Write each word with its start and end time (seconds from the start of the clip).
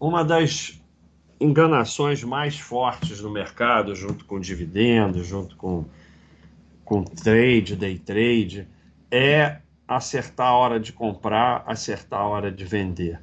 uma 0.00 0.24
das 0.24 0.80
enganações 1.40 2.22
mais 2.22 2.58
fortes 2.58 3.20
no 3.20 3.30
mercado, 3.30 3.94
junto 3.94 4.24
com 4.24 4.40
dividendos, 4.40 5.26
junto 5.26 5.56
com, 5.56 5.84
com 6.84 7.04
trade, 7.04 7.76
day 7.76 7.98
trade, 7.98 8.68
é 9.10 9.58
acertar 9.86 10.48
a 10.48 10.54
hora 10.54 10.80
de 10.80 10.92
comprar, 10.92 11.64
acertar 11.66 12.20
a 12.20 12.28
hora 12.28 12.50
de 12.50 12.64
vender. 12.64 13.20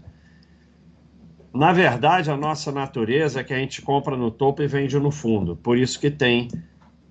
Na 1.54 1.72
verdade, 1.72 2.30
a 2.30 2.36
nossa 2.36 2.72
natureza 2.72 3.40
é 3.40 3.44
que 3.44 3.54
a 3.54 3.58
gente 3.58 3.82
compra 3.82 4.18
no 4.18 4.30
topo 4.30 4.62
e 4.62 4.68
vende 4.68 5.00
no 5.00 5.12
fundo. 5.12 5.56
Por 5.56 5.78
isso 5.78 6.00
que 6.00 6.12
tem 6.12 6.50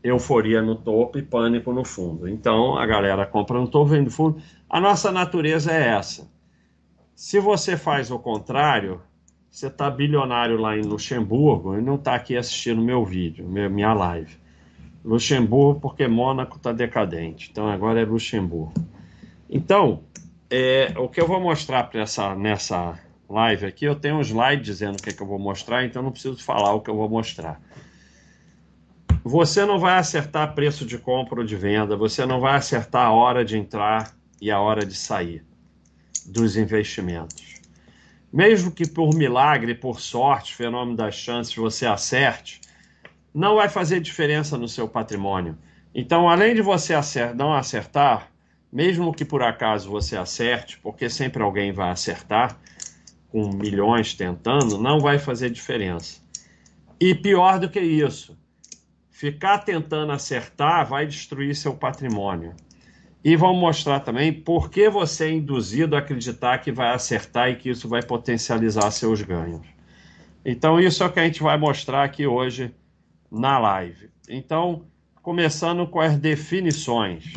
euforia 0.02 0.60
no 0.60 0.74
topo 0.74 1.18
e 1.18 1.22
pânico 1.22 1.72
no 1.72 1.82
fundo. 1.82 2.28
Então, 2.28 2.76
a 2.76 2.84
galera 2.84 3.24
compra 3.24 3.58
no 3.58 3.66
topo, 3.66 3.86
vende 3.86 4.04
no 4.04 4.10
fundo. 4.10 4.42
A 4.68 4.78
nossa 4.78 5.10
natureza 5.10 5.72
é 5.72 5.88
essa. 5.88 6.30
Se 7.14 7.40
você 7.40 7.74
faz 7.74 8.10
o 8.10 8.18
contrário, 8.18 9.00
você 9.55 9.68
está 9.68 9.89
bilionário 9.89 10.57
lá 10.57 10.77
em 10.77 10.82
Luxemburgo 10.82 11.78
e 11.78 11.80
não 11.80 11.95
está 11.95 12.16
aqui 12.16 12.37
assistindo 12.37 12.83
meu 12.83 13.05
vídeo, 13.05 13.47
minha 13.47 13.95
live. 13.95 14.37
Luxemburgo, 15.05 15.78
porque 15.78 16.09
Mônaco 16.09 16.56
está 16.56 16.73
decadente. 16.73 17.51
Então 17.52 17.69
agora 17.69 18.01
é 18.01 18.05
Luxemburgo. 18.05 18.75
Então, 19.48 20.02
é, 20.51 20.92
o 20.97 21.09
que 21.09 21.20
eu 21.20 21.28
vou 21.28 21.41
mostrar 21.41 21.88
nessa, 21.95 22.34
nessa 22.34 22.98
live 23.30 23.66
aqui, 23.66 23.84
eu 23.84 23.95
tenho 23.95 24.16
um 24.16 24.20
slide 24.23 24.61
dizendo 24.61 24.98
o 24.98 25.02
que, 25.02 25.11
é 25.11 25.12
que 25.12 25.23
eu 25.23 25.27
vou 25.27 25.38
mostrar, 25.38 25.84
então 25.84 26.02
não 26.02 26.11
preciso 26.11 26.42
falar 26.42 26.75
o 26.75 26.80
que 26.80 26.91
eu 26.91 26.97
vou 26.97 27.09
mostrar. 27.09 27.61
Você 29.23 29.64
não 29.64 29.78
vai 29.78 29.98
acertar 29.98 30.52
preço 30.56 30.84
de 30.84 30.98
compra 30.98 31.39
ou 31.39 31.47
de 31.47 31.55
venda, 31.55 31.97
você 31.97 32.27
não 32.27 32.41
vai 32.41 32.56
acertar 32.56 33.06
a 33.06 33.12
hora 33.12 33.45
de 33.45 33.56
entrar 33.56 34.16
e 34.42 34.50
a 34.50 34.59
hora 34.59 34.84
de 34.84 34.97
sair 34.97 35.45
dos 36.27 36.56
investimentos 36.56 37.53
mesmo 38.34 38.73
que 38.73 38.84
por 38.84 39.15
milagre, 39.15 39.77
por 39.77 40.01
sorte, 40.01 40.56
fenômeno 40.56 40.97
das 40.97 41.15
chances, 41.15 41.55
você 41.55 41.87
acerte, 41.87 42.61
não 43.33 43.55
vai 43.55 43.69
fazer 43.69 44.00
diferença 44.00 44.58
no 44.58 44.67
seu 44.67 44.89
patrimônio. 44.89 45.56
Então, 45.95 46.28
além 46.28 46.53
de 46.53 46.61
você 46.61 46.95
acertar, 46.95 47.36
não 47.36 47.55
acertar, 47.55 48.28
mesmo 48.73 49.14
que 49.14 49.25
por 49.25 49.41
acaso 49.41 49.89
você 49.89 50.17
acerte, 50.17 50.81
porque 50.81 51.08
sempre 51.08 51.45
alguém 51.45 51.70
vai 51.70 51.92
acertar, 51.92 52.58
com 53.28 53.53
milhões 53.55 54.14
tentando, 54.14 54.78
não 54.78 54.98
vai 54.98 55.17
fazer 55.17 55.48
diferença. 55.48 56.20
E 56.98 57.14
pior 57.14 57.61
do 57.61 57.70
que 57.70 57.78
isso, 57.78 58.36
ficar 59.11 59.58
tentando 59.58 60.11
acertar 60.11 60.84
vai 60.89 61.06
destruir 61.06 61.55
seu 61.55 61.77
patrimônio. 61.77 62.53
E 63.25 63.36
vamos 63.36 63.58
mostrar 63.58 64.00
também 64.00 64.30
por 64.30 64.69
que 64.69 64.91
você 64.91 65.25
é 65.25 65.33
induzido 65.33 65.97
a 65.97 66.00
acreditar 66.00 66.58
que 66.58 66.70
vai 66.70 66.92
acertar 66.92 67.48
e 67.48 67.56
que 67.56 67.70
isso 67.70 67.89
vai 67.89 68.03
potencializar 68.03 68.91
seus 68.91 69.22
ganhos. 69.22 69.67
Então, 70.44 70.78
isso 70.78 71.03
é 71.03 71.06
o 71.06 71.11
que 71.11 71.20
a 71.20 71.25
gente 71.25 71.42
vai 71.42 71.56
mostrar 71.56 72.05
aqui 72.05 72.27
hoje 72.27 72.75
na 73.33 73.58
live. 73.58 74.11
Então, 74.28 74.84
começando 75.22 75.86
com 75.86 76.00
as 76.00 76.19
definições. 76.19 77.33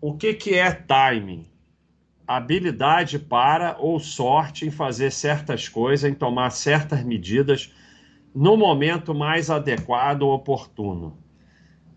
O 0.00 0.16
que, 0.16 0.32
que 0.32 0.54
é 0.54 0.72
timing? 0.72 1.44
Habilidade 2.26 3.18
para 3.18 3.76
ou 3.78 4.00
sorte 4.00 4.64
em 4.64 4.70
fazer 4.70 5.12
certas 5.12 5.68
coisas, 5.68 6.10
em 6.10 6.14
tomar 6.14 6.48
certas 6.48 7.04
medidas 7.04 7.70
no 8.34 8.56
momento 8.56 9.14
mais 9.14 9.50
adequado 9.50 10.22
ou 10.22 10.32
oportuno 10.32 11.22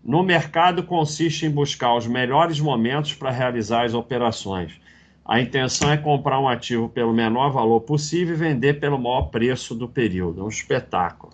no 0.04 0.22
mercado 0.22 0.82
consiste 0.82 1.46
em 1.46 1.50
buscar 1.50 1.94
os 1.94 2.06
melhores 2.06 2.60
momentos 2.60 3.14
para 3.14 3.30
realizar 3.30 3.84
as 3.84 3.94
operações. 3.94 4.80
A 5.24 5.40
intenção 5.40 5.92
é 5.92 5.96
comprar 5.96 6.40
um 6.40 6.48
ativo 6.48 6.88
pelo 6.88 7.12
menor 7.12 7.50
valor 7.50 7.80
possível 7.82 8.34
e 8.34 8.38
vender 8.38 8.80
pelo 8.80 8.98
maior 8.98 9.22
preço 9.24 9.74
do 9.74 9.86
período. 9.86 10.40
É 10.40 10.44
um 10.44 10.48
espetáculo. 10.48 11.32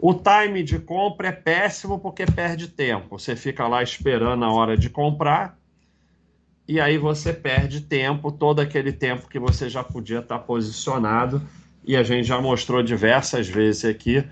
O 0.00 0.14
time 0.14 0.62
de 0.62 0.78
compra 0.78 1.28
é 1.28 1.32
péssimo 1.32 1.98
porque 1.98 2.24
perde 2.24 2.68
tempo. 2.68 3.18
Você 3.18 3.36
fica 3.36 3.66
lá 3.66 3.82
esperando 3.82 4.44
a 4.44 4.52
hora 4.52 4.76
de 4.76 4.88
comprar 4.88 5.58
e 6.66 6.80
aí 6.80 6.96
você 6.98 7.32
perde 7.32 7.80
tempo, 7.80 8.30
todo 8.30 8.60
aquele 8.60 8.92
tempo 8.92 9.28
que 9.28 9.38
você 9.38 9.68
já 9.68 9.82
podia 9.82 10.20
estar 10.20 10.38
posicionado. 10.38 11.42
E 11.84 11.96
a 11.96 12.02
gente 12.02 12.26
já 12.26 12.40
mostrou 12.40 12.82
diversas 12.82 13.48
vezes 13.48 13.84
aqui 13.84 14.22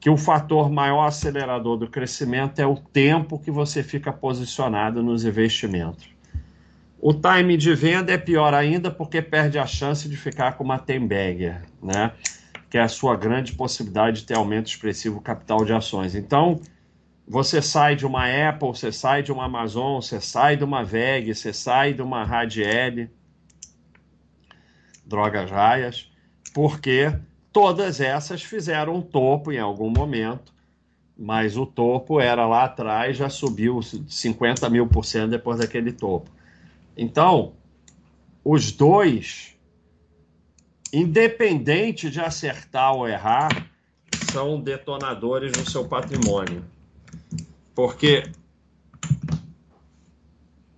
que 0.00 0.08
o 0.08 0.16
fator 0.16 0.70
maior 0.70 1.06
acelerador 1.06 1.76
do 1.76 1.88
crescimento 1.88 2.60
é 2.60 2.66
o 2.66 2.76
tempo 2.76 3.38
que 3.38 3.50
você 3.50 3.82
fica 3.82 4.12
posicionado 4.12 5.02
nos 5.02 5.24
investimentos. 5.24 6.08
O 7.00 7.12
time 7.12 7.56
de 7.56 7.74
venda 7.74 8.12
é 8.12 8.18
pior 8.18 8.54
ainda 8.54 8.90
porque 8.90 9.22
perde 9.22 9.58
a 9.58 9.66
chance 9.66 10.08
de 10.08 10.16
ficar 10.16 10.52
com 10.52 10.64
uma 10.64 10.78
Temberger, 10.78 11.62
né? 11.82 12.12
que 12.70 12.76
é 12.76 12.82
a 12.82 12.88
sua 12.88 13.16
grande 13.16 13.52
possibilidade 13.54 14.20
de 14.20 14.26
ter 14.26 14.34
aumento 14.34 14.66
expressivo 14.66 15.20
capital 15.20 15.64
de 15.64 15.72
ações. 15.72 16.14
Então, 16.14 16.60
você 17.26 17.62
sai 17.62 17.96
de 17.96 18.06
uma 18.06 18.24
Apple, 18.26 18.68
você 18.68 18.92
sai 18.92 19.22
de 19.22 19.32
uma 19.32 19.44
Amazon, 19.44 20.00
você 20.00 20.20
sai 20.20 20.56
de 20.56 20.64
uma 20.64 20.84
VEG, 20.84 21.34
você 21.34 21.52
sai 21.52 21.94
de 21.94 22.02
uma 22.02 22.24
Radiel, 22.24 23.08
drogas 25.06 25.50
raias, 25.50 26.10
porque 26.52 27.12
Todas 27.52 28.00
essas 28.00 28.42
fizeram 28.42 28.96
um 28.96 29.02
topo 29.02 29.50
em 29.50 29.58
algum 29.58 29.90
momento, 29.90 30.52
mas 31.16 31.56
o 31.56 31.66
topo 31.66 32.20
era 32.20 32.46
lá 32.46 32.64
atrás, 32.64 33.16
já 33.16 33.28
subiu 33.28 33.80
50 33.82 34.68
mil 34.70 34.86
por 34.86 35.04
cento 35.04 35.30
depois 35.30 35.58
daquele 35.58 35.92
topo. 35.92 36.30
Então, 36.96 37.54
os 38.44 38.70
dois, 38.70 39.56
independente 40.92 42.10
de 42.10 42.20
acertar 42.20 42.94
ou 42.94 43.08
errar, 43.08 43.68
são 44.30 44.60
detonadores 44.60 45.52
no 45.52 45.68
seu 45.68 45.88
patrimônio. 45.88 46.64
Porque 47.74 48.30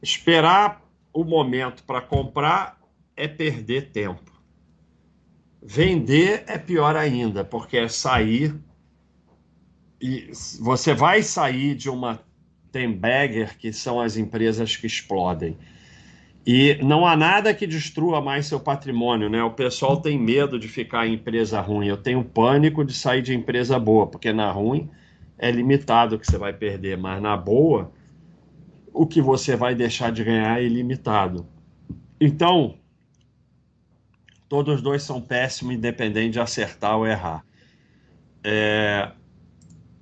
esperar 0.02 0.82
o 1.12 1.24
momento 1.24 1.82
para 1.84 2.00
comprar 2.00 2.80
é 3.16 3.28
perder 3.28 3.90
tempo. 3.90 4.29
Vender 5.62 6.44
é 6.46 6.56
pior 6.58 6.96
ainda, 6.96 7.44
porque 7.44 7.76
é 7.76 7.88
sair 7.88 8.54
e 10.00 10.30
você 10.58 10.94
vai 10.94 11.22
sair 11.22 11.74
de 11.74 11.90
uma 11.90 12.20
Temberger, 12.72 13.58
que 13.58 13.72
são 13.72 14.00
as 14.00 14.16
empresas 14.16 14.76
que 14.76 14.86
explodem. 14.86 15.58
E 16.46 16.78
não 16.82 17.04
há 17.04 17.16
nada 17.16 17.52
que 17.52 17.66
destrua 17.66 18.20
mais 18.20 18.46
seu 18.46 18.58
patrimônio, 18.58 19.28
né? 19.28 19.42
O 19.42 19.50
pessoal 19.50 20.00
tem 20.00 20.18
medo 20.18 20.58
de 20.58 20.68
ficar 20.68 21.06
em 21.06 21.14
empresa 21.14 21.60
ruim. 21.60 21.86
Eu 21.86 21.96
tenho 21.96 22.24
pânico 22.24 22.84
de 22.84 22.94
sair 22.94 23.22
de 23.22 23.34
empresa 23.34 23.78
boa, 23.78 24.06
porque 24.06 24.32
na 24.32 24.50
ruim 24.50 24.88
é 25.36 25.50
limitado 25.50 26.16
o 26.16 26.18
que 26.18 26.26
você 26.26 26.38
vai 26.38 26.52
perder, 26.52 26.96
mas 26.96 27.20
na 27.20 27.36
boa, 27.36 27.92
o 28.92 29.06
que 29.06 29.20
você 29.20 29.56
vai 29.56 29.74
deixar 29.74 30.10
de 30.10 30.24
ganhar 30.24 30.60
é 30.60 30.64
ilimitado. 30.64 31.46
Então, 32.20 32.79
Todos 34.50 34.74
os 34.74 34.82
dois 34.82 35.04
são 35.04 35.20
péssimos, 35.20 35.76
independente 35.76 36.32
de 36.32 36.40
acertar 36.40 36.96
ou 36.96 37.06
errar. 37.06 37.44
É... 38.42 39.12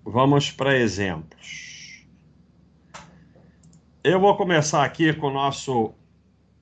Vamos 0.02 0.50
para 0.50 0.74
exemplos. 0.74 2.06
Eu 4.02 4.18
vou 4.18 4.34
começar 4.38 4.82
aqui 4.82 5.12
com 5.12 5.26
o 5.26 5.30
nosso 5.30 5.92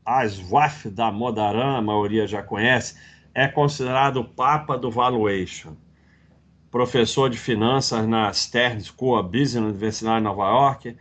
Aswaf 0.05 0.87
da 0.91 1.13
Modaran, 1.13 1.77
a 1.77 1.81
maioria 1.81 2.27
já 2.27 2.43
conhece, 2.43 2.97
é 3.33 3.47
considerado 3.47 4.17
o 4.17 4.25
papa 4.25 4.77
do 4.77 4.91
valuation. 4.91 5.77
Professor 6.73 7.31
de 7.31 7.39
finanças 7.39 8.05
na 8.05 8.33
Stern 8.33 8.83
School 8.83 9.17
of 9.17 9.29
Business, 9.29 9.63
Universidade 9.63 10.17
de 10.17 10.25
Nova 10.25 10.49
York, 10.49 10.97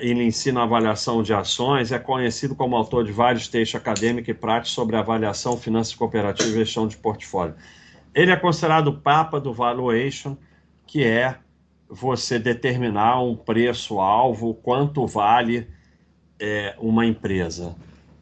ele 0.00 0.24
ensina 0.24 0.62
avaliação 0.62 1.22
de 1.22 1.32
ações, 1.32 1.92
é 1.92 1.98
conhecido 1.98 2.56
como 2.56 2.76
autor 2.76 3.04
de 3.04 3.12
vários 3.12 3.46
textos 3.46 3.80
acadêmicos 3.80 4.28
e 4.28 4.34
práticos 4.34 4.72
sobre 4.72 4.96
avaliação, 4.96 5.56
finanças 5.56 5.94
cooperativas 5.94 6.52
e 6.52 6.58
gestão 6.58 6.88
de 6.88 6.96
portfólio. 6.96 7.54
Ele 8.12 8.32
é 8.32 8.36
considerado 8.36 8.88
o 8.88 9.00
papa 9.00 9.40
do 9.40 9.52
valuation, 9.52 10.36
que 10.86 11.04
é 11.04 11.36
você 11.88 12.38
determinar 12.38 13.22
um 13.22 13.36
preço-alvo, 13.36 14.54
quanto 14.54 15.06
vale 15.06 15.68
é, 16.40 16.74
uma 16.78 17.06
empresa. 17.06 17.76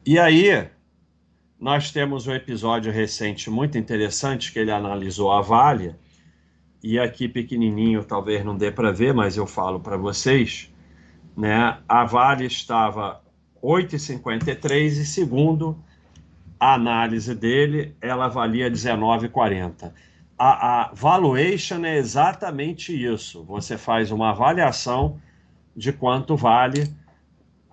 E 0.05 0.19
aí, 0.19 0.69
nós 1.58 1.90
temos 1.90 2.26
um 2.26 2.35
episódio 2.35 2.93
recente 2.93 3.49
muito 3.49 3.78
interessante 3.78 4.52
que 4.52 4.58
ele 4.58 4.70
analisou 4.70 5.32
a 5.32 5.40
Vale, 5.40 5.94
e 6.82 6.99
aqui 6.99 7.28
pequenininho 7.28 8.05
talvez 8.05 8.44
não 8.44 8.56
dê 8.56 8.70
para 8.70 8.90
ver, 8.90 9.14
mas 9.14 9.37
eu 9.37 9.46
falo 9.46 9.78
para 9.78 9.96
vocês 9.96 10.71
né, 11.37 11.79
a 11.88 12.05
Vale 12.05 12.46
estava 12.46 13.23
8,53 13.62 14.87
e 14.87 15.05
segundo 15.05 15.79
a 16.62 16.75
análise 16.75 17.34
dele, 17.34 17.96
ela 18.00 18.29
valia 18.29 18.70
19,40. 18.70 19.93
A, 20.38 20.82
a 20.82 20.93
valuation 20.94 21.84
é 21.84 21.96
exatamente 21.96 22.93
isso. 22.93 23.43
Você 23.44 23.76
faz 23.76 24.12
uma 24.12 24.31
avaliação 24.31 25.20
de 25.75 25.93
quanto 25.93 26.37
vale, 26.37 26.88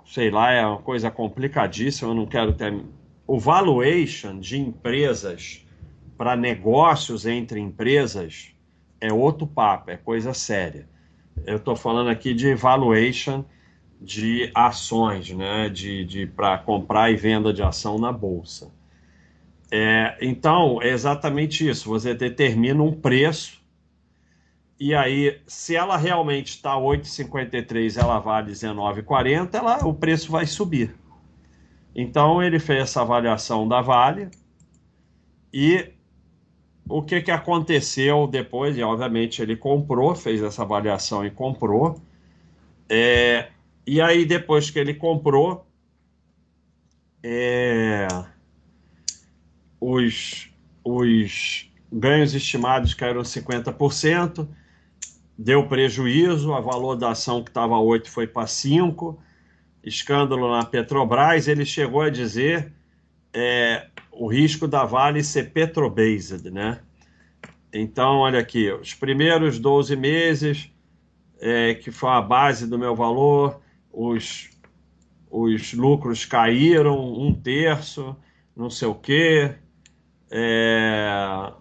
sei 0.07 0.31
lá, 0.31 0.51
é 0.51 0.65
uma 0.65 0.79
coisa 0.79 1.11
complicadíssima, 1.11 2.09
eu 2.09 2.15
não 2.15 2.25
quero 2.25 2.53
ter. 2.53 2.83
O 3.27 3.39
valuation 3.39 4.39
de 4.39 4.59
empresas 4.59 5.63
para 6.17 6.35
negócios 6.35 7.27
entre 7.27 7.59
empresas 7.59 8.51
é 8.99 9.13
outro 9.13 9.45
papo, 9.45 9.91
é 9.91 9.97
coisa 9.97 10.33
séria. 10.33 10.88
Eu 11.45 11.57
estou 11.57 11.75
falando 11.75 12.09
aqui 12.09 12.33
de 12.33 12.53
valuation 12.55 13.45
de 14.01 14.49
ações, 14.55 15.29
né? 15.31 15.69
de, 15.69 16.05
de 16.05 16.25
para 16.25 16.57
comprar 16.57 17.11
e 17.11 17.15
venda 17.15 17.51
de 17.51 17.61
ação 17.61 17.97
na 17.97 18.11
bolsa. 18.11 18.71
É, 19.71 20.17
então, 20.21 20.81
é 20.81 20.89
exatamente 20.89 21.67
isso. 21.67 21.89
Você 21.89 22.13
determina 22.13 22.81
um 22.81 22.93
preço 22.93 23.59
e 24.79 24.95
aí, 24.95 25.37
se 25.45 25.75
ela 25.75 25.97
realmente 25.97 26.51
está 26.51 26.73
8,53, 26.75 28.01
ela 28.01 28.17
vale 28.19 28.53
19,40, 28.53 29.53
ela, 29.53 29.85
o 29.85 29.93
preço 29.93 30.31
vai 30.31 30.45
subir. 30.45 30.95
Então, 31.93 32.41
ele 32.41 32.59
fez 32.59 32.83
essa 32.83 33.01
avaliação 33.01 33.67
da 33.67 33.81
Vale 33.81 34.29
e 35.53 35.91
o 36.89 37.03
que, 37.03 37.21
que 37.21 37.29
aconteceu 37.31 38.27
depois? 38.27 38.75
E, 38.75 38.81
obviamente, 38.81 39.41
ele 39.41 39.55
comprou, 39.55 40.15
fez 40.15 40.41
essa 40.41 40.63
avaliação 40.63 41.23
e 41.23 41.29
comprou. 41.29 42.01
É, 42.89 43.49
e 43.85 44.01
aí, 44.01 44.25
depois 44.25 44.71
que 44.71 44.79
ele 44.79 44.95
comprou, 44.95 45.67
é, 47.23 48.07
os, 49.79 50.49
os 50.83 51.71
ganhos 51.91 52.33
estimados 52.33 52.95
caíram 52.95 53.21
50%, 53.21 54.47
deu 55.37 55.67
prejuízo, 55.67 56.53
a 56.53 56.59
valor 56.59 56.95
da 56.95 57.11
ação 57.11 57.43
que 57.43 57.51
estava 57.51 57.77
8 57.77 58.09
foi 58.09 58.25
para 58.25 58.47
5, 58.47 59.21
escândalo 59.83 60.51
na 60.51 60.65
Petrobras, 60.65 61.47
ele 61.47 61.65
chegou 61.65 62.01
a 62.01 62.09
dizer 62.09 62.73
é, 63.33 63.87
o 64.19 64.27
risco 64.27 64.67
da 64.67 64.83
Vale 64.83 65.23
ser 65.23 65.51
Petrobased, 65.51 66.51
né? 66.51 66.81
Então, 67.71 68.17
olha 68.17 68.39
aqui, 68.39 68.69
os 68.69 68.93
primeiros 68.93 69.57
12 69.57 69.95
meses, 69.95 70.69
é, 71.39 71.73
que 71.73 71.89
foi 71.89 72.09
a 72.09 72.21
base 72.21 72.67
do 72.67 72.77
meu 72.77 72.93
valor, 72.93 73.61
os, 73.89 74.49
os 75.31 75.73
lucros 75.73 76.25
caíram 76.25 76.99
um 76.99 77.33
terço, 77.33 78.13
não 78.53 78.69
sei 78.69 78.89
o 78.89 78.95
quê, 78.95 79.55
é, 80.29 81.53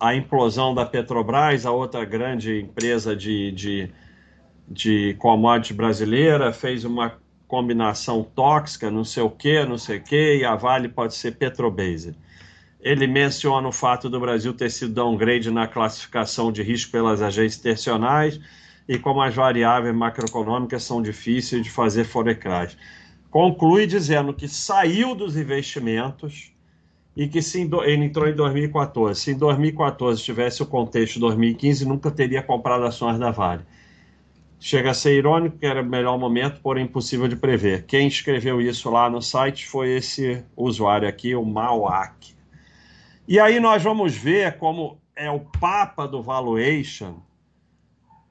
a 0.00 0.14
implosão 0.16 0.74
da 0.74 0.84
Petrobras, 0.84 1.64
a 1.64 1.70
outra 1.70 2.04
grande 2.04 2.60
empresa 2.60 3.14
de, 3.14 3.52
de, 3.52 3.90
de 4.66 5.14
commodities 5.20 5.76
brasileira, 5.76 6.52
fez 6.52 6.84
uma 6.84 7.20
combinação 7.48 8.22
tóxica, 8.22 8.90
não 8.90 9.02
sei 9.02 9.22
o 9.22 9.30
que, 9.30 9.64
não 9.64 9.78
sei 9.78 9.96
o 9.96 10.02
que, 10.02 10.36
e 10.36 10.44
a 10.44 10.54
Vale 10.54 10.88
pode 10.88 11.14
ser 11.14 11.32
Petrobase. 11.32 12.14
Ele 12.80 13.06
menciona 13.06 13.66
o 13.66 13.72
fato 13.72 14.08
do 14.08 14.20
Brasil 14.20 14.52
ter 14.52 14.70
sido 14.70 14.92
downgrade 14.92 15.50
na 15.50 15.66
classificação 15.66 16.52
de 16.52 16.62
risco 16.62 16.92
pelas 16.92 17.22
agências 17.22 17.60
tercionais 17.60 18.38
e 18.86 18.98
como 18.98 19.22
as 19.22 19.34
variáveis 19.34 19.94
macroeconômicas 19.94 20.84
são 20.84 21.02
difíceis 21.02 21.62
de 21.62 21.70
fazer 21.70 22.04
forecast. 22.04 22.78
Conclui 23.30 23.86
dizendo 23.86 24.32
que 24.32 24.46
saiu 24.46 25.14
dos 25.14 25.36
investimentos 25.36 26.52
e 27.16 27.26
que 27.26 27.42
se 27.42 27.62
ele 27.62 28.04
entrou 28.04 28.28
em 28.28 28.34
2014. 28.34 29.20
Se 29.20 29.32
em 29.32 29.36
2014 29.36 30.22
tivesse 30.22 30.62
o 30.62 30.66
contexto 30.66 31.14
de 31.14 31.20
2015, 31.20 31.84
nunca 31.84 32.10
teria 32.10 32.42
comprado 32.42 32.84
ações 32.84 33.18
da 33.18 33.30
Vale. 33.30 33.62
Chega 34.60 34.90
a 34.90 34.94
ser 34.94 35.16
irônico 35.16 35.58
que 35.58 35.66
era 35.66 35.82
o 35.82 35.86
melhor 35.86 36.18
momento, 36.18 36.60
porém 36.60 36.84
impossível 36.84 37.28
de 37.28 37.36
prever. 37.36 37.84
Quem 37.86 38.08
escreveu 38.08 38.60
isso 38.60 38.90
lá 38.90 39.08
no 39.08 39.22
site 39.22 39.66
foi 39.66 39.90
esse 39.90 40.44
usuário 40.56 41.08
aqui, 41.08 41.34
o 41.34 41.44
Mauak. 41.44 42.34
E 43.26 43.38
aí 43.38 43.60
nós 43.60 43.82
vamos 43.82 44.16
ver 44.16 44.58
como 44.58 44.98
é 45.14 45.30
o 45.30 45.40
papa 45.40 46.06
do 46.08 46.22
valuation. 46.22 47.20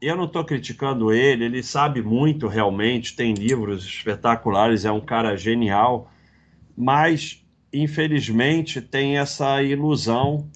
Eu 0.02 0.16
não 0.16 0.26
estou 0.26 0.44
criticando 0.44 1.12
ele, 1.12 1.46
ele 1.46 1.64
sabe 1.64 2.02
muito 2.02 2.48
realmente, 2.48 3.16
tem 3.16 3.34
livros 3.34 3.84
espetaculares, 3.86 4.86
é 4.86 4.92
um 4.92 5.02
cara 5.02 5.36
genial, 5.38 6.12
mas 6.76 7.44
infelizmente, 7.72 8.82
tem 8.82 9.18
essa 9.18 9.62
ilusão 9.62 10.50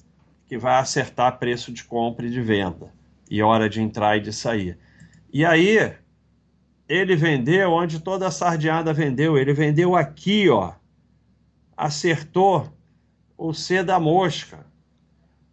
que 0.46 0.58
vai 0.58 0.76
acertar 0.76 1.38
preço 1.38 1.72
de 1.72 1.84
compra 1.84 2.26
e 2.26 2.30
de 2.30 2.40
venda 2.40 2.92
e 3.30 3.42
hora 3.42 3.68
de 3.68 3.80
entrar 3.80 4.16
e 4.16 4.20
de 4.20 4.32
sair. 4.32 4.78
E 5.32 5.44
aí, 5.44 5.94
ele 6.88 7.16
vendeu 7.16 7.72
onde 7.72 8.00
toda 8.00 8.26
a 8.26 8.30
sardeada 8.30 8.92
vendeu. 8.92 9.38
Ele 9.38 9.54
vendeu 9.54 9.96
aqui, 9.96 10.50
ó. 10.50 10.72
Acertou 11.74 12.70
o 13.38 13.54
C 13.54 13.82
da 13.82 13.98
mosca. 13.98 14.66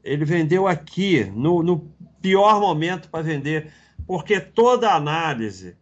Ele 0.04 0.26
vendeu 0.26 0.68
aqui, 0.68 1.24
no, 1.34 1.64
no 1.64 1.80
pior 2.22 2.60
momento 2.60 3.10
para 3.10 3.24
vender. 3.24 3.72
Porque 4.06 4.40
toda 4.40 4.94
análise, 4.94 5.78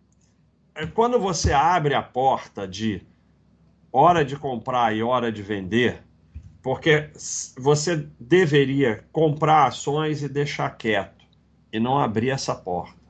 é, 0.76 0.86
quando 0.86 1.20
você 1.20 1.52
abre 1.52 1.96
a 1.96 2.04
porta 2.04 2.68
de 2.68 3.02
hora 3.92 4.24
de 4.24 4.36
comprar 4.36 4.96
e 4.96 5.02
hora 5.02 5.32
de 5.32 5.42
vender, 5.42 6.04
porque 6.62 7.10
você 7.58 8.08
deveria 8.20 9.04
comprar 9.12 9.68
ações 9.68 10.22
e 10.22 10.30
deixar 10.30 10.70
quieto 10.78 11.26
e 11.74 11.80
não 11.80 11.98
abrir 11.98 12.30
essa 12.30 12.54
porta. 12.54 13.07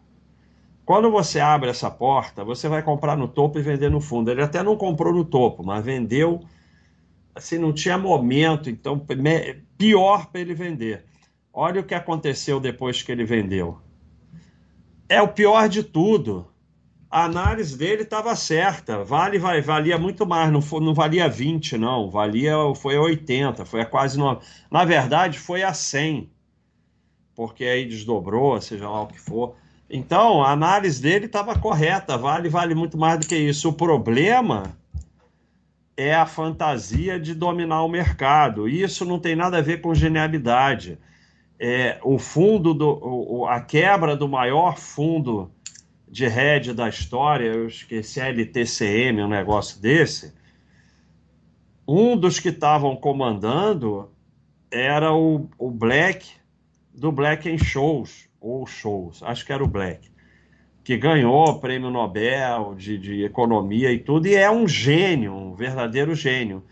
Quando 0.87 1.11
você 1.11 1.41
abre 1.41 1.69
essa 1.69 1.91
porta, 1.91 2.45
você 2.45 2.69
vai 2.69 2.81
comprar 2.81 3.17
no 3.17 3.27
topo 3.27 3.59
e 3.59 3.61
vender 3.61 3.91
no 3.91 3.99
fundo. 3.99 4.31
Ele 4.31 4.41
até 4.41 4.63
não 4.63 4.77
comprou 4.77 5.13
no 5.13 5.25
topo, 5.25 5.61
mas 5.61 5.83
vendeu 5.83 6.39
assim, 7.35 7.57
não 7.57 7.73
tinha 7.73 7.97
momento, 7.97 8.69
então 8.69 9.05
pior 9.77 10.27
para 10.27 10.39
ele 10.39 10.53
vender. 10.53 11.03
Olha 11.51 11.81
o 11.81 11.83
que 11.83 11.93
aconteceu 11.93 12.57
depois 12.61 13.01
que 13.03 13.11
ele 13.11 13.25
vendeu. 13.25 13.79
É 15.09 15.21
o 15.21 15.27
pior 15.27 15.67
de 15.67 15.83
tudo 15.83 16.47
a 17.11 17.25
análise 17.25 17.77
dele 17.77 18.03
estava 18.03 18.33
certa. 18.33 19.03
Vale, 19.03 19.37
valia 19.37 19.97
muito 19.97 20.25
mais, 20.25 20.49
não, 20.49 20.61
foi, 20.61 20.79
não 20.79 20.93
valia 20.93 21.27
20, 21.27 21.77
não. 21.77 22.09
Valia, 22.09 22.55
foi 22.77 22.95
a 22.95 23.01
80, 23.01 23.65
foi 23.65 23.81
a 23.81 23.85
quase 23.85 24.17
9. 24.17 24.39
Na 24.71 24.85
verdade, 24.85 25.37
foi 25.37 25.63
a 25.63 25.73
100, 25.73 26.31
porque 27.35 27.65
aí 27.65 27.85
desdobrou, 27.85 28.61
seja 28.61 28.89
lá 28.89 29.01
o 29.01 29.07
que 29.07 29.19
for. 29.19 29.53
Então, 29.89 30.43
a 30.43 30.51
análise 30.51 31.01
dele 31.01 31.27
estava 31.27 31.57
correta. 31.57 32.17
Vale, 32.17 32.49
vale 32.49 32.75
muito 32.75 32.97
mais 32.97 33.19
do 33.19 33.27
que 33.27 33.35
isso. 33.35 33.69
O 33.69 33.73
problema 33.73 34.77
é 35.95 36.13
a 36.13 36.25
fantasia 36.25 37.19
de 37.19 37.33
dominar 37.33 37.83
o 37.83 37.89
mercado. 37.89 38.67
Isso 38.67 39.05
não 39.05 39.19
tem 39.19 39.35
nada 39.35 39.57
a 39.57 39.61
ver 39.61 39.81
com 39.81 39.95
genialidade. 39.95 40.99
É, 41.59 41.99
o 42.03 42.19
fundo, 42.19 42.73
do, 42.73 43.45
a 43.47 43.59
quebra 43.61 44.15
do 44.15 44.27
maior 44.27 44.77
fundo 44.77 45.49
de 46.07 46.27
head 46.27 46.73
da 46.73 46.87
história, 46.87 47.47
eu 47.47 47.67
esqueci 47.67 48.19
LTCM, 48.19 49.23
um 49.23 49.27
negócio 49.27 49.81
desse. 49.81 50.33
Um 51.87 52.15
dos 52.15 52.39
que 52.39 52.49
estavam 52.49 52.95
comandando 52.95 54.11
era 54.69 55.13
o, 55.13 55.49
o 55.57 55.71
Black, 55.71 56.29
do 56.93 57.11
Black 57.11 57.49
em 57.49 57.57
Shows, 57.57 58.26
ou 58.47 58.65
Shows, 58.65 59.21
acho 59.23 59.45
que 59.45 59.53
era 59.53 59.63
o 59.63 59.67
Black, 59.67 60.09
que 60.83 60.97
ganhou 60.97 61.49
o 61.49 61.59
prêmio 61.59 61.89
Nobel 61.89 62.75
de, 62.75 62.97
de 62.97 63.23
economia 63.23 63.91
e 63.91 63.99
tudo, 63.99 64.27
e 64.27 64.35
é 64.35 64.49
um 64.49 64.67
gênio, 64.67 65.33
um 65.33 65.53
verdadeiro 65.53 66.15
gênio. 66.15 66.63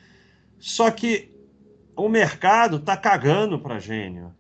Só 0.57 0.89
que 0.89 1.31
o 1.95 2.07
mercado 2.07 2.77
está 2.77 2.95
cagando 2.95 3.59
para 3.59 3.79
gênio. 3.79 4.33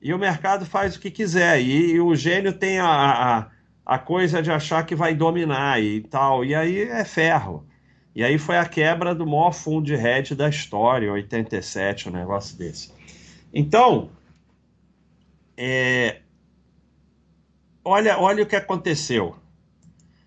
E 0.00 0.14
o 0.14 0.18
mercado 0.18 0.64
faz 0.64 0.96
o 0.96 1.00
que 1.00 1.10
quiser. 1.10 1.60
E, 1.60 1.92
e 1.92 2.00
o 2.00 2.14
gênio 2.14 2.52
tem 2.52 2.78
a, 2.78 2.86
a 2.86 3.50
a 3.88 3.98
coisa 3.98 4.42
de 4.42 4.50
achar 4.50 4.84
que 4.84 4.94
vai 4.94 5.14
dominar 5.14 5.82
e 5.82 6.02
tal. 6.02 6.44
E 6.44 6.54
aí 6.54 6.82
é 6.82 7.06
ferro. 7.06 7.66
E 8.14 8.22
aí 8.22 8.36
foi 8.36 8.58
a 8.58 8.66
quebra 8.66 9.14
do 9.14 9.26
maior 9.26 9.52
fundo 9.52 9.86
de 9.86 9.94
hedge 9.94 10.34
da 10.34 10.46
história, 10.46 11.10
87, 11.10 12.10
um 12.10 12.12
negócio 12.12 12.58
desse. 12.58 12.92
Então, 13.52 14.10
é, 15.60 16.20
olha, 17.84 18.16
olha 18.16 18.44
o 18.44 18.46
que 18.46 18.54
aconteceu. 18.54 19.34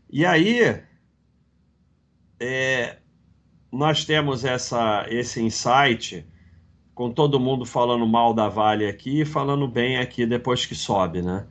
E 0.10 0.26
aí, 0.26 0.84
é, 2.38 2.98
nós 3.72 4.04
temos 4.04 4.44
essa, 4.44 5.06
esse 5.08 5.42
insight 5.42 6.28
com 6.94 7.10
todo 7.10 7.40
mundo 7.40 7.66
falando 7.66 8.06
mal 8.06 8.34
da 8.34 8.50
Vale 8.50 8.86
aqui 8.86 9.22
e 9.22 9.26
falando 9.26 9.70
bem 9.70 9.98
aqui 10.00 10.26
depois 10.26 10.66
que 10.66 10.76
sobe, 10.76 11.22
né? 11.22 11.48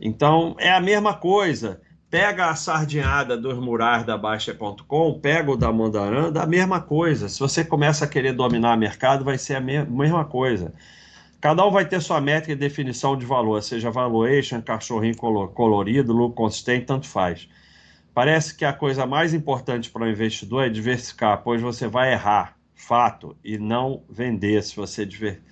Então, 0.00 0.56
é 0.58 0.72
a 0.72 0.80
mesma 0.80 1.12
coisa. 1.12 1.82
Pega 2.08 2.46
a 2.46 2.54
sardinhada 2.54 3.36
dos 3.36 3.58
murais 3.58 4.04
da 4.04 4.16
Baixa.com, 4.16 5.20
pega 5.20 5.50
o 5.50 5.56
da 5.56 5.70
Mandaran, 5.70 6.32
da 6.32 6.46
mesma 6.46 6.80
coisa. 6.80 7.28
Se 7.28 7.38
você 7.38 7.62
começa 7.62 8.06
a 8.06 8.08
querer 8.08 8.32
dominar 8.32 8.74
o 8.74 8.80
mercado, 8.80 9.22
vai 9.22 9.36
ser 9.36 9.56
a 9.56 9.60
mesma 9.60 10.24
coisa. 10.24 10.72
Cada 11.40 11.64
um 11.66 11.70
vai 11.70 11.86
ter 11.86 12.00
sua 12.00 12.20
métrica 12.20 12.54
de 12.54 12.60
definição 12.60 13.16
de 13.16 13.24
valor, 13.24 13.62
seja 13.62 13.90
valuation, 13.90 14.60
cachorrinho 14.60 15.16
colorido, 15.16 16.12
lucro 16.12 16.34
consistente, 16.34 16.86
tanto 16.86 17.06
faz. 17.06 17.48
Parece 18.12 18.56
que 18.56 18.64
a 18.64 18.72
coisa 18.72 19.06
mais 19.06 19.32
importante 19.32 19.90
para 19.90 20.04
o 20.04 20.08
investidor 20.08 20.64
é 20.64 20.68
diversificar, 20.68 21.42
pois 21.42 21.62
você 21.62 21.86
vai 21.86 22.12
errar, 22.12 22.56
fato, 22.74 23.36
e 23.44 23.56
não 23.56 24.02
vender 24.08 24.62
se 24.62 24.74
você 24.74 25.06
diversificar 25.06 25.48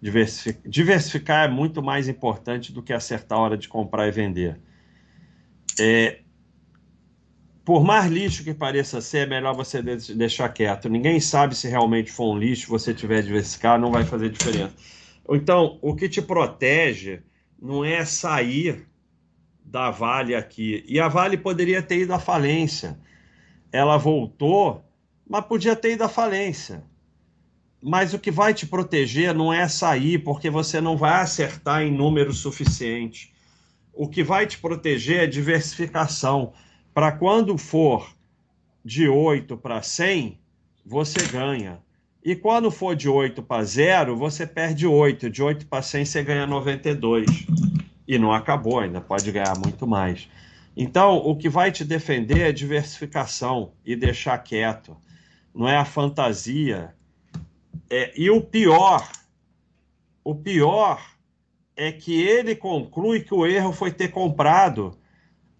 Diversificar, 0.00 0.62
diversificar 0.64 1.44
é 1.44 1.48
muito 1.48 1.82
mais 1.82 2.08
importante 2.08 2.72
do 2.72 2.82
que 2.82 2.92
acertar 2.92 3.36
a 3.36 3.42
hora 3.42 3.58
de 3.58 3.68
comprar 3.68 4.08
e 4.08 4.10
vender. 4.10 4.58
É, 5.78 6.20
por 7.64 7.84
mais 7.84 8.10
lixo 8.10 8.42
que 8.42 8.54
pareça 8.54 9.02
ser, 9.02 9.18
é 9.18 9.26
melhor 9.26 9.54
você 9.54 9.82
deixar 9.82 10.48
quieto. 10.48 10.88
Ninguém 10.88 11.20
sabe 11.20 11.54
se 11.54 11.68
realmente 11.68 12.10
for 12.10 12.34
um 12.34 12.38
lixo, 12.38 12.70
você 12.70 12.94
tiver 12.94 13.22
diversificado, 13.22 13.82
não 13.82 13.90
vai 13.90 14.04
fazer 14.04 14.30
diferença. 14.30 14.74
Então, 15.28 15.78
o 15.82 15.94
que 15.94 16.08
te 16.08 16.20
protege 16.20 17.20
não 17.60 17.84
é 17.84 18.04
sair 18.04 18.88
da 19.64 19.90
Vale 19.90 20.34
aqui. 20.34 20.84
E 20.88 20.98
a 20.98 21.08
Vale 21.08 21.36
poderia 21.36 21.82
ter 21.82 22.00
ido 22.00 22.12
à 22.12 22.18
falência. 22.18 22.98
Ela 23.70 23.96
voltou, 23.96 24.84
mas 25.28 25.44
podia 25.44 25.76
ter 25.76 25.92
ido 25.92 26.02
à 26.02 26.08
falência. 26.08 26.82
Mas 27.82 28.12
o 28.12 28.18
que 28.18 28.30
vai 28.30 28.52
te 28.52 28.66
proteger 28.66 29.34
não 29.34 29.52
é 29.52 29.68
sair, 29.68 30.18
porque 30.18 30.50
você 30.50 30.80
não 30.80 30.96
vai 30.96 31.20
acertar 31.20 31.82
em 31.82 31.92
número 31.92 32.32
suficiente. 32.32 33.32
O 33.92 34.08
que 34.08 34.22
vai 34.22 34.46
te 34.46 34.58
proteger 34.58 35.20
é 35.20 35.26
diversificação. 35.26 36.52
Para 36.92 37.12
quando 37.12 37.56
for 37.56 38.14
de 38.84 39.08
8 39.08 39.56
para 39.56 39.82
100, 39.82 40.38
você 40.84 41.24
ganha. 41.28 41.80
E 42.22 42.36
quando 42.36 42.70
for 42.70 42.94
de 42.94 43.08
8 43.08 43.42
para 43.42 43.64
0, 43.64 44.14
você 44.16 44.46
perde 44.46 44.86
8. 44.86 45.30
De 45.30 45.42
8 45.42 45.66
para 45.66 45.80
100, 45.80 46.04
você 46.04 46.22
ganha 46.22 46.46
92. 46.46 47.46
E 48.06 48.18
não 48.18 48.32
acabou, 48.32 48.80
ainda 48.80 49.00
pode 49.00 49.30
ganhar 49.32 49.56
muito 49.58 49.86
mais. 49.86 50.28
Então, 50.76 51.16
o 51.16 51.34
que 51.34 51.48
vai 51.48 51.72
te 51.72 51.84
defender 51.84 52.40
é 52.40 52.52
diversificação 52.52 53.72
e 53.84 53.96
deixar 53.96 54.36
quieto. 54.38 54.96
Não 55.54 55.66
é 55.66 55.76
a 55.76 55.84
fantasia. 55.84 56.94
É, 57.88 58.12
e 58.20 58.30
o 58.30 58.40
pior, 58.42 59.08
o 60.22 60.34
pior 60.34 61.02
é 61.74 61.90
que 61.90 62.20
ele 62.20 62.54
conclui 62.54 63.20
que 63.20 63.34
o 63.34 63.46
erro 63.46 63.72
foi 63.72 63.90
ter 63.90 64.08
comprado. 64.08 64.92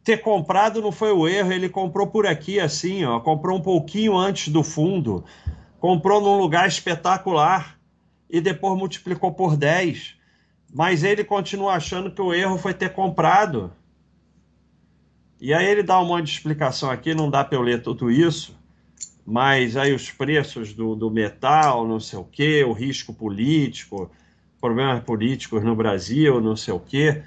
Ter 0.05 0.19
comprado 0.19 0.83
não 0.83 0.93
foi 0.93 1.13
o 1.13 1.27
erro, 1.27 1.53
ele 1.53 1.69
comprou 1.69 2.07
por 2.07 2.27
aqui 2.27 2.61
assim, 2.61 3.05
ó, 3.05 3.19
comprou 3.21 3.59
um 3.59 3.63
pouquinho 3.63 4.17
antes 4.17 4.53
do 4.53 4.63
fundo 4.63 5.25
comprou 5.81 6.21
num 6.21 6.39
lugar 6.39 6.69
espetacular 6.69 7.77
e 8.29 8.41
depois 8.41 8.79
multiplicou 8.79 9.33
por 9.33 9.57
10. 9.57 10.15
Mas 10.73 11.03
ele 11.03 11.25
continua 11.25 11.73
achando 11.73 12.13
que 12.13 12.21
o 12.21 12.33
erro 12.33 12.59
foi 12.59 12.75
ter 12.75 12.93
comprado. 12.93 13.73
E 15.41 15.53
aí 15.55 15.67
ele 15.67 15.83
dá 15.83 15.99
um 15.99 16.05
monte 16.05 16.27
de 16.27 16.33
explicação 16.33 16.91
aqui, 16.91 17.15
não 17.15 17.31
dá 17.31 17.43
para 17.43 17.57
eu 17.57 17.63
ler 17.63 17.83
tudo 17.83 18.11
isso, 18.11 18.55
mas 19.25 19.75
aí 19.75 19.95
os 19.95 20.11
preços 20.11 20.75
do, 20.75 20.95
do 20.95 21.11
metal, 21.11 21.89
não 21.89 21.99
sei 21.99 22.19
o 22.19 22.25
quê, 22.25 22.63
o 22.63 22.73
risco 22.73 23.15
político, 23.15 24.11
problemas 24.61 25.03
políticos 25.03 25.65
no 25.65 25.75
Brasil, 25.75 26.43
não 26.43 26.55
sei 26.55 26.75
o 26.75 26.79
quê. 26.79 27.23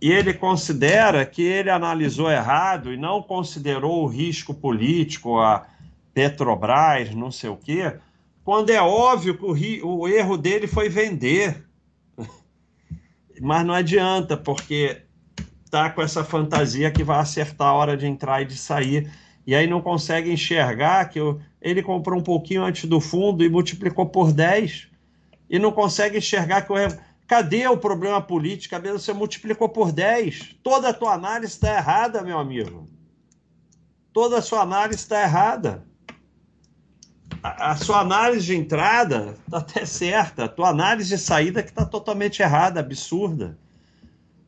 E 0.00 0.12
ele 0.12 0.32
considera 0.32 1.26
que 1.26 1.42
ele 1.42 1.68
analisou 1.68 2.30
errado 2.30 2.92
e 2.92 2.96
não 2.96 3.20
considerou 3.20 4.04
o 4.04 4.06
risco 4.06 4.54
político, 4.54 5.40
a, 5.40 5.66
Petrobras, 6.12 7.14
não 7.14 7.30
sei 7.30 7.50
o 7.50 7.56
quê, 7.56 7.94
quando 8.44 8.70
é 8.70 8.80
óbvio 8.80 9.36
que 9.36 9.80
o, 9.82 10.00
o 10.00 10.08
erro 10.08 10.36
dele 10.36 10.66
foi 10.66 10.88
vender. 10.88 11.64
Mas 13.40 13.64
não 13.64 13.74
adianta, 13.74 14.36
porque 14.36 15.02
tá 15.70 15.88
com 15.90 16.02
essa 16.02 16.24
fantasia 16.24 16.90
que 16.90 17.04
vai 17.04 17.18
acertar 17.18 17.68
a 17.68 17.74
hora 17.74 17.96
de 17.96 18.06
entrar 18.06 18.42
e 18.42 18.44
de 18.44 18.56
sair. 18.56 19.10
E 19.46 19.54
aí 19.54 19.66
não 19.66 19.80
consegue 19.80 20.32
enxergar 20.32 21.08
que 21.08 21.20
ele 21.60 21.82
comprou 21.82 22.18
um 22.18 22.22
pouquinho 22.22 22.64
antes 22.64 22.86
do 22.88 23.00
fundo 23.00 23.44
e 23.44 23.48
multiplicou 23.48 24.06
por 24.06 24.32
10. 24.32 24.88
E 25.48 25.58
não 25.58 25.72
consegue 25.72 26.18
enxergar 26.18 26.62
que 26.62 26.72
o 26.72 26.78
erro. 26.78 26.98
Cadê 27.26 27.68
o 27.68 27.76
problema 27.76 28.20
político? 28.20 28.74
Você 28.92 29.12
multiplicou 29.12 29.68
por 29.68 29.92
10? 29.92 30.56
Toda 30.62 30.88
a 30.88 30.92
tua 30.92 31.14
análise 31.14 31.52
está 31.52 31.76
errada, 31.76 32.22
meu 32.22 32.38
amigo. 32.38 32.86
Toda 34.12 34.38
a 34.38 34.42
sua 34.42 34.62
análise 34.62 34.98
está 34.98 35.22
errada 35.22 35.88
a, 37.42 37.76
sua 37.76 38.00
análise 38.00 38.46
de 38.46 38.56
entrada 38.56 39.36
está 39.46 39.58
até 39.58 39.84
certa, 39.86 40.44
a 40.44 40.48
tua 40.48 40.68
análise 40.68 41.08
de 41.08 41.18
saída 41.18 41.62
que 41.62 41.70
está 41.70 41.84
totalmente 41.84 42.42
errada, 42.42 42.80
absurda. 42.80 43.58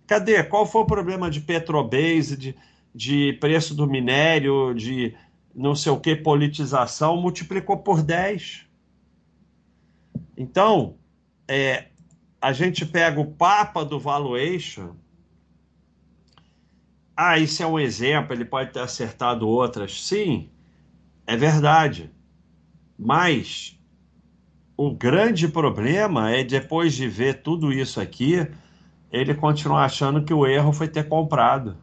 Cadê? 0.06 0.42
Qual 0.42 0.66
foi 0.66 0.82
o 0.82 0.86
problema 0.86 1.30
de 1.30 1.40
Petrobras, 1.40 2.36
de, 2.36 2.54
de 2.94 3.32
preço 3.34 3.74
do 3.74 3.86
minério, 3.86 4.74
de 4.74 5.14
não 5.54 5.74
sei 5.74 5.92
o 5.92 6.00
que, 6.00 6.14
politização? 6.14 7.16
Multiplicou 7.16 7.78
por 7.78 8.02
10. 8.02 8.66
Então, 10.36 10.96
é, 11.48 11.86
a 12.40 12.52
gente 12.52 12.84
pega 12.84 13.20
o 13.20 13.32
Papa 13.32 13.84
do 13.84 13.98
valuation. 13.98 14.94
Ah, 17.16 17.38
isso 17.38 17.62
é 17.62 17.66
um 17.66 17.78
exemplo, 17.78 18.34
ele 18.34 18.44
pode 18.44 18.72
ter 18.72 18.80
acertado 18.80 19.48
outras. 19.48 20.02
Sim, 20.02 20.50
é 21.26 21.36
verdade. 21.36 22.10
Mas 22.98 23.78
o 24.76 24.90
grande 24.90 25.48
problema 25.48 26.30
é 26.30 26.42
depois 26.42 26.94
de 26.94 27.08
ver 27.08 27.42
tudo 27.42 27.72
isso 27.72 28.00
aqui, 28.00 28.46
ele 29.10 29.34
continuar 29.34 29.84
achando 29.84 30.24
que 30.24 30.32
o 30.32 30.46
erro 30.46 30.72
foi 30.72 30.88
ter 30.88 31.08
comprado. 31.08 31.76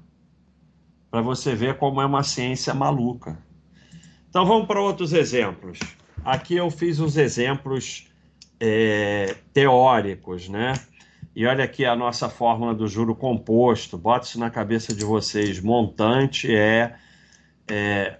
Para 1.11 1.21
você 1.21 1.55
ver 1.55 1.77
como 1.77 2.01
é 2.01 2.05
uma 2.05 2.23
ciência 2.23 2.73
maluca. 2.73 3.37
Então 4.29 4.45
vamos 4.45 4.67
para 4.67 4.81
outros 4.81 5.13
exemplos. 5.13 5.79
Aqui 6.23 6.55
eu 6.55 6.69
fiz 6.69 6.99
os 6.99 7.17
exemplos 7.17 8.07
é, 8.59 9.35
teóricos, 9.53 10.49
né? 10.49 10.73
E 11.35 11.45
olha 11.45 11.63
aqui 11.63 11.85
a 11.85 11.95
nossa 11.95 12.27
fórmula 12.29 12.75
do 12.75 12.87
juro 12.87 13.15
composto. 13.15 13.97
Bota 13.97 14.25
isso 14.25 14.39
na 14.39 14.49
cabeça 14.49 14.93
de 14.93 15.05
vocês. 15.05 15.59
Montante 15.61 16.53
é, 16.53 16.95
é 17.69 18.17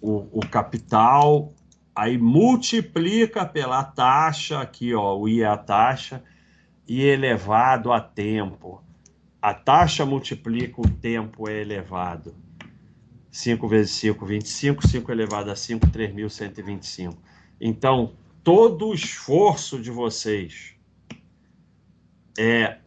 o, 0.00 0.38
o 0.38 0.40
capital 0.48 1.52
aí 1.94 2.18
multiplica 2.18 3.46
pela 3.46 3.84
taxa, 3.84 4.60
aqui 4.60 4.94
ó, 4.94 5.16
o 5.16 5.28
I 5.28 5.42
é 5.42 5.46
a 5.46 5.56
taxa, 5.56 6.22
e 6.86 7.02
elevado 7.02 7.92
a 7.92 8.00
tempo. 8.00 8.82
A 9.40 9.54
taxa 9.54 10.04
multiplica, 10.04 10.80
o 10.80 10.88
tempo 10.88 11.48
é 11.48 11.60
elevado. 11.60 12.34
5 13.30 13.66
vezes 13.68 13.92
5, 13.92 14.24
25, 14.24 14.86
5 14.86 15.12
elevado 15.12 15.50
a 15.50 15.56
5, 15.56 15.86
3.125. 15.88 17.16
Então, 17.60 18.14
todo 18.42 18.88
o 18.88 18.94
esforço 18.94 19.80
de 19.80 19.90
vocês 19.90 20.74
é 22.38 22.78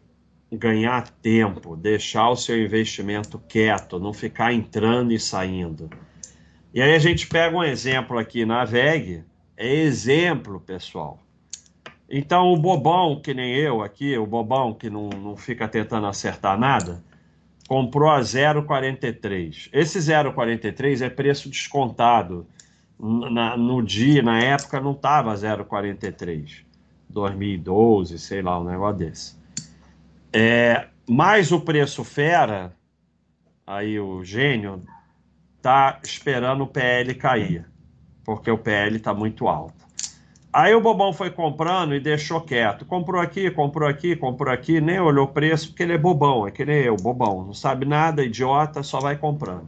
ganhar 0.52 1.10
tempo, 1.10 1.76
deixar 1.76 2.30
o 2.30 2.36
seu 2.36 2.62
investimento 2.64 3.38
quieto, 3.40 4.00
não 4.00 4.14
ficar 4.14 4.54
entrando 4.54 5.12
e 5.12 5.20
saindo. 5.20 5.90
E 6.78 6.82
aí 6.84 6.94
a 6.94 7.00
gente 7.00 7.26
pega 7.26 7.58
um 7.58 7.64
exemplo 7.64 8.20
aqui 8.20 8.46
na 8.46 8.64
VEG, 8.64 9.24
é 9.58 9.68
exemplo, 9.68 10.60
pessoal. 10.60 11.18
Então, 12.08 12.54
o 12.54 12.56
bobão, 12.56 13.20
que 13.20 13.34
nem 13.34 13.56
eu 13.56 13.82
aqui, 13.82 14.16
o 14.16 14.28
bobão 14.28 14.76
que 14.76 14.88
não, 14.88 15.10
não 15.10 15.36
fica 15.36 15.68
tentando 15.68 16.06
acertar 16.06 16.56
nada, 16.56 17.04
comprou 17.68 18.12
a 18.12 18.20
0,43. 18.20 19.70
Esse 19.74 19.98
0,43 19.98 21.04
é 21.04 21.10
preço 21.10 21.50
descontado. 21.50 22.46
Na, 23.00 23.58
no 23.58 23.82
dia, 23.82 24.22
na 24.22 24.40
época, 24.40 24.80
não 24.80 24.92
estava 24.92 25.34
0,43. 25.34 26.64
2012, 27.10 28.20
sei 28.20 28.44
lá, 28.44 28.60
um 28.60 28.66
negócio 28.66 28.98
desse. 28.98 29.36
É, 30.32 30.90
mais 31.10 31.52
o 31.52 31.60
preço 31.60 32.04
fera, 32.04 32.72
aí 33.66 34.00
o 34.00 34.24
gênio 34.24 34.84
está 35.68 36.00
esperando 36.02 36.64
o 36.64 36.68
PL 36.68 37.14
cair, 37.14 37.66
porque 38.24 38.50
o 38.50 38.58
PL 38.58 38.96
está 38.96 39.14
muito 39.14 39.50
alto. 39.50 39.86
Aí 40.54 40.74
o 40.74 40.80
bobão 40.80 41.12
foi 41.12 41.30
comprando 41.30 41.94
e 41.94 42.00
deixou 42.00 42.40
quieto. 42.40 42.86
Comprou 42.86 43.22
aqui, 43.22 43.52
comprou 43.52 43.88
aqui, 43.88 44.16
comprou 44.16 44.54
aqui, 44.54 44.80
nem 44.80 44.98
olhou 44.98 45.26
o 45.26 45.28
preço, 45.28 45.68
porque 45.68 45.84
ele 45.84 45.92
é 45.92 45.98
bobão, 45.98 46.48
é 46.48 46.52
que 46.52 46.64
nem 46.64 46.78
eu, 46.78 46.96
bobão. 46.96 47.46
Não 47.46 47.54
sabe 47.54 47.86
nada, 47.86 48.24
idiota, 48.24 48.82
só 48.82 49.02
vai 49.02 49.18
comprando. 49.18 49.68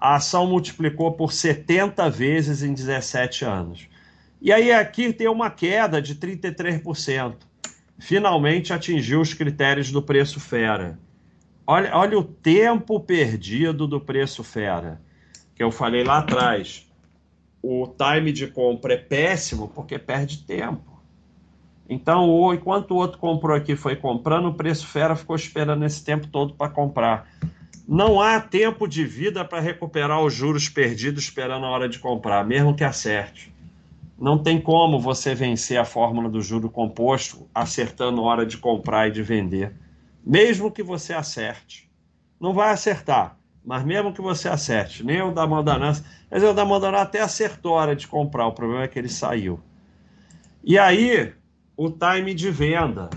A 0.00 0.14
ação 0.14 0.46
multiplicou 0.46 1.12
por 1.12 1.30
70 1.30 2.08
vezes 2.08 2.62
em 2.62 2.72
17 2.72 3.44
anos. 3.44 3.88
E 4.40 4.50
aí 4.50 4.72
aqui 4.72 5.12
tem 5.12 5.28
uma 5.28 5.50
queda 5.50 6.00
de 6.00 6.14
33%. 6.14 7.34
Finalmente 7.98 8.72
atingiu 8.72 9.20
os 9.20 9.34
critérios 9.34 9.92
do 9.92 10.00
preço 10.00 10.40
fera. 10.40 10.98
Olha, 11.66 11.96
olha 11.96 12.18
o 12.18 12.22
tempo 12.22 13.00
perdido 13.00 13.88
do 13.88 14.00
preço 14.00 14.44
fera, 14.44 15.00
que 15.54 15.62
eu 15.62 15.72
falei 15.72 16.04
lá 16.04 16.18
atrás. 16.18 16.86
O 17.60 17.88
time 17.88 18.30
de 18.30 18.46
compra 18.46 18.94
é 18.94 18.96
péssimo 18.96 19.68
porque 19.74 19.98
perde 19.98 20.44
tempo. 20.44 21.02
Então, 21.88 22.54
enquanto 22.54 22.92
o 22.92 22.96
outro 22.96 23.18
comprou 23.18 23.56
aqui 23.56 23.74
foi 23.74 23.96
comprando, 23.96 24.46
o 24.48 24.54
preço 24.54 24.86
fera 24.86 25.16
ficou 25.16 25.34
esperando 25.34 25.84
esse 25.84 26.04
tempo 26.04 26.28
todo 26.28 26.54
para 26.54 26.70
comprar. 26.70 27.28
Não 27.88 28.20
há 28.20 28.40
tempo 28.40 28.86
de 28.86 29.04
vida 29.04 29.44
para 29.44 29.60
recuperar 29.60 30.22
os 30.22 30.34
juros 30.34 30.68
perdidos 30.68 31.24
esperando 31.24 31.66
a 31.66 31.70
hora 31.70 31.88
de 31.88 31.98
comprar, 31.98 32.44
mesmo 32.44 32.74
que 32.74 32.84
acerte. 32.84 33.52
Não 34.18 34.38
tem 34.38 34.60
como 34.60 35.00
você 35.00 35.34
vencer 35.34 35.78
a 35.78 35.84
fórmula 35.84 36.28
do 36.28 36.40
juro 36.40 36.70
composto 36.70 37.48
acertando 37.54 38.20
a 38.20 38.24
hora 38.24 38.46
de 38.46 38.56
comprar 38.56 39.08
e 39.08 39.12
de 39.12 39.22
vender. 39.22 39.72
Mesmo 40.26 40.72
que 40.72 40.82
você 40.82 41.12
acerte. 41.14 41.88
Não 42.40 42.52
vai 42.52 42.70
acertar, 42.70 43.38
mas 43.64 43.84
mesmo 43.84 44.12
que 44.12 44.20
você 44.20 44.48
acerte, 44.48 45.04
nem 45.04 45.22
o 45.22 45.32
da 45.32 45.46
Mandanã. 45.46 45.92
Mas 46.28 46.42
o 46.42 46.52
da 46.52 46.64
Mandanã 46.64 46.98
até 46.98 47.20
acertou 47.20 47.78
a 47.78 47.82
hora 47.82 47.96
de 47.96 48.08
comprar, 48.08 48.48
o 48.48 48.52
problema 48.52 48.82
é 48.82 48.88
que 48.88 48.98
ele 48.98 49.08
saiu. 49.08 49.60
E 50.64 50.76
aí, 50.76 51.32
o 51.76 51.88
time 51.88 52.34
de 52.34 52.50
venda. 52.50 53.08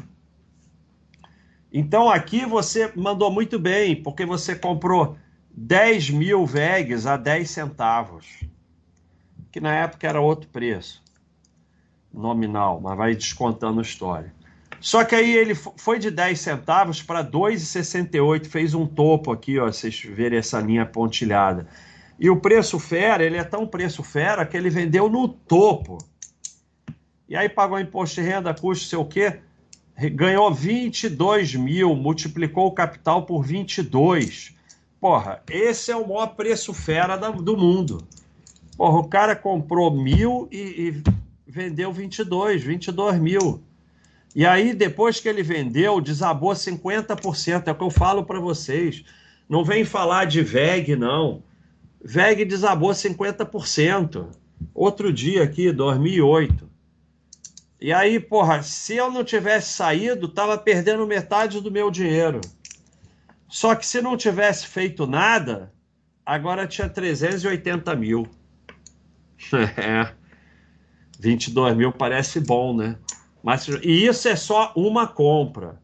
Então 1.73 2.09
aqui 2.09 2.45
você 2.45 2.93
mandou 2.95 3.31
muito 3.31 3.57
bem, 3.57 3.95
porque 4.01 4.25
você 4.25 4.55
comprou 4.55 5.17
10 5.51 6.11
mil 6.11 6.45
VEGs 6.45 7.05
a 7.05 7.17
10 7.17 7.49
centavos 7.49 8.43
que 9.51 9.59
na 9.59 9.73
época 9.73 10.07
era 10.07 10.21
outro 10.21 10.49
preço 10.49 11.03
nominal, 12.13 12.79
mas 12.81 12.97
vai 12.97 13.15
descontando 13.15 13.81
história. 13.81 14.33
Só 14.81 15.03
que 15.03 15.13
aí 15.13 15.35
ele 15.35 15.55
foi 15.55 15.99
de 15.99 16.09
10 16.09 16.39
centavos 16.39 17.01
para 17.01 17.23
2,68, 17.23 18.45
fez 18.45 18.73
um 18.73 18.85
topo 18.85 19.31
aqui, 19.31 19.59
ó, 19.59 19.65
vocês 19.65 20.01
verem 20.01 20.39
essa 20.39 20.59
linha 20.59 20.85
pontilhada. 20.85 21.67
E 22.19 22.29
o 22.29 22.39
preço 22.39 22.79
fera, 22.79 23.23
ele 23.23 23.37
é 23.37 23.43
tão 23.43 23.67
preço 23.67 24.03
fera 24.03 24.45
que 24.45 24.55
ele 24.55 24.69
vendeu 24.69 25.09
no 25.09 25.27
topo. 25.27 25.97
E 27.27 27.35
aí 27.35 27.47
pagou 27.47 27.79
imposto 27.79 28.21
de 28.21 28.27
renda, 28.27 28.53
custo, 28.53 28.87
sei 28.87 28.97
o 28.99 29.05
quê, 29.05 29.39
ganhou 30.13 30.53
22 30.53 31.55
mil, 31.55 31.95
multiplicou 31.95 32.67
o 32.67 32.71
capital 32.71 33.25
por 33.25 33.43
22. 33.43 34.55
Porra, 34.99 35.41
esse 35.49 35.91
é 35.91 35.95
o 35.95 36.07
maior 36.07 36.27
preço 36.27 36.73
fera 36.73 37.17
do 37.17 37.57
mundo. 37.57 38.05
Porra, 38.77 38.99
o 38.99 39.07
cara 39.07 39.35
comprou 39.35 39.91
mil 39.91 40.47
e, 40.51 40.57
e 40.57 41.03
vendeu 41.45 41.91
22, 41.91 42.63
22 42.63 43.19
mil. 43.19 43.61
E 44.35 44.45
aí, 44.45 44.73
depois 44.73 45.19
que 45.19 45.27
ele 45.27 45.41
vendeu, 45.41 45.99
desabou 45.99 46.51
50%. 46.51 47.67
É 47.67 47.71
o 47.71 47.75
que 47.75 47.83
eu 47.83 47.89
falo 47.89 48.23
para 48.23 48.39
vocês. 48.39 49.03
Não 49.47 49.63
vem 49.63 49.83
falar 49.83 50.25
de 50.25 50.41
VEG, 50.41 50.95
não. 50.95 51.43
VEG 52.03 52.45
desabou 52.45 52.91
50%. 52.91 54.27
Outro 54.73 55.11
dia 55.11 55.43
aqui, 55.43 55.71
2008. 55.71 56.69
E 57.81 57.93
aí, 57.93 58.19
porra, 58.19 58.61
se 58.61 58.95
eu 58.95 59.09
não 59.09 59.23
tivesse 59.23 59.73
saído, 59.73 60.27
tava 60.27 60.57
perdendo 60.57 61.07
metade 61.07 61.61
do 61.61 61.71
meu 61.71 61.89
dinheiro. 61.89 62.41
Só 63.47 63.73
que 63.73 63.85
se 63.85 64.01
não 64.01 64.15
tivesse 64.15 64.67
feito 64.67 65.07
nada, 65.07 65.73
agora 66.25 66.67
tinha 66.67 66.87
380 66.87 67.95
mil. 67.95 68.27
É. 69.77 70.13
22 71.17 71.75
mil 71.75 71.91
parece 71.91 72.39
bom, 72.39 72.75
né? 72.75 72.97
Mas, 73.43 73.67
e 73.67 74.05
isso 74.05 74.27
é 74.27 74.35
só 74.35 74.71
uma 74.75 75.07
compra. 75.07 75.79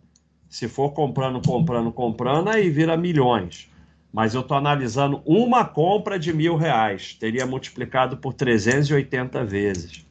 Se 0.50 0.68
for 0.68 0.92
comprando, 0.92 1.42
comprando, 1.46 1.92
comprando, 1.92 2.50
aí 2.50 2.70
vira 2.70 2.96
milhões. 2.96 3.70
Mas 4.12 4.34
eu 4.34 4.42
estou 4.42 4.56
analisando 4.56 5.22
uma 5.26 5.66
compra 5.66 6.18
de 6.18 6.32
mil 6.32 6.56
reais. 6.56 7.14
Teria 7.14 7.46
multiplicado 7.46 8.18
por 8.18 8.34
380 8.34 9.44
vezes. 9.44 10.06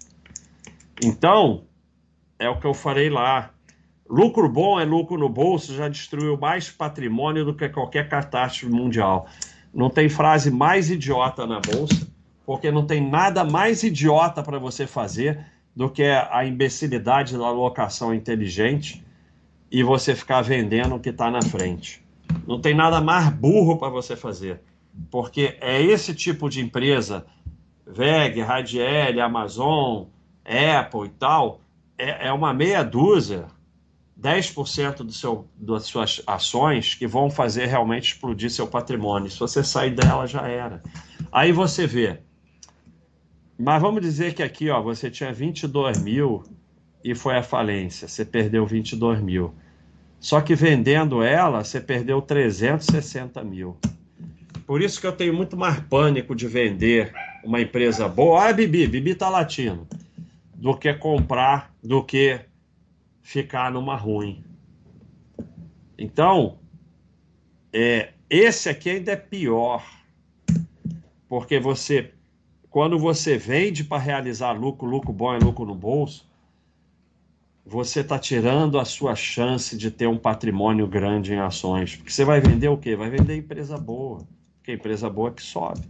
Então, 1.03 1.65
é 2.39 2.49
o 2.49 2.59
que 2.59 2.67
eu 2.67 2.75
farei 2.75 3.09
lá. 3.09 3.51
Lucro 4.09 4.49
bom 4.49 4.79
é 4.79 4.85
lucro 4.85 5.17
no 5.17 5.29
bolso, 5.29 5.75
já 5.75 5.89
destruiu 5.89 6.37
mais 6.37 6.71
patrimônio 6.71 7.45
do 7.45 7.55
que 7.55 7.69
qualquer 7.69 8.09
catástrofe 8.09 8.73
mundial. 8.73 9.27
Não 9.73 9.89
tem 9.89 10.09
frase 10.09 10.51
mais 10.51 10.91
idiota 10.91 11.47
na 11.47 11.61
bolsa 11.61 12.15
porque 12.47 12.71
não 12.71 12.87
tem 12.87 13.01
nada 13.01 13.45
mais 13.45 13.83
idiota 13.83 14.43
para 14.43 14.59
você 14.59 14.87
fazer 14.87 15.45
do 15.75 15.90
que 15.90 16.04
a 16.04 16.45
imbecilidade 16.45 17.37
da 17.37 17.47
alocação 17.47 18.14
inteligente 18.14 19.04
e 19.71 19.83
você 19.83 20.14
ficar 20.14 20.40
vendendo 20.40 20.95
o 20.95 21.00
que 21.00 21.09
está 21.09 21.31
na 21.31 21.43
frente. 21.43 22.04
Não 22.47 22.60
tem 22.60 22.75
nada 22.75 23.00
mais 23.00 23.28
burro 23.28 23.76
para 23.76 23.89
você 23.89 24.15
fazer, 24.15 24.60
porque 25.10 25.56
é 25.60 25.82
esse 25.82 26.15
tipo 26.15 26.49
de 26.49 26.60
empresa, 26.60 27.26
VEG, 27.87 28.41
Radiel, 28.41 29.21
Amazon, 29.21 30.04
Apple 30.45 31.06
e 31.06 31.10
tal, 31.10 31.60
é, 31.99 32.28
é 32.28 32.32
uma 32.32 32.54
meia 32.54 32.82
dúzia, 32.82 33.47
10% 34.21 34.99
do 34.99 35.13
seu, 35.13 35.49
das 35.56 35.84
suas 35.84 36.23
ações 36.26 36.95
que 36.95 37.06
vão 37.06 37.28
fazer 37.28 37.67
realmente 37.67 38.13
explodir 38.13 38.50
seu 38.50 38.67
patrimônio. 38.67 39.30
Se 39.30 39.41
você 39.41 39.65
sair 39.65 39.91
dela, 39.91 40.26
já 40.26 40.47
era. 40.47 40.82
Aí 41.32 41.50
você 41.50 41.87
vê 41.87 42.21
mas 43.58 43.80
vamos 43.80 44.00
dizer 44.02 44.34
que 44.34 44.43
aqui, 44.43 44.69
ó, 44.69 44.82
você 44.82 45.10
tinha 45.10 45.32
22 45.32 46.02
mil 46.02 46.43
e 47.04 47.14
foi 47.14 47.36
à 47.36 47.43
falência, 47.43 48.08
você 48.08 48.25
perdeu 48.25 48.67
22 48.67 49.21
mil. 49.21 49.54
Só 50.19 50.40
que 50.40 50.54
vendendo 50.54 51.23
ela, 51.23 51.62
você 51.62 51.80
perdeu 51.80 52.21
360 52.23 53.45
mil. 53.45 53.76
Por 54.67 54.80
isso 54.80 55.00
que 55.00 55.06
eu 55.06 55.12
tenho 55.12 55.34
muito 55.34 55.56
mais 55.56 55.78
pânico 55.80 56.34
de 56.34 56.49
vender 56.49 57.12
uma 57.45 57.60
empresa 57.60 58.08
boa. 58.08 58.49
Ah, 58.49 58.52
Bibi, 58.52 58.86
Bibi 58.86 59.14
tá 59.14 59.28
latindo. 59.28 59.86
Do 60.54 60.76
que 60.76 60.93
comprar, 60.95 61.75
do 61.82 62.02
que 62.02 62.40
ficar 63.21 63.71
numa 63.71 63.97
ruim. 63.97 64.43
Então, 65.99 66.58
é, 67.71 68.14
esse 68.30 68.71
aqui 68.71 68.88
ainda 68.88 69.12
é 69.12 69.17
pior. 69.17 69.84
Porque 71.28 71.60
você 71.60 72.14
quando 72.75 72.99
você 72.99 73.39
vende 73.39 73.84
para 73.84 74.02
realizar 74.02 74.50
lucro, 74.50 74.84
lucro 74.84 75.13
bom 75.13 75.32
é 75.32 75.39
lucro 75.39 75.65
no 75.65 75.76
bolso, 75.76 76.28
você 77.65 78.00
está 78.00 78.19
tirando 78.19 78.80
a 78.80 78.84
sua 78.84 79.15
chance 79.15 79.76
de 79.76 79.93
ter 79.93 80.08
um 80.08 80.19
patrimônio 80.19 80.84
grande 80.89 81.32
em 81.32 81.39
ações. 81.39 81.95
Porque 81.95 82.10
você 82.10 82.25
vai 82.25 82.41
vender 82.41 82.67
o 82.67 82.76
quê? 82.76 82.97
Vai 82.97 83.10
vender 83.10 83.37
empresa 83.37 83.78
boa. 83.78 84.26
Porque 84.56 84.73
empresa 84.73 85.08
boa 85.08 85.28
é 85.28 85.32
que 85.34 85.43
sobe. 85.45 85.89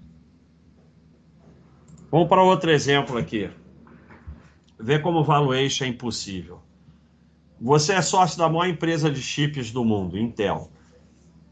Vamos 2.11 2.29
para 2.29 2.42
outro 2.42 2.70
exemplo 2.70 3.16
aqui. 3.16 3.49
Vê 4.79 4.99
como 4.99 5.25
valuation 5.25 5.87
é 5.87 5.88
impossível. 5.88 6.61
Você 7.59 7.94
é 7.94 8.03
sócio 8.03 8.37
da 8.37 8.47
maior 8.47 8.68
empresa 8.68 9.11
de 9.11 9.23
chips 9.23 9.70
do 9.70 9.87
mundo, 9.87 10.18
Intel. 10.18 10.70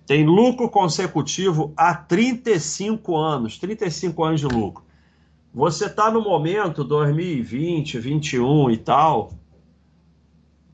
Tem 0.07 0.27
lucro 0.27 0.69
consecutivo 0.69 1.73
há 1.75 1.95
35 1.95 3.17
anos, 3.17 3.59
35 3.59 4.25
anos 4.25 4.41
de 4.43 4.47
lucro. 4.47 4.92
Você 5.55 5.85
está 5.85 6.11
no 6.11 6.23
momento 6.23 6.83
2020, 6.83 7.99
21 7.99 8.71
e 8.71 8.77
tal, 8.79 9.33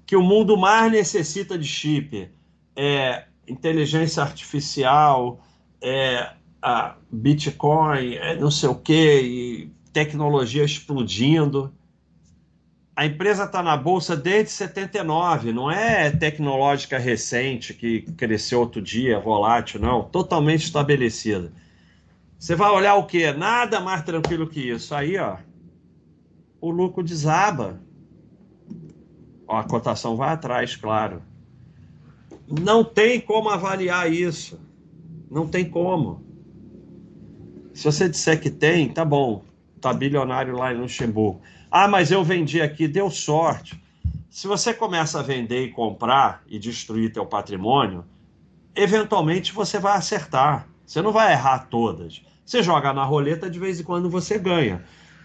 que 0.06 0.14
o 0.14 0.22
mundo 0.22 0.56
mais 0.56 0.92
necessita 0.92 1.58
de 1.58 1.66
chip. 1.66 2.30
É 2.76 3.24
inteligência 3.46 4.22
artificial, 4.22 5.40
é 5.82 6.30
a 6.62 6.96
Bitcoin, 7.10 8.14
é 8.14 8.36
não 8.36 8.52
sei 8.52 8.68
o 8.68 8.74
que, 8.76 9.70
tecnologia 9.92 10.64
explodindo. 10.64 11.74
A 12.94 13.04
empresa 13.04 13.44
está 13.44 13.62
na 13.62 13.76
bolsa 13.76 14.16
desde 14.16 14.50
79, 14.50 15.52
não 15.52 15.68
é 15.70 16.10
tecnológica 16.10 16.98
recente 16.98 17.74
que 17.74 18.02
cresceu 18.12 18.60
outro 18.60 18.80
dia, 18.80 19.18
volátil, 19.18 19.80
não, 19.80 20.04
totalmente 20.04 20.64
estabelecida. 20.64 21.52
Você 22.38 22.54
vai 22.54 22.70
olhar 22.70 22.94
o 22.94 23.06
quê? 23.06 23.32
Nada 23.32 23.80
mais 23.80 24.02
tranquilo 24.04 24.46
que 24.46 24.60
isso. 24.60 24.94
Aí, 24.94 25.18
ó, 25.18 25.38
o 26.60 26.70
lucro 26.70 27.02
desaba. 27.02 27.80
Ó, 29.46 29.56
a 29.56 29.64
cotação 29.64 30.16
vai 30.16 30.30
atrás, 30.30 30.76
claro. 30.76 31.22
Não 32.48 32.84
tem 32.84 33.20
como 33.20 33.48
avaliar 33.48 34.10
isso. 34.10 34.58
Não 35.30 35.48
tem 35.48 35.68
como. 35.68 36.22
Se 37.74 37.84
você 37.84 38.08
disser 38.08 38.40
que 38.40 38.50
tem, 38.50 38.88
tá 38.88 39.04
bom. 39.04 39.42
Tá 39.80 39.92
bilionário 39.92 40.56
lá 40.56 40.72
em 40.72 40.78
Luxemburgo. 40.78 41.40
Ah, 41.70 41.88
mas 41.88 42.10
eu 42.10 42.24
vendi 42.24 42.60
aqui, 42.60 42.88
deu 42.88 43.10
sorte. 43.10 43.80
Se 44.30 44.46
você 44.46 44.72
começa 44.72 45.18
a 45.18 45.22
vender 45.22 45.64
e 45.64 45.72
comprar 45.72 46.42
e 46.46 46.58
destruir 46.58 47.12
teu 47.12 47.26
patrimônio, 47.26 48.04
eventualmente 48.74 49.52
você 49.52 49.78
vai 49.78 49.96
acertar. 49.96 50.68
Você 50.86 51.02
não 51.02 51.12
vai 51.12 51.32
errar 51.32 51.66
todas. 51.68 52.22
Você 52.48 52.62
joga 52.62 52.94
na 52.94 53.04
roleta, 53.04 53.50
de 53.50 53.58
vez 53.58 53.78
em 53.78 53.84
quando 53.84 54.08
você 54.08 54.38
ganha. 54.38 54.82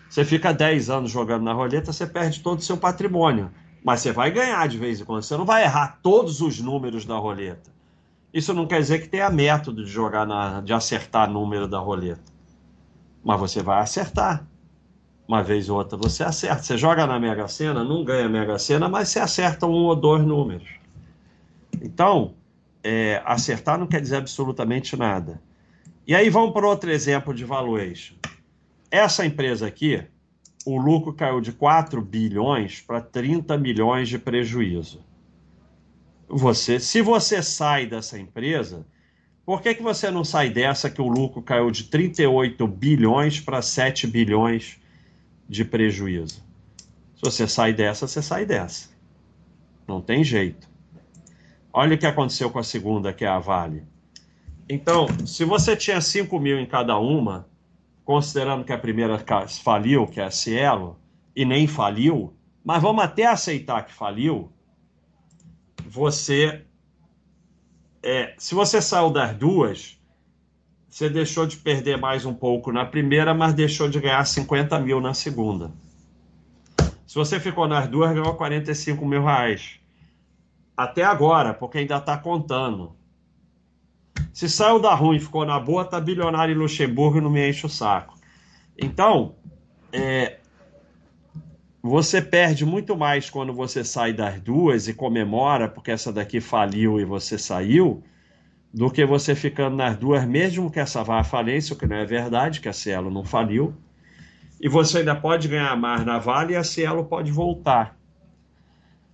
Você 0.09 0.25
fica 0.25 0.53
10 0.53 0.89
anos 0.89 1.09
jogando 1.09 1.43
na 1.43 1.53
roleta, 1.53 1.93
você 1.93 2.05
perde 2.05 2.41
todo 2.41 2.59
o 2.59 2.61
seu 2.61 2.75
patrimônio. 2.75 3.49
Mas 3.81 4.01
você 4.01 4.11
vai 4.11 4.29
ganhar 4.29 4.67
de 4.67 4.77
vez 4.77 4.99
em 4.99 5.05
quando. 5.05 5.23
Você 5.23 5.37
não 5.37 5.45
vai 5.45 5.63
errar 5.63 5.99
todos 6.03 6.41
os 6.41 6.59
números 6.59 7.05
da 7.05 7.15
roleta. 7.15 7.71
Isso 8.33 8.53
não 8.53 8.67
quer 8.67 8.79
dizer 8.81 8.99
que 8.99 9.07
tenha 9.07 9.29
método 9.29 9.85
de 9.85 9.89
jogar 9.89 10.27
na, 10.27 10.59
de 10.59 10.73
acertar 10.73 11.31
número 11.31 11.65
da 11.65 11.79
roleta. 11.79 12.29
Mas 13.23 13.39
você 13.39 13.63
vai 13.63 13.79
acertar. 13.79 14.45
Uma 15.25 15.41
vez 15.41 15.69
ou 15.69 15.77
outra 15.77 15.97
você 15.97 16.25
acerta. 16.25 16.61
Você 16.61 16.77
joga 16.77 17.07
na 17.07 17.17
Mega 17.17 17.47
Sena, 17.47 17.85
não 17.85 18.03
ganha 18.03 18.27
Mega 18.27 18.59
Sena, 18.59 18.89
mas 18.89 19.07
você 19.07 19.21
acerta 19.21 19.65
um 19.65 19.85
ou 19.85 19.95
dois 19.95 20.25
números. 20.25 20.67
Então, 21.81 22.33
é, 22.83 23.23
acertar 23.25 23.79
não 23.79 23.87
quer 23.87 24.01
dizer 24.01 24.17
absolutamente 24.17 24.97
nada. 24.97 25.39
E 26.05 26.13
aí 26.13 26.29
vamos 26.29 26.51
para 26.51 26.67
outro 26.67 26.91
exemplo 26.91 27.33
de 27.33 27.45
valuation. 27.45 28.15
Essa 28.91 29.25
empresa 29.25 29.65
aqui, 29.65 30.03
o 30.65 30.77
lucro 30.77 31.13
caiu 31.13 31.39
de 31.39 31.53
4 31.53 32.01
bilhões 32.01 32.81
para 32.81 32.99
30 32.99 33.57
milhões 33.57 34.09
de 34.09 34.19
prejuízo. 34.19 35.01
Você, 36.27 36.79
se 36.79 37.01
você 37.01 37.41
sai 37.41 37.85
dessa 37.85 38.19
empresa, 38.19 38.85
por 39.45 39.61
que, 39.61 39.75
que 39.75 39.83
você 39.83 40.11
não 40.11 40.25
sai 40.25 40.49
dessa 40.49 40.89
que 40.89 41.01
o 41.01 41.07
lucro 41.07 41.41
caiu 41.41 41.71
de 41.71 41.85
38 41.85 42.67
bilhões 42.67 43.39
para 43.39 43.61
7 43.61 44.05
bilhões 44.05 44.77
de 45.47 45.63
prejuízo? 45.63 46.43
Se 47.15 47.21
você 47.21 47.47
sai 47.47 47.71
dessa, 47.71 48.07
você 48.07 48.21
sai 48.21 48.45
dessa. 48.45 48.89
Não 49.87 50.01
tem 50.01 50.23
jeito. 50.23 50.69
Olha 51.71 51.95
o 51.95 51.97
que 51.97 52.05
aconteceu 52.05 52.49
com 52.49 52.59
a 52.59 52.63
segunda, 52.63 53.13
que 53.13 53.23
é 53.23 53.27
a 53.27 53.39
Vale. 53.39 53.92
Então, 54.67 55.07
se 55.25 55.43
você 55.43 55.75
tinha 55.75 55.99
5 55.99 56.39
mil 56.39 56.59
em 56.59 56.65
cada 56.65 56.97
uma, 56.97 57.47
considerando 58.05 58.63
que 58.63 58.73
a 58.73 58.77
primeira 58.77 59.23
faliu, 59.63 60.07
que 60.07 60.19
é 60.19 60.25
a 60.25 60.31
Cielo, 60.31 60.97
e 61.35 61.45
nem 61.45 61.67
faliu, 61.67 62.33
mas 62.63 62.81
vamos 62.81 63.03
até 63.03 63.25
aceitar 63.25 63.85
que 63.85 63.93
faliu, 63.93 64.51
você. 65.85 66.63
É, 68.01 68.33
se 68.37 68.53
você 68.53 68.81
saiu 68.81 69.09
das 69.09 69.35
duas, 69.35 69.97
você 70.89 71.09
deixou 71.09 71.45
de 71.45 71.57
perder 71.57 71.97
mais 71.97 72.25
um 72.25 72.33
pouco 72.33 72.71
na 72.71 72.85
primeira, 72.85 73.33
mas 73.33 73.53
deixou 73.53 73.89
de 73.89 73.99
ganhar 73.99 74.25
50 74.25 74.79
mil 74.79 75.01
na 75.01 75.13
segunda. 75.13 75.71
Se 77.05 77.15
você 77.15 77.39
ficou 77.39 77.67
nas 77.67 77.87
duas, 77.87 78.11
ganhou 78.11 78.33
45 78.35 79.05
mil 79.05 79.23
reais. 79.23 79.79
Até 80.75 81.03
agora, 81.03 81.53
porque 81.53 81.77
ainda 81.77 81.97
está 81.97 82.17
contando. 82.17 82.95
Se 84.33 84.49
saiu 84.49 84.79
da 84.79 84.95
ruim 84.95 85.17
e 85.17 85.19
ficou 85.19 85.45
na 85.45 85.59
boa, 85.59 85.85
tá 85.85 86.01
bilionário 86.01 86.55
em 86.55 86.57
Luxemburgo 86.57 87.19
e 87.19 87.21
não 87.21 87.29
me 87.29 87.47
enche 87.47 87.67
o 87.67 87.69
saco. 87.69 88.15
Então, 88.75 89.35
é, 89.91 90.39
você 91.83 92.19
perde 92.19 92.65
muito 92.65 92.97
mais 92.97 93.29
quando 93.29 93.53
você 93.53 93.83
sai 93.83 94.11
das 94.11 94.41
duas 94.41 94.87
e 94.87 94.93
comemora 94.93 95.69
porque 95.69 95.91
essa 95.91 96.11
daqui 96.11 96.41
faliu 96.41 96.99
e 96.99 97.05
você 97.05 97.37
saiu, 97.37 98.03
do 98.73 98.89
que 98.89 99.05
você 99.05 99.35
ficando 99.35 99.75
nas 99.75 99.95
duas, 99.97 100.25
mesmo 100.25 100.71
que 100.71 100.79
essa 100.79 101.03
vá 101.03 101.19
à 101.19 101.23
falência, 101.23 101.75
o 101.75 101.77
que 101.77 101.85
não 101.85 101.97
é 101.97 102.05
verdade, 102.05 102.59
que 102.59 102.67
a 102.67 102.73
Cielo 102.73 103.11
não 103.11 103.23
faliu. 103.23 103.75
E 104.59 104.67
você 104.67 104.99
ainda 104.99 105.15
pode 105.15 105.47
ganhar 105.47 105.77
mais 105.77 106.03
na 106.03 106.17
Vale 106.17 106.53
e 106.53 106.55
a 106.55 106.63
Cielo 106.63 107.05
pode 107.05 107.31
voltar. 107.31 107.95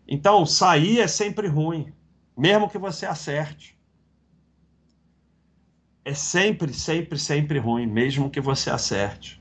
Então, 0.08 0.46
sair 0.46 1.02
é 1.02 1.08
sempre 1.08 1.48
ruim, 1.48 1.92
mesmo 2.38 2.70
que 2.70 2.78
você 2.78 3.06
acerte 3.06 3.78
é 6.10 6.14
sempre, 6.16 6.74
sempre, 6.74 7.20
sempre 7.20 7.60
ruim, 7.60 7.86
mesmo 7.86 8.32
que 8.32 8.42
você 8.42 8.72
acerte. 8.72 9.40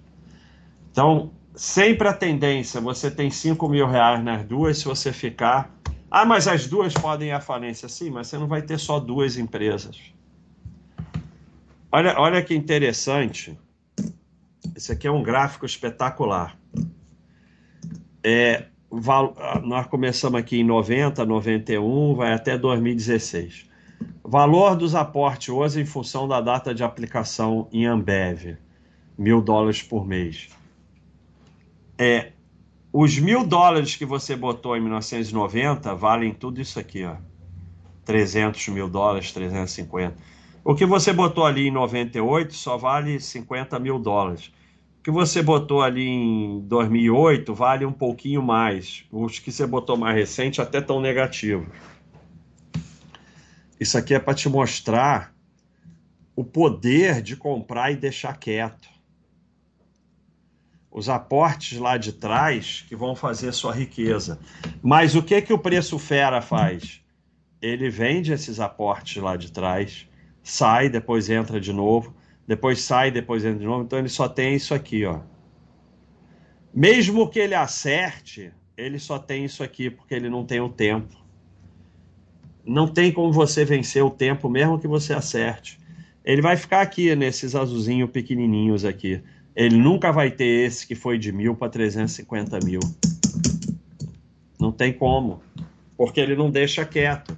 Então, 0.91 1.33
sempre 1.55 2.07
a 2.07 2.13
tendência, 2.13 2.79
você 2.79 3.11
tem 3.11 3.31
5 3.31 3.67
mil 3.71 3.87
reais 3.87 4.23
nas 4.23 4.45
duas, 4.45 4.79
se 4.79 4.85
você 4.85 5.11
ficar. 5.11 5.75
Ah, 6.11 6.27
mas 6.27 6.47
as 6.47 6.67
duas 6.67 6.93
podem 6.93 7.29
ir 7.29 7.33
à 7.33 7.41
falência. 7.41 7.89
Sim, 7.89 8.11
mas 8.11 8.27
você 8.27 8.37
não 8.37 8.47
vai 8.47 8.61
ter 8.61 8.79
só 8.79 9.01
duas 9.01 9.39
empresas. 9.39 9.99
Olha, 11.91 12.19
olha 12.19 12.43
que 12.43 12.55
interessante. 12.55 13.59
Esse 14.77 14.93
aqui 14.93 15.07
é 15.07 15.11
um 15.11 15.23
gráfico 15.23 15.65
espetacular. 15.65 16.55
É, 18.23 18.67
nós 19.65 19.87
começamos 19.87 20.39
aqui 20.39 20.59
em 20.59 20.65
90, 20.65 21.25
91, 21.25 22.15
vai 22.15 22.35
até 22.35 22.59
2016. 22.59 23.67
Valor 24.23 24.77
dos 24.77 24.95
aportes 24.95 25.49
hoje 25.49 25.81
em 25.81 25.87
função 25.87 26.29
da 26.29 26.41
data 26.41 26.75
de 26.75 26.85
aplicação 26.85 27.69
em 27.73 27.87
Ambev, 27.87 28.59
mil 29.17 29.41
dólares 29.41 29.83
por 29.83 30.07
mês. 30.07 30.51
É, 31.97 32.33
os 32.93 33.19
mil 33.19 33.47
dólares 33.47 33.97
que 33.97 34.05
você 34.05 34.37
botou 34.37 34.77
em 34.77 34.81
1990 34.81 35.95
valem 35.95 36.33
tudo 36.33 36.61
isso 36.61 36.79
aqui, 36.79 37.05
ó. 37.05 37.17
300 38.05 38.69
mil 38.69 38.89
dólares, 38.89 39.33
350. 39.33 40.17
O 40.65 40.75
que 40.75 40.87
você 40.87 41.13
botou 41.13 41.45
ali 41.45 41.69
em 41.69 41.71
98 41.71 42.55
só 42.55 42.77
vale 42.77 43.21
50 43.21 43.79
mil 43.79 43.99
dólares. 43.99 44.53
O 45.01 45.03
que 45.03 45.11
você 45.11 45.43
botou 45.43 45.83
ali 45.83 46.07
em 46.07 46.61
2008 46.61 47.55
vale 47.55 47.85
um 47.87 47.93
pouquinho 47.93 48.43
mais. 48.43 49.05
Os 49.11 49.39
que 49.39 49.51
você 49.51 49.67
botou 49.67 49.97
mais 49.97 50.15
recente 50.15 50.61
até 50.61 50.81
tão 50.81 51.01
negativos. 51.01 51.69
Isso 53.81 53.97
aqui 53.97 54.15
é 54.15 54.19
para 54.19 54.35
te 54.35 54.49
mostrar 54.49 55.33
o 56.35 56.45
poder 56.45 57.23
de 57.23 57.37
comprar 57.37 57.93
e 57.93 57.97
deixar 57.97 58.37
quieto. 58.37 58.89
Os 60.91 61.09
aportes 61.09 61.79
lá 61.79 61.97
de 61.97 62.13
trás 62.13 62.85
que 62.89 62.97
vão 62.97 63.15
fazer 63.15 63.53
sua 63.53 63.73
riqueza. 63.73 64.41
Mas 64.83 65.15
o 65.15 65.23
que 65.23 65.41
que 65.43 65.53
o 65.53 65.59
preço 65.59 65.99
fera 65.99 66.41
faz? 66.41 67.01
Ele 67.61 67.89
vende 67.89 68.33
esses 68.33 68.59
aportes 68.59 69.23
lá 69.23 69.37
de 69.37 69.53
trás, 69.53 70.09
sai, 70.43 70.89
depois 70.89 71.29
entra 71.29 71.61
de 71.61 71.73
novo, 71.73 72.15
depois 72.47 72.81
sai, 72.81 73.11
depois 73.11 73.45
entra 73.45 73.59
de 73.59 73.67
novo. 73.67 73.85
Então 73.85 73.99
ele 73.99 74.09
só 74.09 74.29
tem 74.29 74.55
isso 74.55 74.75
aqui, 74.75 75.05
ó. 75.05 75.21
Mesmo 76.75 77.29
que 77.29 77.39
ele 77.39 77.55
acerte, 77.55 78.53
ele 78.77 78.99
só 78.99 79.19
tem 79.19 79.45
isso 79.45 79.63
aqui 79.63 79.91
porque 79.91 80.15
ele 80.15 80.29
não 80.29 80.45
tem 80.45 80.61
o 80.61 80.69
tempo 80.69 81.28
não 82.69 82.87
tem 82.87 83.11
como 83.11 83.33
você 83.33 83.65
vencer 83.65 84.05
o 84.05 84.11
tempo, 84.11 84.49
mesmo 84.51 84.79
que 84.79 84.87
você 84.87 85.15
acerte. 85.15 85.81
Ele 86.23 86.43
vai 86.43 86.55
ficar 86.55 86.83
aqui 86.83 87.17
nesses 87.17 87.55
azulzinhos 87.55 88.11
pequenininhos 88.11 88.85
aqui. 88.85 89.23
Ele 89.57 89.79
nunca 89.79 90.13
vai 90.13 90.31
ter 90.31 90.67
esse 90.67 90.87
que 90.87 90.95
foi 90.95 91.19
de 91.19 91.33
mil 91.33 91.55
para 91.55 91.71
350 91.71 92.59
mil. 92.63 92.81
Não 94.61 94.71
tem 94.71 94.93
como, 94.93 95.41
porque 95.97 96.21
ele 96.21 96.37
não 96.37 96.51
deixa 96.51 96.85
quieto. 96.85 97.37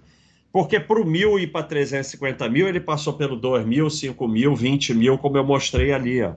Porque 0.53 0.81
para 0.81 1.01
o 1.01 1.07
mil 1.07 1.39
ir 1.39 1.47
para 1.47 1.65
350 1.65 2.49
mil, 2.49 2.67
ele 2.67 2.81
passou 2.81 3.13
pelo 3.13 3.37
2 3.37 3.65
mil, 3.65 3.89
5 3.89 4.27
mil, 4.27 4.57
20 4.57 4.95
mil, 4.95 5.17
como 5.17 5.37
eu 5.37 5.45
mostrei 5.45 5.93
ali. 5.93 6.21
Ó. 6.23 6.35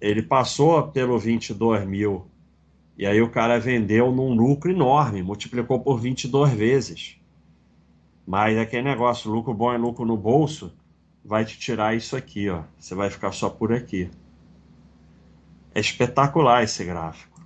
Ele 0.00 0.22
passou 0.22 0.84
pelo 0.84 1.18
22 1.18 1.84
mil. 1.84 2.26
E 2.96 3.04
aí 3.04 3.20
o 3.20 3.28
cara 3.28 3.58
vendeu 3.58 4.12
num 4.12 4.32
lucro 4.34 4.70
enorme, 4.70 5.20
multiplicou 5.20 5.80
por 5.80 5.98
22 5.98 6.52
vezes. 6.52 7.16
Mas 8.26 8.58
aquele 8.58 8.82
negócio, 8.82 9.30
lucro 9.30 9.54
bom 9.54 9.72
é 9.72 9.78
lucro 9.78 10.04
no 10.04 10.16
bolso, 10.16 10.72
vai 11.24 11.44
te 11.44 11.58
tirar 11.58 11.94
isso 11.94 12.16
aqui, 12.16 12.48
ó. 12.48 12.62
Você 12.78 12.94
vai 12.94 13.08
ficar 13.08 13.30
só 13.30 13.48
por 13.48 13.72
aqui. 13.72 14.10
É 15.74 15.80
espetacular 15.80 16.64
esse 16.64 16.84
gráfico. 16.84 17.36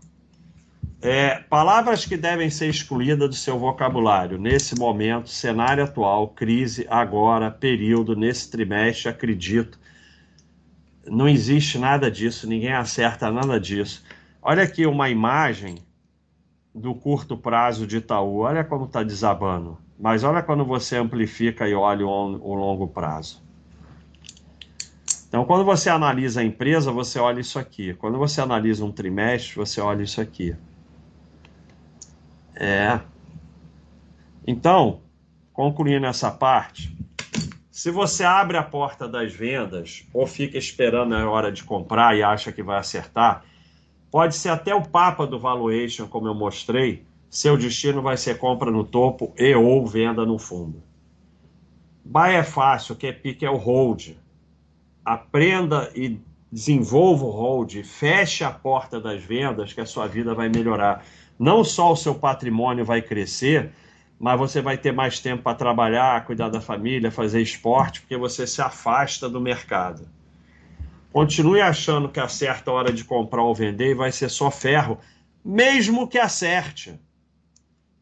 É, 1.02 1.38
palavras 1.38 2.04
que 2.04 2.16
devem 2.16 2.50
ser 2.50 2.68
excluídas 2.68 3.28
do 3.28 3.34
seu 3.34 3.58
vocabulário 3.58 4.38
nesse 4.38 4.78
momento, 4.78 5.30
cenário 5.30 5.84
atual, 5.84 6.28
crise, 6.28 6.86
agora, 6.90 7.50
período, 7.50 8.14
nesse 8.14 8.50
trimestre, 8.50 9.08
acredito. 9.08 9.78
Não 11.06 11.26
existe 11.26 11.78
nada 11.78 12.10
disso, 12.10 12.46
ninguém 12.46 12.72
acerta 12.72 13.30
nada 13.30 13.58
disso. 13.58 14.04
Olha 14.42 14.62
aqui 14.62 14.86
uma 14.86 15.08
imagem 15.08 15.76
do 16.74 16.94
curto 16.94 17.36
prazo 17.36 17.86
de 17.86 17.96
Itaú. 17.96 18.40
Olha 18.40 18.62
como 18.62 18.84
está 18.84 19.02
desabando. 19.02 19.78
Mas 20.00 20.24
olha 20.24 20.42
quando 20.42 20.64
você 20.64 20.96
amplifica 20.96 21.68
e 21.68 21.74
olha 21.74 22.06
o, 22.06 22.54
longo 22.54 22.88
prazo. 22.88 23.42
Então, 25.28 25.44
quando 25.44 25.62
você 25.62 25.90
analisa 25.90 26.40
a 26.40 26.44
empresa, 26.44 26.90
você 26.90 27.18
olha 27.18 27.40
isso 27.40 27.58
aqui. 27.58 27.92
Quando 27.92 28.16
você 28.16 28.40
analisa 28.40 28.82
um 28.82 28.90
trimestre, 28.90 29.56
você 29.56 29.78
olha 29.78 30.02
isso 30.02 30.18
aqui. 30.18 30.56
É. 32.54 32.98
Então, 34.46 35.02
concluindo 35.52 36.06
essa 36.06 36.30
parte, 36.30 36.96
se 37.70 37.90
você 37.90 38.24
abre 38.24 38.56
a 38.56 38.62
porta 38.62 39.06
das 39.06 39.34
vendas 39.34 40.06
ou 40.14 40.26
fica 40.26 40.56
esperando 40.56 41.14
a 41.14 41.28
hora 41.30 41.52
de 41.52 41.62
comprar 41.62 42.16
e 42.16 42.22
acha 42.22 42.50
que 42.50 42.62
vai 42.62 42.78
acertar, 42.78 43.44
pode 44.10 44.34
ser 44.34 44.48
até 44.48 44.74
o 44.74 44.82
papa 44.82 45.26
do 45.26 45.38
valuation, 45.38 46.08
como 46.08 46.26
eu 46.26 46.34
mostrei, 46.34 47.04
seu 47.30 47.56
destino 47.56 48.02
vai 48.02 48.16
ser 48.16 48.38
compra 48.38 48.72
no 48.72 48.82
topo 48.82 49.32
e 49.38 49.54
ou 49.54 49.86
venda 49.86 50.26
no 50.26 50.36
fundo. 50.36 50.82
Buy 52.04 52.34
é 52.34 52.42
fácil, 52.42 52.96
que 52.96 53.06
é 53.06 53.12
pique 53.12 53.46
é 53.46 53.50
o 53.50 53.56
hold. 53.56 54.16
Aprenda 55.04 55.92
e 55.94 56.18
desenvolva 56.50 57.24
o 57.24 57.30
hold, 57.30 57.84
feche 57.84 58.42
a 58.42 58.50
porta 58.50 59.00
das 59.00 59.22
vendas 59.22 59.72
que 59.72 59.80
a 59.80 59.86
sua 59.86 60.08
vida 60.08 60.34
vai 60.34 60.48
melhorar. 60.48 61.04
Não 61.38 61.62
só 61.62 61.92
o 61.92 61.96
seu 61.96 62.16
patrimônio 62.16 62.84
vai 62.84 63.00
crescer, 63.00 63.70
mas 64.18 64.36
você 64.36 64.60
vai 64.60 64.76
ter 64.76 64.92
mais 64.92 65.20
tempo 65.20 65.44
para 65.44 65.56
trabalhar, 65.56 66.24
cuidar 66.24 66.48
da 66.48 66.60
família, 66.60 67.12
fazer 67.12 67.40
esporte, 67.40 68.00
porque 68.00 68.16
você 68.16 68.44
se 68.44 68.60
afasta 68.60 69.28
do 69.28 69.40
mercado. 69.40 70.08
Continue 71.12 71.60
achando 71.60 72.08
que 72.08 72.18
a 72.18 72.28
hora 72.66 72.92
de 72.92 73.04
comprar 73.04 73.42
ou 73.42 73.54
vender 73.54 73.94
vai 73.94 74.10
ser 74.10 74.28
só 74.28 74.50
ferro, 74.50 74.98
mesmo 75.44 76.08
que 76.08 76.18
acerte 76.18 76.98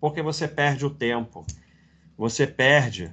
porque 0.00 0.22
você 0.22 0.46
perde 0.46 0.86
o 0.86 0.90
tempo. 0.90 1.46
Você 2.16 2.46
perde 2.46 3.12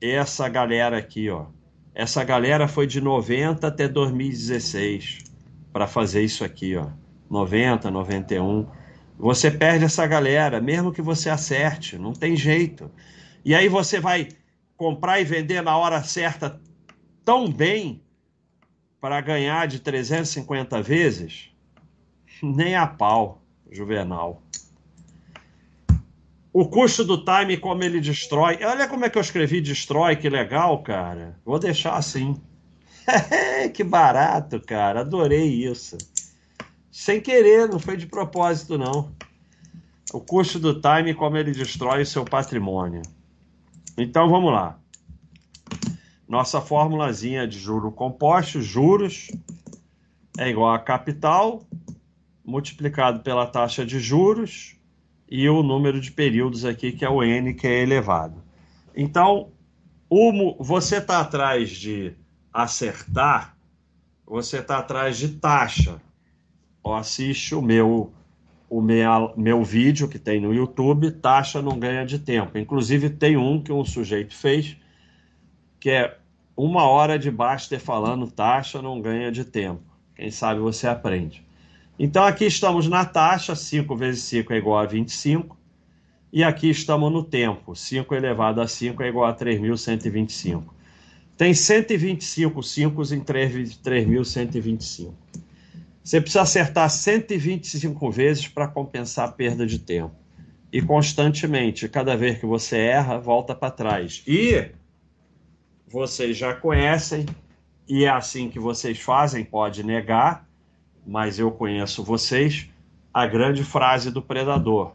essa 0.00 0.48
galera 0.48 0.96
aqui, 0.98 1.28
ó. 1.28 1.46
Essa 1.94 2.24
galera 2.24 2.68
foi 2.68 2.86
de 2.86 3.00
90 3.00 3.66
até 3.66 3.88
2016 3.88 5.24
para 5.72 5.86
fazer 5.86 6.22
isso 6.22 6.44
aqui, 6.44 6.76
ó. 6.76 6.88
90, 7.28 7.90
91. 7.90 8.66
Você 9.18 9.50
perde 9.50 9.84
essa 9.84 10.06
galera, 10.06 10.60
mesmo 10.60 10.92
que 10.92 11.02
você 11.02 11.28
acerte, 11.28 11.98
não 11.98 12.12
tem 12.12 12.34
jeito. 12.36 12.90
E 13.44 13.54
aí 13.54 13.68
você 13.68 14.00
vai 14.00 14.28
comprar 14.76 15.20
e 15.20 15.24
vender 15.24 15.62
na 15.62 15.76
hora 15.76 16.02
certa 16.02 16.60
tão 17.24 17.50
bem 17.50 18.02
para 19.00 19.20
ganhar 19.20 19.68
de 19.68 19.80
350 19.80 20.82
vezes? 20.82 21.50
Nem 22.42 22.74
a 22.74 22.86
pau, 22.86 23.42
Juvenal. 23.70 24.42
O 26.52 26.68
custo 26.68 27.04
do 27.04 27.24
time, 27.24 27.56
como 27.56 27.84
ele 27.84 28.00
destrói. 28.00 28.58
Olha 28.64 28.88
como 28.88 29.04
é 29.04 29.10
que 29.10 29.16
eu 29.16 29.22
escrevi 29.22 29.60
destrói, 29.60 30.16
que 30.16 30.28
legal, 30.28 30.82
cara. 30.82 31.38
Vou 31.44 31.58
deixar 31.60 31.94
assim. 31.94 32.40
que 33.72 33.84
barato, 33.84 34.60
cara. 34.60 35.00
Adorei 35.00 35.46
isso. 35.46 35.96
Sem 36.90 37.20
querer, 37.20 37.68
não 37.68 37.78
foi 37.78 37.96
de 37.96 38.06
propósito, 38.06 38.76
não. 38.76 39.12
O 40.12 40.20
custo 40.20 40.58
do 40.58 40.80
time, 40.80 41.14
como 41.14 41.36
ele 41.36 41.52
destrói 41.52 42.02
o 42.02 42.06
seu 42.06 42.24
patrimônio. 42.24 43.02
Então 43.96 44.28
vamos 44.28 44.52
lá. 44.52 44.76
Nossa 46.28 46.60
formulazinha 46.60 47.46
de 47.46 47.58
juro 47.58 47.92
composto, 47.92 48.60
juros, 48.60 49.30
é 50.36 50.48
igual 50.48 50.74
a 50.74 50.78
capital 50.80 51.62
multiplicado 52.44 53.20
pela 53.20 53.46
taxa 53.46 53.86
de 53.86 54.00
juros 54.00 54.79
e 55.30 55.48
o 55.48 55.62
número 55.62 56.00
de 56.00 56.10
períodos 56.10 56.64
aqui, 56.64 56.90
que 56.90 57.04
é 57.04 57.08
o 57.08 57.22
N, 57.22 57.54
que 57.54 57.66
é 57.66 57.82
elevado. 57.82 58.42
Então, 58.96 59.52
o, 60.08 60.62
você 60.62 60.96
está 60.96 61.20
atrás 61.20 61.70
de 61.70 62.12
acertar, 62.52 63.56
você 64.26 64.58
está 64.58 64.78
atrás 64.78 65.16
de 65.16 65.28
taxa. 65.28 66.02
Ou 66.82 66.94
assiste 66.94 67.54
o 67.54 67.62
meu 67.62 68.12
o 68.68 68.80
meu, 68.80 69.34
meu 69.36 69.64
vídeo 69.64 70.08
que 70.08 70.18
tem 70.18 70.40
no 70.40 70.54
YouTube, 70.54 71.10
taxa 71.10 71.60
não 71.60 71.76
ganha 71.76 72.06
de 72.06 72.20
tempo. 72.20 72.56
Inclusive 72.56 73.10
tem 73.10 73.36
um 73.36 73.60
que 73.60 73.72
um 73.72 73.84
sujeito 73.84 74.32
fez, 74.32 74.76
que 75.80 75.90
é 75.90 76.16
uma 76.56 76.84
hora 76.84 77.18
de 77.18 77.32
Baster 77.32 77.80
falando 77.80 78.30
taxa 78.30 78.80
não 78.80 79.00
ganha 79.00 79.32
de 79.32 79.44
tempo. 79.44 79.82
Quem 80.14 80.30
sabe 80.30 80.60
você 80.60 80.86
aprende. 80.86 81.44
Então 82.02 82.24
aqui 82.24 82.46
estamos 82.46 82.88
na 82.88 83.04
taxa, 83.04 83.54
5 83.54 83.94
vezes 83.94 84.22
5 84.22 84.54
é 84.54 84.56
igual 84.56 84.78
a 84.78 84.86
25. 84.86 85.54
E 86.32 86.42
aqui 86.42 86.70
estamos 86.70 87.12
no 87.12 87.22
tempo, 87.22 87.76
5 87.76 88.14
elevado 88.14 88.62
a 88.62 88.66
5 88.66 89.02
é 89.02 89.08
igual 89.08 89.26
a 89.26 89.36
3.125. 89.36 90.64
Tem 91.36 91.52
125 91.52 92.62
5 92.62 93.02
em 93.12 93.20
3.125. 93.20 95.12
Você 96.02 96.22
precisa 96.22 96.40
acertar 96.40 96.88
125 96.88 98.10
vezes 98.10 98.48
para 98.48 98.66
compensar 98.66 99.28
a 99.28 99.32
perda 99.32 99.66
de 99.66 99.78
tempo. 99.78 100.14
E 100.72 100.80
constantemente, 100.80 101.86
cada 101.86 102.16
vez 102.16 102.38
que 102.38 102.46
você 102.46 102.78
erra, 102.78 103.18
volta 103.18 103.54
para 103.54 103.70
trás. 103.70 104.22
E 104.26 104.70
vocês 105.86 106.34
já 106.34 106.54
conhecem, 106.54 107.26
e 107.86 108.04
é 108.04 108.08
assim 108.08 108.48
que 108.48 108.58
vocês 108.58 108.98
fazem, 108.98 109.44
pode 109.44 109.84
negar, 109.84 110.48
mas 111.06 111.38
eu 111.38 111.50
conheço 111.50 112.04
vocês, 112.04 112.68
a 113.12 113.26
grande 113.26 113.64
frase 113.64 114.10
do 114.10 114.22
predador. 114.22 114.92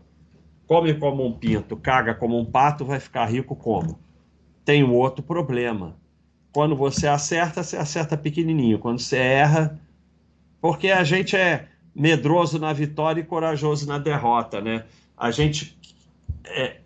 Come 0.68 0.94
como 0.96 1.26
um 1.26 1.32
pinto, 1.32 1.76
caga 1.78 2.14
como 2.14 2.40
um 2.40 2.46
pato, 2.46 2.86
vai 2.86 3.00
ficar 3.00 3.26
rico 3.26 3.56
como? 3.56 4.00
Tem 4.64 4.84
um 4.84 4.94
outro 4.94 5.24
problema. 5.24 5.96
Quando 6.52 6.76
você 6.76 7.08
acerta, 7.08 7.62
você 7.62 7.78
acerta 7.78 8.18
pequenininho. 8.18 8.80
Quando 8.80 9.00
você 9.00 9.18
erra, 9.18 9.80
porque 10.62 10.90
a 10.90 11.04
gente 11.04 11.36
é 11.36 11.68
medroso 11.94 12.58
na 12.58 12.74
vitória 12.74 13.22
e 13.22 13.26
corajoso 13.26 13.88
na 13.88 13.98
derrota, 13.98 14.60
né? 14.60 14.86
A 15.18 15.32
gente 15.32 15.78
é, 16.46 16.78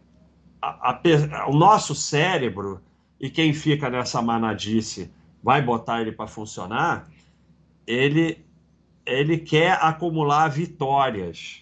a, 0.62 0.92
a, 0.92 1.50
o 1.50 1.54
nosso 1.54 1.96
cérebro 1.96 2.82
e 3.20 3.30
quem 3.30 3.54
fica 3.54 3.90
nessa 3.90 4.22
manadice 4.22 5.12
vai 5.42 5.62
botar 5.62 6.02
ele 6.02 6.12
para 6.12 6.28
funcionar, 6.28 7.08
ele 7.88 8.46
ele 9.10 9.38
quer 9.38 9.78
acumular 9.82 10.48
vitórias. 10.48 11.62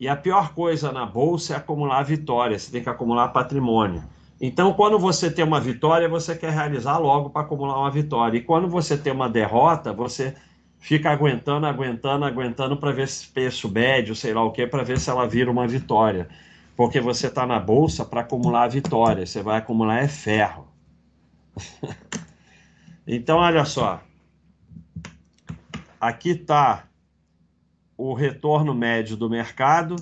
E 0.00 0.08
a 0.08 0.16
pior 0.16 0.52
coisa 0.54 0.90
na 0.90 1.06
bolsa 1.06 1.54
é 1.54 1.56
acumular 1.56 2.02
vitórias, 2.02 2.62
você 2.62 2.72
tem 2.72 2.82
que 2.82 2.88
acumular 2.88 3.28
patrimônio. 3.28 4.02
Então, 4.40 4.72
quando 4.72 4.98
você 4.98 5.30
tem 5.30 5.44
uma 5.44 5.60
vitória, 5.60 6.08
você 6.08 6.34
quer 6.34 6.50
realizar 6.50 6.98
logo 6.98 7.30
para 7.30 7.42
acumular 7.42 7.78
uma 7.78 7.90
vitória. 7.90 8.38
E 8.38 8.42
quando 8.42 8.66
você 8.66 8.98
tem 8.98 9.12
uma 9.12 9.28
derrota, 9.28 9.92
você 9.92 10.34
fica 10.80 11.10
aguentando, 11.12 11.64
aguentando, 11.64 12.24
aguentando 12.24 12.76
para 12.76 12.90
ver 12.90 13.06
se 13.06 13.28
preço 13.28 13.72
ou 14.08 14.14
sei 14.16 14.34
lá 14.34 14.42
o 14.42 14.50
que, 14.50 14.66
para 14.66 14.82
ver 14.82 14.98
se 14.98 15.08
ela 15.08 15.28
vira 15.28 15.48
uma 15.48 15.68
vitória. 15.68 16.28
Porque 16.76 17.00
você 17.00 17.28
está 17.28 17.46
na 17.46 17.60
bolsa 17.60 18.04
para 18.04 18.22
acumular 18.22 18.66
vitória, 18.66 19.24
você 19.24 19.40
vai 19.40 19.58
acumular 19.58 20.02
é 20.02 20.08
ferro. 20.08 20.66
então, 23.06 23.38
olha 23.38 23.64
só. 23.64 24.00
Aqui 26.02 26.30
está 26.30 26.88
o 27.96 28.12
retorno 28.12 28.74
médio 28.74 29.16
do 29.16 29.30
mercado 29.30 29.94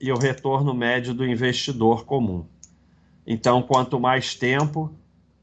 e 0.00 0.12
o 0.12 0.16
retorno 0.16 0.72
médio 0.72 1.12
do 1.12 1.26
investidor 1.26 2.04
comum. 2.04 2.46
Então, 3.26 3.60
quanto 3.60 3.98
mais 3.98 4.36
tempo, 4.36 4.94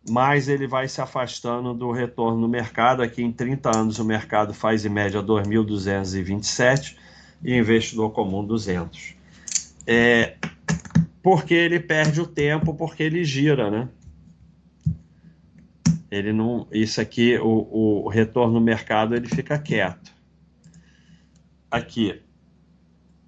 mais 0.10 0.48
ele 0.48 0.67
vai 0.67 0.88
se 0.88 1.02
afastando 1.02 1.74
do 1.74 1.91
retorno 1.91 2.39
no 2.39 2.48
mercado. 2.48 3.02
Aqui 3.02 3.22
em 3.22 3.30
30 3.34 3.78
anos 3.78 4.00
o 4.00 4.06
mercado 4.06 4.54
faz 4.54 4.86
em 4.86 4.89
média 4.89 5.22
2.227 5.22 6.96
e 7.43 7.54
investidor 7.54 8.12
comum 8.12 8.41
200. 8.46 9.15
É, 9.86 10.38
porque 11.22 11.54
ele 11.54 11.82
perde 11.82 12.22
o 12.22 12.26
tempo, 12.26 12.74
porque 12.74 13.04
ele 13.04 13.26
gira, 13.26 13.69
né? 13.69 13.89
Ele 16.13 16.32
não, 16.32 16.67
isso 16.71 17.02
aqui, 17.02 17.39
o, 17.39 18.04
o 18.06 18.08
retorno 18.08 18.54
no 18.54 18.62
mercado, 18.62 19.15
ele 19.15 19.28
fica 19.28 19.58
quieto. 19.58 20.13
Aqui, 21.71 22.21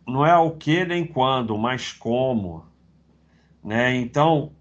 não 0.08 0.24
é 0.24 0.38
o 0.38 0.52
que 0.52 0.86
nem 0.86 1.04
quando, 1.04 1.58
mas 1.58 1.92
como, 1.92 2.64
né? 3.64 3.96
Então, 3.96 4.52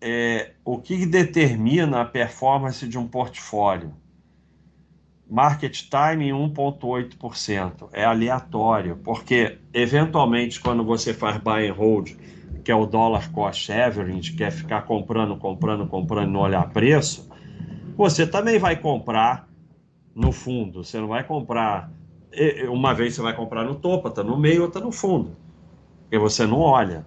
é, 0.00 0.52
o 0.64 0.78
que 0.78 1.04
determina 1.04 2.02
a 2.02 2.04
performance 2.04 2.86
de 2.86 2.96
um 2.96 3.08
portfólio? 3.08 3.92
Market 5.28 5.88
time 5.90 6.30
1,8%. 6.30 7.88
É 7.92 8.04
aleatório, 8.04 8.98
porque 9.02 9.58
eventualmente 9.74 10.60
quando 10.60 10.84
você 10.84 11.12
faz 11.12 11.38
buy 11.38 11.68
and 11.68 11.74
hold, 11.74 12.12
que 12.62 12.70
é 12.70 12.74
o 12.74 12.86
dollar 12.86 13.32
cost 13.32 13.72
average, 13.72 14.34
quer 14.34 14.52
ficar 14.52 14.82
comprando, 14.82 15.36
comprando, 15.36 15.88
comprando 15.88 16.28
e 16.28 16.32
não 16.32 16.40
olhar 16.40 16.70
preço, 16.70 17.27
você 17.98 18.24
também 18.24 18.60
vai 18.60 18.76
comprar 18.76 19.48
no 20.14 20.30
fundo. 20.30 20.84
Você 20.84 21.00
não 21.00 21.08
vai 21.08 21.24
comprar. 21.24 21.90
Uma 22.70 22.94
vez 22.94 23.14
você 23.14 23.20
vai 23.20 23.34
comprar 23.34 23.64
no 23.64 23.74
topo, 23.74 24.06
está 24.06 24.22
no 24.22 24.38
meio, 24.38 24.62
outra 24.62 24.80
no 24.80 24.92
fundo. 24.92 25.36
Porque 26.02 26.16
você 26.16 26.46
não 26.46 26.60
olha. 26.60 27.04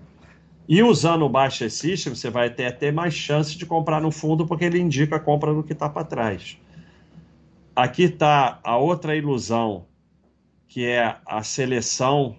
E 0.68 0.84
usando 0.84 1.24
o 1.24 1.30
Baixa 1.30 1.70
System, 1.70 2.14
você 2.14 2.30
vai 2.30 2.50
ter 2.50 2.66
até 2.66 2.92
mais 2.92 3.14
chance 3.14 3.58
de 3.58 3.66
comprar 3.66 4.02
no 4.02 4.12
fundo, 4.12 4.46
porque 4.46 4.66
ele 4.66 4.80
indica 4.80 5.16
a 5.16 5.20
compra 5.20 5.54
no 5.54 5.64
que 5.64 5.72
está 5.72 5.88
para 5.88 6.04
trás. 6.04 6.58
Aqui 7.74 8.04
está 8.04 8.60
a 8.62 8.76
outra 8.76 9.16
ilusão, 9.16 9.86
que 10.68 10.86
é 10.86 11.16
a 11.26 11.42
seleção 11.42 12.36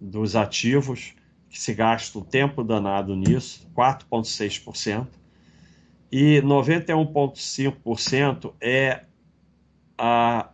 dos 0.00 0.34
ativos, 0.34 1.14
que 1.50 1.60
se 1.60 1.74
gasta 1.74 2.18
um 2.18 2.22
tempo 2.22 2.64
danado 2.64 3.14
nisso, 3.14 3.70
4,6%. 3.76 5.06
E 6.18 6.40
91,5% 6.40 8.54
é 8.58 9.04
a 9.98 10.48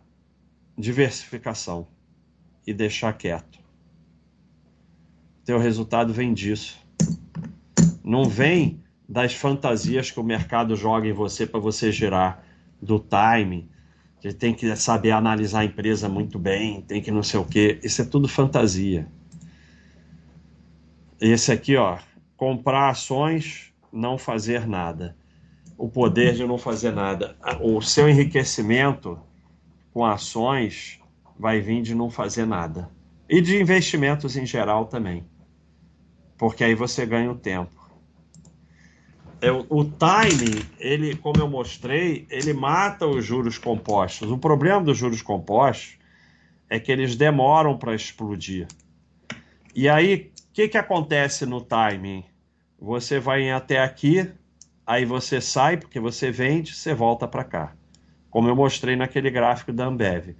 diversificação 0.77 1.87
e 2.67 2.73
deixar 2.73 3.13
quieto 3.13 3.63
teu 5.45 5.59
resultado 5.59 6.13
vem 6.13 6.33
disso. 6.33 6.77
Não 8.03 8.25
vem 8.25 8.81
das 9.07 9.33
fantasias 9.33 10.09
que 10.09 10.19
o 10.19 10.23
mercado 10.23 10.75
joga 10.75 11.07
em 11.07 11.13
você 11.13 11.45
para 11.45 11.59
você 11.59 11.91
gerar, 11.91 12.45
do 12.81 12.99
time. 12.99 13.69
Você 14.19 14.33
tem 14.33 14.53
que 14.53 14.73
saber 14.75 15.11
analisar 15.11 15.59
a 15.59 15.65
empresa 15.65 16.07
muito 16.07 16.39
bem, 16.39 16.81
tem 16.81 17.01
que 17.01 17.11
não 17.11 17.23
sei 17.23 17.39
o 17.39 17.45
quê. 17.45 17.79
Isso 17.83 18.01
é 18.01 18.05
tudo 18.05 18.27
fantasia. 18.27 19.07
Esse 21.19 21.51
aqui, 21.51 21.75
ó, 21.75 21.97
comprar 22.35 22.89
ações, 22.89 23.73
não 23.91 24.17
fazer 24.17 24.67
nada. 24.67 25.15
O 25.83 25.89
poder 25.89 26.33
de 26.33 26.45
não 26.45 26.57
fazer 26.57 26.91
nada. 26.91 27.35
O 27.61 27.81
seu 27.81 28.07
enriquecimento 28.07 29.19
com 29.91 30.05
ações 30.05 30.99
vai 31.37 31.59
vir 31.59 31.81
de 31.81 31.93
não 31.93 32.09
fazer 32.09 32.45
nada. 32.45 32.89
E 33.29 33.41
de 33.41 33.59
investimentos 33.59 34.37
em 34.37 34.45
geral 34.45 34.85
também 34.85 35.25
porque 36.43 36.61
aí 36.61 36.75
você 36.75 37.05
ganha 37.05 37.31
o 37.31 37.37
tempo. 37.37 37.71
É, 39.39 39.49
o 39.51 39.85
timing, 39.85 40.61
ele, 40.77 41.15
como 41.15 41.39
eu 41.39 41.49
mostrei, 41.49 42.27
ele 42.29 42.51
mata 42.51 43.07
os 43.07 43.23
juros 43.23 43.57
compostos. 43.57 44.29
O 44.29 44.37
problema 44.37 44.81
dos 44.81 44.97
juros 44.97 45.21
compostos 45.21 45.97
é 46.69 46.79
que 46.79 46.91
eles 46.91 47.15
demoram 47.15 47.77
para 47.77 47.95
explodir. 47.95 48.67
E 49.73 49.87
aí, 49.87 50.33
o 50.49 50.53
que, 50.53 50.67
que 50.67 50.77
acontece 50.77 51.45
no 51.45 51.61
timing? 51.61 52.25
Você 52.77 53.21
vai 53.21 53.49
até 53.49 53.79
aqui, 53.79 54.29
aí 54.85 55.05
você 55.05 55.39
sai, 55.39 55.77
porque 55.77 55.99
você 55.99 56.31
vende, 56.31 56.75
você 56.75 56.93
volta 56.93 57.27
para 57.27 57.43
cá. 57.43 57.73
Como 58.29 58.47
eu 58.47 58.55
mostrei 58.55 58.95
naquele 58.95 59.29
gráfico 59.29 59.71
da 59.71 59.85
Ambev. 59.85 60.35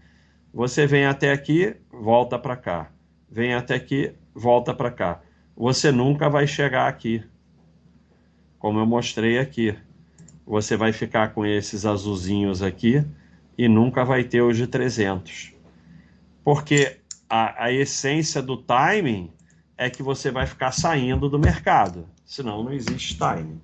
Você 0.53 0.85
vem 0.85 1.05
até 1.05 1.31
aqui, 1.31 1.75
volta 1.91 2.37
para 2.37 2.55
cá. 2.55 2.91
Vem 3.29 3.53
até 3.53 3.75
aqui, 3.75 4.13
volta 4.33 4.73
para 4.73 4.91
cá. 4.91 5.21
Você 5.55 5.91
nunca 5.91 6.29
vai 6.29 6.47
chegar 6.47 6.87
aqui. 6.87 7.23
Como 8.59 8.79
eu 8.79 8.85
mostrei 8.85 9.39
aqui. 9.39 9.75
Você 10.45 10.75
vai 10.75 10.91
ficar 10.91 11.33
com 11.33 11.45
esses 11.45 11.85
azulzinhos 11.85 12.61
aqui 12.61 13.05
e 13.57 13.67
nunca 13.67 14.03
vai 14.03 14.23
ter 14.23 14.41
os 14.41 14.57
de 14.57 14.67
300. 14.67 15.53
Porque 16.43 16.97
a, 17.29 17.65
a 17.65 17.71
essência 17.71 18.41
do 18.41 18.57
timing 18.57 19.31
é 19.77 19.89
que 19.89 20.03
você 20.03 20.29
vai 20.31 20.45
ficar 20.45 20.71
saindo 20.71 21.29
do 21.29 21.39
mercado. 21.39 22.07
Senão 22.25 22.63
não 22.63 22.73
existe 22.73 23.17
timing. 23.17 23.61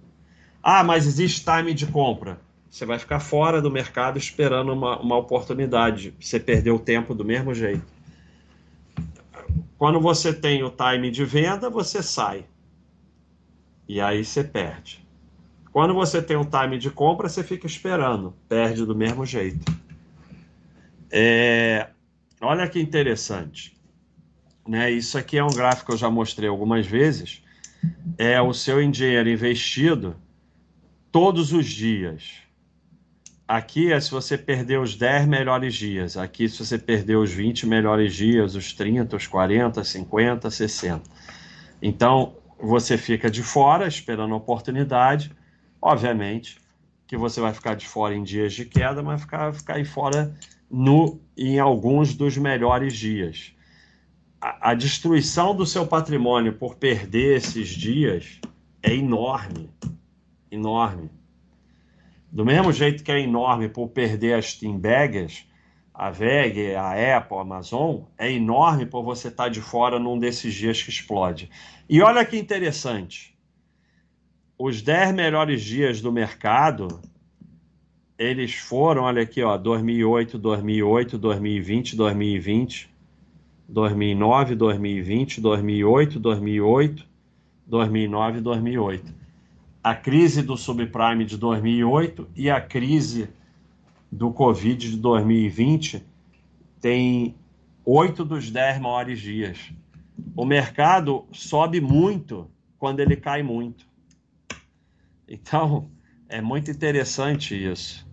Ah, 0.61 0.83
mas 0.83 1.07
existe 1.07 1.43
timing 1.43 1.73
de 1.73 1.87
compra. 1.87 2.39
Você 2.69 2.85
vai 2.85 2.99
ficar 2.99 3.19
fora 3.19 3.61
do 3.61 3.71
mercado 3.71 4.17
esperando 4.17 4.71
uma, 4.71 4.99
uma 4.99 5.17
oportunidade. 5.17 6.13
Você 6.19 6.39
perdeu 6.39 6.75
o 6.75 6.79
tempo 6.79 7.15
do 7.15 7.25
mesmo 7.25 7.53
jeito. 7.53 7.85
Quando 9.77 9.99
você 9.99 10.33
tem 10.33 10.63
o 10.63 10.69
time 10.69 11.09
de 11.09 11.25
venda, 11.25 11.69
você 11.69 12.03
sai. 12.03 12.45
E 13.87 13.99
aí 13.99 14.23
você 14.23 14.43
perde. 14.43 15.03
Quando 15.71 15.93
você 15.93 16.21
tem 16.21 16.37
um 16.37 16.45
time 16.45 16.77
de 16.77 16.91
compra, 16.91 17.27
você 17.27 17.43
fica 17.43 17.65
esperando. 17.65 18.35
Perde 18.47 18.85
do 18.85 18.95
mesmo 18.95 19.25
jeito. 19.25 19.65
É... 21.09 21.89
Olha 22.41 22.67
que 22.67 22.79
interessante. 22.79 23.75
Né? 24.67 24.91
Isso 24.91 25.17
aqui 25.17 25.37
é 25.37 25.43
um 25.43 25.49
gráfico 25.49 25.87
que 25.87 25.93
eu 25.93 25.97
já 25.97 26.09
mostrei 26.09 26.49
algumas 26.49 26.85
vezes. 26.85 27.43
É 28.17 28.39
o 28.39 28.53
seu 28.53 28.85
dinheiro 28.91 29.29
investido 29.29 30.15
todos 31.11 31.53
os 31.53 31.65
dias. 31.65 32.37
Aqui 33.47 33.91
é 33.91 33.99
se 33.99 34.11
você 34.11 34.37
perder 34.37 34.79
os 34.79 34.95
10 34.95 35.27
melhores 35.27 35.73
dias. 35.73 36.15
Aqui 36.15 36.47
se 36.47 36.63
você 36.63 36.77
perder 36.77 37.15
os 37.17 37.31
20 37.31 37.65
melhores 37.65 38.13
dias, 38.13 38.53
os 38.55 38.73
30, 38.73 39.15
os 39.15 39.25
40, 39.25 39.83
50, 39.83 40.51
60. 40.51 41.01
Então, 41.81 42.35
você 42.61 42.97
fica 42.97 43.29
de 43.29 43.41
fora 43.41 43.87
esperando 43.87 44.33
a 44.33 44.37
oportunidade. 44.37 45.31
Obviamente 45.81 46.57
que 47.07 47.17
você 47.17 47.41
vai 47.41 47.51
ficar 47.53 47.73
de 47.73 47.87
fora 47.87 48.13
em 48.13 48.21
dias 48.21 48.53
de 48.53 48.65
queda, 48.65 49.01
mas 49.01 49.21
ficar, 49.21 49.51
ficar 49.51 49.75
aí 49.77 49.85
fora 49.85 50.31
no, 50.69 51.19
em 51.35 51.57
alguns 51.57 52.13
dos 52.13 52.37
melhores 52.37 52.93
dias. 52.93 53.51
A, 54.39 54.71
a 54.71 54.73
destruição 54.75 55.55
do 55.55 55.65
seu 55.65 55.87
patrimônio 55.87 56.53
por 56.53 56.75
perder 56.75 57.37
esses 57.37 57.69
dias 57.69 58.39
é 58.83 58.93
enorme. 58.93 59.71
Enorme. 60.51 61.11
Do 62.31 62.45
mesmo 62.45 62.71
jeito 62.71 63.03
que 63.03 63.11
é 63.11 63.19
enorme 63.19 63.69
por 63.69 63.89
perder 63.89 64.33
as 64.33 64.51
Steam 64.51 64.77
Baggers, 64.77 65.47
a 65.93 66.09
VEG, 66.09 66.75
a 66.75 67.17
Apple, 67.17 67.37
a 67.37 67.41
Amazon, 67.41 68.03
é 68.17 68.31
enorme 68.31 68.85
por 68.85 69.03
você 69.03 69.27
estar 69.27 69.49
de 69.49 69.61
fora 69.61 69.99
num 69.99 70.17
desses 70.17 70.53
dias 70.53 70.81
que 70.81 70.89
explode. 70.89 71.49
E 71.89 72.01
olha 72.01 72.25
que 72.25 72.37
interessante. 72.37 73.37
Os 74.57 74.81
10 74.81 75.13
melhores 75.13 75.61
dias 75.61 76.01
do 76.01 76.11
mercado, 76.11 77.01
eles 78.17 78.55
foram, 78.55 79.03
olha 79.03 79.23
aqui, 79.23 79.41
ó, 79.43 79.57
2008, 79.57 80.37
2008, 80.37 81.17
2020, 81.17 81.95
2020, 81.95 82.89
2009, 83.67 84.55
2020, 84.55 85.41
2008, 85.41 86.19
2008, 86.19 87.07
2009, 87.67 88.41
2008 88.41 89.18
a 89.89 89.95
crise 89.95 90.43
do 90.43 90.55
subprime 90.55 91.25
de 91.25 91.35
2008 91.35 92.29
e 92.35 92.47
a 92.47 92.61
crise 92.61 93.27
do 94.11 94.31
Covid 94.31 94.91
de 94.91 94.97
2020 94.97 96.05
tem 96.79 97.33
oito 97.83 98.23
dos 98.23 98.51
dez 98.51 98.79
maiores 98.79 99.19
dias. 99.19 99.73
O 100.35 100.45
mercado 100.45 101.25
sobe 101.31 101.81
muito 101.81 102.47
quando 102.77 102.99
ele 102.99 103.15
cai 103.15 103.41
muito. 103.41 103.87
Então, 105.27 105.89
é 106.27 106.39
muito 106.39 106.69
interessante 106.69 107.55
isso. 107.55 108.07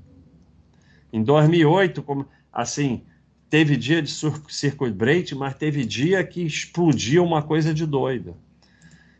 Em 1.12 1.22
2008, 1.22 2.02
como, 2.02 2.26
assim, 2.50 3.02
teve 3.50 3.76
dia 3.76 4.00
de 4.00 4.10
circuit 4.48 4.92
break, 4.94 5.34
mas 5.34 5.54
teve 5.54 5.84
dia 5.84 6.24
que 6.24 6.40
explodiu 6.40 7.22
uma 7.22 7.42
coisa 7.42 7.74
de 7.74 7.84
doido. 7.84 8.34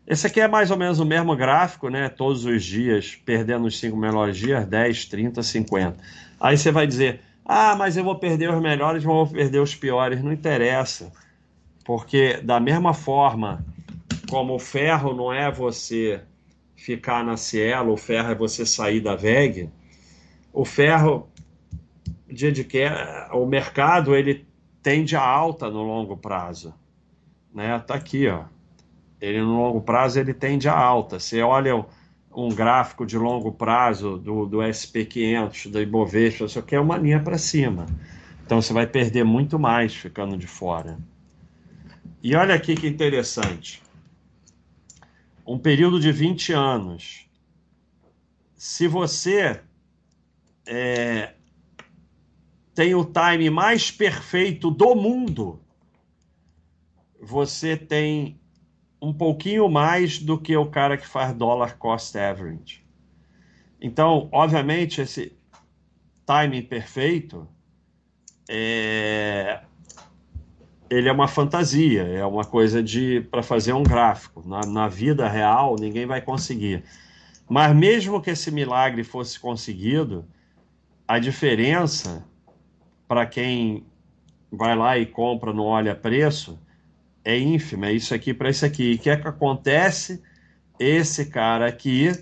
Esse 0.07 0.29
aqui 0.29 0.41
é 0.41 0.47
mais 0.47 0.71
ou 0.71 0.77
menos 0.77 1.01
o 1.01 1.05
mesmo 1.05 1.35
gráfico, 1.35 1.89
né? 1.89 2.09
Todos 2.09 2.45
os 2.45 2.65
dias, 2.65 3.17
perdendo 3.17 3.67
os 3.67 3.77
cinco 3.77 3.97
melhores 3.97 4.37
dias, 4.37 4.65
10, 4.65 5.07
30, 5.07 5.43
50. 5.43 5.97
Aí 6.39 6.57
você 6.57 6.71
vai 6.71 6.87
dizer, 6.87 7.21
ah, 7.45 7.75
mas 7.75 7.97
eu 7.97 8.05
vou 8.05 8.15
perder 8.15 8.51
os 8.51 8.63
melhores, 8.63 9.03
vou 9.03 9.27
perder 9.27 9.59
os 9.59 9.75
piores. 9.75 10.23
Não 10.23 10.33
interessa. 10.33 11.13
Porque 11.85 12.37
da 12.37 12.61
mesma 12.61 12.95
forma 12.95 13.65
como 14.31 14.55
o 14.55 14.59
ferro 14.61 15.13
não 15.13 15.33
é 15.33 15.51
você 15.51 16.21
ficar 16.77 17.25
na 17.25 17.37
Cielo, 17.37 17.93
o 17.93 17.97
ferro 17.97 18.31
é 18.31 18.35
você 18.35 18.65
sair 18.65 19.01
da 19.01 19.17
VEG, 19.17 19.71
o 20.53 20.65
ferro, 20.65 21.29
dia 22.29 22.53
de 22.53 22.63
que 22.63 22.85
o 23.33 23.45
mercado 23.45 24.15
ele 24.15 24.47
tende 24.83 25.17
a 25.17 25.23
alta 25.23 25.69
no 25.69 25.83
longo 25.83 26.17
prazo. 26.17 26.73
Né? 27.53 27.77
Tá 27.81 27.95
aqui, 27.95 28.29
ó 28.29 28.45
ele 29.21 29.41
no 29.41 29.57
longo 29.57 29.81
prazo 29.81 30.21
ele 30.21 30.35
tende 30.35 30.69
a 30.69 30.77
alta. 30.77 31.19
Você 31.19 31.43
olha 31.43 31.85
um 32.35 32.49
gráfico 32.49 33.07
de 33.07 33.17
longo 33.17 33.53
prazo 33.53 34.19
do, 34.19 34.45
do 34.47 34.59
SP500, 34.59 35.71
da 35.71 35.81
Ibovespa, 35.81 36.45
isso 36.45 36.59
aqui 36.59 36.75
é 36.75 36.81
uma 36.81 36.99
linha 36.99 37.21
para 37.21 37.39
cima. 37.39 37.87
Então 38.45 38.61
você 38.61 38.73
vai 38.73 38.87
perder 38.87 39.25
muito 39.25 39.59
mais 39.59 39.95
ficando 39.95 40.37
de 40.37 40.47
fora. 40.47 40.99
E 42.23 42.35
olha 42.35 42.55
aqui 42.55 42.75
que 42.75 42.87
interessante. 42.87 43.83
Um 45.47 45.59
período 45.59 45.99
de 45.99 46.13
20 46.13 46.53
anos. 46.53 47.27
Se 48.55 48.87
você 48.87 49.61
é, 50.67 51.35
tem 52.75 52.95
o 52.95 53.05
time 53.05 53.49
mais 53.49 53.91
perfeito 53.91 54.71
do 54.71 54.95
mundo, 54.95 55.61
você 57.21 57.77
tem 57.77 58.39
um 59.07 59.13
pouquinho 59.13 59.69
mais 59.69 60.19
do 60.19 60.37
que 60.37 60.57
o 60.57 60.67
cara 60.67 60.97
que 60.97 61.07
faz 61.07 61.33
dólar 61.33 61.79
cost 61.79 62.19
average. 62.19 62.85
Então, 63.81 64.29
obviamente, 64.33 65.01
esse 65.01 65.33
timing 66.27 66.63
perfeito 66.63 67.47
é 68.49 69.61
ele 70.89 71.09
é 71.09 71.13
uma 71.13 71.27
fantasia, 71.27 72.03
é 72.03 72.25
uma 72.25 72.45
coisa 72.45 72.83
de 72.83 73.21
para 73.31 73.43
fazer 73.43 73.73
um 73.73 73.83
gráfico. 73.83 74.43
Na, 74.47 74.61
na 74.61 74.89
vida 74.89 75.29
real, 75.29 75.77
ninguém 75.79 76.07
vai 76.07 76.21
conseguir. 76.21 76.85
Mas 77.49 77.75
mesmo 77.75 78.21
que 78.21 78.31
esse 78.31 78.51
milagre 78.51 79.05
fosse 79.05 79.39
conseguido, 79.39 80.25
a 81.07 81.19
diferença 81.21 82.25
para 83.07 83.25
quem 83.25 83.85
vai 84.51 84.77
lá 84.77 84.99
e 84.99 85.07
compra 85.07 85.53
não 85.53 85.65
olha 85.65 85.95
preço 85.95 86.59
é 87.27 87.37
ínfima, 87.37 87.89
é 87.89 87.93
isso 87.93 88.15
aqui 88.15 88.33
para 88.33 88.49
isso 88.49 88.65
aqui. 88.65 88.93
E 88.93 88.95
o 88.95 88.99
que 89.01 89.11
é 89.11 89.17
que 89.17 89.27
acontece? 89.27 90.23
Esse 90.79 91.27
cara 91.27 91.67
aqui 91.67 92.13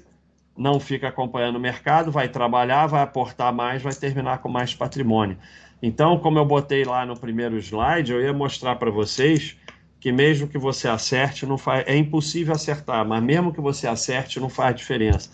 não 0.57 0.81
fica 0.81 1.09
acompanhando 1.09 1.57
o 1.57 1.61
mercado, 1.61 2.11
vai 2.11 2.27
trabalhar, 2.27 2.87
vai 2.87 3.03
aportar 3.03 3.53
mais, 3.53 3.83
vai 3.83 3.95
terminar 3.95 4.39
com 4.39 4.49
mais 4.49 4.75
patrimônio. 4.75 5.37
Então, 5.83 6.19
como 6.19 6.39
eu 6.39 6.47
botei 6.47 6.85
lá 6.85 7.05
no 7.05 7.19
primeiro 7.19 7.59
slide, 7.59 8.13
eu 8.13 8.23
ia 8.23 8.33
mostrar 8.33 8.77
para 8.77 8.91
vocês 8.91 9.59
que 10.01 10.11
mesmo 10.11 10.49
que 10.49 10.57
você 10.57 10.89
acerte, 10.89 11.45
não 11.45 11.59
faz, 11.59 11.85
é 11.87 11.95
impossível 11.95 12.55
acertar, 12.55 13.07
mas 13.07 13.23
mesmo 13.23 13.53
que 13.53 13.61
você 13.61 13.87
acerte, 13.87 14.41
não 14.41 14.49
faz 14.49 14.75
diferença. 14.75 15.31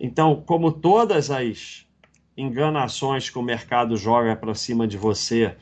Então, 0.00 0.42
como 0.46 0.72
todas 0.72 1.30
as 1.30 1.86
enganações 2.34 3.28
que 3.28 3.38
o 3.38 3.42
mercado 3.42 3.94
joga 3.94 4.34
para 4.34 4.54
cima 4.54 4.86
de 4.86 4.96
você, 4.96 5.54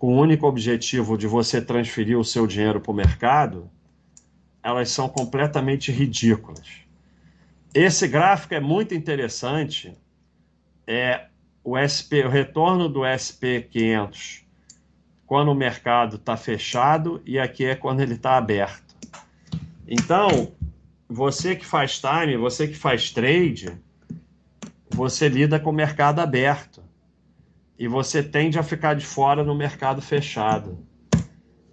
com 0.00 0.14
o 0.14 0.18
único 0.18 0.46
objetivo 0.46 1.18
de 1.18 1.26
você 1.26 1.60
transferir 1.60 2.18
o 2.18 2.24
seu 2.24 2.46
dinheiro 2.46 2.80
para 2.80 2.90
o 2.90 2.94
mercado, 2.94 3.70
elas 4.62 4.88
são 4.88 5.10
completamente 5.10 5.92
ridículas. 5.92 6.66
Esse 7.74 8.08
gráfico 8.08 8.54
é 8.54 8.60
muito 8.60 8.94
interessante, 8.94 9.92
é 10.86 11.26
o, 11.62 11.76
SP, 11.76 12.24
o 12.24 12.30
retorno 12.30 12.88
do 12.88 13.00
SP500 13.00 14.40
quando 15.26 15.50
o 15.50 15.54
mercado 15.54 16.16
está 16.16 16.34
fechado 16.34 17.20
e 17.26 17.38
aqui 17.38 17.66
é 17.66 17.74
quando 17.74 18.00
ele 18.00 18.14
está 18.14 18.38
aberto. 18.38 18.96
Então, 19.86 20.50
você 21.06 21.54
que 21.54 21.66
faz 21.66 22.00
time, 22.00 22.38
você 22.38 22.66
que 22.66 22.74
faz 22.74 23.10
trade, 23.10 23.78
você 24.88 25.28
lida 25.28 25.60
com 25.60 25.68
o 25.68 25.74
mercado 25.74 26.20
aberto. 26.20 26.69
E 27.80 27.88
você 27.88 28.22
tende 28.22 28.58
a 28.58 28.62
ficar 28.62 28.92
de 28.92 29.06
fora 29.06 29.42
no 29.42 29.54
mercado 29.54 30.02
fechado. 30.02 30.78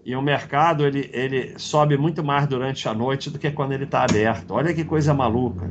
E 0.06 0.16
o 0.16 0.22
mercado 0.22 0.88
ele, 0.88 1.10
ele 1.12 1.60
sobe 1.60 1.98
muito 1.98 2.24
mais 2.24 2.48
durante 2.48 2.88
a 2.88 2.94
noite 2.94 3.30
do 3.30 3.38
que 3.38 3.52
quando 3.52 3.74
ele 3.74 3.84
está 3.84 4.06
aberto. 4.06 4.52
Olha 4.52 4.74
que 4.74 4.86
coisa 4.86 5.14
maluca. 5.14 5.70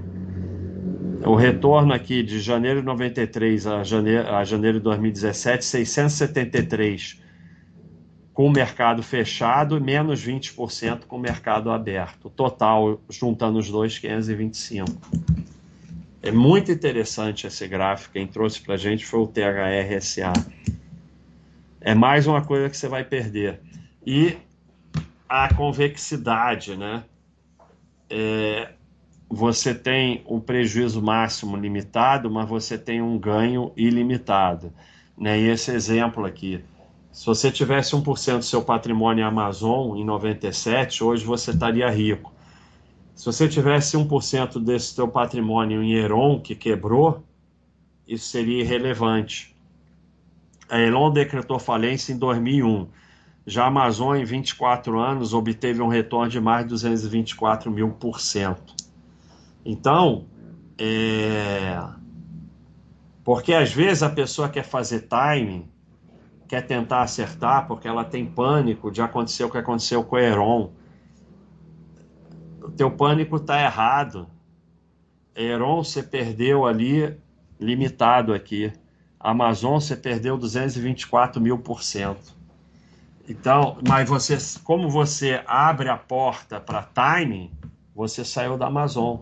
O 1.24 1.34
retorno 1.34 1.94
aqui 1.94 2.22
de 2.22 2.38
janeiro 2.38 2.80
de 2.80 2.86
93 2.86 3.66
a 3.66 3.82
janeiro, 3.82 4.28
a 4.28 4.44
janeiro 4.44 4.76
de 4.76 4.84
2017, 4.84 5.64
673 5.64 7.22
com 8.34 8.46
o 8.46 8.50
mercado 8.50 9.02
fechado 9.02 9.80
menos 9.80 10.22
20% 10.22 11.06
com 11.06 11.16
o 11.16 11.18
mercado 11.18 11.70
aberto. 11.70 12.28
Total, 12.28 13.00
juntando 13.08 13.58
os 13.58 13.70
dois, 13.70 13.98
525. 13.98 14.90
É 16.26 16.32
muito 16.32 16.72
interessante 16.72 17.46
esse 17.46 17.68
gráfico. 17.68 18.14
Quem 18.14 18.26
trouxe 18.26 18.60
para 18.60 18.74
a 18.74 18.76
gente 18.76 19.06
foi 19.06 19.20
o 19.20 19.28
THRSA. 19.28 20.32
É 21.80 21.94
mais 21.94 22.26
uma 22.26 22.44
coisa 22.44 22.68
que 22.68 22.76
você 22.76 22.88
vai 22.88 23.04
perder. 23.04 23.60
E 24.04 24.36
a 25.28 25.54
convexidade, 25.54 26.76
né? 26.76 27.04
É, 28.10 28.72
você 29.28 29.72
tem 29.72 30.24
um 30.28 30.40
prejuízo 30.40 31.00
máximo 31.00 31.56
limitado, 31.56 32.28
mas 32.28 32.48
você 32.48 32.76
tem 32.76 33.00
um 33.00 33.16
ganho 33.16 33.70
ilimitado. 33.76 34.72
Né? 35.16 35.38
E 35.38 35.48
esse 35.48 35.70
exemplo 35.70 36.24
aqui, 36.24 36.60
se 37.12 37.24
você 37.24 37.52
tivesse 37.52 37.94
1% 37.94 38.38
do 38.38 38.44
seu 38.44 38.62
patrimônio 38.62 39.22
em 39.22 39.24
Amazon 39.24 39.96
em 39.96 40.04
97, 40.04 41.04
hoje 41.04 41.24
você 41.24 41.52
estaria 41.52 41.88
rico. 41.88 42.34
Se 43.16 43.24
você 43.24 43.48
tivesse 43.48 43.96
1% 43.96 44.62
desse 44.62 44.92
seu 44.92 45.08
patrimônio 45.08 45.82
em 45.82 45.94
Heron, 45.94 46.38
que 46.38 46.54
quebrou, 46.54 47.24
isso 48.06 48.26
seria 48.26 48.60
irrelevante. 48.60 49.56
A 50.68 50.78
Elon 50.78 51.10
decretou 51.10 51.58
falência 51.58 52.12
em 52.12 52.18
2001. 52.18 52.86
Já 53.46 53.64
a 53.64 53.66
Amazon, 53.68 54.16
em 54.16 54.24
24 54.24 55.00
anos, 55.00 55.32
obteve 55.32 55.80
um 55.80 55.88
retorno 55.88 56.28
de 56.28 56.38
mais 56.38 56.64
de 56.64 56.70
224 56.70 57.70
mil 57.70 57.90
por 57.92 58.20
cento. 58.20 58.74
Então, 59.64 60.26
é... 60.76 61.82
porque 63.24 63.54
às 63.54 63.72
vezes 63.72 64.02
a 64.02 64.10
pessoa 64.10 64.50
quer 64.50 64.64
fazer 64.64 65.08
timing, 65.08 65.66
quer 66.46 66.66
tentar 66.66 67.00
acertar, 67.00 67.66
porque 67.66 67.88
ela 67.88 68.04
tem 68.04 68.26
pânico 68.26 68.90
de 68.90 69.00
acontecer 69.00 69.44
o 69.44 69.50
que 69.50 69.56
aconteceu 69.56 70.04
com 70.04 70.16
o 70.16 70.18
Heron. 70.18 70.70
O 72.66 72.70
teu 72.72 72.90
pânico 72.90 73.36
está 73.36 73.62
errado. 73.62 74.26
Heron 75.36 75.84
você 75.84 76.02
perdeu 76.02 76.66
ali, 76.66 77.16
limitado 77.60 78.34
aqui. 78.34 78.72
Amazon 79.20 79.74
você 79.74 79.94
perdeu 79.94 80.36
224 80.36 81.40
mil 81.40 81.58
por 81.58 81.84
cento. 81.84 82.34
Então, 83.28 83.78
mas 83.86 84.08
você, 84.08 84.36
como 84.64 84.90
você 84.90 85.40
abre 85.46 85.88
a 85.88 85.96
porta 85.96 86.58
para 86.58 86.82
timing, 86.82 87.52
você 87.94 88.24
saiu 88.24 88.58
da 88.58 88.66
Amazon. 88.66 89.18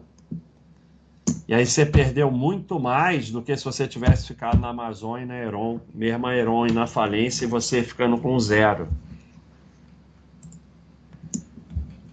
E 1.46 1.54
aí 1.54 1.66
você 1.66 1.84
perdeu 1.84 2.30
muito 2.30 2.80
mais 2.80 3.30
do 3.30 3.42
que 3.42 3.54
se 3.54 3.62
você 3.62 3.86
tivesse 3.86 4.26
ficado 4.26 4.58
na 4.58 4.68
Amazon 4.68 5.20
e 5.20 5.26
na 5.26 5.36
Heron, 5.36 5.80
mesmo 5.92 6.26
a 6.26 6.34
Heron 6.34 6.66
na 6.68 6.86
falência, 6.86 7.44
e 7.44 7.48
você 7.48 7.82
ficando 7.82 8.16
com 8.16 8.38
zero. 8.40 8.88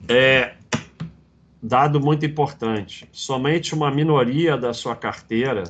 É, 0.09 0.55
dado 1.61 1.99
muito 1.99 2.25
importante: 2.25 3.07
somente 3.11 3.75
uma 3.75 3.91
minoria 3.91 4.57
da 4.57 4.73
sua 4.73 4.95
carteira 4.95 5.63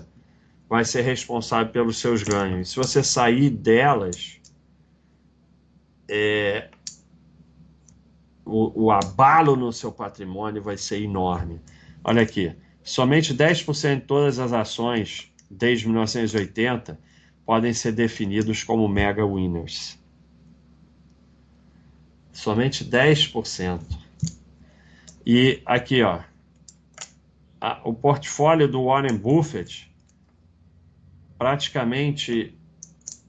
vai 0.70 0.86
ser 0.86 1.02
responsável 1.02 1.72
pelos 1.72 1.98
seus 1.98 2.24
ganhos. 2.24 2.70
Se 2.70 2.78
você 2.78 3.04
sair 3.04 3.50
delas, 3.50 4.40
é, 6.10 6.70
o, 8.46 8.86
o 8.86 8.92
abalo 8.92 9.56
no 9.56 9.74
seu 9.74 9.92
patrimônio 9.92 10.62
vai 10.62 10.78
ser 10.78 11.02
enorme. 11.02 11.60
Olha 12.04 12.22
aqui. 12.22 12.56
Somente 12.84 13.34
10% 13.34 13.96
de 13.96 14.02
todas 14.02 14.40
as 14.40 14.54
ações 14.54 15.32
desde 15.50 15.86
1980 15.86 17.00
podem 17.46 17.74
ser 17.74 17.92
definidos 17.92 18.64
como 18.64 18.88
mega 18.88 19.26
winners. 19.26 20.00
Somente 22.32 22.84
10%. 22.84 24.01
E 25.26 25.62
aqui, 25.66 26.02
ó, 26.02 26.20
a, 27.60 27.80
o 27.84 27.94
portfólio 27.94 28.68
do 28.68 28.86
Warren 28.86 29.18
Buffett, 29.18 29.92
praticamente 31.38 32.58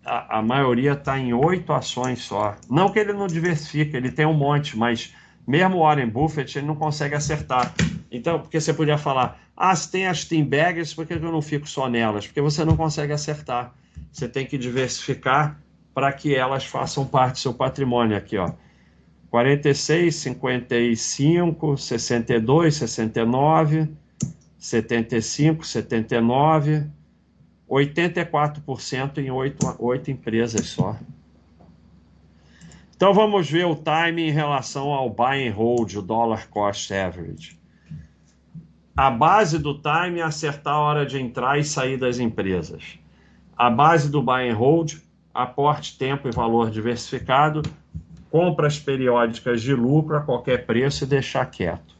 a, 0.04 0.38
a 0.38 0.42
maioria 0.42 0.92
está 0.92 1.18
em 1.18 1.32
oito 1.32 1.72
ações 1.72 2.20
só. 2.20 2.56
Não 2.68 2.90
que 2.90 2.98
ele 2.98 3.12
não 3.12 3.26
diversifique, 3.26 3.96
ele 3.96 4.10
tem 4.10 4.26
um 4.26 4.34
monte, 4.34 4.76
mas 4.76 5.14
mesmo 5.46 5.76
o 5.76 5.80
Warren 5.80 6.08
Buffett 6.08 6.58
ele 6.58 6.66
não 6.66 6.76
consegue 6.76 7.14
acertar. 7.14 7.74
Então, 8.10 8.40
porque 8.40 8.60
você 8.60 8.72
podia 8.74 8.98
falar, 8.98 9.40
ah, 9.56 9.74
se 9.74 9.90
tem 9.90 10.06
as 10.06 10.24
team 10.24 10.44
baggers, 10.44 10.92
por 10.92 11.06
que 11.06 11.14
eu 11.14 11.20
não 11.20 11.42
fico 11.42 11.68
só 11.68 11.88
nelas? 11.88 12.26
Porque 12.26 12.40
você 12.40 12.64
não 12.64 12.76
consegue 12.76 13.12
acertar. 13.12 13.74
Você 14.10 14.28
tem 14.28 14.46
que 14.46 14.58
diversificar 14.58 15.58
para 15.94 16.12
que 16.12 16.34
elas 16.34 16.64
façam 16.64 17.06
parte 17.06 17.34
do 17.34 17.38
seu 17.38 17.54
patrimônio 17.54 18.16
aqui, 18.16 18.36
ó. 18.36 18.50
46, 19.32 20.14
55, 20.14 21.76
62, 21.76 22.76
69, 22.76 23.88
75, 24.58 25.66
79, 25.66 26.86
84% 27.68 29.18
em 29.18 29.30
oito, 29.32 30.10
empresas 30.10 30.66
só. 30.66 30.96
Então 32.94 33.12
vamos 33.12 33.50
ver 33.50 33.66
o 33.66 33.74
time 33.74 34.28
em 34.28 34.30
relação 34.30 34.92
ao 34.92 35.10
buy 35.10 35.48
and 35.48 35.54
hold, 35.54 35.96
o 35.96 36.02
dollar 36.02 36.48
cost 36.48 36.94
average 36.94 37.60
a 38.96 39.10
base 39.10 39.58
do 39.58 39.74
time 39.74 40.20
é 40.20 40.22
acertar 40.22 40.74
a 40.74 40.80
hora 40.80 41.06
de 41.06 41.18
entrar 41.18 41.58
e 41.58 41.64
sair 41.64 41.96
das 41.96 42.18
empresas. 42.18 42.98
A 43.56 43.70
base 43.70 44.10
do 44.10 44.22
buy 44.22 44.48
and 44.48 44.54
hold, 44.54 44.94
aporte, 45.32 45.96
tempo 45.96 46.28
e 46.28 46.30
valor 46.30 46.70
diversificado, 46.70 47.62
compras 48.32 48.78
periódicas 48.78 49.60
de 49.60 49.74
lucro 49.74 50.16
a 50.16 50.22
qualquer 50.22 50.64
preço 50.64 51.04
e 51.04 51.06
deixar 51.06 51.44
quieto. 51.44 51.94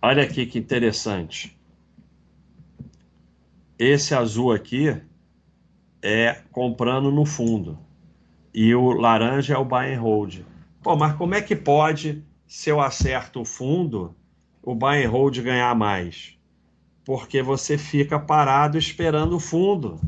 Olha 0.00 0.22
aqui 0.22 0.46
que 0.46 0.60
interessante. 0.60 1.58
Esse 3.76 4.14
azul 4.14 4.52
aqui 4.52 4.96
é 6.00 6.40
comprando 6.52 7.10
no 7.10 7.26
fundo 7.26 7.76
e 8.54 8.72
o 8.76 8.92
laranja 8.92 9.54
é 9.54 9.58
o 9.58 9.64
buy 9.64 9.92
and 9.92 10.00
hold. 10.00 10.38
Pô, 10.84 10.94
mas 10.94 11.16
como 11.16 11.34
é 11.34 11.42
que 11.42 11.56
pode, 11.56 12.22
se 12.46 12.70
eu 12.70 12.80
acerto 12.80 13.40
o 13.40 13.44
fundo, 13.44 14.14
o 14.62 14.72
buy 14.72 15.04
and 15.04 15.10
hold 15.10 15.36
ganhar 15.40 15.74
mais? 15.74 16.38
Porque 17.04 17.42
você 17.42 17.76
fica 17.76 18.20
parado 18.20 18.78
esperando 18.78 19.34
o 19.34 19.40
fundo 19.40 20.00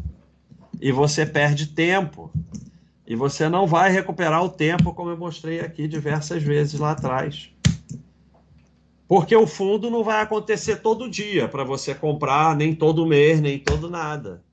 e 0.80 0.92
você 0.92 1.26
perde 1.26 1.66
tempo. 1.66 2.30
E 3.08 3.16
você 3.16 3.48
não 3.48 3.66
vai 3.66 3.90
recuperar 3.90 4.44
o 4.44 4.50
tempo, 4.50 4.92
como 4.92 5.08
eu 5.08 5.16
mostrei 5.16 5.60
aqui 5.60 5.88
diversas 5.88 6.42
vezes 6.42 6.78
lá 6.78 6.90
atrás. 6.90 7.50
Porque 9.08 9.34
o 9.34 9.46
fundo 9.46 9.88
não 9.88 10.04
vai 10.04 10.20
acontecer 10.20 10.82
todo 10.82 11.08
dia 11.08 11.48
para 11.48 11.64
você 11.64 11.94
comprar, 11.94 12.54
nem 12.54 12.74
todo 12.74 13.06
mês, 13.06 13.40
nem 13.40 13.58
todo 13.58 13.88
nada. 13.88 14.44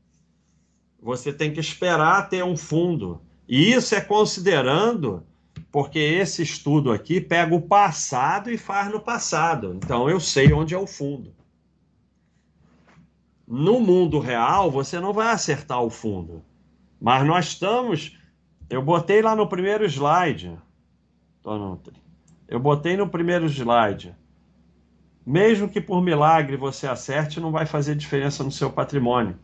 Você 1.02 1.34
tem 1.34 1.52
que 1.52 1.60
esperar 1.60 2.30
ter 2.30 2.46
um 2.46 2.56
fundo. 2.56 3.20
E 3.46 3.74
isso 3.74 3.94
é 3.94 4.00
considerando 4.00 5.22
porque 5.70 6.00
esse 6.00 6.42
estudo 6.42 6.94
aqui 6.94 7.20
pega 7.20 7.54
o 7.54 7.62
passado 7.62 8.50
e 8.50 8.58
faz 8.58 8.90
no 8.90 9.02
passado. 9.02 9.74
Então 9.76 10.10
eu 10.10 10.22
sei 10.22 10.54
onde 10.54 10.74
é 10.74 10.78
o 10.78 10.88
fundo. 10.88 11.36
No 13.46 13.82
mundo 13.82 14.18
real, 14.18 14.72
você 14.72 14.98
não 14.98 15.12
vai 15.12 15.28
acertar 15.28 15.82
o 15.82 15.90
fundo. 15.90 16.42
Mas 17.02 17.28
nós 17.28 17.48
estamos. 17.48 18.18
Eu 18.70 18.82
botei 18.82 19.22
lá 19.22 19.36
no 19.36 19.48
primeiro 19.48 19.86
slide. 19.86 20.58
Eu 22.48 22.60
botei 22.60 22.98
no 22.98 23.08
primeiro 23.08 23.46
slide. 23.46 24.16
Mesmo 25.26 25.70
que 25.70 25.82
por 25.82 26.02
milagre 26.02 26.56
você 26.58 26.88
acerte, 26.88 27.40
não 27.40 27.52
vai 27.52 27.66
fazer 27.66 27.96
diferença 27.96 28.44
no 28.44 28.52
seu 28.52 28.72
patrimônio. 28.72 29.38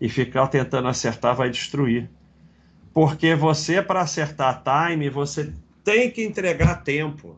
E 0.00 0.08
ficar 0.08 0.46
tentando 0.48 0.88
acertar 0.88 1.34
vai 1.34 1.50
destruir. 1.50 2.08
Porque 2.92 3.34
você, 3.34 3.82
para 3.82 4.00
acertar 4.00 4.62
time, 4.62 5.10
você 5.10 5.52
tem 5.84 6.10
que 6.10 6.24
entregar 6.24 6.82
tempo. 6.82 7.36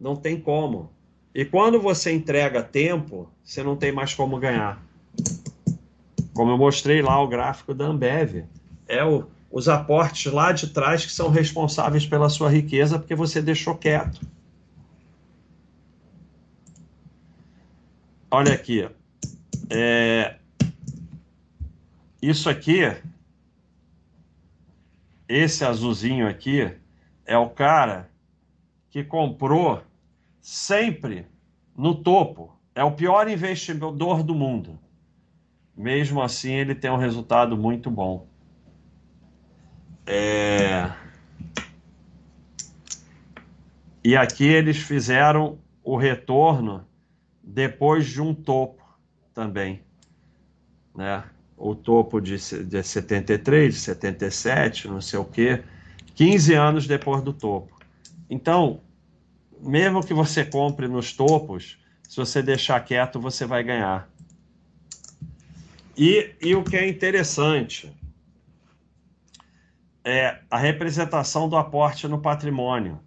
Não 0.00 0.14
tem 0.14 0.40
como. 0.40 0.90
E 1.34 1.44
quando 1.44 1.80
você 1.80 2.12
entrega 2.12 2.62
tempo, 2.62 3.28
você 3.42 3.62
não 3.62 3.76
tem 3.76 3.92
mais 3.92 4.14
como 4.14 4.38
ganhar. 4.38 4.82
Como 6.32 6.50
eu 6.50 6.58
mostrei 6.58 7.02
lá 7.02 7.20
o 7.22 7.28
gráfico 7.28 7.74
da 7.74 7.86
Ambev. 7.86 8.44
É 8.88 9.04
o, 9.04 9.26
os 9.56 9.70
aportes 9.70 10.30
lá 10.30 10.52
de 10.52 10.66
trás 10.66 11.06
que 11.06 11.10
são 11.10 11.30
responsáveis 11.30 12.04
pela 12.04 12.28
sua 12.28 12.50
riqueza 12.50 12.98
porque 12.98 13.14
você 13.14 13.40
deixou 13.40 13.74
quieto. 13.74 14.20
Olha 18.30 18.52
aqui. 18.52 18.86
É... 19.70 20.36
Isso 22.20 22.50
aqui, 22.50 22.82
esse 25.26 25.64
azulzinho 25.64 26.28
aqui, 26.28 26.70
é 27.24 27.38
o 27.38 27.48
cara 27.48 28.10
que 28.90 29.02
comprou 29.02 29.82
sempre 30.38 31.24
no 31.74 31.94
topo. 31.94 32.54
É 32.74 32.84
o 32.84 32.92
pior 32.92 33.26
investidor 33.26 34.22
do 34.22 34.34
mundo. 34.34 34.78
Mesmo 35.74 36.20
assim, 36.20 36.52
ele 36.52 36.74
tem 36.74 36.90
um 36.90 36.98
resultado 36.98 37.56
muito 37.56 37.90
bom. 37.90 38.35
É... 40.06 40.92
E 44.04 44.16
aqui 44.16 44.44
eles 44.44 44.76
fizeram 44.76 45.58
o 45.82 45.96
retorno 45.96 46.86
depois 47.42 48.06
de 48.06 48.22
um 48.22 48.32
topo 48.32 48.82
também, 49.34 49.82
né? 50.94 51.24
O 51.56 51.74
topo 51.74 52.20
de, 52.20 52.36
de 52.36 52.82
73, 52.82 53.74
de 53.74 53.80
77, 53.80 54.88
não 54.88 55.00
sei 55.00 55.18
o 55.18 55.24
quê, 55.24 55.64
15 56.14 56.54
anos 56.54 56.86
depois 56.86 57.22
do 57.22 57.32
topo. 57.32 57.80
Então, 58.30 58.80
mesmo 59.60 60.04
que 60.04 60.14
você 60.14 60.44
compre 60.44 60.86
nos 60.86 61.12
topos, 61.12 61.78
se 62.08 62.16
você 62.16 62.42
deixar 62.42 62.78
quieto, 62.80 63.18
você 63.18 63.44
vai 63.44 63.64
ganhar. 63.64 64.08
E, 65.96 66.34
e 66.40 66.54
o 66.54 66.62
que 66.62 66.76
é 66.76 66.88
interessante 66.88 67.92
é 70.06 70.38
a 70.48 70.56
representação 70.56 71.48
do 71.48 71.56
aporte 71.56 72.06
no 72.06 72.20
patrimônio. 72.20 73.00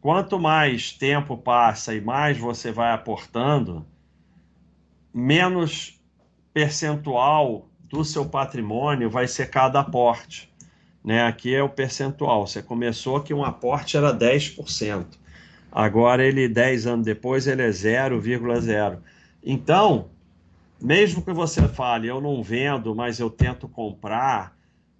Quanto 0.00 0.38
mais 0.38 0.92
tempo 0.92 1.36
passa 1.36 1.94
e 1.94 2.00
mais 2.00 2.38
você 2.38 2.72
vai 2.72 2.90
aportando, 2.90 3.84
menos 5.12 6.02
percentual 6.54 7.68
do 7.82 8.02
seu 8.02 8.24
patrimônio 8.24 9.10
vai 9.10 9.28
ser 9.28 9.50
cada 9.50 9.80
aporte. 9.80 10.50
Né? 11.04 11.22
Aqui 11.22 11.54
é 11.54 11.62
o 11.62 11.68
percentual. 11.68 12.46
Você 12.46 12.62
começou 12.62 13.20
que 13.20 13.34
um 13.34 13.44
aporte 13.44 13.98
era 13.98 14.10
10%. 14.10 15.04
Agora 15.70 16.24
ele, 16.24 16.48
10 16.48 16.86
anos 16.86 17.04
depois, 17.04 17.46
ele 17.46 17.60
é 17.60 17.68
0,0. 17.68 19.00
Então, 19.42 20.08
mesmo 20.80 21.20
que 21.20 21.32
você 21.32 21.68
fale, 21.68 22.08
eu 22.08 22.22
não 22.22 22.42
vendo, 22.42 22.94
mas 22.94 23.20
eu 23.20 23.28
tento 23.28 23.68
comprar 23.68 24.53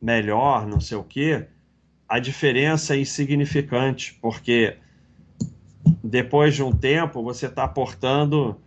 melhor, 0.04 0.66
não 0.66 0.80
sei 0.80 0.98
o 0.98 1.02
quê, 1.02 1.46
a 2.06 2.18
diferença 2.18 2.94
é 2.94 3.00
insignificante, 3.00 4.16
porque 4.20 4.76
depois 6.02 6.54
de 6.54 6.62
um 6.62 6.70
tempo 6.70 7.22
você 7.22 7.46
está 7.46 7.64
aportando 7.64 8.60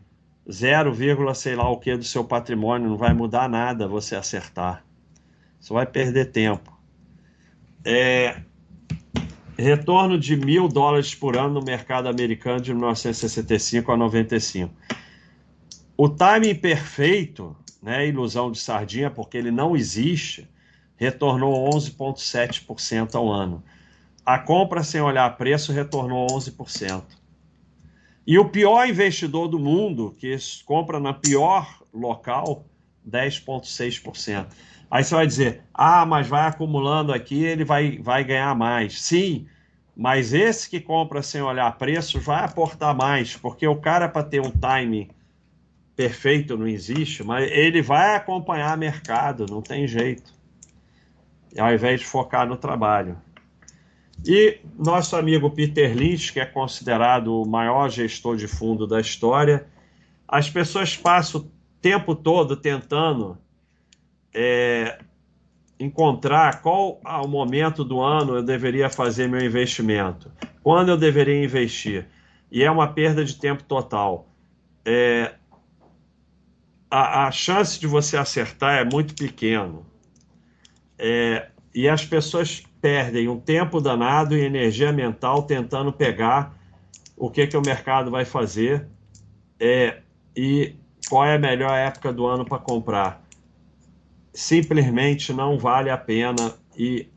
0, 0.52 0.96
sei 1.36 1.56
lá 1.56 1.70
o 1.70 1.78
que 1.78 1.96
do 1.96 2.04
seu 2.04 2.24
patrimônio, 2.24 2.90
não 2.90 2.98
vai 2.98 3.14
mudar 3.14 3.48
nada 3.48 3.88
você 3.88 4.16
acertar. 4.16 4.84
Só 5.60 5.76
vai 5.76 5.86
perder 5.86 6.32
tempo. 6.32 6.76
É, 7.86 8.42
retorno 9.56 10.18
de 10.18 10.36
mil 10.36 10.68
dólares 10.68 11.14
por 11.14 11.38
ano 11.38 11.60
no 11.60 11.62
mercado 11.64 12.10
americano 12.10 12.60
de 12.60 12.74
1965 12.74 13.92
a 13.92 13.98
95. 13.98 14.74
O 15.96 16.10
timing 16.10 16.56
perfeito, 16.56 17.56
né, 17.82 18.08
ilusão 18.08 18.52
de 18.52 18.60
sardinha, 18.60 19.12
porque 19.12 19.38
ele 19.38 19.52
não 19.52 19.76
existe, 19.76 20.48
retornou 20.98 21.70
11,7% 21.70 23.16
ao 23.16 23.32
ano. 23.32 23.64
A 24.26 24.38
compra 24.38 24.84
sem 24.84 25.00
olhar 25.00 25.38
preço 25.38 25.72
retornou 25.72 26.28
11%. 26.28 27.04
E 28.26 28.38
o 28.38 28.50
pior 28.50 28.90
investidor 28.90 29.48
do 29.48 29.58
mundo, 29.58 30.14
que 30.18 30.36
compra 30.66 31.00
na 31.00 31.14
pior 31.14 31.82
local, 31.94 32.66
10,6%. 33.10 34.48
Aí 34.92 35.04
você 35.04 35.16
vai 35.16 35.28
dizer, 35.28 35.62
ah, 35.74 36.06
mas 36.06 36.28
vai 36.28 36.46
acumulando 36.46 37.14
aqui, 37.14 37.44
ele 37.44 37.64
vai, 37.64 37.98
vai 38.00 38.24
ganhar 38.24 38.54
mais. 38.56 39.02
Sim, 39.02 39.48
mas 39.96 40.34
esse 40.34 40.70
que 40.70 40.80
compra 40.80 41.22
sem 41.22 41.42
olhar 41.42 41.78
preço 41.78 42.20
vai 42.20 42.44
aportar 42.44 42.96
mais, 42.96 43.36
porque 43.36 43.68
o 43.68 43.78
cara, 43.78 44.10
para 44.10 44.24
ter 44.24 44.42
um 44.42 44.52
time 44.52 45.10
perfeito 45.96 46.56
não 46.56 46.68
existe, 46.68 47.24
mas 47.24 47.50
ele 47.52 47.82
vai 47.82 48.16
acompanhar 48.16 48.78
mercado, 48.78 49.46
não 49.50 49.62
tem 49.62 49.88
jeito. 49.88 50.37
Ao 51.58 51.74
invés 51.74 52.02
de 52.02 52.06
focar 52.06 52.48
no 52.48 52.58
trabalho. 52.58 53.18
E 54.26 54.60
nosso 54.78 55.16
amigo 55.16 55.50
Peter 55.52 55.96
Lynch, 55.96 56.34
que 56.34 56.40
é 56.40 56.46
considerado 56.46 57.42
o 57.42 57.48
maior 57.48 57.90
gestor 57.90 58.36
de 58.36 58.48
fundo 58.48 58.88
da 58.88 59.00
história, 59.00 59.68
as 60.28 60.50
pessoas 60.50 60.96
passam 60.96 61.42
o 61.42 61.52
tempo 61.82 62.16
todo 62.16 62.56
tentando 62.56 63.38
é, 64.34 65.00
encontrar 65.80 66.62
qual 66.62 67.00
o 67.04 67.28
momento 67.28 67.84
do 67.84 68.02
ano 68.02 68.36
eu 68.36 68.44
deveria 68.44 68.90
fazer 68.90 69.28
meu 69.28 69.42
investimento, 69.42 70.32
quando 70.64 70.90
eu 70.90 70.98
deveria 70.98 71.44
investir. 71.44 72.08
E 72.52 72.64
é 72.64 72.72
uma 72.72 72.88
perda 72.88 73.24
de 73.24 73.36
tempo 73.36 73.64
total. 73.64 74.30
É, 74.86 75.36
a, 76.90 77.28
a, 77.28 77.32
chance 77.32 77.80
de 77.80 77.88
você 77.88 78.18
acertar 78.18 78.76
é 78.76 78.86
muito 78.86 79.14
pequena. 79.14 79.80
É, 80.98 81.48
e 81.74 81.88
as 81.88 82.06
pessoas 82.06 82.64
perdem 82.82 83.28
um 83.28 83.40
tempo 83.40 83.80
danado 83.80 84.36
e 84.36 84.42
energia 84.42 84.92
mental 84.92 85.44
tentando 85.44 85.92
pegar 85.92 86.58
o 87.16 87.30
que, 87.30 87.46
que 87.48 87.58
o 87.58 87.62
mercado 87.62 88.12
vai 88.12 88.26
fazer 88.26 88.88
é, 89.60 90.02
e 90.36 90.76
qual 91.10 91.26
é 91.26 91.36
a 91.36 91.40
melhor 91.40 91.76
época 91.76 92.14
do 92.14 92.26
ano 92.26 92.46
para 92.46 92.60
comprar. 92.60 93.24
Simplesmente 94.34 95.34
não 95.34 95.58
vale 95.58 95.90
a 95.90 95.98
pena 95.98 96.54
e, 96.78 97.08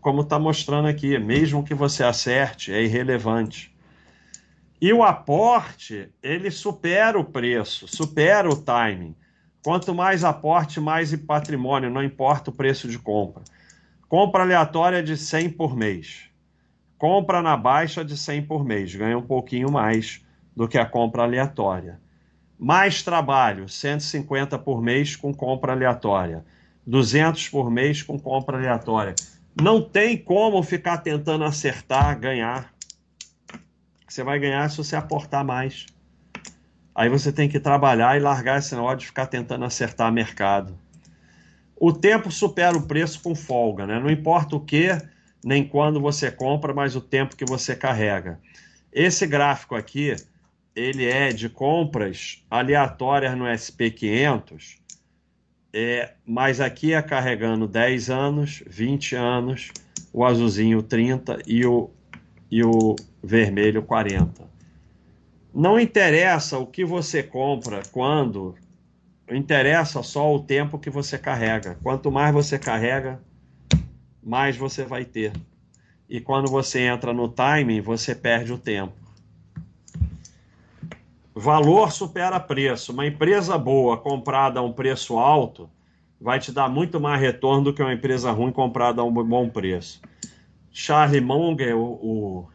como 0.00 0.22
está 0.22 0.38
mostrando 0.38 0.88
aqui, 0.88 1.18
mesmo 1.18 1.64
que 1.64 1.74
você 1.74 2.02
acerte, 2.02 2.72
é 2.72 2.82
irrelevante. 2.82 3.74
E 4.80 4.92
o 4.92 5.02
aporte, 5.02 6.10
ele 6.22 6.50
supera 6.50 7.18
o 7.18 7.24
preço, 7.24 7.86
supera 7.86 8.48
o 8.48 8.56
timing. 8.56 9.14
Quanto 9.64 9.94
mais 9.94 10.22
aporte, 10.22 10.78
mais 10.78 11.16
patrimônio, 11.16 11.88
não 11.88 12.04
importa 12.04 12.50
o 12.50 12.52
preço 12.52 12.86
de 12.86 12.98
compra. 12.98 13.42
Compra 14.06 14.42
aleatória 14.42 15.02
de 15.02 15.16
100 15.16 15.48
por 15.52 15.74
mês. 15.74 16.24
Compra 16.98 17.40
na 17.40 17.56
baixa 17.56 18.04
de 18.04 18.14
100 18.14 18.42
por 18.42 18.62
mês. 18.62 18.94
Ganha 18.94 19.16
um 19.16 19.22
pouquinho 19.22 19.72
mais 19.72 20.22
do 20.54 20.68
que 20.68 20.76
a 20.76 20.84
compra 20.84 21.22
aleatória. 21.22 21.98
Mais 22.58 23.02
trabalho, 23.02 23.66
150 23.66 24.58
por 24.58 24.82
mês 24.82 25.16
com 25.16 25.32
compra 25.32 25.72
aleatória. 25.72 26.44
200 26.86 27.48
por 27.48 27.70
mês 27.70 28.02
com 28.02 28.18
compra 28.18 28.58
aleatória. 28.58 29.14
Não 29.58 29.80
tem 29.80 30.18
como 30.18 30.62
ficar 30.62 30.98
tentando 30.98 31.42
acertar, 31.42 32.20
ganhar. 32.20 32.70
Você 34.06 34.22
vai 34.22 34.38
ganhar 34.38 34.68
se 34.68 34.76
você 34.76 34.94
aportar 34.94 35.42
mais. 35.42 35.86
Aí 36.94 37.08
você 37.08 37.32
tem 37.32 37.48
que 37.48 37.58
trabalhar 37.58 38.16
e 38.16 38.20
largar 38.20 38.58
esse 38.58 38.74
negócio 38.74 38.98
de 38.98 39.06
ficar 39.06 39.26
tentando 39.26 39.64
acertar 39.64 40.12
mercado. 40.12 40.78
O 41.76 41.92
tempo 41.92 42.30
supera 42.30 42.76
o 42.76 42.86
preço 42.86 43.20
com 43.20 43.34
folga, 43.34 43.86
né? 43.86 43.98
Não 43.98 44.08
importa 44.08 44.54
o 44.54 44.60
que, 44.60 44.90
nem 45.44 45.66
quando 45.66 46.00
você 46.00 46.30
compra, 46.30 46.72
mas 46.72 46.94
o 46.94 47.00
tempo 47.00 47.36
que 47.36 47.44
você 47.44 47.74
carrega. 47.74 48.38
Esse 48.92 49.26
gráfico 49.26 49.74
aqui, 49.74 50.14
ele 50.74 51.04
é 51.04 51.30
de 51.30 51.48
compras 51.48 52.44
aleatórias 52.48 53.36
no 53.36 53.44
SP500, 53.44 54.78
é, 55.72 56.12
mas 56.24 56.60
aqui 56.60 56.92
é 56.92 57.02
carregando 57.02 57.66
10 57.66 58.08
anos, 58.08 58.62
20 58.68 59.16
anos, 59.16 59.72
o 60.12 60.24
azulzinho 60.24 60.80
30 60.80 61.40
e 61.44 61.66
o, 61.66 61.90
e 62.48 62.62
o 62.62 62.94
vermelho 63.20 63.82
40. 63.82 64.53
Não 65.54 65.78
interessa 65.78 66.58
o 66.58 66.66
que 66.66 66.84
você 66.84 67.22
compra, 67.22 67.80
quando, 67.92 68.56
interessa 69.30 70.02
só 70.02 70.34
o 70.34 70.40
tempo 70.40 70.80
que 70.80 70.90
você 70.90 71.16
carrega. 71.16 71.78
Quanto 71.80 72.10
mais 72.10 72.34
você 72.34 72.58
carrega, 72.58 73.22
mais 74.20 74.56
você 74.56 74.84
vai 74.84 75.04
ter. 75.04 75.32
E 76.08 76.20
quando 76.20 76.50
você 76.50 76.80
entra 76.80 77.12
no 77.12 77.28
timing, 77.28 77.80
você 77.80 78.16
perde 78.16 78.52
o 78.52 78.58
tempo. 78.58 78.94
Valor 81.32 81.92
supera 81.92 82.40
preço. 82.40 82.92
Uma 82.92 83.06
empresa 83.06 83.56
boa 83.56 83.96
comprada 83.96 84.58
a 84.58 84.62
um 84.62 84.72
preço 84.72 85.18
alto 85.18 85.70
vai 86.20 86.40
te 86.40 86.50
dar 86.50 86.68
muito 86.68 86.98
mais 86.98 87.20
retorno 87.20 87.66
do 87.66 87.72
que 87.72 87.80
uma 87.80 87.94
empresa 87.94 88.32
ruim 88.32 88.50
comprada 88.50 89.02
a 89.02 89.04
um 89.04 89.12
bom 89.12 89.48
preço. 89.48 90.02
Charlie 90.72 91.20
Munger, 91.20 91.76
o, 91.76 91.92
o 91.92 92.48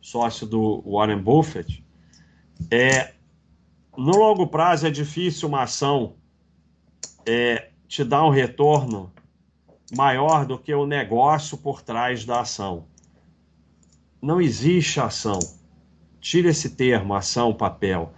sócio 0.00 0.48
do 0.48 0.82
Warren 0.84 1.18
Buffett, 1.18 1.84
é, 2.68 3.14
no 3.96 4.16
longo 4.16 4.46
prazo 4.46 4.86
é 4.86 4.90
difícil 4.90 5.48
uma 5.48 5.62
ação 5.62 6.16
é, 7.24 7.70
te 7.86 8.02
dar 8.02 8.24
um 8.24 8.30
retorno 8.30 9.12
maior 9.96 10.44
do 10.46 10.58
que 10.58 10.72
o 10.72 10.86
negócio 10.86 11.58
por 11.58 11.82
trás 11.82 12.24
da 12.24 12.40
ação. 12.40 12.86
Não 14.20 14.40
existe 14.40 15.00
ação. 15.00 15.38
Tira 16.20 16.50
esse 16.50 16.70
termo, 16.70 17.14
ação, 17.14 17.54
papel. 17.54 18.12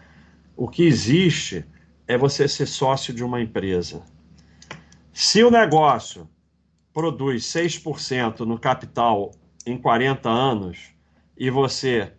O 0.57 0.68
que 0.68 0.82
existe 0.82 1.64
é 2.07 2.18
você 2.18 2.49
ser 2.49 2.66
sócio 2.66 3.14
de 3.14 3.22
uma 3.24 3.40
empresa. 3.40 4.03
Se 5.12 5.43
o 5.43 5.51
negócio 5.51 6.28
produz 6.93 7.45
6% 7.45 8.40
no 8.40 8.59
capital 8.59 9.30
em 9.66 9.78
40 9.78 10.28
anos 10.28 10.90
e 11.36 11.51
você 11.51 12.12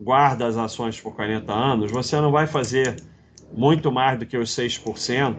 guarda 0.00 0.46
as 0.46 0.56
ações 0.56 1.00
por 1.00 1.14
40 1.14 1.52
anos, 1.52 1.90
você 1.90 2.20
não 2.20 2.30
vai 2.30 2.46
fazer 2.46 2.96
muito 3.52 3.90
mais 3.90 4.18
do 4.18 4.26
que 4.26 4.36
os 4.36 4.50
6%, 4.50 5.36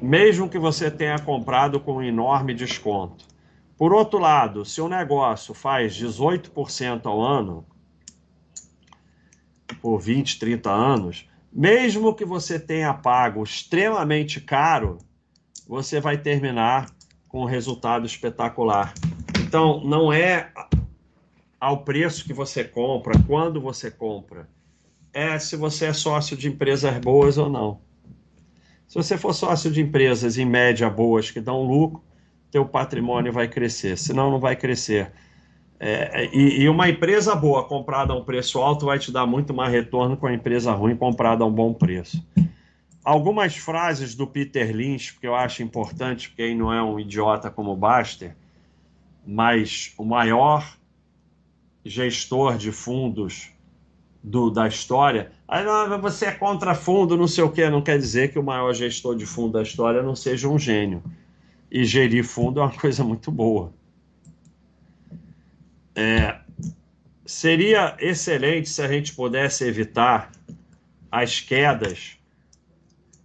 mesmo 0.00 0.48
que 0.48 0.58
você 0.58 0.90
tenha 0.90 1.18
comprado 1.18 1.78
com 1.78 1.96
um 1.96 2.02
enorme 2.02 2.54
desconto. 2.54 3.24
Por 3.76 3.92
outro 3.92 4.18
lado, 4.18 4.64
se 4.64 4.80
o 4.80 4.88
negócio 4.88 5.54
faz 5.54 5.94
18% 5.94 7.06
ao 7.06 7.22
ano, 7.22 7.64
por 9.80 9.98
20, 9.98 10.38
30 10.38 10.70
anos, 10.70 11.28
mesmo 11.52 12.14
que 12.14 12.24
você 12.24 12.58
tenha 12.58 12.92
pago 12.92 13.42
extremamente 13.42 14.40
caro, 14.40 14.98
você 15.66 16.00
vai 16.00 16.18
terminar 16.18 16.86
com 17.28 17.42
um 17.42 17.46
resultado 17.46 18.04
espetacular. 18.04 18.92
Então, 19.40 19.82
não 19.84 20.12
é 20.12 20.52
ao 21.60 21.84
preço 21.84 22.24
que 22.24 22.32
você 22.32 22.64
compra, 22.64 23.12
quando 23.26 23.60
você 23.60 23.90
compra, 23.90 24.48
é 25.12 25.38
se 25.38 25.56
você 25.56 25.86
é 25.86 25.92
sócio 25.92 26.36
de 26.36 26.48
empresas 26.48 26.96
boas 26.98 27.36
ou 27.36 27.50
não. 27.50 27.80
Se 28.88 28.94
você 28.94 29.18
for 29.18 29.34
sócio 29.34 29.70
de 29.70 29.82
empresas 29.82 30.38
em 30.38 30.46
média 30.46 30.88
boas 30.88 31.30
que 31.30 31.40
dão 31.40 31.62
lucro, 31.62 32.02
teu 32.50 32.64
patrimônio 32.64 33.32
vai 33.32 33.46
crescer, 33.46 33.98
senão 33.98 34.30
não 34.30 34.40
vai 34.40 34.56
crescer. 34.56 35.12
É, 35.78 36.28
e, 36.34 36.62
e, 36.62 36.68
uma 36.68 36.88
empresa 36.88 37.34
boa 37.34 37.64
comprada 37.64 38.12
a 38.12 38.16
um 38.16 38.24
preço 38.24 38.58
alto 38.58 38.86
vai 38.86 38.98
te 38.98 39.12
dar 39.12 39.26
muito 39.26 39.54
mais 39.54 39.72
retorno 39.72 40.16
que 40.16 40.24
uma 40.24 40.34
empresa 40.34 40.72
ruim 40.72 40.96
comprada 40.96 41.44
a 41.44 41.46
um 41.46 41.52
bom 41.52 41.72
preço. 41.72 42.22
Algumas 43.02 43.56
frases 43.56 44.14
do 44.14 44.26
Peter 44.26 44.74
Lynch, 44.74 45.18
que 45.18 45.26
eu 45.26 45.34
acho 45.34 45.62
importante, 45.62 46.28
porque 46.28 46.42
ele 46.42 46.54
não 46.54 46.72
é 46.72 46.82
um 46.82 47.00
idiota 47.00 47.50
como 47.50 47.72
o 47.72 47.76
Baster, 47.76 48.36
mas 49.26 49.94
o 49.96 50.04
maior 50.04 50.79
gestor 51.84 52.56
de 52.56 52.72
fundos 52.72 53.50
do, 54.22 54.50
da 54.50 54.68
história. 54.68 55.32
Aí 55.48 55.64
não, 55.64 56.00
você 56.00 56.26
é 56.26 56.32
contra 56.32 56.74
fundo, 56.74 57.16
não 57.16 57.26
sei 57.26 57.44
o 57.44 57.50
que, 57.50 57.68
não 57.68 57.82
quer 57.82 57.98
dizer 57.98 58.32
que 58.32 58.38
o 58.38 58.42
maior 58.42 58.72
gestor 58.74 59.16
de 59.16 59.26
fundo 59.26 59.52
da 59.52 59.62
história 59.62 60.02
não 60.02 60.14
seja 60.14 60.48
um 60.48 60.58
gênio. 60.58 61.02
E 61.70 61.84
gerir 61.84 62.24
fundo 62.24 62.60
é 62.60 62.62
uma 62.62 62.72
coisa 62.76 63.02
muito 63.04 63.30
boa. 63.30 63.72
É, 65.94 66.38
seria 67.24 67.96
excelente 67.98 68.68
se 68.68 68.82
a 68.82 68.88
gente 68.88 69.14
pudesse 69.14 69.64
evitar 69.64 70.30
as 71.10 71.40
quedas 71.40 72.16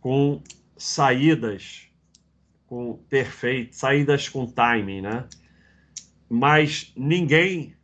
com 0.01 0.41
saídas 0.77 1.85
com 2.67 2.99
perfeito, 3.09 3.75
saídas 3.75 4.27
com 4.27 4.45
timing, 4.45 5.01
né? 5.01 5.25
Mas 6.29 6.91
ninguém 6.95 7.75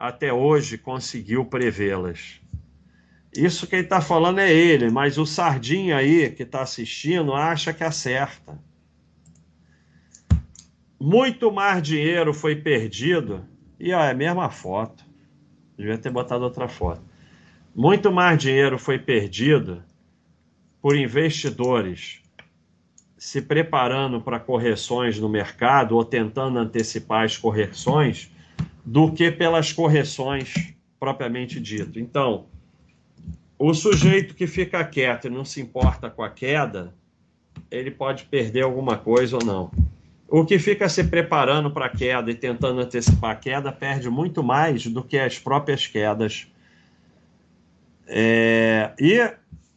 até 0.00 0.32
hoje 0.32 0.78
conseguiu 0.78 1.44
prevê-las. 1.44 2.40
Isso 3.36 3.66
quem 3.66 3.80
está 3.80 4.00
falando 4.00 4.38
é 4.38 4.50
ele, 4.50 4.88
mas 4.90 5.18
o 5.18 5.26
Sardinha 5.26 5.98
aí 5.98 6.30
que 6.30 6.42
está 6.42 6.62
assistindo 6.62 7.34
acha 7.34 7.74
que 7.74 7.84
acerta. 7.84 8.58
Muito 10.98 11.52
mais 11.52 11.82
dinheiro 11.82 12.32
foi 12.32 12.56
perdido. 12.56 13.44
E 13.78 13.92
ó, 13.92 14.00
é 14.00 14.10
a 14.10 14.14
mesma 14.14 14.48
foto. 14.48 15.04
Devia 15.76 15.98
ter 15.98 16.10
botado 16.10 16.44
outra 16.44 16.66
foto. 16.66 17.02
Muito 17.74 18.10
mais 18.10 18.38
dinheiro 18.38 18.78
foi 18.78 18.98
perdido 18.98 19.82
por 20.80 20.96
investidores 20.96 22.22
se 23.18 23.42
preparando 23.42 24.18
para 24.22 24.40
correções 24.40 25.18
no 25.18 25.28
mercado 25.28 25.94
ou 25.94 26.02
tentando 26.02 26.58
antecipar 26.58 27.24
as 27.24 27.36
correções 27.36 28.30
do 28.84 29.12
que 29.12 29.30
pelas 29.30 29.72
correções 29.72 30.74
propriamente 30.98 31.58
dito. 31.60 31.98
Então, 31.98 32.46
o 33.58 33.74
sujeito 33.74 34.34
que 34.34 34.46
fica 34.46 34.82
quieto 34.84 35.26
e 35.26 35.30
não 35.30 35.44
se 35.44 35.60
importa 35.60 36.08
com 36.08 36.22
a 36.22 36.30
queda, 36.30 36.94
ele 37.70 37.90
pode 37.90 38.24
perder 38.24 38.62
alguma 38.62 38.96
coisa 38.96 39.36
ou 39.36 39.44
não. 39.44 39.70
O 40.28 40.44
que 40.44 40.58
fica 40.58 40.88
se 40.88 41.04
preparando 41.04 41.70
para 41.70 41.86
a 41.86 41.88
queda 41.88 42.30
e 42.30 42.34
tentando 42.34 42.80
antecipar 42.80 43.32
a 43.32 43.34
queda 43.34 43.72
perde 43.72 44.08
muito 44.08 44.42
mais 44.42 44.86
do 44.86 45.02
que 45.02 45.18
as 45.18 45.38
próprias 45.38 45.86
quedas. 45.86 46.46
É... 48.06 48.92
E, 48.98 49.18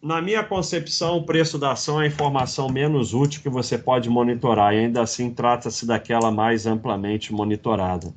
na 0.01 0.21
minha 0.21 0.43
concepção, 0.43 1.17
o 1.17 1.25
preço 1.25 1.57
da 1.57 1.71
ação 1.71 1.99
é 1.99 2.05
a 2.05 2.07
informação 2.07 2.69
menos 2.69 3.13
útil 3.13 3.41
que 3.41 3.49
você 3.49 3.77
pode 3.77 4.09
monitorar, 4.09 4.73
e 4.73 4.79
ainda 4.79 5.01
assim 5.01 5.29
trata-se 5.31 5.85
daquela 5.85 6.31
mais 6.31 6.65
amplamente 6.65 7.33
monitorada. 7.33 8.13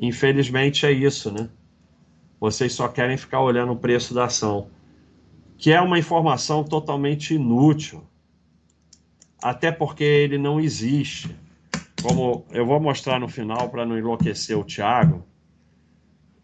Infelizmente 0.00 0.86
é 0.86 0.92
isso, 0.92 1.30
né? 1.30 1.50
Vocês 2.40 2.72
só 2.72 2.88
querem 2.88 3.18
ficar 3.18 3.42
olhando 3.42 3.72
o 3.72 3.76
preço 3.76 4.14
da 4.14 4.24
ação, 4.24 4.70
que 5.58 5.70
é 5.70 5.80
uma 5.80 5.98
informação 5.98 6.64
totalmente 6.64 7.34
inútil, 7.34 8.02
até 9.42 9.70
porque 9.70 10.02
ele 10.02 10.38
não 10.38 10.58
existe. 10.58 11.36
Como 12.02 12.46
eu 12.50 12.64
vou 12.64 12.80
mostrar 12.80 13.20
no 13.20 13.28
final 13.28 13.68
para 13.68 13.84
não 13.84 13.98
enlouquecer 13.98 14.58
o 14.58 14.64
Thiago, 14.64 15.22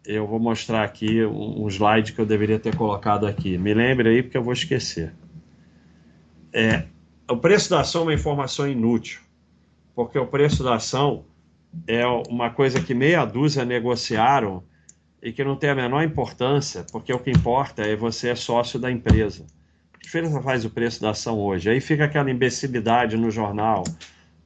eu 0.05 0.27
vou 0.27 0.39
mostrar 0.39 0.83
aqui 0.83 1.25
um 1.25 1.67
slide 1.67 2.13
que 2.13 2.21
eu 2.21 2.27
deveria 2.27 2.59
ter 2.59 2.75
colocado 2.75 3.25
aqui. 3.25 3.57
Me 3.57 3.73
lembre 3.73 4.09
aí 4.09 4.21
porque 4.21 4.37
eu 4.37 4.43
vou 4.43 4.53
esquecer. 4.53 5.15
É, 6.53 6.85
o 7.27 7.37
preço 7.37 7.71
da 7.71 7.79
ação 7.79 8.01
é 8.01 8.05
uma 8.05 8.13
informação 8.13 8.67
inútil, 8.67 9.19
porque 9.95 10.19
o 10.19 10.27
preço 10.27 10.63
da 10.63 10.75
ação 10.75 11.25
é 11.87 12.05
uma 12.05 12.49
coisa 12.49 12.81
que 12.81 12.93
meia 12.93 13.25
dúzia 13.25 13.65
negociaram 13.65 14.63
e 15.21 15.31
que 15.31 15.43
não 15.43 15.55
tem 15.55 15.69
a 15.69 15.75
menor 15.75 16.03
importância, 16.03 16.85
porque 16.91 17.11
o 17.11 17.19
que 17.19 17.31
importa 17.31 17.81
é 17.81 17.95
você 17.95 18.29
é 18.29 18.35
sócio 18.35 18.79
da 18.79 18.91
empresa. 18.91 19.45
Que 19.93 19.99
diferença 20.05 20.41
faz 20.41 20.63
o 20.63 20.69
preço 20.69 21.01
da 21.01 21.11
ação 21.11 21.39
hoje? 21.39 21.69
Aí 21.69 21.81
fica 21.81 22.05
aquela 22.05 22.29
imbecilidade 22.31 23.17
no 23.17 23.29
jornal. 23.31 23.83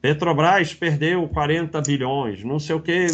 Petrobras 0.01 0.73
perdeu 0.73 1.27
40 1.27 1.81
bilhões, 1.81 2.43
não 2.43 2.59
sei 2.59 2.75
o 2.75 2.81
que. 2.81 3.07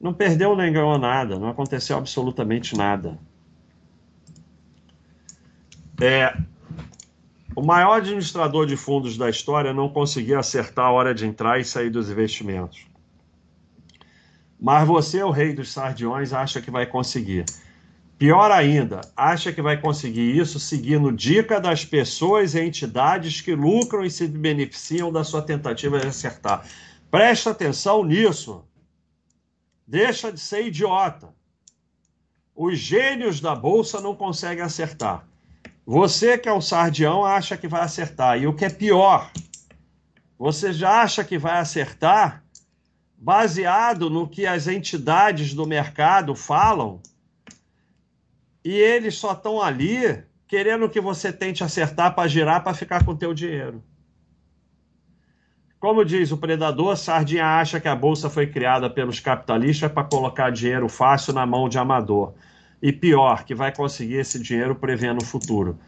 Não 0.00 0.12
perdeu 0.12 0.54
nem 0.54 0.72
ganhou 0.72 0.98
nada, 0.98 1.38
não 1.38 1.48
aconteceu 1.48 1.96
absolutamente 1.96 2.76
nada. 2.76 3.18
É, 6.00 6.36
o 7.56 7.62
maior 7.62 7.94
administrador 7.94 8.66
de 8.66 8.76
fundos 8.76 9.16
da 9.16 9.28
história 9.28 9.72
não 9.72 9.88
conseguia 9.88 10.38
acertar 10.38 10.86
a 10.86 10.92
hora 10.92 11.12
de 11.12 11.26
entrar 11.26 11.58
e 11.58 11.64
sair 11.64 11.90
dos 11.90 12.08
investimentos. 12.08 12.87
Mas 14.60 14.86
você, 14.86 15.22
o 15.22 15.30
rei 15.30 15.52
dos 15.52 15.72
sardiões, 15.72 16.32
acha 16.32 16.60
que 16.60 16.70
vai 16.70 16.86
conseguir. 16.86 17.44
Pior 18.18 18.50
ainda, 18.50 19.00
acha 19.16 19.52
que 19.52 19.62
vai 19.62 19.80
conseguir 19.80 20.36
isso 20.36 20.58
seguindo 20.58 21.12
dica 21.12 21.60
das 21.60 21.84
pessoas 21.84 22.56
e 22.56 22.60
entidades 22.60 23.40
que 23.40 23.54
lucram 23.54 24.04
e 24.04 24.10
se 24.10 24.26
beneficiam 24.26 25.12
da 25.12 25.22
sua 25.22 25.40
tentativa 25.40 26.00
de 26.00 26.08
acertar. 26.08 26.66
Presta 27.08 27.50
atenção 27.50 28.04
nisso. 28.04 28.64
Deixa 29.86 30.32
de 30.32 30.40
ser 30.40 30.66
idiota. 30.66 31.28
Os 32.54 32.76
gênios 32.76 33.40
da 33.40 33.54
bolsa 33.54 34.00
não 34.00 34.16
conseguem 34.16 34.64
acertar. 34.64 35.24
Você 35.86 36.36
que 36.36 36.48
é 36.48 36.52
o 36.52 36.60
sardião 36.60 37.24
acha 37.24 37.56
que 37.56 37.68
vai 37.68 37.82
acertar. 37.82 38.36
E 38.42 38.48
o 38.48 38.52
que 38.52 38.64
é 38.64 38.68
pior, 38.68 39.30
você 40.36 40.72
já 40.72 41.02
acha 41.02 41.22
que 41.22 41.38
vai 41.38 41.60
acertar 41.60 42.42
baseado 43.18 44.08
no 44.08 44.28
que 44.28 44.46
as 44.46 44.68
entidades 44.68 45.52
do 45.52 45.66
mercado 45.66 46.34
falam, 46.36 47.00
e 48.64 48.72
eles 48.72 49.16
só 49.16 49.32
estão 49.32 49.60
ali 49.60 50.22
querendo 50.46 50.88
que 50.88 51.00
você 51.00 51.32
tente 51.32 51.64
acertar 51.64 52.14
para 52.14 52.28
girar 52.28 52.62
para 52.62 52.74
ficar 52.74 53.04
com 53.04 53.12
o 53.12 53.16
teu 53.16 53.34
dinheiro. 53.34 53.82
Como 55.80 56.04
diz 56.04 56.32
o 56.32 56.36
predador, 56.36 56.96
Sardinha 56.96 57.60
acha 57.60 57.78
que 57.78 57.86
a 57.86 57.94
bolsa 57.94 58.28
foi 58.28 58.48
criada 58.48 58.90
pelos 58.90 59.20
capitalistas 59.20 59.92
para 59.92 60.02
colocar 60.02 60.50
dinheiro 60.50 60.88
fácil 60.88 61.32
na 61.32 61.46
mão 61.46 61.68
de 61.68 61.78
amador. 61.78 62.34
E 62.82 62.92
pior, 62.92 63.44
que 63.44 63.54
vai 63.54 63.72
conseguir 63.74 64.16
esse 64.16 64.40
dinheiro 64.40 64.74
prevendo 64.74 65.22
o 65.22 65.24
futuro. 65.24 65.78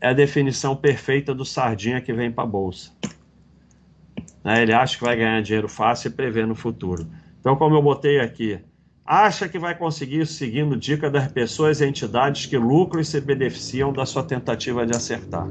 É 0.00 0.08
a 0.08 0.12
definição 0.12 0.76
perfeita 0.76 1.34
do 1.34 1.44
Sardinha 1.44 2.00
que 2.00 2.12
vem 2.12 2.30
para 2.30 2.44
a 2.44 2.46
bolsa. 2.46 2.92
Né? 4.44 4.62
Ele 4.62 4.72
acha 4.72 4.96
que 4.96 5.04
vai 5.04 5.16
ganhar 5.16 5.42
dinheiro 5.42 5.68
fácil 5.68 6.08
e 6.08 6.12
prevê 6.12 6.44
no 6.44 6.54
futuro. 6.54 7.06
Então, 7.40 7.56
como 7.56 7.74
eu 7.74 7.82
botei 7.82 8.20
aqui, 8.20 8.60
acha 9.04 9.48
que 9.48 9.58
vai 9.58 9.76
conseguir 9.76 10.26
seguindo 10.26 10.76
dica 10.76 11.10
das 11.10 11.30
pessoas 11.30 11.80
e 11.80 11.86
entidades 11.86 12.46
que 12.46 12.56
lucram 12.56 13.00
e 13.00 13.04
se 13.04 13.20
beneficiam 13.20 13.92
da 13.92 14.06
sua 14.06 14.22
tentativa 14.22 14.86
de 14.86 14.96
acertar. 14.96 15.46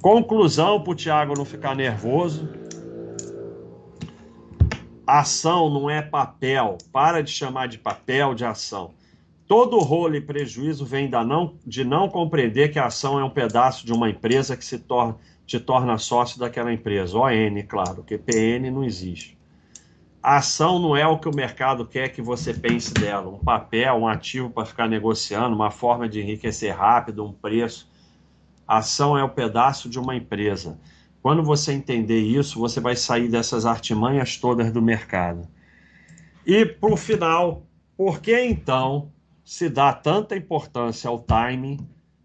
Conclusão 0.00 0.82
para 0.82 0.92
o 0.92 0.94
Tiago 0.94 1.34
não 1.36 1.44
ficar 1.44 1.76
nervoso. 1.76 2.48
Ação 5.06 5.68
não 5.68 5.90
é 5.90 6.00
papel. 6.00 6.78
Para 6.92 7.22
de 7.22 7.30
chamar 7.30 7.68
de 7.68 7.78
papel 7.78 8.34
de 8.34 8.44
ação. 8.44 8.94
Todo 9.46 9.80
rolo 9.80 10.14
e 10.14 10.20
prejuízo 10.20 10.86
vem 10.86 11.10
da 11.10 11.24
não, 11.24 11.54
de 11.66 11.84
não 11.84 12.08
compreender 12.08 12.68
que 12.68 12.78
a 12.78 12.86
ação 12.86 13.18
é 13.18 13.24
um 13.24 13.30
pedaço 13.30 13.84
de 13.84 13.92
uma 13.92 14.08
empresa 14.08 14.56
que 14.56 14.64
se 14.64 14.78
torna 14.78 15.16
te 15.50 15.58
torna 15.58 15.98
sócio 15.98 16.38
daquela 16.38 16.72
empresa. 16.72 17.18
ON, 17.18 17.62
claro, 17.66 17.96
porque 17.96 18.16
PN 18.16 18.70
não 18.70 18.84
existe. 18.84 19.36
A 20.22 20.36
ação 20.36 20.78
não 20.78 20.94
é 20.94 21.04
o 21.04 21.18
que 21.18 21.28
o 21.28 21.34
mercado 21.34 21.84
quer 21.84 22.10
que 22.10 22.22
você 22.22 22.54
pense 22.54 22.94
dela. 22.94 23.28
Um 23.28 23.38
papel, 23.40 23.96
um 23.96 24.06
ativo 24.06 24.48
para 24.48 24.64
ficar 24.64 24.88
negociando, 24.88 25.56
uma 25.56 25.72
forma 25.72 26.08
de 26.08 26.20
enriquecer 26.20 26.72
rápido, 26.72 27.26
um 27.26 27.32
preço. 27.32 27.90
A 28.64 28.76
ação 28.76 29.18
é 29.18 29.24
o 29.24 29.28
pedaço 29.28 29.90
de 29.90 29.98
uma 29.98 30.14
empresa. 30.14 30.78
Quando 31.20 31.42
você 31.42 31.72
entender 31.72 32.20
isso, 32.20 32.60
você 32.60 32.78
vai 32.78 32.94
sair 32.94 33.26
dessas 33.26 33.66
artimanhas 33.66 34.36
todas 34.36 34.72
do 34.72 34.80
mercado. 34.80 35.48
E, 36.46 36.64
para 36.64 36.92
o 36.92 36.96
final, 36.96 37.66
por 37.96 38.20
que 38.20 38.40
então 38.40 39.10
se 39.44 39.68
dá 39.68 39.92
tanta 39.92 40.36
importância 40.36 41.10
ao 41.10 41.18
timing 41.18 41.78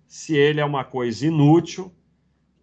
se 0.08 0.38
ele 0.38 0.60
é 0.60 0.66
uma 0.66 0.84
coisa 0.84 1.26
inútil, 1.26 1.92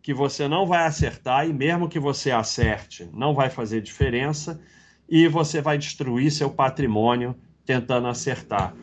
que 0.02 0.12
você 0.12 0.48
não 0.48 0.66
vai 0.66 0.84
acertar 0.84 1.48
e 1.48 1.52
mesmo 1.52 1.88
que 1.88 2.00
você 2.00 2.32
acerte, 2.32 3.08
não 3.12 3.34
vai 3.34 3.48
fazer 3.48 3.80
diferença 3.80 4.60
e 5.08 5.28
você 5.28 5.60
vai 5.60 5.78
destruir 5.78 6.32
seu 6.32 6.50
patrimônio 6.50 7.36
tentando 7.64 8.08
acertar. 8.08 8.74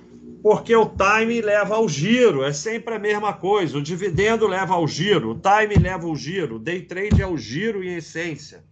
Porque 0.41 0.74
o 0.74 0.86
time 0.86 1.41
leva 1.41 1.76
ao 1.76 1.89
giro, 1.89 2.43
é 2.43 2.53
sempre 2.53 2.95
a 2.95 2.99
mesma 2.99 3.34
coisa. 3.34 3.78
O 3.78 3.82
dividendo 3.82 4.47
leva 4.47 4.76
ao 4.76 4.88
giro, 4.88 5.32
o 5.32 5.36
time 5.36 5.76
leva 5.76 6.07
ao 6.07 6.15
giro, 6.15 6.55
o 6.55 6.59
day 6.59 6.82
trade 6.82 7.22
é 7.22 7.28
o 7.28 7.38
giro 7.38 7.84
em 7.84 7.97
essência. 7.97 8.63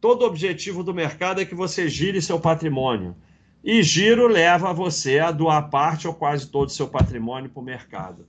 Todo 0.00 0.24
objetivo 0.24 0.84
do 0.84 0.94
mercado 0.94 1.40
é 1.40 1.44
que 1.44 1.54
você 1.54 1.88
gire 1.88 2.22
seu 2.22 2.38
patrimônio. 2.38 3.16
E 3.62 3.82
giro 3.82 4.28
leva 4.28 4.72
você 4.72 5.18
a 5.18 5.32
doar 5.32 5.68
parte 5.68 6.06
ou 6.06 6.14
quase 6.14 6.46
todo 6.46 6.68
o 6.68 6.72
seu 6.72 6.86
patrimônio 6.86 7.50
para 7.50 7.60
o 7.60 7.64
mercado. 7.64 8.24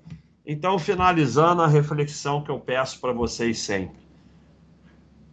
Então, 0.46 0.80
finalizando 0.80 1.62
a 1.62 1.68
reflexão 1.68 2.44
que 2.44 2.50
eu 2.50 2.60
peço 2.60 3.00
para 3.00 3.14
vocês 3.14 3.60
sempre 3.60 4.02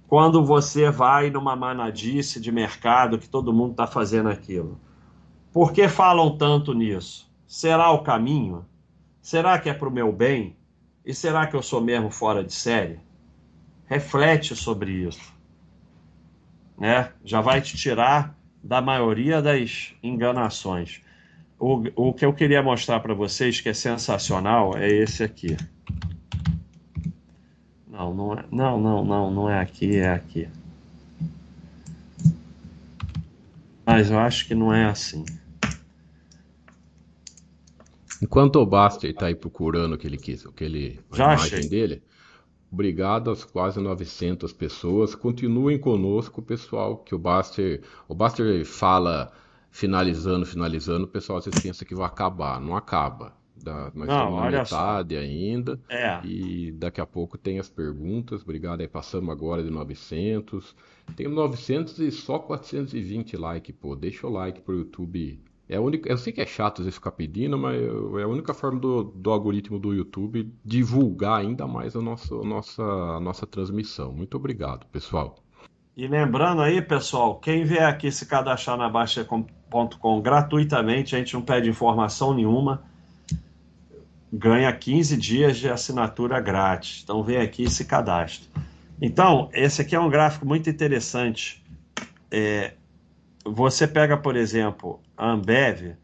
quando 0.09 0.42
você 0.42 0.90
vai 0.90 1.28
numa 1.28 1.54
manadice 1.54 2.40
de 2.40 2.50
mercado 2.50 3.18
que 3.18 3.28
todo 3.28 3.52
mundo 3.52 3.72
está 3.72 3.86
fazendo 3.86 4.30
aquilo. 4.30 4.80
Por 5.52 5.70
que 5.70 5.86
falam 5.86 6.36
tanto 6.36 6.72
nisso? 6.72 7.30
Será 7.46 7.90
o 7.90 8.02
caminho? 8.02 8.64
Será 9.20 9.59
que 9.59 9.68
é 9.68 9.74
para 9.74 9.88
o 9.88 9.92
meu 9.92 10.11
bem? 10.11 10.56
E 11.04 11.12
será 11.12 11.46
que 11.46 11.54
eu 11.54 11.62
sou 11.62 11.82
mesmo 11.82 12.11
fora 12.11 12.42
de 12.42 12.52
série? 12.52 12.98
Reflete 13.84 14.56
sobre 14.56 14.90
isso. 14.90 15.34
Né? 16.78 17.12
Já 17.22 17.42
vai 17.42 17.61
te 17.61 17.76
tirar 17.76 18.34
da 18.64 18.80
maioria 18.80 19.42
das 19.42 19.94
enganações. 20.02 21.02
O, 21.59 21.82
o 21.96 22.12
que 22.14 22.24
eu 22.24 22.32
queria 22.32 22.62
mostrar 22.62 23.00
para 23.00 23.14
vocês, 23.14 23.61
que 23.61 23.68
é 23.68 23.74
sensacional, 23.74 24.76
é 24.76 24.88
esse 24.88 25.24
aqui. 25.24 25.56
Não, 27.86 28.14
não 28.14 28.34
é. 28.34 28.44
Não, 28.50 28.80
não, 28.80 29.04
não, 29.04 29.30
não 29.30 29.50
é 29.50 29.59
aqui, 29.61 29.96
é 29.96 30.09
aqui. 30.09 30.48
Mas 33.84 34.11
eu 34.11 34.18
acho 34.18 34.46
que 34.46 34.54
não 34.54 34.72
é 34.72 34.84
assim. 34.84 35.24
Enquanto 38.22 38.56
o 38.56 38.66
Baster 38.66 39.11
está 39.11 39.26
aí 39.26 39.34
procurando 39.34 39.94
o 39.94 39.98
que 39.98 40.06
ele 40.06 40.16
quis, 40.18 40.44
o 40.44 40.52
que 40.52 40.64
ele, 40.64 41.00
a 41.11 41.16
Já 41.16 41.24
imagem 41.34 41.59
achei. 41.59 41.68
dele, 41.68 42.02
obrigado 42.70 43.30
às 43.30 43.44
quase 43.44 43.80
900 43.80 44.52
pessoas. 44.52 45.14
Continuem 45.14 45.78
conosco, 45.78 46.42
pessoal, 46.42 46.98
que 46.98 47.14
o 47.14 47.18
Baster, 47.18 47.82
o 48.06 48.14
Baster 48.14 48.64
fala 48.64 49.32
finalizando, 49.79 50.45
finalizando, 50.47 51.05
o 51.05 51.09
pessoal 51.09 51.39
às 51.39 51.45
vezes 51.45 51.59
pensa 51.61 51.85
que 51.85 51.95
vai 51.95 52.07
acabar, 52.07 52.61
não 52.61 52.76
acaba. 52.76 53.37
Da, 53.57 53.91
nós 53.95 54.09
Não, 54.09 54.14
estamos 54.14 54.41
na 54.41 54.49
metade 54.49 55.14
só. 55.14 55.20
ainda. 55.20 55.81
É. 55.89 56.26
E 56.26 56.72
daqui 56.72 57.01
a 57.01 57.07
pouco 57.07 57.37
tem 57.39 57.59
as 57.59 57.68
perguntas. 57.68 58.43
Obrigado 58.43 58.81
aí. 58.81 58.89
Passamos 58.89 59.31
agora 59.31 59.62
de 59.62 59.70
900. 59.70 60.76
Tem 61.16 61.29
900 61.29 61.99
e 61.99 62.11
só 62.11 62.39
420 62.39 63.37
likes, 63.37 63.74
pô. 63.81 63.97
Deixa 63.97 64.26
o 64.26 64.31
like 64.31 64.61
pro 64.62 64.76
YouTube. 64.79 65.41
É 65.68 65.76
a 65.76 65.81
única, 65.81 66.09
eu 66.09 66.16
sei 66.16 66.33
que 66.33 66.41
é 66.41 66.47
chato 66.47 66.83
você 66.83 66.91
ficar 66.91 67.12
pedindo, 67.12 67.59
mas 67.59 67.76
é 67.83 68.22
a 68.22 68.29
única 68.29 68.55
forma 68.55 68.81
do, 68.81 69.05
do 69.05 69.31
algoritmo 69.31 69.79
do 69.79 69.93
YouTube 69.93 70.53
divulgar 70.64 71.41
ainda 71.41 71.66
mais 71.66 71.95
a 71.95 72.01
nossa, 72.01 72.35
a 72.35 72.45
nossa, 72.45 72.83
a 72.83 73.20
nossa 73.20 73.47
transmissão. 73.47 74.12
Muito 74.12 74.37
obrigado, 74.37 74.87
pessoal. 74.87 75.37
E 75.99 76.07
lembrando 76.07 76.62
aí, 76.62 76.80
pessoal, 76.80 77.40
quem 77.40 77.64
vier 77.64 77.82
aqui 77.82 78.12
se 78.12 78.24
cadastrar 78.24 78.76
na 78.76 78.88
Baixa.com 78.88 80.20
gratuitamente, 80.20 81.16
a 81.16 81.18
gente 81.18 81.34
não 81.34 81.42
pede 81.42 81.68
informação 81.68 82.32
nenhuma 82.32 82.84
ganha 84.32 84.72
15 84.72 85.16
dias 85.16 85.57
de 85.57 85.68
assinatura 85.68 86.40
grátis. 86.40 87.01
Então 87.03 87.20
vem 87.24 87.38
aqui 87.38 87.64
e 87.64 87.68
se 87.68 87.84
cadastra. 87.84 88.49
Então, 89.03 89.51
esse 89.53 89.82
aqui 89.82 89.96
é 89.96 89.99
um 89.99 90.09
gráfico 90.09 90.46
muito 90.46 90.70
interessante. 90.70 91.61
É, 92.30 92.74
você 93.44 93.84
pega, 93.84 94.16
por 94.16 94.36
exemplo, 94.36 95.01
a 95.16 95.32
Ambev 95.32 95.96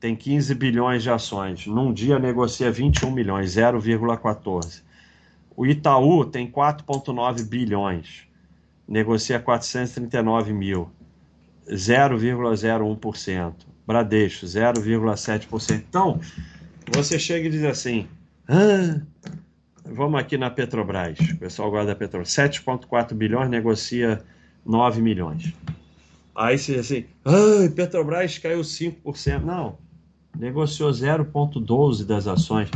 tem 0.00 0.16
15 0.16 0.56
bilhões 0.56 1.04
de 1.04 1.10
ações. 1.10 1.68
Num 1.68 1.92
dia 1.92 2.18
negocia 2.18 2.72
21 2.72 3.12
milhões, 3.12 3.54
0,14. 3.54 4.82
O 5.56 5.64
Itaú 5.64 6.24
tem 6.24 6.50
4,9 6.50 7.44
bilhões, 7.44 8.25
negocia 8.88 9.40
439 9.40 10.52
mil, 10.52 10.90
0,01%. 11.68 13.54
Bradesco, 13.86 14.46
0,7%. 14.46 15.84
Então, 15.88 16.20
você 16.92 17.18
chega 17.18 17.46
e 17.46 17.50
diz 17.50 17.64
assim: 17.64 18.08
ah, 18.48 19.00
vamos 19.84 20.18
aqui 20.20 20.36
na 20.36 20.50
Petrobras, 20.50 21.18
o 21.18 21.36
pessoal 21.36 21.70
guarda 21.70 21.92
a 21.92 21.96
Petrobras, 21.96 22.30
7,4 22.30 23.14
bilhões 23.14 23.48
negocia 23.48 24.22
9 24.64 25.00
milhões. 25.00 25.52
Aí 26.34 26.58
você 26.58 26.72
diz 26.72 26.86
assim: 26.86 27.04
ah, 27.24 27.70
Petrobras 27.74 28.38
caiu 28.38 28.60
5%. 28.60 29.42
Não, 29.42 29.78
negociou 30.36 30.90
0,12% 30.90 32.04
das 32.04 32.26
ações. 32.26 32.68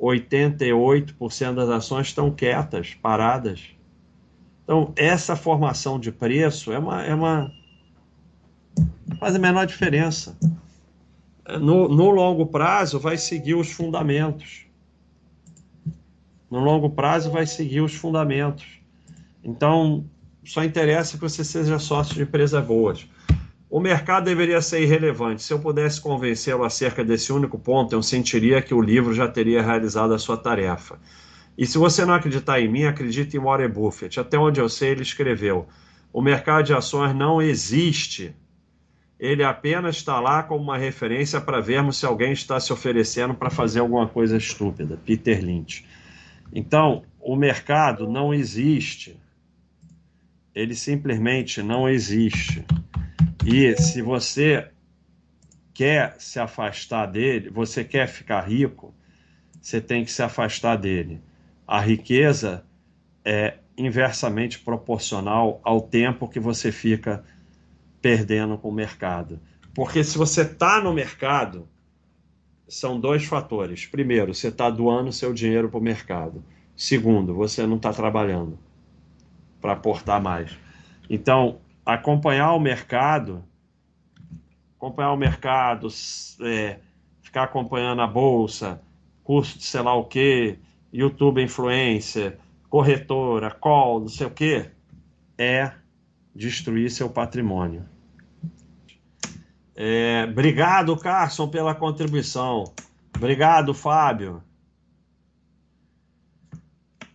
99,88% 0.00 1.54
das 1.54 1.68
ações 1.68 2.06
estão 2.08 2.30
quietas, 2.30 2.94
paradas. 2.94 3.68
Então, 4.64 4.92
essa 4.96 5.36
formação 5.36 5.98
de 5.98 6.10
preço 6.10 6.72
é 6.72 6.78
uma, 6.78 7.02
é 7.02 7.14
uma 7.14 7.52
faz 9.18 9.34
a 9.34 9.38
menor 9.38 9.66
diferença 9.66 10.36
no, 11.58 11.88
no 11.88 12.10
longo 12.10 12.46
prazo 12.46 13.00
vai 13.00 13.16
seguir 13.16 13.54
os 13.54 13.70
fundamentos. 13.72 14.66
No 16.50 16.60
longo 16.60 16.90
prazo 16.90 17.30
vai 17.30 17.46
seguir 17.46 17.80
os 17.80 17.94
fundamentos. 17.94 18.66
Então, 19.42 20.04
só 20.44 20.64
interessa 20.64 21.16
que 21.16 21.22
você 21.22 21.44
seja 21.44 21.78
sócio 21.78 22.14
de 22.14 22.22
empresas 22.22 22.64
boas. 22.64 23.06
O 23.70 23.78
mercado 23.78 24.24
deveria 24.24 24.60
ser 24.60 24.82
irrelevante. 24.82 25.42
Se 25.42 25.52
eu 25.52 25.60
pudesse 25.60 26.00
convencê-lo 26.00 26.64
acerca 26.64 27.04
desse 27.04 27.32
único 27.32 27.58
ponto, 27.58 27.94
eu 27.94 28.02
sentiria 28.02 28.60
que 28.60 28.74
o 28.74 28.80
livro 28.80 29.14
já 29.14 29.28
teria 29.28 29.62
realizado 29.62 30.12
a 30.12 30.18
sua 30.18 30.36
tarefa. 30.36 30.98
E 31.56 31.64
se 31.66 31.78
você 31.78 32.04
não 32.04 32.14
acreditar 32.14 32.60
em 32.60 32.68
mim, 32.68 32.84
acredite 32.84 33.36
em 33.36 33.40
Warren 33.40 33.68
Buffett. 33.68 34.18
Até 34.18 34.36
onde 34.36 34.60
eu 34.60 34.68
sei, 34.68 34.90
ele 34.90 35.02
escreveu: 35.02 35.68
o 36.12 36.20
mercado 36.20 36.64
de 36.64 36.74
ações 36.74 37.14
não 37.14 37.40
existe 37.40 38.34
ele 39.20 39.44
apenas 39.44 39.96
está 39.96 40.18
lá 40.18 40.42
como 40.42 40.64
uma 40.64 40.78
referência 40.78 41.38
para 41.42 41.60
vermos 41.60 41.98
se 41.98 42.06
alguém 42.06 42.32
está 42.32 42.58
se 42.58 42.72
oferecendo 42.72 43.34
para 43.34 43.50
fazer 43.50 43.80
alguma 43.80 44.08
coisa 44.08 44.38
estúpida. 44.38 44.98
Peter 45.04 45.44
Lynch. 45.44 45.84
Então, 46.50 47.02
o 47.20 47.36
mercado 47.36 48.08
não 48.08 48.32
existe. 48.32 49.20
Ele 50.54 50.74
simplesmente 50.74 51.62
não 51.62 51.86
existe. 51.86 52.64
E 53.44 53.74
se 53.76 54.02
você 54.02 54.70
quer 55.72 56.16
se 56.18 56.38
afastar 56.38 57.06
dele, 57.06 57.48
você 57.48 57.82
quer 57.82 58.06
ficar 58.06 58.42
rico, 58.42 58.94
você 59.60 59.80
tem 59.80 60.04
que 60.04 60.12
se 60.12 60.22
afastar 60.22 60.76
dele. 60.76 61.20
A 61.66 61.80
riqueza 61.80 62.64
é 63.24 63.58
inversamente 63.76 64.58
proporcional 64.58 65.60
ao 65.62 65.80
tempo 65.80 66.28
que 66.28 66.38
você 66.38 66.70
fica 66.70 67.24
perdendo 68.02 68.58
com 68.58 68.68
o 68.68 68.72
mercado. 68.72 69.40
Porque 69.74 70.04
se 70.04 70.18
você 70.18 70.42
está 70.42 70.82
no 70.82 70.92
mercado, 70.92 71.68
são 72.68 73.00
dois 73.00 73.24
fatores. 73.24 73.86
Primeiro, 73.86 74.34
você 74.34 74.48
está 74.48 74.68
doando 74.68 75.12
seu 75.12 75.32
dinheiro 75.32 75.68
para 75.68 75.78
o 75.78 75.82
mercado. 75.82 76.44
Segundo, 76.76 77.34
você 77.34 77.66
não 77.66 77.76
está 77.76 77.92
trabalhando 77.92 78.58
para 79.60 79.72
aportar 79.72 80.20
mais. 80.20 80.56
Então, 81.08 81.59
acompanhar 81.84 82.52
o 82.54 82.60
mercado, 82.60 83.44
acompanhar 84.76 85.12
o 85.12 85.16
mercado, 85.16 85.88
é, 86.42 86.78
ficar 87.22 87.44
acompanhando 87.44 88.02
a 88.02 88.06
bolsa, 88.06 88.80
curso 89.22 89.58
de 89.58 89.64
sei 89.64 89.82
lá 89.82 89.94
o 89.94 90.04
que, 90.04 90.58
YouTube 90.92 91.42
influência, 91.42 92.38
corretora, 92.68 93.50
call, 93.50 94.00
não 94.00 94.08
sei 94.08 94.26
o 94.26 94.30
que, 94.30 94.70
é 95.38 95.72
destruir 96.34 96.90
seu 96.90 97.08
patrimônio. 97.08 97.84
É, 99.74 100.26
obrigado, 100.28 100.96
Carson, 100.96 101.48
pela 101.48 101.74
contribuição. 101.74 102.64
Obrigado, 103.16 103.72
Fábio. 103.72 104.42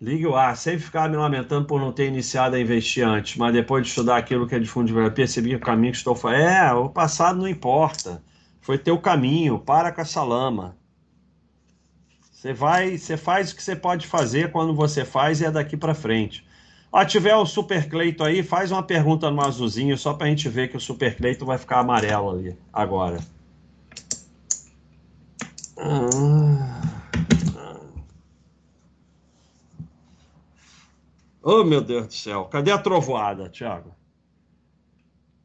Ligue 0.06 0.28
o 0.28 0.36
ar, 0.36 0.56
sempre 0.56 0.82
ficava 0.82 1.08
me 1.08 1.18
lamentando 1.18 1.66
por 1.66 1.82
não 1.82 1.92
ter 1.92 2.06
iniciado 2.06 2.56
a 2.56 2.60
investir 2.60 3.04
antes, 3.04 3.38
mas 3.38 3.52
depois 3.52 3.82
de 3.82 3.90
estudar 3.90 4.18
aquilo 4.18 4.46
que 4.46 4.54
é 4.54 4.60
de 4.60 4.68
fundo 4.68 4.86
de 4.86 4.94
verdade, 4.94 5.16
percebi 5.16 5.50
que 5.50 5.56
o 5.56 5.60
caminho 5.60 5.92
que 5.94 5.98
estou 5.98 6.14
fazendo. 6.14 6.44
É, 6.44 6.72
o 6.74 6.88
passado 6.88 7.40
não 7.40 7.48
importa. 7.48 8.22
Foi 8.62 8.78
teu 8.78 9.00
caminho, 9.00 9.58
para 9.58 9.92
com 9.92 10.00
essa 10.00 10.22
lama. 10.22 10.78
Você 12.32 12.54
vai, 12.54 13.00
você 13.00 13.18
faz 13.18 13.52
o 13.52 13.56
que 13.56 13.64
você 13.64 13.76
pode 13.76 14.06
fazer 14.06 14.52
quando 14.52 14.76
você 14.76 15.04
faz 15.04 15.42
e 15.42 15.46
é 15.46 15.50
daqui 15.50 15.76
para 15.76 15.96
frente. 15.96 16.46
Ó, 16.92 17.04
tiver 17.04 17.36
o 17.36 17.44
Super 17.44 17.90
Cleito 17.90 18.24
aí, 18.24 18.44
faz 18.44 18.72
uma 18.72 18.84
pergunta 18.84 19.32
no 19.32 19.44
azulzinho 19.44 19.98
só 19.98 20.14
para 20.14 20.28
a 20.28 20.30
gente 20.30 20.48
ver 20.48 20.68
que 20.68 20.78
o 20.78 20.80
Super 20.80 21.18
Cleito 21.18 21.48
vai 21.48 21.58
ficar 21.58 21.80
amarelo 21.80 22.30
ali 22.30 22.56
agora. 22.72 23.18
Ah. 25.80 27.05
Oh, 31.48 31.64
meu 31.64 31.80
Deus 31.80 32.08
do 32.08 32.14
céu. 32.14 32.46
Cadê 32.46 32.72
a 32.72 32.78
trovoada, 32.80 33.48
Thiago? 33.48 33.96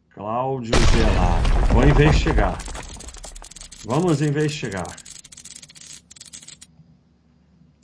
Cláudio 0.09 0.73
Gelato. 0.73 1.75
Vou 1.75 1.85
investigar. 1.87 2.57
Vamos 3.85 4.23
investigar. 4.23 4.97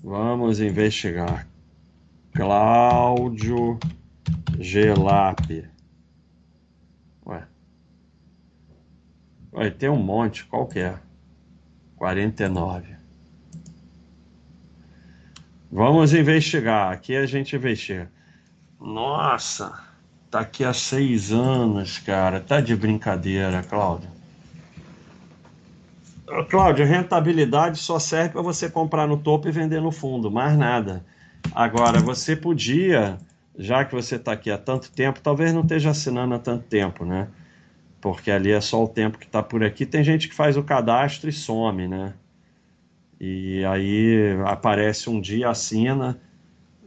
Vamos 0.02 0.60
investigar. 0.60 1.46
Cláudio 2.32 3.78
Gelap. 4.58 5.70
Ué. 7.26 7.46
Vai 9.52 9.70
ter 9.70 9.90
um 9.90 10.02
monte. 10.02 10.46
Qual 10.46 10.66
que 10.66 10.78
é? 10.78 10.98
49. 11.96 12.95
Vamos 15.70 16.14
investigar. 16.14 16.92
Aqui 16.92 17.16
a 17.16 17.26
gente 17.26 17.56
investiga. 17.56 18.10
Nossa, 18.80 19.72
tá 20.30 20.40
aqui 20.40 20.64
há 20.64 20.72
seis 20.72 21.32
anos, 21.32 21.98
cara. 21.98 22.40
Tá 22.40 22.60
de 22.60 22.76
brincadeira, 22.76 23.62
Cláudio. 23.62 24.10
Cláudio, 26.48 26.84
rentabilidade 26.84 27.78
só 27.78 27.98
serve 27.98 28.30
para 28.30 28.42
você 28.42 28.68
comprar 28.68 29.06
no 29.06 29.16
topo 29.16 29.48
e 29.48 29.52
vender 29.52 29.80
no 29.80 29.92
fundo, 29.92 30.30
mais 30.30 30.58
nada. 30.58 31.04
Agora, 31.54 32.00
você 32.00 32.34
podia, 32.34 33.16
já 33.56 33.84
que 33.84 33.94
você 33.94 34.16
está 34.16 34.32
aqui 34.32 34.50
há 34.50 34.58
tanto 34.58 34.90
tempo, 34.90 35.20
talvez 35.20 35.52
não 35.52 35.62
esteja 35.62 35.90
assinando 35.90 36.34
há 36.34 36.38
tanto 36.38 36.64
tempo, 36.64 37.04
né? 37.04 37.28
Porque 38.00 38.30
ali 38.30 38.50
é 38.50 38.60
só 38.60 38.82
o 38.82 38.88
tempo 38.88 39.18
que 39.18 39.26
está 39.26 39.42
por 39.42 39.62
aqui. 39.62 39.86
Tem 39.86 40.02
gente 40.02 40.28
que 40.28 40.34
faz 40.34 40.56
o 40.56 40.64
cadastro 40.64 41.30
e 41.30 41.32
some, 41.32 41.86
né? 41.86 42.12
E 43.20 43.64
aí 43.64 44.36
aparece 44.44 45.08
um 45.08 45.20
dia, 45.20 45.48
assina, 45.48 46.20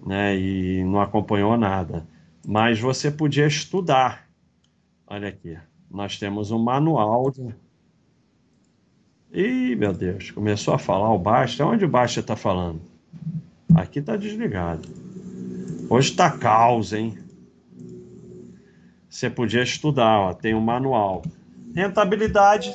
né, 0.06 0.38
e 0.38 0.84
não 0.84 1.02
acompanhou 1.02 1.58
nada. 1.58 2.06
Mas 2.48 2.80
você 2.80 3.10
podia 3.10 3.48
estudar. 3.48 4.28
Olha 5.08 5.30
aqui, 5.30 5.58
nós 5.90 6.18
temos 6.18 6.52
um 6.52 6.60
manual 6.60 7.32
de... 7.32 7.54
Ih, 9.32 9.76
meu 9.76 9.94
Deus, 9.94 10.32
começou 10.32 10.74
a 10.74 10.80
falar 10.80 11.12
o 11.14 11.20
Basta. 11.20 11.66
Onde 11.66 11.86
o 11.86 11.90
Basta 11.90 12.20
está 12.20 12.36
falando? 12.36 12.82
Aqui 13.76 14.00
está 14.00 14.16
desligado. 14.16 14.88
Hoje 15.90 16.12
está 16.12 16.32
caos, 16.32 16.94
hein? 16.94 17.18
Você 19.10 19.30
podia 19.30 19.64
estudar, 19.64 20.20
ó, 20.20 20.34
tem 20.34 20.54
um 20.54 20.62
manual. 20.62 21.24
Rentabilidade 21.76 22.72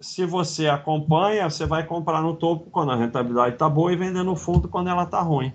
se 0.00 0.24
você 0.24 0.66
acompanha, 0.66 1.48
você 1.48 1.66
vai 1.66 1.84
comprar 1.84 2.22
no 2.22 2.34
topo 2.34 2.70
quando 2.70 2.90
a 2.90 2.96
rentabilidade 2.96 3.54
está 3.54 3.68
boa 3.68 3.92
e 3.92 3.96
vender 3.96 4.22
no 4.22 4.34
fundo 4.34 4.66
quando 4.66 4.88
ela 4.88 5.02
está 5.02 5.20
ruim. 5.20 5.52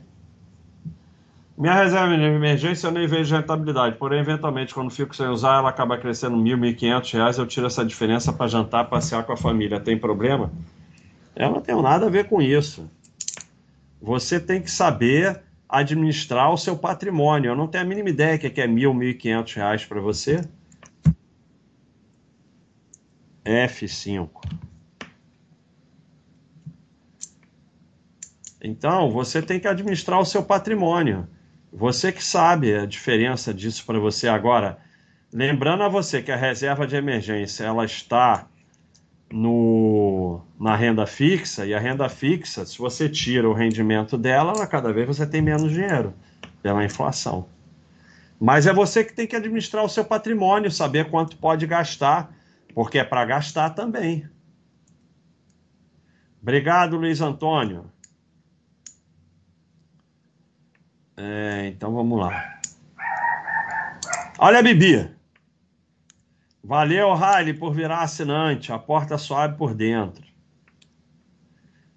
Minha 1.58 1.74
reserva 1.74 2.16
de 2.16 2.22
emergência 2.22 2.88
eu 2.88 2.92
nem 2.92 3.08
vejo 3.08 3.34
rentabilidade, 3.34 3.96
porém, 3.96 4.20
eventualmente, 4.20 4.74
quando 4.74 4.92
fico 4.92 5.16
sem 5.16 5.28
usar, 5.28 5.60
ela 5.60 5.70
acaba 5.70 5.98
crescendo 5.98 6.36
R$ 6.36 6.56
1.500, 6.56 7.40
eu 7.40 7.48
tiro 7.48 7.66
essa 7.66 7.84
diferença 7.84 8.32
para 8.32 8.48
jantar, 8.48 8.90
passear 8.90 9.24
com 9.24 9.32
a 9.32 9.38
família. 9.38 9.80
Tem 9.80 9.98
problema? 9.98 10.52
Eu 11.36 11.50
não 11.52 11.62
tenho 11.62 11.82
nada 11.82 12.06
a 12.06 12.10
ver 12.10 12.28
com 12.28 12.42
isso. 12.42 12.90
Você 14.02 14.40
tem 14.40 14.62
que 14.62 14.70
saber 14.70 15.42
administrar 15.68 16.52
o 16.52 16.58
seu 16.58 16.78
patrimônio. 16.78 17.50
Eu 17.52 17.56
não 17.56 17.68
tenho 17.68 17.84
a 17.84 17.88
mínima 17.88 18.10
ideia 18.10 18.38
que 18.38 18.48
é 18.48 18.66
R$ 18.66 18.72
1.000, 18.72 18.92
R$ 19.00 19.46
1.500 19.46 19.88
para 19.88 20.02
você. 20.02 20.42
F5. 23.46 24.30
Então, 28.62 29.12
você 29.12 29.42
tem 29.42 29.60
que 29.60 29.68
administrar 29.68 30.20
o 30.20 30.26
seu 30.26 30.44
patrimônio. 30.44 31.28
Você 31.72 32.12
que 32.12 32.24
sabe 32.24 32.74
a 32.74 32.86
diferença 32.86 33.54
disso 33.54 33.86
para 33.86 34.00
você 34.00 34.28
agora. 34.28 34.80
Lembrando 35.32 35.84
a 35.84 35.88
você 35.88 36.22
que 36.22 36.32
a 36.32 36.36
reserva 36.36 36.88
de 36.88 36.96
emergência 36.96 37.64
ela 37.66 37.86
está 37.86 38.48
no, 39.32 40.42
na 40.60 40.76
renda 40.76 41.06
fixa, 41.06 41.66
e 41.66 41.74
a 41.74 41.80
renda 41.80 42.08
fixa, 42.08 42.66
se 42.66 42.78
você 42.78 43.10
tira 43.10 43.50
o 43.50 43.54
rendimento 43.54 44.18
dela, 44.18 44.66
cada 44.66 44.94
vez 44.94 45.06
você 45.08 45.28
tem 45.28 45.42
menos 45.42 45.72
dinheiro 45.72 46.14
pela 46.64 46.84
inflação. 46.84 47.48
Mas 48.40 48.66
é 48.66 48.74
você 48.74 49.04
que 49.04 49.14
tem 49.14 49.28
que 49.28 49.36
administrar 49.36 49.84
o 49.84 49.90
seu 49.90 50.06
patrimônio, 50.06 50.72
saber 50.72 51.10
quanto 51.10 51.38
pode 51.38 51.68
gastar 51.68 52.34
porque 52.76 53.00
é 53.00 53.06
para 53.06 53.24
gastar 53.24 53.70
também. 53.70 54.30
Obrigado, 56.42 56.98
Luiz 56.98 57.22
Antônio. 57.22 57.90
É, 61.16 61.68
então 61.68 61.94
vamos 61.94 62.20
lá. 62.20 62.60
Olha 64.38 64.60
a 64.60 64.62
Bibi. 64.62 65.10
Valeu, 66.62 67.14
Riley, 67.14 67.54
por 67.54 67.74
virar 67.74 68.02
assinante. 68.02 68.74
A 68.74 68.78
porta 68.78 69.18
só 69.18 69.40
abre 69.40 69.58
por 69.58 69.74
dentro. 69.74 70.28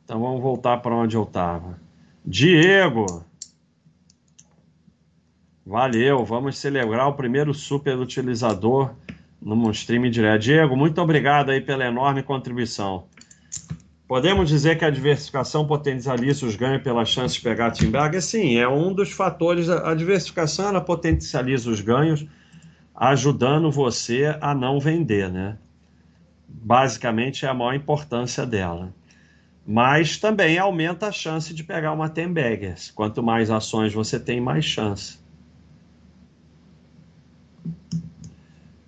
Então 0.04 0.20
vamos 0.20 0.40
voltar 0.40 0.78
para 0.78 0.94
onde 0.94 1.16
eu 1.16 1.24
estava. 1.24 1.80
Diego. 2.24 3.26
Valeu, 5.66 6.24
vamos 6.24 6.56
celebrar 6.56 7.08
o 7.08 7.14
primeiro 7.14 7.52
super 7.52 7.98
utilizador 7.98 8.94
no 9.40 9.70
stream 9.70 10.10
direto. 10.10 10.42
Diego, 10.42 10.76
muito 10.76 11.00
obrigado 11.00 11.50
aí 11.50 11.60
pela 11.60 11.84
enorme 11.84 12.22
contribuição. 12.22 13.04
Podemos 14.08 14.48
dizer 14.48 14.78
que 14.78 14.86
a 14.86 14.90
diversificação 14.90 15.66
potencializa 15.66 16.46
os 16.46 16.56
ganhos 16.56 16.82
pela 16.82 17.04
chance 17.04 17.34
de 17.34 17.42
pegar 17.42 17.66
a 17.66 17.70
Timberg? 17.70 18.20
Sim, 18.22 18.56
é 18.56 18.66
um 18.66 18.92
dos 18.92 19.12
fatores. 19.12 19.68
A 19.68 19.94
diversificação 19.94 20.68
ela 20.68 20.80
potencializa 20.80 21.70
os 21.70 21.82
ganhos, 21.82 22.26
ajudando 22.94 23.70
você 23.70 24.34
a 24.40 24.54
não 24.54 24.80
vender, 24.80 25.30
né? 25.30 25.58
Basicamente 26.48 27.44
é 27.44 27.50
a 27.50 27.54
maior 27.54 27.74
importância 27.74 28.46
dela. 28.46 28.94
Mas 29.66 30.16
também 30.16 30.58
aumenta 30.58 31.08
a 31.08 31.12
chance 31.12 31.52
de 31.52 31.62
pegar 31.62 31.92
uma 31.92 32.08
Temberger. 32.08 32.76
Quanto 32.94 33.22
mais 33.22 33.50
ações 33.50 33.92
você 33.92 34.18
tem, 34.18 34.40
mais 34.40 34.64
chance. 34.64 35.18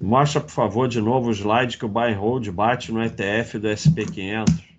Mostra, 0.01 0.41
por 0.41 0.51
favor, 0.51 0.89
de 0.89 0.99
novo 0.99 1.29
o 1.29 1.33
slide 1.33 1.77
que 1.77 1.85
o 1.85 1.89
buy 1.89 2.15
hold 2.15 2.49
bate 2.51 2.91
no 2.91 3.05
ETF 3.05 3.59
do 3.59 3.69
SP500. 3.69 4.71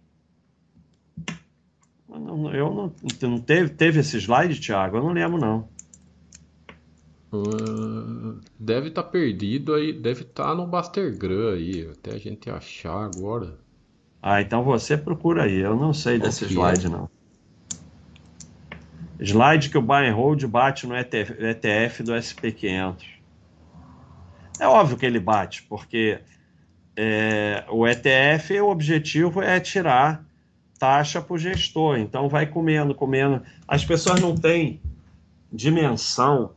Eu 2.54 2.74
não, 2.74 2.94
não 3.22 3.40
teve, 3.40 3.70
teve 3.70 4.00
esse 4.00 4.18
slide, 4.18 4.60
Thiago? 4.60 4.98
Eu 4.98 5.04
não 5.04 5.14
lembro, 5.14 5.40
não. 5.40 5.70
Uh, 7.32 8.42
deve 8.60 8.90
estar 8.90 9.04
tá 9.04 9.10
perdido 9.10 9.76
aí, 9.76 9.94
deve 9.94 10.24
estar 10.24 10.48
tá 10.48 10.56
no 10.56 10.68
Bastergram 10.68 11.54
aí, 11.54 11.88
até 11.90 12.16
a 12.16 12.18
gente 12.18 12.50
achar 12.50 13.06
agora. 13.06 13.58
Ah, 14.22 14.42
então 14.42 14.64
você 14.64 14.98
procura 14.98 15.44
aí, 15.44 15.60
eu 15.60 15.76
não 15.76 15.94
sei 15.94 16.20
desse 16.20 16.46
slide, 16.46 16.88
é? 16.88 16.90
não. 16.90 17.10
Slide 19.20 19.70
que 19.70 19.78
o 19.78 19.82
buy 19.82 20.08
and 20.08 20.16
hold 20.16 20.44
bate 20.48 20.88
no 20.88 20.96
ETF, 20.96 21.34
ETF 21.40 22.04
do 22.04 22.12
SP500. 22.12 23.21
É 24.62 24.68
óbvio 24.68 24.96
que 24.96 25.08
ele 25.08 25.20
bate, 25.20 25.64
porque 25.64 26.20
é, 26.96 27.66
o 27.68 27.88
ETF, 27.88 28.62
o 28.62 28.70
objetivo 28.70 29.42
é 29.42 29.60
tirar 29.60 30.24
taxa 30.78 31.20
para 31.20 31.34
o 31.34 31.38
gestor. 31.40 31.98
Então 31.98 32.30
vai 32.30 32.46
comendo, 32.46 32.94
comendo. 32.94 33.42
As 33.68 33.84
pessoas 33.84 34.22
não 34.22 34.36
têm 34.36 34.80
dimensão 35.52 36.52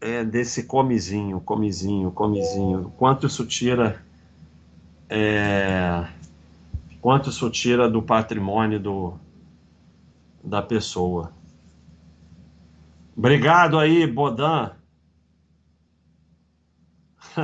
é, 0.00 0.22
desse 0.22 0.62
comizinho, 0.62 1.40
comizinho, 1.40 2.12
comizinho. 2.12 2.92
Quanto 2.96 3.26
isso 3.26 3.44
tira. 3.44 4.00
É, 5.08 6.06
quanto 7.00 7.30
isso 7.30 7.50
tira 7.50 7.90
do 7.90 8.00
patrimônio 8.00 8.78
do, 8.78 9.14
da 10.44 10.62
pessoa. 10.62 11.32
Obrigado 13.16 13.76
aí, 13.76 14.06
Bodan. 14.06 14.70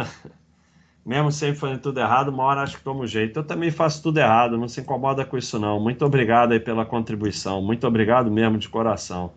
Mesmo 1.06 1.30
sempre 1.30 1.60
fazendo 1.60 1.80
tudo 1.80 2.00
errado, 2.00 2.28
uma 2.28 2.42
hora 2.42 2.62
acho 2.62 2.78
que 2.78 2.82
tomo 2.82 3.06
jeito. 3.06 3.38
Eu 3.38 3.44
também 3.44 3.70
faço 3.70 4.02
tudo 4.02 4.18
errado, 4.18 4.58
não 4.58 4.66
se 4.66 4.80
incomoda 4.80 5.24
com 5.24 5.38
isso 5.38 5.56
não. 5.56 5.78
Muito 5.78 6.04
obrigado 6.04 6.50
aí 6.50 6.58
pela 6.58 6.84
contribuição. 6.84 7.62
Muito 7.62 7.86
obrigado 7.86 8.28
mesmo 8.28 8.58
de 8.58 8.68
coração. 8.68 9.32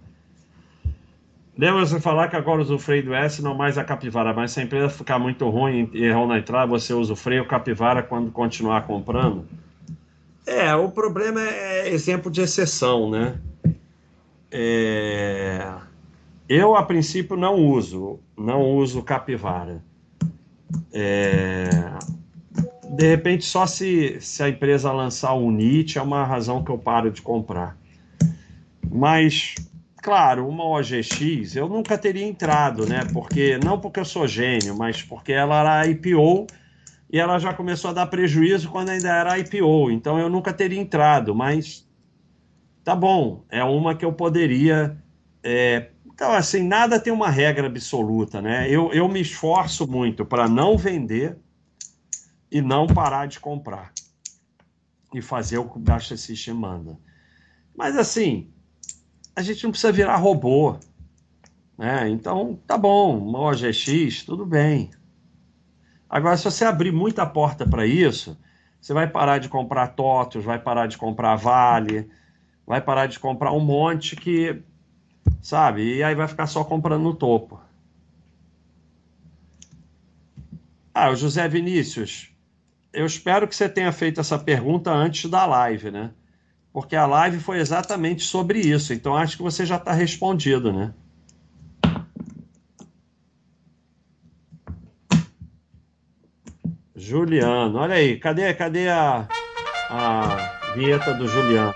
Lembra 1.55 1.86
você 1.86 1.99
falar 1.99 2.30
que 2.30 2.36
agora 2.36 2.62
usa 2.62 2.74
o 2.74 2.80
freio 2.80 3.03
do 3.03 3.14
S, 3.14 3.41
não 3.43 3.53
mais 3.53 3.78
a 3.78 3.84
capivara, 3.84 4.34
mas 4.34 4.51
se 4.51 4.62
a 4.62 4.64
empresa 4.64 4.89
ficar 4.89 5.20
muito 5.20 5.47
ruim 5.49 5.89
e 5.93 6.05
errar 6.05 6.26
na 6.26 6.39
entrada, 6.39 6.66
você 6.66 6.93
usa 6.93 7.14
o 7.14 7.18
freio 7.18 7.45
capivara 7.45 8.01
quando 8.01 8.32
continuar 8.32 8.88
comprando? 8.88 9.45
É, 10.47 10.74
o 10.74 10.89
problema 10.89 11.41
é 11.41 11.89
exemplo 11.89 12.32
de 12.32 12.41
exceção, 12.41 13.12
né? 13.12 13.39
É... 14.51 15.70
Eu, 16.47 16.76
a 16.76 16.84
princípio, 16.84 17.38
não 17.38 17.55
uso, 17.55 18.20
não 18.36 18.62
uso 18.62 19.03
capivara. 19.03 19.84
É... 20.93 21.70
De 22.89 23.07
repente, 23.07 23.45
só 23.45 23.67
se, 23.67 24.17
se 24.20 24.41
a 24.43 24.49
empresa 24.49 24.91
lançar 24.91 25.34
o 25.34 25.51
NIT 25.51 25.97
é 25.97 26.01
uma 26.01 26.24
razão 26.24 26.63
que 26.63 26.72
eu 26.72 26.78
paro 26.78 27.11
de 27.11 27.22
comprar. 27.22 27.78
Mas, 28.91 29.55
claro, 30.01 30.47
uma 30.47 30.65
OGX 30.65 31.55
eu 31.55 31.70
nunca 31.70 31.97
teria 31.97 32.26
entrado, 32.26 32.86
né? 32.88 33.05
Porque, 33.13 33.59
não 33.63 33.80
porque 33.80 33.99
eu 33.99 34.05
sou 34.05 34.28
gênio, 34.28 34.76
mas 34.76 35.03
porque 35.03 35.32
ela 35.32 35.59
era 35.59 35.88
IPO 35.88 36.47
e 37.11 37.20
ela 37.20 37.39
já 37.39 37.53
começou 37.53 37.91
a 37.91 37.93
dar 37.93 38.07
prejuízo 38.07 38.70
quando 38.70 38.89
ainda 38.89 39.09
era 39.09 39.38
IPO. 39.38 39.91
Então 39.91 40.20
eu 40.20 40.30
nunca 40.30 40.51
teria 40.51 40.80
entrado, 40.80 41.36
mas 41.36 41.88
tá 42.84 42.95
bom, 42.95 43.43
é 43.49 43.63
uma 43.63 43.95
que 43.95 44.05
eu 44.05 44.13
poderia. 44.13 44.97
É... 45.43 45.89
Então, 46.20 46.34
assim, 46.34 46.63
nada 46.63 46.99
tem 46.99 47.13
uma 47.13 47.30
regra 47.30 47.67
absoluta, 47.67 48.41
né? 48.41 48.70
Eu, 48.70 48.91
eu 48.91 49.07
me 49.07 49.22
esforço 49.22 49.89
muito 49.89 50.26
para 50.26 50.49
não 50.49 50.78
vender 50.78 51.38
e 52.51 52.61
não 52.61 52.88
parar 52.88 53.26
de 53.26 53.39
comprar 53.39 53.93
e 55.13 55.22
fazer 55.22 55.59
o 55.59 55.70
que 55.70 55.78
o 55.78 55.80
Baixa 55.80 56.17
System 56.17 56.55
manda. 56.55 56.99
Mas, 57.74 57.95
assim, 57.95 58.51
a 59.34 59.41
gente 59.41 59.63
não 59.63 59.72
precisa 59.72 59.93
virar 59.93 60.17
robô. 60.17 60.76
Né? 61.78 62.09
Então, 62.09 62.59
tá 62.67 62.78
bom, 62.78 63.17
uma 63.17 63.39
OGX, 63.39 64.24
tudo 64.26 64.45
bem. 64.45 64.91
Agora, 66.09 66.36
se 66.36 66.43
você 66.43 66.65
abrir 66.65 66.91
muita 66.91 67.26
porta 67.26 67.65
para 67.65 67.88
isso, 67.88 68.38
você 68.82 68.93
vai 68.93 69.07
parar 69.07 69.38
de 69.38 69.47
comprar 69.47 69.95
TOTOS, 69.95 70.43
vai 70.43 70.59
parar 70.59 70.88
de 70.88 70.97
comprar 70.97 71.38
Vale, 71.38 72.09
vai 72.67 72.82
parar 72.82 73.05
de 73.05 73.17
comprar 73.17 73.53
um 73.53 73.61
monte 73.61 74.17
que, 74.17 74.61
sabe? 75.41 75.97
E 75.97 76.03
aí 76.03 76.15
vai 76.15 76.27
ficar 76.27 76.47
só 76.47 76.63
comprando 76.63 77.03
no 77.03 77.13
topo. 77.13 77.59
Ah, 80.93 81.09
o 81.11 81.15
José 81.15 81.47
Vinícius, 81.47 82.30
eu 82.91 83.05
espero 83.05 83.47
que 83.47 83.55
você 83.55 83.69
tenha 83.69 83.91
feito 83.91 84.19
essa 84.19 84.38
pergunta 84.38 84.91
antes 84.91 85.30
da 85.30 85.45
live, 85.45 85.91
né? 85.91 86.11
Porque 86.73 86.95
a 86.95 87.05
live 87.05 87.39
foi 87.39 87.59
exatamente 87.59 88.23
sobre 88.23 88.59
isso. 88.59 88.93
Então 88.93 89.15
acho 89.15 89.38
que 89.38 89.43
você 89.43 89.65
já 89.65 89.77
está 89.77 89.93
respondido, 89.93 90.73
né? 90.73 90.93
Juliano, 96.95 97.80
olha 97.80 97.95
aí, 97.95 98.19
cadê, 98.19 98.53
cadê 98.53 98.89
a, 98.89 99.27
a 99.89 100.73
vinheta 100.75 101.13
do 101.13 101.27
Juliano? 101.27 101.73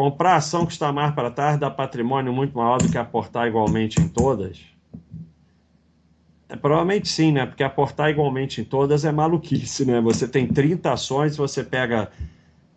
Comprar 0.00 0.36
ação 0.36 0.64
que 0.64 0.72
está 0.72 0.90
mais 0.90 1.14
para 1.14 1.30
trás 1.30 1.60
dá 1.60 1.70
patrimônio 1.70 2.32
muito 2.32 2.56
maior 2.56 2.78
do 2.78 2.90
que 2.90 2.96
aportar 2.96 3.46
igualmente 3.46 4.00
em 4.00 4.08
todas? 4.08 4.58
É, 6.48 6.56
provavelmente 6.56 7.06
sim, 7.06 7.30
né? 7.32 7.44
Porque 7.44 7.62
aportar 7.62 8.08
igualmente 8.08 8.62
em 8.62 8.64
todas 8.64 9.04
é 9.04 9.12
maluquice, 9.12 9.84
né? 9.84 10.00
Você 10.00 10.26
tem 10.26 10.46
30 10.46 10.90
ações, 10.90 11.36
você 11.36 11.62
pega 11.62 12.10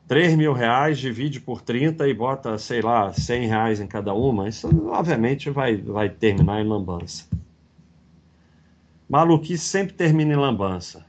3 0.06 0.36
mil 0.36 0.52
reais, 0.52 1.00
divide 1.00 1.40
por 1.40 1.62
30 1.62 2.10
e 2.10 2.14
bota, 2.14 2.58
sei 2.58 2.82
lá, 2.82 3.14
100 3.14 3.48
reais 3.48 3.80
em 3.80 3.88
cada 3.88 4.14
uma. 4.14 4.50
Isso, 4.50 4.68
obviamente, 4.90 5.50
vai, 5.50 5.78
vai 5.78 6.10
terminar 6.10 6.60
em 6.60 6.68
lambança. 6.68 7.26
Maluquice 9.08 9.64
sempre 9.64 9.94
termina 9.94 10.34
em 10.34 10.36
lambança. 10.36 11.06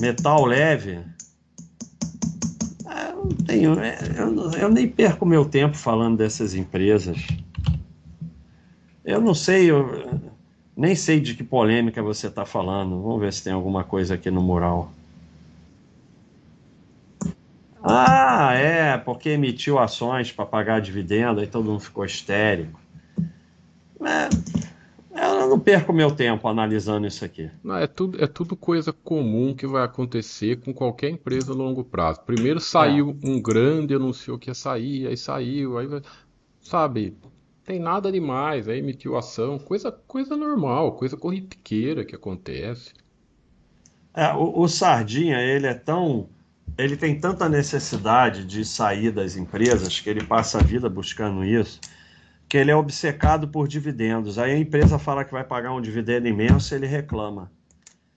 Metal 0.00 0.42
leve 0.46 1.04
tenho. 3.46 3.78
É, 3.80 3.98
eu, 4.16 4.50
eu 4.52 4.68
nem 4.68 4.88
perco 4.88 5.24
meu 5.24 5.44
tempo 5.44 5.76
falando 5.76 6.16
dessas 6.16 6.54
empresas. 6.54 7.18
Eu 9.04 9.20
não 9.20 9.34
sei, 9.34 9.70
eu 9.70 10.20
nem 10.76 10.94
sei 10.94 11.20
de 11.20 11.34
que 11.34 11.44
polêmica 11.44 12.02
você 12.02 12.26
está 12.26 12.44
falando. 12.44 13.00
Vamos 13.00 13.20
ver 13.20 13.32
se 13.32 13.44
tem 13.44 13.52
alguma 13.52 13.84
coisa 13.84 14.14
aqui 14.14 14.30
no 14.30 14.42
mural. 14.42 14.92
Ah, 17.82 18.52
é, 18.54 18.98
porque 18.98 19.28
emitiu 19.28 19.78
ações 19.78 20.32
para 20.32 20.44
pagar 20.44 20.80
dividendo, 20.80 21.40
aí 21.40 21.46
todo 21.46 21.70
mundo 21.70 21.80
ficou 21.80 22.04
histérico. 22.04 22.80
É, 24.04 24.28
eu 25.46 25.50
não 25.50 25.60
perco 25.60 25.92
meu 25.92 26.10
tempo 26.10 26.48
analisando 26.48 27.06
isso 27.06 27.24
aqui. 27.24 27.50
Não, 27.62 27.76
é, 27.76 27.86
tudo, 27.86 28.22
é 28.22 28.26
tudo 28.26 28.56
coisa 28.56 28.92
comum 28.92 29.54
que 29.54 29.66
vai 29.66 29.84
acontecer 29.84 30.60
com 30.60 30.74
qualquer 30.74 31.10
empresa 31.10 31.52
a 31.52 31.54
longo 31.54 31.84
prazo. 31.84 32.20
Primeiro 32.22 32.60
saiu 32.60 33.16
é. 33.22 33.26
um 33.26 33.40
grande, 33.40 33.94
anunciou 33.94 34.38
que 34.38 34.50
ia 34.50 34.54
sair, 34.54 35.06
aí 35.06 35.16
saiu, 35.16 35.78
aí 35.78 35.88
sabe, 36.60 37.16
tem 37.64 37.78
nada 37.78 38.10
demais, 38.10 38.68
aí 38.68 38.78
emitiu 38.78 39.16
ação, 39.16 39.58
coisa, 39.58 39.90
coisa 39.90 40.36
normal, 40.36 40.92
coisa 40.92 41.16
corriqueira 41.16 42.04
que 42.04 42.14
acontece. 42.14 42.92
É, 44.12 44.32
o, 44.32 44.60
o 44.60 44.68
Sardinha, 44.68 45.38
ele 45.38 45.66
é 45.66 45.74
tão. 45.74 46.28
Ele 46.76 46.96
tem 46.96 47.18
tanta 47.18 47.48
necessidade 47.48 48.44
de 48.44 48.64
sair 48.64 49.10
das 49.10 49.36
empresas 49.36 49.98
que 49.98 50.10
ele 50.10 50.24
passa 50.24 50.58
a 50.58 50.62
vida 50.62 50.90
buscando 50.90 51.42
isso 51.42 51.80
que 52.48 52.56
ele 52.56 52.70
é 52.70 52.76
obcecado 52.76 53.48
por 53.48 53.66
dividendos. 53.66 54.38
Aí 54.38 54.52
a 54.52 54.58
empresa 54.58 54.98
fala 54.98 55.24
que 55.24 55.32
vai 55.32 55.44
pagar 55.44 55.72
um 55.72 55.80
dividendo 55.80 56.28
imenso, 56.28 56.74
ele 56.74 56.86
reclama. 56.86 57.50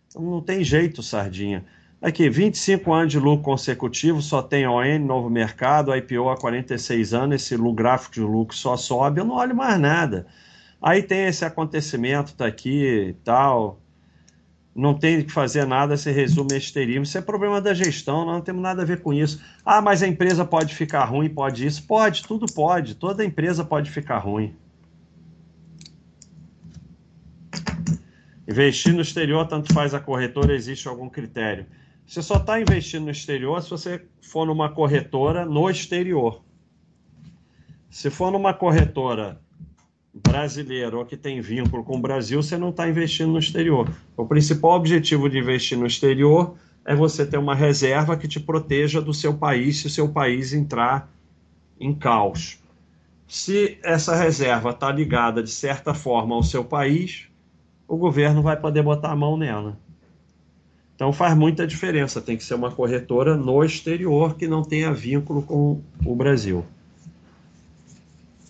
Então, 0.07 0.21
não 0.21 0.41
tem 0.41 0.63
jeito, 0.63 1.01
Sardinha. 1.01 1.65
Aqui, 2.01 2.29
25 2.29 2.93
anos 2.93 3.11
de 3.11 3.19
lucro 3.19 3.43
consecutivo, 3.43 4.21
só 4.21 4.41
tem 4.41 4.65
ON, 4.65 4.99
novo 4.99 5.29
mercado, 5.29 5.93
IPO 5.95 6.29
há 6.29 6.37
46 6.37 7.13
anos, 7.13 7.41
esse 7.41 7.57
gráfico 7.73 8.13
de 8.13 8.21
lucro 8.21 8.55
só 8.55 8.77
sobe, 8.77 9.19
eu 9.19 9.25
não 9.25 9.35
olho 9.35 9.55
mais 9.55 9.79
nada. 9.79 10.25
Aí 10.81 11.03
tem 11.03 11.27
esse 11.27 11.43
acontecimento, 11.43 12.33
tá 12.35 12.45
aqui 12.45 13.09
e 13.09 13.13
tal 13.23 13.81
não 14.79 14.93
tem 14.93 15.21
que 15.23 15.31
fazer 15.31 15.65
nada, 15.65 15.97
se 15.97 16.09
resume 16.09 16.53
a 16.53 16.57
esterismo. 16.57 17.03
Isso 17.03 17.17
é 17.17 17.21
problema 17.21 17.59
da 17.59 17.73
gestão, 17.73 18.25
não 18.25 18.39
temos 18.39 18.61
nada 18.61 18.81
a 18.81 18.85
ver 18.85 19.01
com 19.01 19.13
isso. 19.13 19.41
Ah, 19.65 19.81
mas 19.81 20.01
a 20.01 20.07
empresa 20.07 20.45
pode 20.45 20.73
ficar 20.73 21.03
ruim, 21.03 21.29
pode 21.29 21.65
isso? 21.65 21.85
Pode, 21.85 22.23
tudo 22.23 22.45
pode. 22.53 22.95
Toda 22.95 23.25
empresa 23.25 23.65
pode 23.65 23.91
ficar 23.91 24.19
ruim. 24.19 24.55
Investir 28.47 28.93
no 28.93 29.01
exterior, 29.01 29.45
tanto 29.47 29.73
faz 29.73 29.93
a 29.93 29.99
corretora, 29.99 30.55
existe 30.55 30.87
algum 30.87 31.09
critério. 31.09 31.65
Você 32.07 32.21
só 32.21 32.37
está 32.37 32.59
investindo 32.59 33.03
no 33.03 33.11
exterior 33.11 33.61
se 33.61 33.69
você 33.69 34.01
for 34.21 34.45
numa 34.47 34.69
corretora 34.69 35.45
no 35.45 35.69
exterior. 35.69 36.41
Se 37.89 38.09
for 38.09 38.31
numa 38.31 38.53
corretora 38.53 39.39
brasileiro 40.23 40.99
ou 40.99 41.05
que 41.05 41.17
tem 41.17 41.41
vínculo 41.41 41.83
com 41.83 41.97
o 41.97 42.01
Brasil, 42.01 42.41
você 42.41 42.57
não 42.57 42.69
está 42.69 42.87
investindo 42.87 43.31
no 43.31 43.39
exterior. 43.39 43.89
O 44.15 44.25
principal 44.25 44.71
objetivo 44.71 45.29
de 45.29 45.37
investir 45.39 45.77
no 45.77 45.85
exterior 45.85 46.55
é 46.85 46.95
você 46.95 47.25
ter 47.25 47.37
uma 47.37 47.55
reserva 47.55 48.17
que 48.17 48.27
te 48.27 48.39
proteja 48.39 49.01
do 49.01 49.13
seu 49.13 49.33
país 49.33 49.79
se 49.79 49.87
o 49.87 49.89
seu 49.89 50.09
país 50.09 50.53
entrar 50.53 51.11
em 51.79 51.93
caos. 51.93 52.59
Se 53.27 53.77
essa 53.83 54.15
reserva 54.15 54.71
está 54.71 54.91
ligada 54.91 55.43
de 55.43 55.51
certa 55.51 55.93
forma 55.93 56.35
ao 56.35 56.43
seu 56.43 56.63
país, 56.63 57.27
o 57.87 57.95
governo 57.95 58.41
vai 58.41 58.57
poder 58.57 58.81
botar 58.81 59.11
a 59.11 59.15
mão 59.15 59.37
nela. 59.37 59.77
Então 60.95 61.13
faz 61.13 61.35
muita 61.35 61.65
diferença. 61.65 62.19
Tem 62.19 62.35
que 62.35 62.43
ser 62.43 62.55
uma 62.55 62.71
corretora 62.71 63.37
no 63.37 63.63
exterior 63.63 64.35
que 64.35 64.47
não 64.47 64.63
tenha 64.63 64.91
vínculo 64.91 65.41
com 65.41 65.81
o 66.05 66.15
Brasil. 66.15 66.65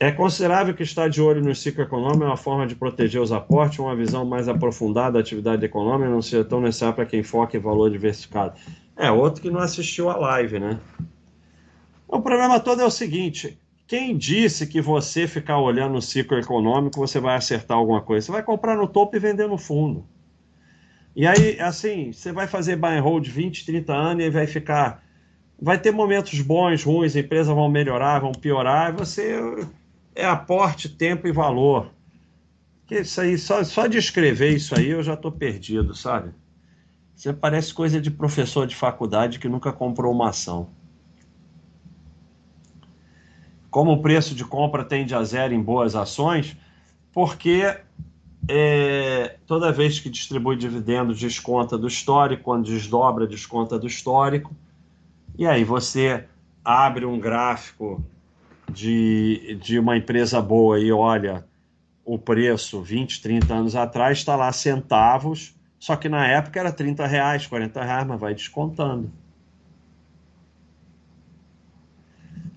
É 0.02 0.12
considerável 0.14 0.74
que 0.74 0.82
estar 0.82 1.10
de 1.10 1.22
olho 1.22 1.44
no 1.44 1.54
ciclo 1.54 1.84
econômico 1.84 2.24
é 2.24 2.28
uma 2.28 2.38
forma 2.38 2.66
de 2.66 2.74
proteger 2.74 3.22
os 3.22 3.34
aportes, 3.34 3.80
uma 3.80 3.94
visão 3.94 4.24
mais 4.24 4.48
aprofundada 4.48 5.12
da 5.12 5.20
atividade 5.20 5.66
econômica, 5.66 6.10
não 6.10 6.22
seja 6.22 6.46
tão 6.46 6.62
necessária 6.62 6.96
para 6.96 7.06
quem 7.06 7.22
foca 7.22 7.58
em 7.58 7.60
valor 7.60 7.92
diversificado. 7.92 8.58
É, 8.96 9.12
outro 9.12 9.42
que 9.42 9.52
não 9.52 9.60
assistiu 9.60 10.10
a 10.10 10.16
live, 10.16 10.58
né? 10.58 10.80
O 12.08 12.22
problema 12.22 12.62
todo 12.62 12.82
é 12.82 12.86
o 12.86 12.90
seguinte: 12.90 13.60
quem 13.86 14.16
disse 14.16 14.68
que 14.68 14.80
você 14.80 15.28
ficar 15.28 15.60
olhando 15.60 15.98
o 15.98 16.02
ciclo 16.02 16.40
econômico 16.40 16.98
você 16.98 17.20
vai 17.20 17.36
acertar 17.36 17.78
alguma 17.78 18.02
coisa? 18.02 18.28
Você 18.28 18.32
vai 18.32 18.44
comprar 18.44 18.78
no 18.78 18.88
topo 18.88 19.18
e 19.18 19.20
vender 19.20 19.50
no 19.50 19.58
fundo. 19.58 20.06
E 21.14 21.28
aí, 21.28 21.60
assim, 21.60 22.14
você 22.14 22.32
vai 22.32 22.48
fazer 22.48 22.78
buy 22.78 22.98
and 22.98 23.02
hold 23.02 23.28
20, 23.28 23.66
30 23.66 23.94
anos 23.94 24.24
e 24.24 24.30
vai 24.30 24.48
ficar. 24.48 25.04
Vai 25.62 25.78
ter 25.78 25.92
momentos 25.92 26.40
bons, 26.40 26.84
ruins, 26.84 27.18
empresas 27.18 27.54
vão 27.54 27.68
melhorar, 27.68 28.20
vão 28.20 28.32
piorar, 28.32 28.94
e 28.94 28.98
você 28.98 29.38
é 30.20 30.26
aporte, 30.26 30.90
tempo 30.90 31.28
e 31.28 31.32
valor. 31.32 31.92
Que 32.86 33.00
isso 33.00 33.22
aí, 33.22 33.38
só, 33.38 33.64
só 33.64 33.88
de 33.88 33.98
escrever 33.98 34.56
isso 34.56 34.78
aí 34.78 34.90
eu 34.90 35.04
já 35.04 35.14
estou 35.14 35.32
perdido, 35.32 35.96
sabe? 35.96 36.32
Você 37.16 37.34
parece 37.34 37.74
coisa 37.74 38.00
de 38.02 38.10
professor 38.10 38.66
de 38.66 38.76
faculdade 38.76 39.40
que 39.40 39.50
nunca 39.50 39.72
comprou 39.72 40.12
uma 40.12 40.30
ação. 40.30 40.70
como 43.70 43.92
o 43.94 44.02
preço 44.02 44.34
de 44.34 44.44
compra 44.44 44.84
tende 44.84 45.14
a 45.14 45.24
zero 45.24 45.54
em 45.54 45.62
boas 45.62 45.96
ações, 45.96 46.58
porque 47.14 47.78
é, 48.48 49.38
toda 49.46 49.72
vez 49.72 50.00
que 50.00 50.10
distribui 50.10 50.56
dividendos, 50.56 51.20
desconta 51.20 51.78
do 51.78 51.88
histórico, 51.88 52.44
quando 52.44 52.66
desdobra, 52.66 53.28
desconta 53.28 53.78
do 53.78 53.88
histórico. 53.88 54.56
E 55.38 55.46
aí 55.46 55.64
você 55.64 56.26
abre 56.66 57.06
um 57.06 57.20
gráfico 57.20 58.04
de, 58.70 59.58
de 59.62 59.80
uma 59.80 59.98
empresa 59.98 60.42
boa 60.42 60.80
e 60.80 60.92
olha 60.92 61.46
o 62.06 62.18
preço 62.18 62.82
20, 62.82 63.22
30 63.22 63.54
anos 63.54 63.76
atrás, 63.76 64.18
está 64.18 64.36
lá 64.36 64.52
centavos, 64.52 65.56
só 65.78 65.96
que 65.96 66.10
na 66.10 66.26
época 66.26 66.60
era 66.60 66.72
30 66.72 67.06
reais, 67.06 67.46
40 67.46 67.84
reais, 67.84 68.08
mas 68.08 68.20
vai 68.20 68.34
descontando. 68.34 69.12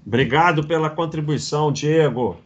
Obrigado 0.07 0.67
pela 0.67 0.91
contribuição, 0.91 1.71
Diego. 1.71 2.37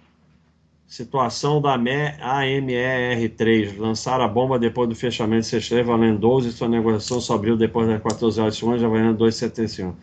Situação 0.86 1.60
da 1.60 1.76
AMER3. 1.76 3.78
Lançar 3.78 4.20
a 4.20 4.28
bomba 4.28 4.58
depois 4.58 4.88
do 4.88 4.94
fechamento 4.94 5.48
de 5.48 5.56
C3, 5.56 5.82
valendo 5.82 6.18
12, 6.18 6.52
sua 6.52 6.68
negociação 6.68 7.20
só 7.20 7.34
abriu 7.34 7.56
depois 7.56 7.88
das 7.88 8.02
14 8.02 8.40
horas 8.40 8.54
de 8.54 8.60
segunda, 8.60 8.78
já 8.78 8.88
valendo 8.88 9.24
2,75. 9.24 9.94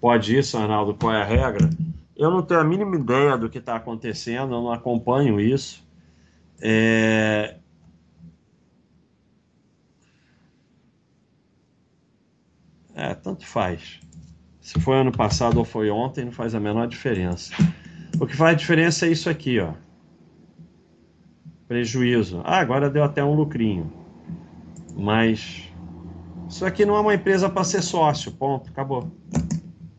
Pode 0.00 0.36
isso, 0.36 0.56
Arnaldo? 0.56 0.94
Qual 0.94 1.12
é 1.12 1.20
a 1.20 1.24
regra? 1.24 1.68
Eu 2.16 2.30
não 2.30 2.42
tenho 2.42 2.60
a 2.60 2.64
mínima 2.64 2.96
ideia 2.96 3.36
do 3.36 3.50
que 3.50 3.58
está 3.58 3.76
acontecendo, 3.76 4.54
eu 4.54 4.62
não 4.62 4.72
acompanho 4.72 5.38
isso. 5.38 5.86
É... 6.60 7.56
é, 12.94 13.14
tanto 13.14 13.46
faz. 13.46 14.00
Se 14.60 14.80
foi 14.80 14.98
ano 14.98 15.12
passado 15.12 15.58
ou 15.58 15.64
foi 15.64 15.90
ontem, 15.90 16.24
não 16.24 16.32
faz 16.32 16.54
a 16.54 16.60
menor 16.60 16.88
diferença. 16.88 17.54
O 18.18 18.26
que 18.26 18.34
faz 18.34 18.56
diferença 18.56 19.06
é 19.06 19.10
isso 19.10 19.28
aqui, 19.28 19.60
ó. 19.60 19.74
Prejuízo. 21.68 22.40
Ah, 22.44 22.58
agora 22.58 22.88
deu 22.88 23.04
até 23.04 23.22
um 23.22 23.34
lucrinho. 23.34 23.92
Mas 24.96 25.70
isso 26.48 26.64
aqui 26.64 26.86
não 26.86 26.96
é 26.96 27.00
uma 27.00 27.14
empresa 27.14 27.50
para 27.50 27.64
ser 27.64 27.82
sócio. 27.82 28.32
Ponto. 28.32 28.70
Acabou. 28.70 29.12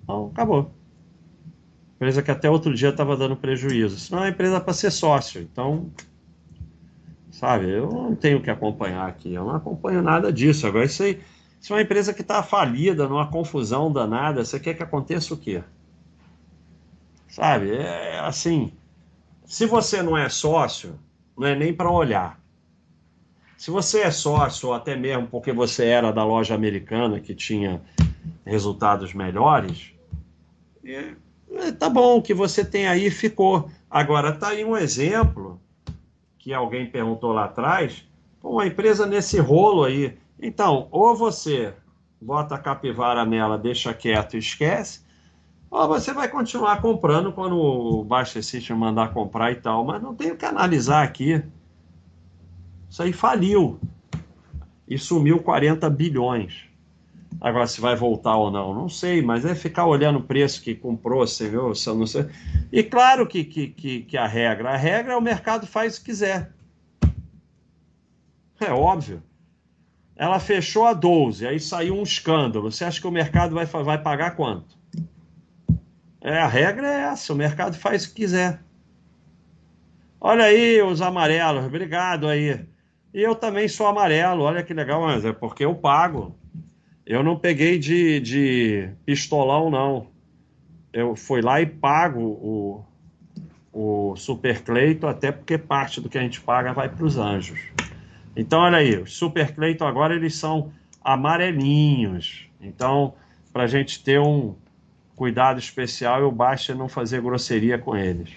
Não, 0.07 0.27
acabou. 0.27 0.76
Empresa 1.97 2.23
que 2.23 2.31
até 2.31 2.49
outro 2.49 2.73
dia 2.73 2.89
estava 2.89 3.17
dando 3.17 3.35
prejuízo. 3.35 3.97
Isso 3.97 4.15
não 4.15 4.23
é 4.23 4.29
empresa 4.29 4.61
para 4.61 4.73
ser 4.73 4.91
sócio. 4.91 5.41
Então, 5.41 5.91
sabe, 7.29 7.69
eu 7.69 7.89
não 7.89 8.15
tenho 8.15 8.41
que 8.41 8.49
acompanhar 8.49 9.07
aqui. 9.07 9.33
Eu 9.33 9.43
não 9.43 9.55
acompanho 9.55 10.01
nada 10.01 10.31
disso. 10.31 10.65
Agora, 10.65 10.85
isso 10.85 11.03
aí 11.03 11.19
se 11.59 11.73
uma 11.73 11.81
empresa 11.81 12.13
que 12.13 12.21
está 12.21 12.43
falida, 12.43 13.07
numa 13.07 13.27
confusão 13.27 13.91
danada, 13.91 14.45
você 14.45 14.59
quer 14.59 14.73
que 14.73 14.83
aconteça 14.83 15.33
o 15.33 15.37
quê? 15.37 15.63
Sabe? 17.27 17.75
É 17.75 18.19
assim. 18.19 18.71
Se 19.45 19.65
você 19.65 20.01
não 20.01 20.17
é 20.17 20.29
sócio, 20.29 20.99
não 21.37 21.47
é 21.47 21.55
nem 21.55 21.73
para 21.73 21.91
olhar. 21.91 22.39
Se 23.57 23.71
você 23.71 24.01
é 24.01 24.11
sócio, 24.11 24.69
ou 24.69 24.75
até 24.75 24.95
mesmo 24.95 25.27
porque 25.27 25.51
você 25.51 25.85
era 25.85 26.11
da 26.11 26.23
loja 26.23 26.53
americana 26.53 27.19
que 27.19 27.33
tinha 27.33 27.81
resultados 28.45 29.13
melhores, 29.13 29.93
é, 30.85 30.91
é, 30.91 31.15
tá 31.77 31.89
bom, 31.89 32.17
o 32.17 32.21
que 32.21 32.33
você 32.33 32.63
tem 32.63 32.87
aí 32.87 33.09
ficou. 33.09 33.69
Agora, 33.89 34.31
tá 34.31 34.49
aí 34.49 34.63
um 34.63 34.75
exemplo 34.75 35.59
que 36.37 36.53
alguém 36.53 36.89
perguntou 36.89 37.33
lá 37.33 37.45
atrás, 37.45 38.05
uma 38.41 38.65
empresa 38.65 39.05
nesse 39.05 39.39
rolo 39.39 39.83
aí, 39.83 40.17
então, 40.39 40.87
ou 40.91 41.15
você 41.15 41.73
bota 42.21 42.55
a 42.55 42.59
capivara 42.59 43.25
nela, 43.25 43.57
deixa 43.57 43.93
quieto 43.93 44.35
e 44.35 44.39
esquece, 44.39 45.01
ou 45.69 45.87
você 45.87 46.13
vai 46.13 46.29
continuar 46.29 46.81
comprando 46.81 47.33
quando 47.33 47.57
o 47.57 48.03
Baixa 48.03 48.41
System 48.41 48.77
mandar 48.77 49.13
comprar 49.13 49.51
e 49.51 49.55
tal, 49.55 49.83
mas 49.83 50.01
não 50.01 50.15
tem 50.15 50.31
o 50.31 50.37
que 50.37 50.45
analisar 50.45 51.03
aqui. 51.03 51.43
Isso 52.89 53.03
aí 53.03 53.11
faliu 53.11 53.77
e 54.87 54.97
sumiu 54.97 55.39
40 55.39 55.89
bilhões. 55.89 56.66
Agora, 57.39 57.67
se 57.67 57.79
vai 57.79 57.95
voltar 57.95 58.35
ou 58.35 58.49
não, 58.49 58.73
não 58.73 58.89
sei, 58.89 59.21
mas 59.21 59.45
é 59.45 59.53
ficar 59.53 59.85
olhando 59.85 60.19
o 60.19 60.23
preço 60.23 60.61
que 60.61 60.73
comprou, 60.73 61.25
você 61.25 61.49
viu? 61.49 61.75
Se 61.75 61.87
não 61.89 62.07
sei. 62.07 62.27
E 62.71 62.83
claro 62.83 63.27
que, 63.27 63.43
que, 63.43 63.67
que, 63.67 64.01
que 64.01 64.17
a 64.17 64.27
regra, 64.27 64.71
a 64.71 64.77
regra 64.77 65.13
é 65.13 65.15
o 65.15 65.21
mercado 65.21 65.67
faz 65.67 65.95
o 65.95 65.99
que 65.99 66.05
quiser. 66.05 66.51
É 68.59 68.71
óbvio 68.71 69.21
ela 70.17 70.39
fechou 70.39 70.85
a 70.85 70.93
12, 70.93 71.47
aí 71.47 71.59
saiu 71.59 71.95
um 71.95 72.03
escândalo. 72.03 72.71
Você 72.71 72.83
acha 72.83 72.99
que 72.99 73.07
o 73.07 73.11
mercado 73.11 73.53
vai, 73.53 73.65
vai 73.65 74.01
pagar 74.01 74.35
quanto? 74.35 74.75
É, 76.19 76.39
a 76.39 76.47
regra 76.47 76.87
é 76.87 77.01
essa, 77.03 77.31
o 77.31 77.35
mercado 77.35 77.77
faz 77.77 78.03
o 78.03 78.09
que 78.09 78.15
quiser. 78.15 78.59
Olha 80.19 80.45
aí 80.45 80.81
os 80.81 81.01
amarelos, 81.01 81.65
obrigado 81.65 82.27
aí. 82.27 82.65
E 83.13 83.21
eu 83.21 83.35
também 83.35 83.67
sou 83.67 83.85
amarelo, 83.85 84.43
olha 84.43 84.63
que 84.63 84.73
legal, 84.73 85.01
mas 85.01 85.23
é 85.23 85.31
porque 85.31 85.63
eu 85.63 85.75
pago. 85.75 86.35
Eu 87.07 87.23
não 87.23 87.39
peguei 87.39 87.79
de, 87.79 88.19
de 88.19 88.89
pistolão, 89.05 89.69
não. 89.69 90.07
Eu 90.91 91.15
fui 91.15 91.41
lá 91.41 91.61
e 91.61 91.65
pago 91.65 92.19
o, 92.19 92.85
o 93.71 94.15
Super 94.17 94.61
Cleito, 94.61 95.07
até 95.07 95.31
porque 95.31 95.57
parte 95.57 96.01
do 96.01 96.09
que 96.09 96.17
a 96.17 96.21
gente 96.21 96.41
paga 96.41 96.73
vai 96.73 96.89
para 96.89 97.05
os 97.05 97.17
anjos. 97.17 97.61
Então, 98.35 98.59
olha 98.59 98.79
aí, 98.79 98.97
os 98.97 99.15
Super 99.15 99.55
Cleiton 99.55 99.87
agora 99.87 100.13
eles 100.13 100.35
são 100.35 100.69
amarelinhos. 101.01 102.49
Então, 102.59 103.13
para 103.53 103.63
a 103.63 103.67
gente 103.67 104.03
ter 104.03 104.19
um 104.19 104.53
cuidado 105.15 105.59
especial, 105.59 106.19
eu 106.19 106.31
basta 106.31 106.75
não 106.75 106.89
fazer 106.89 107.21
grosseria 107.21 107.77
com 107.77 107.95
eles. 107.95 108.31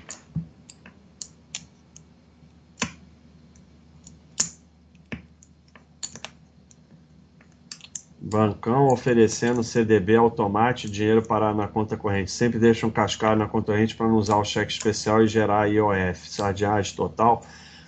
Bancão 8.30 8.86
oferecendo 8.86 9.64
CDB 9.64 10.14
automático, 10.14 10.92
dinheiro 10.92 11.20
para 11.20 11.52
na 11.52 11.66
conta 11.66 11.96
corrente. 11.96 12.30
Sempre 12.30 12.60
deixa 12.60 12.86
um 12.86 12.90
cascalho 12.90 13.40
na 13.40 13.48
conta 13.48 13.72
corrente 13.72 13.96
para 13.96 14.06
não 14.06 14.14
usar 14.14 14.36
o 14.36 14.44
cheque 14.44 14.72
especial 14.72 15.24
e 15.24 15.26
gerar 15.26 15.66
IOF. 15.66 16.30
Sardiagem 16.30 16.94
total. 16.94 17.42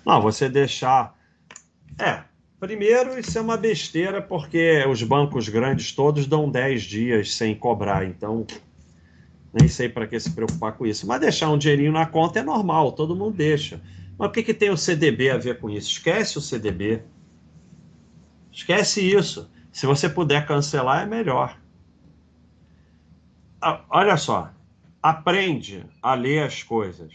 Não, 0.05 0.21
você 0.21 0.49
deixar 0.49 1.17
é, 1.97 2.25
primeiro 2.59 3.19
isso 3.19 3.39
é 3.39 3.41
uma 3.41 3.57
besteira 3.57 4.21
porque 4.21 4.85
os 4.89 5.03
bancos 5.05 5.49
grandes 5.49 5.93
todos 5.93 6.27
dão 6.27 6.51
10 6.51 6.83
dias 6.83 7.35
sem 7.35 7.55
cobrar, 7.55 8.05
então 8.05 8.45
nem 9.53 9.69
sei 9.69 9.89
para 9.89 10.07
que 10.07 10.19
se 10.19 10.31
preocupar 10.31 10.73
com 10.73 10.85
isso. 10.85 11.07
Mas 11.07 11.21
deixar 11.21 11.51
um 11.51 11.59
dinheirinho 11.59 11.93
na 11.93 12.07
conta 12.07 12.41
é 12.41 12.43
normal, 12.43 12.93
todo 12.93 13.15
mundo 13.15 13.37
deixa. 13.37 13.81
Mas 14.19 14.29
o 14.29 14.33
que, 14.33 14.43
que 14.43 14.55
tem 14.55 14.71
o 14.71 14.77
CDB 14.77 15.31
a 15.31 15.37
ver 15.37 15.61
com 15.61 15.71
isso? 15.71 15.91
Esquece 15.91 16.37
o 16.39 16.41
CDB. 16.41 17.03
Esquece 18.51 19.01
isso. 19.01 19.49
Se 19.73 19.87
você 19.87 20.09
puder 20.09 20.47
cancelar, 20.47 21.03
é 21.03 21.07
melhor. 21.07 21.57
Olha 23.89 24.17
só, 24.19 24.51
aprende 25.03 25.87
a 26.03 26.15
ler 26.15 26.45
as 26.45 26.63
coisas. 26.63 27.13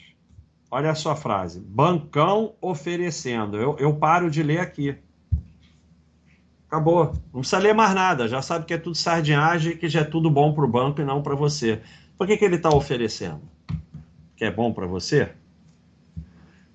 Olha 0.71 0.91
a 0.91 0.95
sua 0.95 1.15
frase. 1.15 1.59
Bancão 1.59 2.55
oferecendo. 2.59 3.57
Eu, 3.57 3.77
eu 3.77 3.95
paro 3.95 4.29
de 4.29 4.41
ler 4.41 4.59
aqui. 4.59 4.97
Acabou. 6.67 7.13
Não 7.33 7.41
precisa 7.41 7.59
ler 7.59 7.73
mais 7.73 7.93
nada. 7.93 8.27
Já 8.27 8.41
sabe 8.41 8.65
que 8.65 8.73
é 8.73 8.77
tudo 8.77 8.95
sardinhagem 8.95 9.73
e 9.73 9.77
que 9.77 9.87
já 9.87 10.01
é 10.01 10.03
tudo 10.03 10.29
bom 10.29 10.53
para 10.53 10.65
o 10.65 10.67
banco 10.67 10.99
e 10.99 11.05
não 11.05 11.21
para 11.21 11.35
você. 11.35 11.81
Por 12.17 12.25
que, 12.25 12.35
que 12.35 12.43
ele 12.43 12.55
está 12.55 12.69
oferecendo? 12.69 13.41
Que 14.35 14.45
é 14.45 14.51
bom 14.51 14.73
para 14.73 14.85
você? 14.85 15.31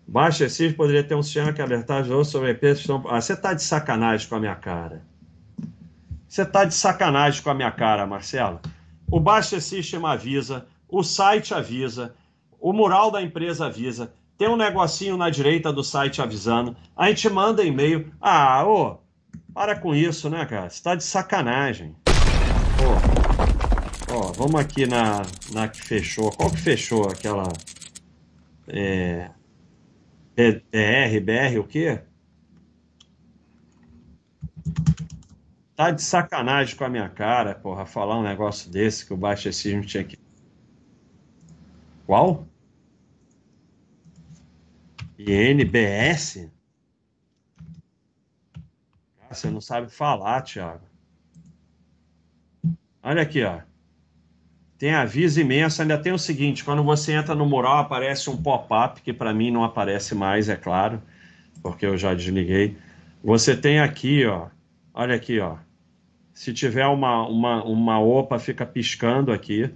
Baixa 0.06 0.48
Sys 0.48 0.72
poderia 0.74 1.04
ter 1.04 1.14
um 1.14 1.22
sistema 1.22 1.52
que 1.52 1.60
alertasse 1.60 2.08
sobre 2.24 2.52
empresas. 2.52 2.86
Ah, 3.08 3.20
você 3.20 3.32
está 3.32 3.52
de 3.52 3.62
sacanagem 3.62 4.28
com 4.28 4.36
a 4.36 4.40
minha 4.40 4.54
cara. 4.54 5.02
Você 6.32 6.44
está 6.44 6.64
de 6.64 6.72
sacanagem 6.72 7.42
com 7.42 7.50
a 7.50 7.54
minha 7.54 7.70
cara, 7.70 8.06
Marcelo. 8.06 8.58
O 9.10 9.20
Baixa 9.20 9.60
System 9.60 10.06
avisa, 10.06 10.66
o 10.88 11.02
site 11.02 11.52
avisa, 11.52 12.14
o 12.58 12.72
mural 12.72 13.10
da 13.10 13.20
empresa 13.20 13.66
avisa, 13.66 14.14
tem 14.38 14.48
um 14.48 14.56
negocinho 14.56 15.18
na 15.18 15.28
direita 15.28 15.70
do 15.70 15.84
site 15.84 16.22
avisando, 16.22 16.74
a 16.96 17.08
gente 17.10 17.28
manda 17.28 17.62
e-mail. 17.62 18.10
Ah, 18.18 18.66
ô, 18.66 18.96
para 19.52 19.78
com 19.78 19.94
isso, 19.94 20.30
né, 20.30 20.46
cara? 20.46 20.70
Você 20.70 20.82
tá 20.82 20.94
de 20.94 21.04
sacanagem. 21.04 21.94
Pô, 22.78 24.14
ó, 24.14 24.32
vamos 24.32 24.58
aqui 24.58 24.86
na, 24.86 25.20
na 25.52 25.68
que 25.68 25.82
fechou. 25.82 26.32
Qual 26.32 26.50
que 26.50 26.62
fechou? 26.62 27.10
Aquela. 27.10 27.46
É. 28.68 29.28
BR, 30.34 31.20
BR, 31.22 31.58
o 31.58 31.64
quê? 31.64 32.00
Tá 35.74 35.90
de 35.90 36.02
sacanagem 36.02 36.76
com 36.76 36.84
a 36.84 36.88
minha 36.88 37.08
cara, 37.08 37.54
porra, 37.54 37.86
falar 37.86 38.18
um 38.18 38.22
negócio 38.22 38.70
desse 38.70 39.06
que 39.06 39.14
o 39.14 39.16
Baixa 39.16 39.50
não 39.74 39.80
tinha 39.82 40.04
que. 40.04 40.18
Qual? 42.06 42.46
INBS? 45.18 46.50
Ah, 49.20 49.34
você 49.34 49.50
não 49.50 49.60
sabe 49.60 49.90
falar, 49.90 50.42
Thiago. 50.42 50.84
Olha 53.02 53.22
aqui, 53.22 53.42
ó. 53.42 53.60
Tem 54.78 54.92
aviso 54.94 55.40
imenso. 55.40 55.80
Ainda 55.80 55.96
tem 55.96 56.12
o 56.12 56.18
seguinte: 56.18 56.64
quando 56.64 56.82
você 56.82 57.12
entra 57.12 57.34
no 57.34 57.46
mural, 57.46 57.78
aparece 57.78 58.28
um 58.28 58.36
pop-up, 58.36 59.00
que 59.00 59.12
para 59.12 59.32
mim 59.32 59.50
não 59.50 59.64
aparece 59.64 60.14
mais, 60.14 60.48
é 60.48 60.56
claro, 60.56 61.00
porque 61.62 61.86
eu 61.86 61.96
já 61.96 62.14
desliguei. 62.14 62.76
Você 63.22 63.56
tem 63.56 63.80
aqui, 63.80 64.26
ó. 64.26 64.48
Olha 64.94 65.14
aqui, 65.14 65.40
ó. 65.40 65.56
Se 66.34 66.52
tiver 66.52 66.86
uma, 66.86 67.26
uma, 67.26 67.64
uma 67.64 68.00
OPA, 68.00 68.38
fica 68.38 68.66
piscando 68.66 69.32
aqui. 69.32 69.70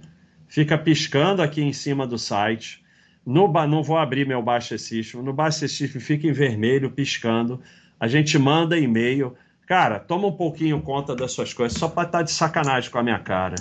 Fica 0.47 0.77
piscando 0.77 1.41
aqui 1.41 1.61
em 1.61 1.73
cima 1.73 2.07
do 2.07 2.17
site. 2.17 2.83
No, 3.25 3.51
não 3.67 3.83
vou 3.83 3.97
abrir 3.97 4.27
meu 4.27 4.41
Baixa 4.41 4.77
System. 4.77 5.21
No 5.21 5.33
Baixa 5.33 5.67
System 5.67 5.99
fica 5.99 6.27
em 6.27 6.31
vermelho, 6.31 6.91
piscando. 6.91 7.61
A 7.99 8.07
gente 8.07 8.37
manda 8.37 8.77
e-mail. 8.77 9.35
Cara, 9.65 9.99
toma 9.99 10.27
um 10.27 10.31
pouquinho 10.31 10.81
conta 10.81 11.15
das 11.15 11.33
suas 11.33 11.53
coisas, 11.53 11.77
só 11.77 11.89
para 11.89 12.07
estar 12.07 12.19
tá 12.19 12.23
de 12.23 12.31
sacanagem 12.31 12.89
com 12.89 12.97
a 12.99 13.03
minha 13.03 13.19
cara. 13.19 13.55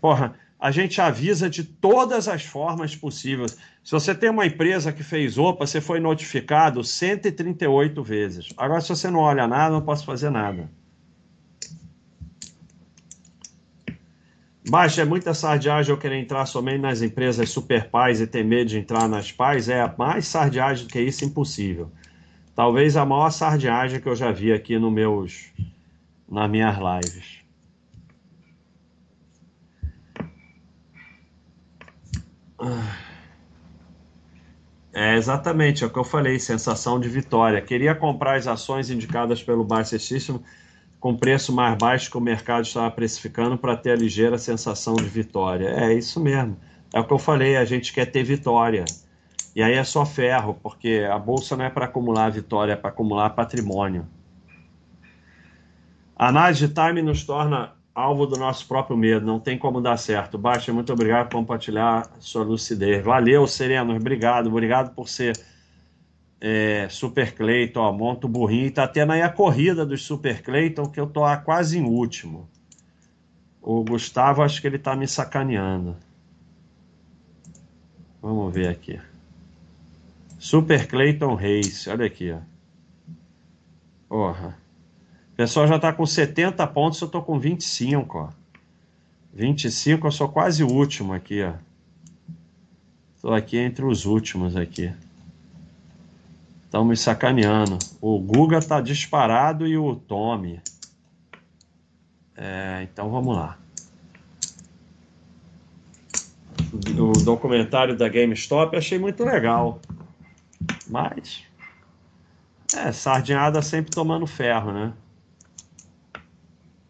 Porra, 0.00 0.34
a 0.58 0.70
gente 0.70 1.00
avisa 1.00 1.50
de 1.50 1.62
todas 1.62 2.26
as 2.28 2.42
formas 2.44 2.96
possíveis. 2.96 3.58
Se 3.82 3.92
você 3.92 4.14
tem 4.14 4.30
uma 4.30 4.46
empresa 4.46 4.92
que 4.92 5.02
fez 5.02 5.36
OPA, 5.36 5.66
você 5.66 5.80
foi 5.80 6.00
notificado 6.00 6.82
138 6.82 8.02
vezes. 8.02 8.48
Agora, 8.56 8.80
se 8.80 8.88
você 8.88 9.10
não 9.10 9.20
olha 9.20 9.46
nada, 9.46 9.74
não 9.74 9.82
posso 9.82 10.06
fazer 10.06 10.30
nada. 10.30 10.70
Baixa, 14.66 15.02
é 15.02 15.04
muita 15.04 15.34
sardiagem 15.34 15.92
eu 15.92 15.98
querer 15.98 16.18
entrar 16.18 16.46
somente 16.46 16.80
nas 16.80 17.02
empresas 17.02 17.50
super 17.50 17.90
pais 17.90 18.20
e 18.20 18.26
ter 18.26 18.42
medo 18.42 18.70
de 18.70 18.78
entrar 18.78 19.06
nas 19.08 19.30
pais. 19.30 19.68
É 19.68 19.94
mais 19.98 20.26
sardiagem 20.26 20.86
do 20.86 20.90
que 20.90 21.00
isso, 21.00 21.24
impossível. 21.24 21.92
Talvez 22.54 22.96
a 22.96 23.04
maior 23.04 23.30
sardiagem 23.30 24.00
que 24.00 24.08
eu 24.08 24.16
já 24.16 24.32
vi 24.32 24.52
aqui 24.52 24.78
no 24.78 24.90
meus, 24.90 25.52
nas 26.26 26.50
minhas 26.50 26.76
lives. 26.78 27.44
É 34.94 35.16
exatamente 35.16 35.84
é 35.84 35.86
o 35.86 35.90
que 35.90 35.98
eu 35.98 36.04
falei, 36.04 36.38
sensação 36.38 36.98
de 36.98 37.08
vitória. 37.08 37.60
Queria 37.60 37.94
comprar 37.94 38.36
as 38.36 38.46
ações 38.46 38.88
indicadas 38.88 39.42
pelo 39.42 39.64
Barça 39.64 39.98
System 39.98 40.40
com 41.04 41.14
preço 41.14 41.52
mais 41.52 41.76
baixo 41.76 42.10
que 42.10 42.16
o 42.16 42.20
mercado 42.20 42.64
estava 42.64 42.90
precificando 42.90 43.58
para 43.58 43.76
ter 43.76 43.90
a 43.90 43.94
ligeira 43.94 44.38
sensação 44.38 44.94
de 44.94 45.04
vitória. 45.04 45.68
É 45.68 45.92
isso 45.92 46.18
mesmo. 46.18 46.56
É 46.94 46.98
o 46.98 47.04
que 47.04 47.12
eu 47.12 47.18
falei, 47.18 47.58
a 47.58 47.64
gente 47.66 47.92
quer 47.92 48.06
ter 48.06 48.22
vitória. 48.22 48.86
E 49.54 49.62
aí 49.62 49.74
é 49.74 49.84
só 49.84 50.06
ferro, 50.06 50.58
porque 50.62 51.06
a 51.06 51.18
bolsa 51.18 51.58
não 51.58 51.66
é 51.66 51.68
para 51.68 51.84
acumular 51.84 52.30
vitória, 52.30 52.72
é 52.72 52.76
para 52.76 52.88
acumular 52.88 53.28
patrimônio. 53.28 54.06
A 56.16 56.28
análise 56.28 56.66
de 56.66 56.72
time 56.72 57.02
nos 57.02 57.22
torna 57.22 57.74
alvo 57.94 58.24
do 58.26 58.38
nosso 58.38 58.66
próprio 58.66 58.96
medo, 58.96 59.26
não 59.26 59.38
tem 59.38 59.58
como 59.58 59.82
dar 59.82 59.98
certo. 59.98 60.38
Baixa, 60.38 60.72
muito 60.72 60.90
obrigado 60.90 61.28
por 61.28 61.36
compartilhar 61.36 62.10
sua 62.18 62.44
lucidez. 62.44 63.04
Valeu, 63.04 63.46
Sereno, 63.46 63.94
obrigado, 63.94 64.46
obrigado 64.46 64.94
por 64.94 65.06
ser 65.06 65.38
é, 66.46 66.90
Super 66.90 67.34
Cleiton, 67.34 67.80
ó, 67.80 67.90
monta 67.90 68.26
o 68.26 68.28
burrinho. 68.28 68.70
Tá 68.70 68.86
tendo 68.86 69.12
aí 69.12 69.22
a 69.22 69.30
corrida 69.30 69.86
dos 69.86 70.02
Super 70.04 70.42
Cleiton, 70.42 70.84
que 70.90 71.00
eu 71.00 71.06
tô 71.06 71.22
quase 71.42 71.78
em 71.78 71.82
último. 71.82 72.46
O 73.62 73.82
Gustavo, 73.82 74.42
acho 74.42 74.60
que 74.60 74.66
ele 74.66 74.78
tá 74.78 74.94
me 74.94 75.08
sacaneando. 75.08 75.96
Vamos 78.20 78.52
ver 78.52 78.68
aqui. 78.68 79.00
Super 80.38 80.86
Clayton 80.86 81.34
Race, 81.34 81.88
olha 81.88 82.04
aqui, 82.04 82.30
ó. 82.30 82.40
Porra. 84.06 84.58
O 85.32 85.36
pessoal 85.36 85.66
já 85.66 85.78
tá 85.78 85.94
com 85.94 86.04
70 86.04 86.66
pontos, 86.66 87.00
eu 87.00 87.08
tô 87.08 87.22
com 87.22 87.38
25, 87.38 88.18
ó. 88.18 88.28
25, 89.32 90.06
eu 90.06 90.12
sou 90.12 90.28
quase 90.28 90.62
o 90.62 90.70
último 90.70 91.14
aqui, 91.14 91.42
ó. 91.42 91.54
Tô 93.22 93.32
aqui 93.32 93.56
entre 93.56 93.86
os 93.86 94.04
últimos 94.04 94.54
aqui. 94.54 94.92
Estão 96.74 96.84
me 96.84 96.96
sacaneando. 96.96 97.78
O 98.00 98.18
Guga 98.18 98.60
tá 98.60 98.80
disparado 98.80 99.64
e 99.64 99.78
o 99.78 99.94
Tommy. 99.94 100.60
É, 102.36 102.80
então 102.82 103.08
vamos 103.12 103.36
lá. 103.36 103.56
O 106.98 107.12
documentário 107.22 107.96
da 107.96 108.08
GameStop 108.08 108.76
achei 108.76 108.98
muito 108.98 109.22
legal. 109.22 109.80
Mas. 110.90 111.44
É, 112.76 112.90
sardinhada 112.90 113.62
sempre 113.62 113.92
tomando 113.92 114.26
ferro, 114.26 114.72
né? 114.72 114.92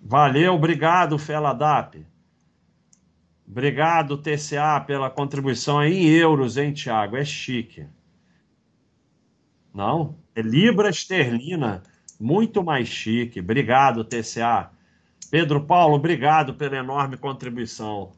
Valeu, 0.01 0.55
obrigado, 0.55 1.19
Feladap. 1.19 2.03
Obrigado, 3.47 4.17
TCA, 4.17 4.81
pela 4.81 5.11
contribuição 5.11 5.85
em 5.85 6.07
euros, 6.07 6.57
hein, 6.57 6.73
Thiago? 6.73 7.19
É 7.19 7.25
chique. 7.27 7.87
Não? 9.75 10.15
É 10.37 10.41
Libra 10.41 10.89
esterlina. 10.89 11.83
Muito 12.21 12.63
mais 12.63 12.87
chique. 12.89 13.41
Obrigado, 13.41 14.05
TCA. 14.05 14.71
Pedro 15.31 15.61
Paulo, 15.61 15.97
obrigado 15.97 16.55
pela 16.55 16.77
enorme 16.77 17.17
contribuição. 17.17 18.13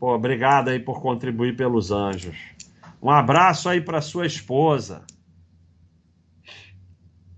Pô, 0.00 0.14
obrigado 0.14 0.68
aí 0.68 0.80
por 0.80 1.00
contribuir 1.00 1.56
pelos 1.56 1.92
anjos. 1.92 2.36
Um 3.00 3.08
abraço 3.08 3.68
aí 3.68 3.80
para 3.80 4.00
sua 4.00 4.26
esposa. 4.26 5.04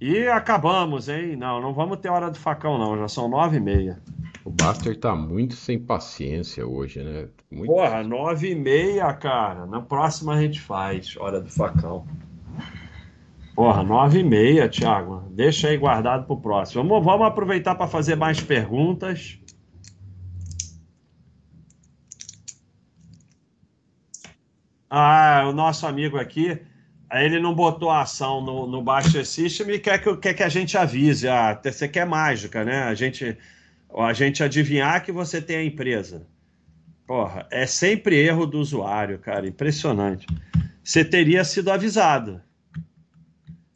E 0.00 0.26
acabamos, 0.28 1.08
hein? 1.08 1.36
Não, 1.36 1.60
não 1.60 1.74
vamos 1.74 1.98
ter 1.98 2.08
hora 2.08 2.30
do 2.30 2.38
facão, 2.38 2.78
não. 2.78 2.96
Já 2.96 3.08
são 3.08 3.28
nove 3.28 3.58
e 3.58 3.60
meia. 3.60 3.98
O 4.44 4.50
Buster 4.50 4.98
tá 5.00 5.16
muito 5.16 5.54
sem 5.54 5.78
paciência 5.78 6.66
hoje, 6.66 7.02
né? 7.02 7.28
Muito... 7.50 7.72
Porra, 7.72 8.02
nove 8.02 8.50
e 8.50 8.54
meia, 8.54 9.10
cara. 9.14 9.64
Na 9.64 9.80
próxima 9.80 10.34
a 10.34 10.42
gente 10.42 10.60
faz 10.60 11.16
hora 11.16 11.40
do 11.40 11.50
facão. 11.50 12.06
Porra, 13.54 13.82
nove 13.82 14.18
e 14.18 14.22
meia, 14.22 14.68
Thiago. 14.68 15.22
Deixa 15.30 15.68
aí 15.68 15.78
guardado 15.78 16.26
pro 16.26 16.36
próximo. 16.36 16.82
Vamos, 16.82 17.02
vamos 17.02 17.26
aproveitar 17.26 17.74
para 17.74 17.88
fazer 17.88 18.16
mais 18.16 18.38
perguntas. 18.38 19.38
Ah, 24.90 25.44
o 25.48 25.52
nosso 25.52 25.86
amigo 25.86 26.18
aqui, 26.18 26.60
ele 27.10 27.40
não 27.40 27.54
botou 27.54 27.90
a 27.90 28.02
ação 28.02 28.42
no, 28.42 28.66
no 28.66 28.82
Baixa 28.82 29.24
System 29.24 29.70
e 29.70 29.78
quer 29.78 30.02
que, 30.02 30.16
quer 30.18 30.34
que 30.34 30.42
a 30.42 30.48
gente 30.48 30.76
avise. 30.76 31.28
Ah, 31.28 31.58
você 31.64 31.88
quer 31.88 32.06
mágica, 32.06 32.62
né? 32.62 32.82
A 32.82 32.94
gente, 32.94 33.38
a 34.02 34.12
gente 34.12 34.42
adivinhar 34.42 35.04
que 35.04 35.12
você 35.12 35.40
tem 35.40 35.56
a 35.56 35.64
empresa. 35.64 36.26
Porra, 37.06 37.46
é 37.50 37.66
sempre 37.66 38.16
erro 38.16 38.46
do 38.46 38.58
usuário, 38.58 39.18
cara. 39.18 39.46
Impressionante. 39.46 40.26
Você 40.82 41.04
teria 41.04 41.44
sido 41.44 41.70
avisado. 41.70 42.40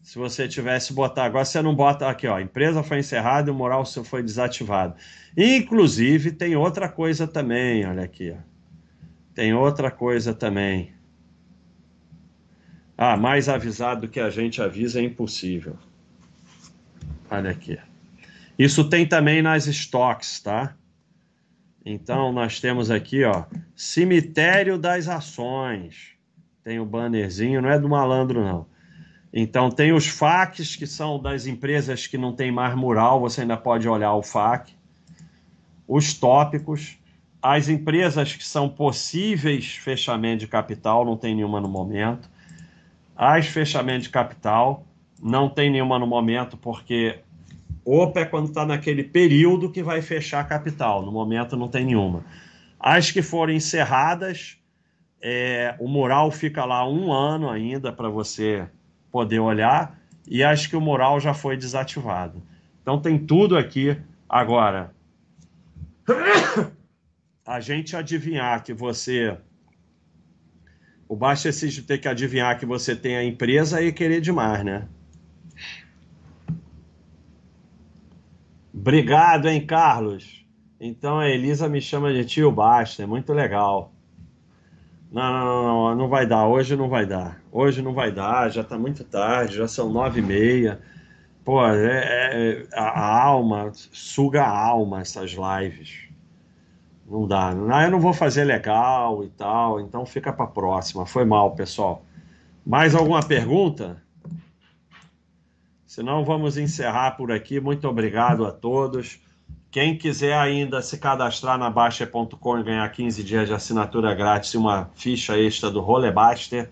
Se 0.02 0.18
você 0.18 0.48
tivesse 0.48 0.92
botado. 0.92 1.26
Agora 1.26 1.44
você 1.44 1.60
não 1.60 1.74
bota 1.74 2.08
aqui, 2.08 2.26
ó. 2.26 2.36
A 2.36 2.42
empresa 2.42 2.82
foi 2.82 2.98
encerrada 2.98 3.50
e 3.50 3.52
o 3.52 3.54
moral 3.54 3.84
foi 3.84 4.22
desativado. 4.22 4.94
Inclusive, 5.36 6.32
tem 6.32 6.56
outra 6.56 6.88
coisa 6.88 7.26
também, 7.26 7.86
olha 7.86 8.02
aqui, 8.02 8.34
ó. 8.34 8.40
Tem 9.34 9.52
outra 9.54 9.90
coisa 9.90 10.34
também. 10.34 10.92
Ah, 12.96 13.16
mais 13.16 13.48
avisado 13.48 14.00
do 14.00 14.08
que 14.08 14.18
a 14.18 14.30
gente 14.30 14.60
avisa 14.60 14.98
é 14.98 15.04
impossível. 15.04 15.76
Olha 17.30 17.50
aqui. 17.50 17.78
Isso 18.58 18.84
tem 18.88 19.06
também 19.06 19.40
nas 19.40 19.66
estoques, 19.66 20.40
tá? 20.40 20.74
Então 21.84 22.32
nós 22.32 22.60
temos 22.60 22.90
aqui, 22.90 23.24
ó, 23.24 23.44
cemitério 23.76 24.76
das 24.76 25.08
ações. 25.08 26.14
Tem 26.64 26.80
o 26.80 26.84
bannerzinho, 26.84 27.62
não 27.62 27.70
é 27.70 27.78
do 27.78 27.88
malandro 27.88 28.44
não. 28.44 28.66
Então 29.32 29.70
tem 29.70 29.92
os 29.92 30.08
FAQs 30.08 30.74
que 30.74 30.86
são 30.86 31.20
das 31.20 31.46
empresas 31.46 32.06
que 32.06 32.18
não 32.18 32.34
tem 32.34 32.50
mais 32.50 32.74
mural, 32.74 33.20
você 33.20 33.42
ainda 33.42 33.56
pode 33.56 33.88
olhar 33.88 34.14
o 34.14 34.22
FAQ. 34.22 34.72
Os 35.86 36.12
tópicos, 36.12 36.98
as 37.40 37.68
empresas 37.68 38.34
que 38.34 38.44
são 38.44 38.68
possíveis 38.68 39.76
fechamento 39.76 40.40
de 40.40 40.48
capital, 40.48 41.04
não 41.04 41.16
tem 41.16 41.34
nenhuma 41.34 41.60
no 41.60 41.68
momento 41.68 42.28
as 43.18 43.48
fechamentos 43.48 44.04
de 44.04 44.10
capital, 44.10 44.86
não 45.20 45.48
tem 45.48 45.68
nenhuma 45.68 45.98
no 45.98 46.06
momento, 46.06 46.56
porque 46.56 47.18
OPA 47.90 48.20
é 48.20 48.24
quando 48.24 48.48
está 48.48 48.66
naquele 48.66 49.02
período 49.02 49.70
que 49.70 49.82
vai 49.82 50.02
fechar 50.02 50.46
capital, 50.46 51.04
no 51.04 51.10
momento 51.10 51.56
não 51.56 51.68
tem 51.68 51.86
nenhuma. 51.86 52.24
As 52.78 53.10
que 53.10 53.22
forem 53.22 53.56
encerradas, 53.56 54.58
é, 55.22 55.74
o 55.78 55.88
mural 55.88 56.30
fica 56.30 56.64
lá 56.64 56.86
um 56.86 57.10
ano 57.12 57.48
ainda 57.48 57.90
para 57.92 58.10
você 58.10 58.68
poder 59.10 59.38
olhar, 59.40 59.98
e 60.26 60.44
as 60.44 60.66
que 60.66 60.76
o 60.76 60.80
mural 60.80 61.18
já 61.18 61.32
foi 61.32 61.56
desativado. 61.56 62.42
Então 62.82 63.00
tem 63.00 63.18
tudo 63.18 63.56
aqui. 63.56 63.96
Agora, 64.28 64.92
a 67.46 67.60
gente 67.60 67.96
adivinhar 67.96 68.62
que 68.62 68.74
você 68.74 69.38
o 71.08 71.16
baixo 71.16 71.48
é 71.48 71.52
ter 71.86 71.96
que 71.96 72.06
adivinhar 72.06 72.58
que 72.58 72.66
você 72.66 72.94
tem 72.94 73.16
a 73.16 73.24
empresa 73.24 73.80
e 73.80 73.90
querer 73.90 74.20
demais, 74.20 74.62
né? 74.62 74.86
Obrigado, 78.80 79.48
hein, 79.48 79.66
Carlos? 79.66 80.46
Então 80.80 81.18
a 81.18 81.28
Elisa 81.28 81.68
me 81.68 81.80
chama 81.80 82.12
de 82.12 82.24
tio 82.24 82.52
Basta, 82.52 83.02
é 83.02 83.06
muito 83.06 83.32
legal. 83.32 83.92
Não, 85.10 85.32
não, 85.32 85.62
não, 85.62 85.96
não 85.96 86.08
vai 86.08 86.24
dar, 86.24 86.46
hoje 86.46 86.76
não 86.76 86.88
vai 86.88 87.04
dar. 87.04 87.42
Hoje 87.50 87.82
não 87.82 87.92
vai 87.92 88.12
dar, 88.12 88.48
já 88.50 88.60
está 88.60 88.78
muito 88.78 89.02
tarde, 89.02 89.56
já 89.56 89.66
são 89.66 89.92
nove 89.92 90.20
e 90.20 90.22
meia. 90.22 90.80
Pô, 91.44 91.66
é, 91.66 91.86
é, 91.86 92.66
a, 92.72 93.20
alma, 93.24 93.72
suga 93.74 94.44
a 94.44 94.58
alma 94.58 95.00
essas 95.00 95.32
lives. 95.32 96.08
Não 97.10 97.26
dá. 97.26 97.50
Ah, 97.72 97.84
eu 97.84 97.90
não 97.90 97.98
vou 97.98 98.12
fazer 98.12 98.44
legal 98.44 99.24
e 99.24 99.28
tal, 99.30 99.80
então 99.80 100.06
fica 100.06 100.32
para 100.32 100.46
próxima. 100.46 101.04
Foi 101.04 101.24
mal, 101.24 101.52
pessoal. 101.56 102.04
Mais 102.64 102.94
alguma 102.94 103.22
pergunta? 103.26 104.00
Senão 105.88 106.22
vamos 106.22 106.58
encerrar 106.58 107.12
por 107.12 107.32
aqui. 107.32 107.58
Muito 107.58 107.88
obrigado 107.88 108.44
a 108.44 108.52
todos. 108.52 109.18
Quem 109.70 109.96
quiser 109.96 110.36
ainda 110.36 110.82
se 110.82 110.98
cadastrar 110.98 111.56
na 111.56 111.70
Baixa.com 111.70 112.58
e 112.58 112.62
ganhar 112.62 112.86
15 112.92 113.24
dias 113.24 113.48
de 113.48 113.54
assinatura 113.54 114.14
grátis 114.14 114.52
e 114.52 114.58
uma 114.58 114.90
ficha 114.94 115.38
extra 115.38 115.70
do 115.70 115.80
Rolebaster, 115.80 116.68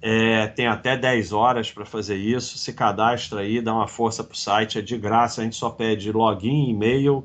é, 0.00 0.48
tem 0.48 0.66
até 0.66 0.96
10 0.96 1.32
horas 1.32 1.70
para 1.70 1.84
fazer 1.84 2.16
isso. 2.16 2.58
Se 2.58 2.72
cadastra 2.72 3.42
aí, 3.42 3.60
dá 3.60 3.72
uma 3.72 3.86
força 3.86 4.24
para 4.24 4.34
o 4.34 4.36
site, 4.36 4.76
é 4.76 4.82
de 4.82 4.98
graça. 4.98 5.40
A 5.40 5.44
gente 5.44 5.54
só 5.54 5.70
pede 5.70 6.10
login, 6.10 6.68
e-mail 6.68 7.24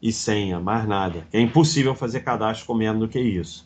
e 0.00 0.12
senha, 0.12 0.60
mais 0.60 0.86
nada. 0.86 1.26
É 1.32 1.40
impossível 1.40 1.92
fazer 1.92 2.20
cadastro 2.20 2.68
com 2.68 2.74
menos 2.74 3.00
do 3.00 3.08
que 3.08 3.18
isso. 3.18 3.65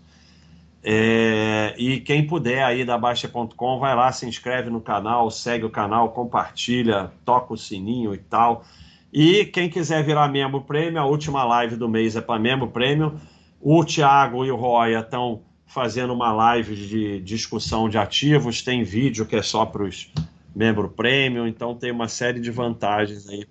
É, 0.83 1.75
e 1.77 2.01
quem 2.01 2.27
puder 2.27 2.65
aí 2.65 2.85
da 2.85 2.97
Baixa.com, 2.97 3.79
vai 3.79 3.95
lá, 3.95 4.11
se 4.13 4.27
inscreve 4.27 4.71
no 4.71 4.81
canal, 4.81 5.31
segue 5.31 5.65
o 5.65 5.71
canal, 5.71 6.11
compartilha, 6.11 7.13
toca 7.25 7.53
o 7.53 7.57
sininho 7.57 8.15
e 8.15 8.19
tal. 8.19 8.65
E 9.13 9.45
quem 9.47 9.69
quiser 9.69 10.03
virar 10.05 10.29
membro 10.29 10.63
prêmio, 10.63 11.01
a 11.01 11.05
última 11.05 11.45
live 11.45 11.77
do 11.77 11.89
mês 11.89 12.17
é 12.17 12.21
para 12.21 12.41
membro 12.41 12.69
prêmio. 12.69 13.21
O 13.61 13.85
Thiago 13.85 14.45
e 14.45 14.51
o 14.51 14.57
Roya 14.57 15.01
estão 15.01 15.43
fazendo 15.67 16.13
uma 16.13 16.33
live 16.33 16.75
de 16.75 17.21
discussão 17.21 17.89
de 17.89 17.99
ativos, 17.99 18.63
tem 18.63 18.83
vídeo 18.83 19.27
que 19.27 19.37
é 19.37 19.43
só 19.43 19.67
para 19.67 19.85
os 19.85 20.11
membro 20.55 20.89
prêmio, 20.89 21.47
então 21.47 21.75
tem 21.75 21.93
uma 21.93 22.09
série 22.09 22.41
de 22.41 22.51
vantagens 22.51 23.29
aí. 23.29 23.47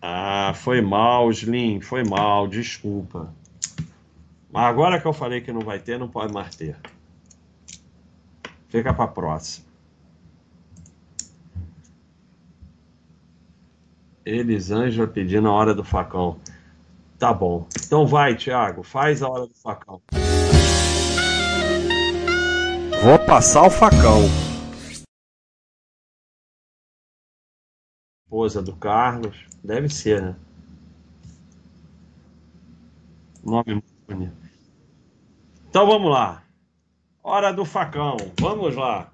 Ah, 0.00 0.52
foi 0.54 0.80
mal, 0.80 1.30
Slim, 1.30 1.80
foi 1.80 2.04
mal, 2.04 2.46
desculpa. 2.46 3.34
Mas 4.56 4.64
agora 4.64 4.98
que 4.98 5.06
eu 5.06 5.12
falei 5.12 5.42
que 5.42 5.52
não 5.52 5.60
vai 5.60 5.78
ter, 5.78 5.98
não 5.98 6.08
pode 6.08 6.32
mais 6.32 6.56
ter. 6.56 6.78
Fica 8.70 8.94
para 8.94 9.06
próxima. 9.06 9.66
Elisângela 14.24 15.06
pedindo 15.06 15.46
a 15.46 15.52
hora 15.52 15.74
do 15.74 15.84
facão. 15.84 16.40
Tá 17.18 17.34
bom. 17.34 17.68
Então 17.84 18.06
vai, 18.06 18.34
Thiago, 18.34 18.82
faz 18.82 19.22
a 19.22 19.28
hora 19.28 19.46
do 19.46 19.52
facão. 19.52 20.00
Vou 23.02 23.18
passar 23.26 23.66
o 23.66 23.70
facão. 23.70 24.22
Esposa 28.24 28.62
do 28.62 28.74
Carlos. 28.74 29.36
Deve 29.62 29.90
ser, 29.90 30.22
né? 30.22 30.36
Nome 33.44 33.74
muito 33.74 33.94
bonito. 34.08 34.45
Então 35.76 35.86
vamos 35.86 36.10
lá. 36.10 36.42
Hora 37.22 37.52
do 37.52 37.62
facão. 37.62 38.16
Vamos 38.40 38.74
lá. 38.74 39.10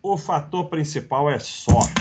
O 0.00 0.16
fator 0.16 0.66
principal 0.66 1.28
é 1.28 1.40
sorte. 1.40 1.92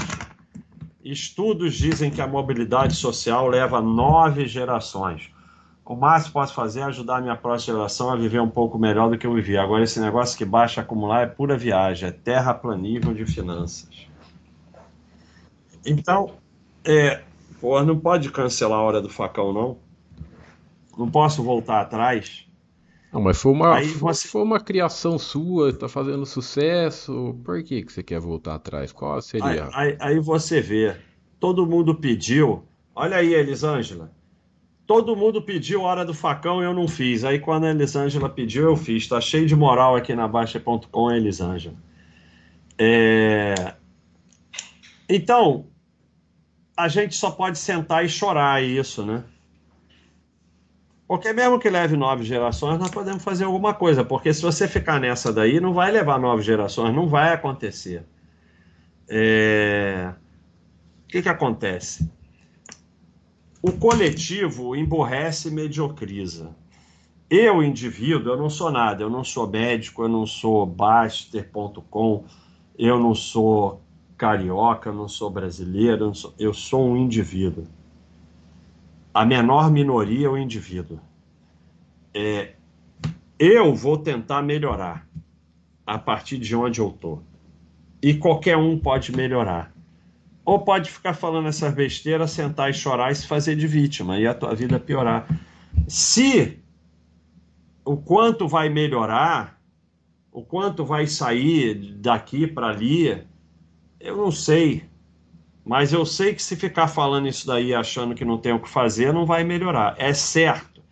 Estudos 1.04 1.74
dizem 1.74 2.12
que 2.12 2.22
a 2.22 2.28
mobilidade 2.28 2.94
social 2.94 3.48
leva 3.48 3.82
nove 3.82 4.46
gerações. 4.46 5.32
O 5.84 5.96
máximo 5.96 6.28
que 6.28 6.34
posso 6.34 6.54
fazer 6.54 6.82
é 6.82 6.84
ajudar 6.84 7.18
a 7.18 7.22
minha 7.22 7.36
próxima 7.36 7.78
geração 7.78 8.12
a 8.12 8.16
viver 8.16 8.40
um 8.40 8.52
pouco 8.52 8.78
melhor 8.78 9.10
do 9.10 9.18
que 9.18 9.26
eu 9.26 9.34
vivi. 9.34 9.58
Agora, 9.58 9.84
esse 9.84 10.00
negócio 10.00 10.38
que 10.38 10.46
baixa 10.46 10.82
acumular 10.82 11.24
é 11.24 11.26
pura 11.26 11.58
viagem, 11.58 12.08
é 12.08 12.12
terraplanível 12.12 13.16
de 13.16 13.26
finanças. 13.26 14.08
Então, 15.84 16.36
é, 16.86 17.24
pô, 17.60 17.82
não 17.82 17.98
pode 17.98 18.30
cancelar 18.30 18.78
a 18.78 18.84
hora 18.84 19.02
do 19.02 19.10
facão, 19.10 19.52
não. 19.52 19.78
Não 20.96 21.10
posso 21.10 21.42
voltar 21.42 21.82
atrás. 21.82 22.46
Não, 23.12 23.22
mas 23.22 23.42
foi 23.42 23.52
uma, 23.52 23.82
você... 23.84 24.28
foi 24.28 24.42
uma 24.42 24.60
criação 24.60 25.20
sua, 25.20 25.70
está 25.70 25.90
fazendo 25.90 26.26
sucesso. 26.26 27.38
Por 27.44 27.62
que, 27.64 27.84
que 27.84 27.92
você 27.92 28.02
quer 28.02 28.20
voltar 28.20 28.56
atrás? 28.56 28.92
Qual 28.92 29.22
seria? 29.22 29.70
Aí, 29.74 29.92
aí, 29.92 29.98
aí 30.00 30.20
você 30.20 30.62
vê, 30.62 30.96
todo 31.40 31.66
mundo 31.68 31.94
pediu. 31.96 32.64
Olha 32.96 33.18
aí, 33.18 33.34
Elisângela. 33.34 34.12
Todo 34.88 35.16
mundo 35.16 35.42
pediu 35.42 35.82
hora 35.82 36.06
do 36.06 36.14
facão 36.14 36.62
e 36.62 36.66
eu 36.66 36.74
não 36.74 36.88
fiz. 36.88 37.24
Aí 37.24 37.40
quando 37.40 37.66
a 37.66 37.70
Elisângela 37.70 38.30
pediu, 38.30 38.64
eu 38.64 38.76
fiz. 38.76 39.08
Tá 39.08 39.20
cheio 39.20 39.46
de 39.46 39.56
moral 39.56 39.96
aqui 39.96 40.16
na 40.16 40.28
Baixa.com, 40.28 41.12
Elisângela. 41.12 41.76
É... 42.78 43.76
Então, 45.08 45.66
a 46.76 46.88
gente 46.88 47.16
só 47.16 47.32
pode 47.32 47.58
sentar 47.58 48.06
e 48.06 48.10
chorar 48.10 48.64
isso, 48.64 49.06
né? 49.06 49.24
Porque 51.12 51.34
mesmo 51.34 51.60
que 51.60 51.70
leve 51.70 51.98
nove 51.98 52.24
gerações, 52.24 52.80
nós 52.80 52.90
podemos 52.90 53.22
fazer 53.22 53.44
alguma 53.44 53.74
coisa. 53.74 54.02
Porque 54.02 54.34
se 54.34 54.42
você 54.42 54.66
ficar 54.66 54.98
nessa 54.98 55.34
daí, 55.34 55.60
não 55.60 55.74
vai 55.74 55.92
levar 55.92 56.18
nove 56.18 56.42
gerações, 56.42 56.96
não 56.96 57.06
vai 57.06 57.34
acontecer. 57.34 58.06
É... 59.10 60.14
O 61.04 61.08
que, 61.10 61.22
que 61.22 61.28
acontece? 61.28 62.10
O 63.62 63.74
coletivo 63.74 64.74
emborrece 64.74 65.50
e 65.50 65.52
mediocriza. 65.52 66.56
Eu, 67.30 67.62
indivíduo, 67.62 68.32
eu 68.32 68.38
não 68.38 68.50
sou 68.50 68.72
nada. 68.72 69.04
Eu 69.04 69.10
não 69.10 69.26
sou 69.26 69.50
médico, 69.50 70.04
eu 70.04 70.08
não 70.08 70.26
sou 70.26 70.66
Baster.com, 70.66 72.24
eu 72.80 72.98
não 72.98 73.14
sou 73.14 73.82
carioca, 74.18 74.88
eu 74.88 74.94
não 74.94 75.10
sou 75.10 75.30
brasileiro, 75.30 76.06
eu 76.06 76.14
sou, 76.14 76.34
eu 76.40 76.54
sou 76.54 76.88
um 76.88 76.96
indivíduo 76.96 77.68
a 79.14 79.26
menor 79.26 79.70
minoria 79.72 80.28
é 80.28 80.30
o 80.30 80.38
indivíduo. 80.38 81.00
É, 82.14 82.54
eu 83.38 83.74
vou 83.76 83.98
tentar 83.98 84.42
melhorar 84.42 85.08
a 85.86 85.98
partir 85.98 86.38
de 86.38 86.56
onde 86.56 86.80
eu 86.80 86.90
estou. 86.90 87.24
E 88.02 88.14
qualquer 88.14 88.58
um 88.58 88.78
pode 88.78 89.12
melhorar. 89.12 89.74
Ou 90.44 90.60
pode 90.60 90.90
ficar 90.90 91.14
falando 91.14 91.48
essas 91.48 91.74
besteiras, 91.74 92.32
sentar 92.32 92.70
e 92.70 92.74
chorar 92.74 93.12
e 93.12 93.16
se 93.16 93.28
fazer 93.28 93.56
de 93.56 93.68
vítima 93.68 94.20
e 94.20 94.26
a 94.26 94.34
tua 94.34 94.56
vida 94.56 94.80
piorar. 94.80 95.28
Se 95.88 96.60
o 97.86 97.98
quanto 97.98 98.48
vai 98.48 98.70
melhorar, 98.70 99.60
o 100.32 100.44
quanto 100.44 100.86
vai 100.86 101.06
sair 101.06 101.76
daqui 101.96 102.48
para 102.48 102.68
ali, 102.68 103.24
eu 104.00 104.18
não 104.18 104.32
sei. 104.32 104.91
Mas 105.64 105.94
eu 105.94 106.06
sei 106.06 106.34
que 106.34 106.42
se 106.42 106.56
ficar 106.56 106.88
falando 106.88 107.28
isso 107.28 107.46
daí 107.46 107.74
achando 107.74 108.16
que 108.16 108.26
não 108.26 108.38
tem 108.38 108.52
o 108.52 108.60
que 108.60 108.70
fazer, 108.70 109.14
não 109.14 109.26
vai 109.26 109.44
melhorar. 109.44 109.96
É 109.98 110.14
certo. 110.14 110.84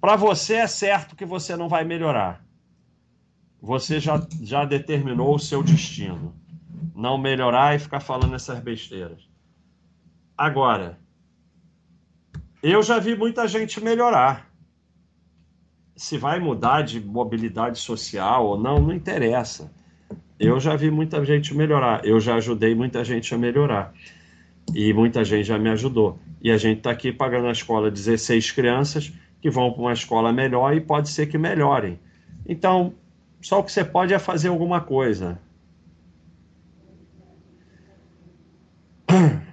Para 0.00 0.16
você 0.16 0.54
é 0.54 0.66
certo 0.66 1.16
que 1.16 1.26
você 1.26 1.56
não 1.56 1.68
vai 1.68 1.84
melhorar. 1.84 2.44
Você 3.60 4.00
já, 4.00 4.24
já 4.40 4.64
determinou 4.64 5.34
o 5.34 5.38
seu 5.38 5.62
destino. 5.62 6.34
Não 6.94 7.18
melhorar 7.18 7.74
e 7.74 7.78
ficar 7.78 8.00
falando 8.00 8.34
essas 8.34 8.58
besteiras. 8.60 9.28
Agora, 10.36 10.98
eu 12.62 12.82
já 12.82 12.98
vi 12.98 13.16
muita 13.16 13.46
gente 13.46 13.82
melhorar. 13.82 14.50
Se 15.96 16.16
vai 16.16 16.38
mudar 16.38 16.82
de 16.82 17.00
mobilidade 17.00 17.78
social 17.78 18.46
ou 18.46 18.58
não, 18.58 18.80
não 18.80 18.94
interessa. 18.94 19.70
Eu 20.40 20.58
já 20.58 20.74
vi 20.74 20.90
muita 20.90 21.22
gente 21.22 21.54
melhorar, 21.54 22.02
eu 22.02 22.18
já 22.18 22.36
ajudei 22.36 22.74
muita 22.74 23.04
gente 23.04 23.34
a 23.34 23.36
melhorar. 23.36 23.92
E 24.74 24.90
muita 24.94 25.22
gente 25.22 25.44
já 25.44 25.58
me 25.58 25.68
ajudou. 25.68 26.18
E 26.40 26.50
a 26.50 26.56
gente 26.56 26.78
está 26.78 26.90
aqui 26.90 27.12
pagando 27.12 27.46
a 27.46 27.52
escola 27.52 27.90
16 27.90 28.50
crianças 28.52 29.12
que 29.42 29.50
vão 29.50 29.70
para 29.70 29.82
uma 29.82 29.92
escola 29.92 30.32
melhor 30.32 30.74
e 30.74 30.80
pode 30.80 31.10
ser 31.10 31.26
que 31.26 31.36
melhorem. 31.36 32.00
Então, 32.48 32.94
só 33.38 33.60
o 33.60 33.62
que 33.62 33.70
você 33.70 33.84
pode 33.84 34.14
é 34.14 34.18
fazer 34.18 34.48
alguma 34.48 34.80
coisa. 34.80 35.38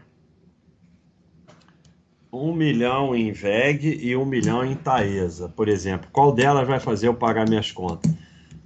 Um 2.32 2.54
milhão 2.54 3.16
em 3.16 3.32
VEG 3.32 4.00
e 4.00 4.16
um 4.16 4.26
milhão 4.26 4.64
em 4.64 4.76
Taesa, 4.76 5.50
por 5.50 5.68
exemplo. 5.68 6.08
Qual 6.12 6.32
delas 6.32 6.68
vai 6.68 6.80
fazer 6.80 7.08
eu 7.08 7.14
pagar 7.16 7.50
minhas 7.50 7.72
contas? 7.72 8.14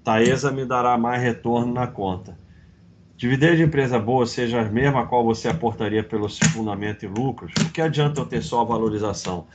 Taesa 0.03 0.51
me 0.51 0.65
dará 0.65 0.97
mais 0.97 1.21
retorno 1.21 1.73
na 1.73 1.87
conta. 1.87 2.37
Dividendo 3.15 3.57
de 3.57 3.63
empresa 3.63 3.99
boa 3.99 4.25
seja 4.25 4.61
a 4.61 4.65
mesma 4.65 5.01
a 5.01 5.05
qual 5.05 5.23
você 5.23 5.47
aportaria 5.47 6.03
pelo 6.03 6.27
fundamento 6.27 7.05
e 7.05 7.07
lucros, 7.07 7.53
o 7.61 7.69
que 7.71 7.79
adianta 7.79 8.19
eu 8.19 8.25
ter 8.25 8.41
só 8.41 8.61
a 8.61 8.63
valorização? 8.63 9.45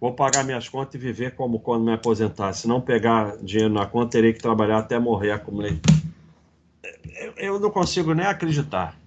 Vou 0.00 0.14
pagar 0.14 0.42
minhas 0.42 0.66
contas 0.66 0.94
e 0.94 0.98
viver 0.98 1.34
como 1.34 1.60
quando 1.60 1.84
me 1.84 1.92
aposentar. 1.92 2.54
Se 2.54 2.66
não 2.66 2.80
pegar 2.80 3.36
dinheiro 3.42 3.74
na 3.74 3.84
conta, 3.84 4.12
terei 4.12 4.32
que 4.32 4.40
trabalhar 4.40 4.78
até 4.78 4.98
morrer. 4.98 5.32
Acumulei. 5.32 5.78
Eu 7.36 7.60
não 7.60 7.70
consigo 7.70 8.14
nem 8.14 8.24
acreditar. 8.24 8.98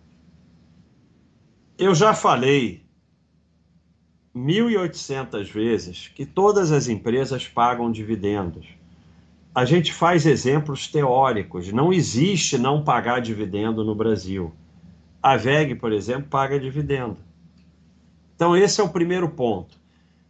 Eu 1.76 1.96
já 1.96 2.14
falei 2.14 2.86
1.800 4.36 5.52
vezes 5.52 6.08
que 6.10 6.24
todas 6.24 6.72
as 6.72 6.88
empresas 6.88 7.48
pagam 7.48 7.92
dividendos. 7.92 8.68
A 9.56 9.66
gente 9.66 9.94
faz 9.94 10.26
exemplos 10.26 10.88
teóricos. 10.88 11.72
Não 11.72 11.94
existe 11.94 12.58
não 12.58 12.84
pagar 12.84 13.22
dividendo 13.22 13.84
no 13.84 13.94
Brasil. 13.94 14.52
A 15.22 15.38
VEG, 15.38 15.76
por 15.76 15.92
exemplo, 15.92 16.28
paga 16.28 16.60
dividendo. 16.60 17.18
Então, 18.36 18.58
esse 18.58 18.82
é 18.82 18.84
o 18.84 18.90
primeiro 18.90 19.30
ponto. 19.30 19.80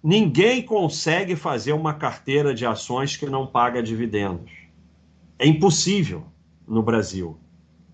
Ninguém 0.03 0.61
consegue 0.61 1.37
fazer 1.37 1.71
uma 1.71 1.93
carteira 1.93 2.53
de 2.53 2.65
ações 2.65 3.15
que 3.15 3.25
não 3.25 3.47
paga 3.47 3.81
dividendos. 3.81 4.51
É 5.39 5.47
impossível 5.47 6.25
no 6.67 6.83
Brasil. 6.83 7.37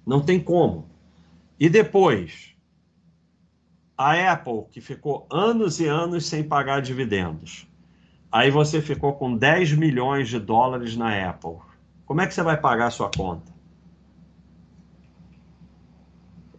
Não 0.05 0.19
tem 0.19 0.39
como. 0.39 0.89
E 1.59 1.69
depois, 1.69 2.55
a 3.95 4.31
Apple, 4.31 4.63
que 4.71 4.81
ficou 4.81 5.27
anos 5.29 5.79
e 5.79 5.85
anos 5.85 6.25
sem 6.25 6.43
pagar 6.43 6.81
dividendos. 6.81 7.68
Aí 8.31 8.51
você 8.51 8.81
ficou 8.81 9.13
com 9.13 9.35
10 9.35 9.73
milhões 9.73 10.29
de 10.29 10.39
dólares 10.39 10.95
na 10.95 11.29
Apple. 11.29 11.57
Como 12.05 12.21
é 12.21 12.27
que 12.27 12.33
você 12.33 12.43
vai 12.43 12.57
pagar 12.57 12.87
a 12.87 12.91
sua 12.91 13.09
conta? 13.15 13.51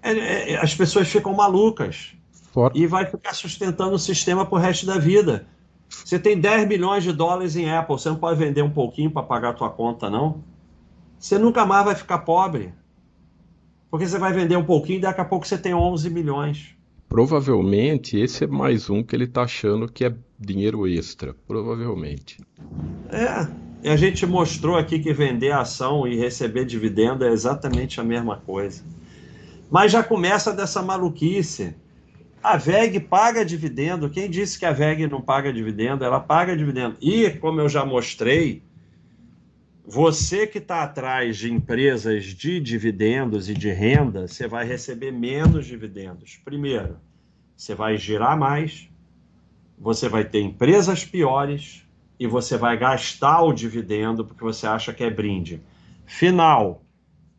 É, 0.03 0.53
é, 0.53 0.57
as 0.57 0.75
pessoas 0.75 1.09
ficam 1.09 1.35
malucas. 1.35 2.15
For... 2.53 2.73
E 2.75 2.87
vai 2.87 3.07
ficar 3.07 3.35
sustentando 3.35 3.95
o 3.95 3.99
sistema 3.99 4.45
pro 4.45 4.59
resto 4.59 4.87
da 4.87 4.99
vida. 4.99 5.47
Você 5.89 6.19
tem 6.19 6.41
10 6.41 6.69
milhões 6.69 7.05
de 7.05 7.13
dólares 7.13 7.57
em 7.57 7.71
Apple, 7.71 7.99
você 7.99 8.09
não 8.09 8.17
pode 8.17 8.39
vender 8.39 8.63
um 8.63 8.71
pouquinho 8.71 9.11
para 9.11 9.23
pagar 9.23 9.51
a 9.51 9.53
tua 9.53 9.71
conta, 9.71 10.09
não? 10.09 10.43
Você 11.19 11.39
nunca 11.39 11.67
mais 11.67 11.85
vai 11.85 11.95
ficar 11.95 12.19
pobre. 12.19 12.73
Porque 13.91 14.07
você 14.07 14.19
vai 14.19 14.33
vender 14.33 14.57
um 14.57 14.65
pouquinho 14.65 14.99
e 14.99 15.03
daqui 15.03 15.21
a 15.21 15.25
pouco 15.25 15.47
você 15.47 15.59
tem 15.59 15.75
11 15.75 16.09
milhões. 16.11 16.77
Provavelmente 17.11 18.17
esse 18.17 18.45
é 18.45 18.47
mais 18.47 18.89
um 18.89 19.03
que 19.03 19.17
ele 19.17 19.25
está 19.25 19.43
achando 19.43 19.91
que 19.91 20.05
é 20.05 20.15
dinheiro 20.39 20.87
extra. 20.87 21.35
Provavelmente. 21.45 22.39
É. 23.11 23.91
A 23.91 23.97
gente 23.97 24.25
mostrou 24.25 24.77
aqui 24.77 25.01
que 25.01 25.13
vender 25.13 25.51
ação 25.51 26.07
e 26.07 26.17
receber 26.17 26.65
dividendo 26.65 27.25
é 27.25 27.33
exatamente 27.33 28.01
a 28.01 28.05
mesma 28.05 28.37
coisa. 28.37 28.85
Mas 29.69 29.91
já 29.91 30.05
começa 30.05 30.53
dessa 30.53 30.83
maluquice. 30.83 31.75
A 32.41 32.57
VEG 32.57 33.01
paga 33.01 33.45
dividendo. 33.45 34.09
Quem 34.09 34.31
disse 34.31 34.57
que 34.57 34.65
a 34.65 34.73
VEG 34.73 35.09
não 35.09 35.21
paga 35.21 35.53
dividendo? 35.53 36.05
Ela 36.05 36.21
paga 36.21 36.57
dividendo. 36.57 36.95
E, 37.01 37.29
como 37.31 37.61
eu 37.61 37.69
já 37.69 37.85
mostrei, 37.85 38.63
você 39.91 40.47
que 40.47 40.59
está 40.59 40.85
atrás 40.85 41.37
de 41.37 41.53
empresas 41.53 42.27
de 42.27 42.61
dividendos 42.61 43.51
e 43.51 43.55
de 43.55 43.73
renda, 43.73 44.29
você 44.29 44.47
vai 44.47 44.65
receber 44.65 45.11
menos 45.11 45.67
dividendos. 45.67 46.41
Primeiro, 46.45 46.97
você 47.57 47.75
vai 47.75 47.97
girar 47.97 48.39
mais, 48.39 48.89
você 49.77 50.09
vai 50.09 50.25
ter 50.25 50.43
empresas 50.43 51.05
piores 51.05 51.85
e 52.21 52.27
você 52.29 52.57
vai 52.57 52.79
gastar 52.79 53.43
o 53.43 53.53
dividendo 53.53 54.25
porque 54.25 54.45
você 54.45 54.65
acha 54.65 54.95
que 54.95 55.03
é 55.03 55.11
brinde. 55.11 55.61
Final, 56.07 56.85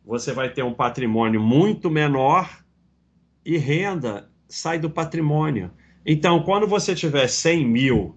você 0.06 0.34
vai 0.34 0.50
ter 0.50 0.64
um 0.64 0.74
patrimônio 0.74 1.40
muito 1.40 1.90
menor 1.90 2.50
e 3.46 3.58
renda 3.58 4.30
sai 4.50 4.78
do 4.78 4.90
patrimônio. 4.90 5.72
Então, 6.06 6.44
quando 6.44 6.68
você 6.68 6.94
tiver 6.94 7.30
100 7.30 7.66
mil 7.66 8.16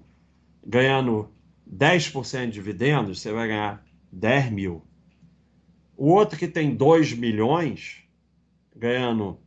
ganhando 0.67 1.31
10% 1.73 2.47
de 2.47 2.51
dividendos, 2.51 3.21
você 3.21 3.31
vai 3.31 3.47
ganhar 3.47 3.85
10 4.15 4.51
mil. 4.51 4.83
O 5.97 6.11
outro 6.11 6.39
que 6.39 6.49
tem 6.49 6.75
2 6.75 7.13
milhões, 7.15 8.03
ganhando 8.75 9.39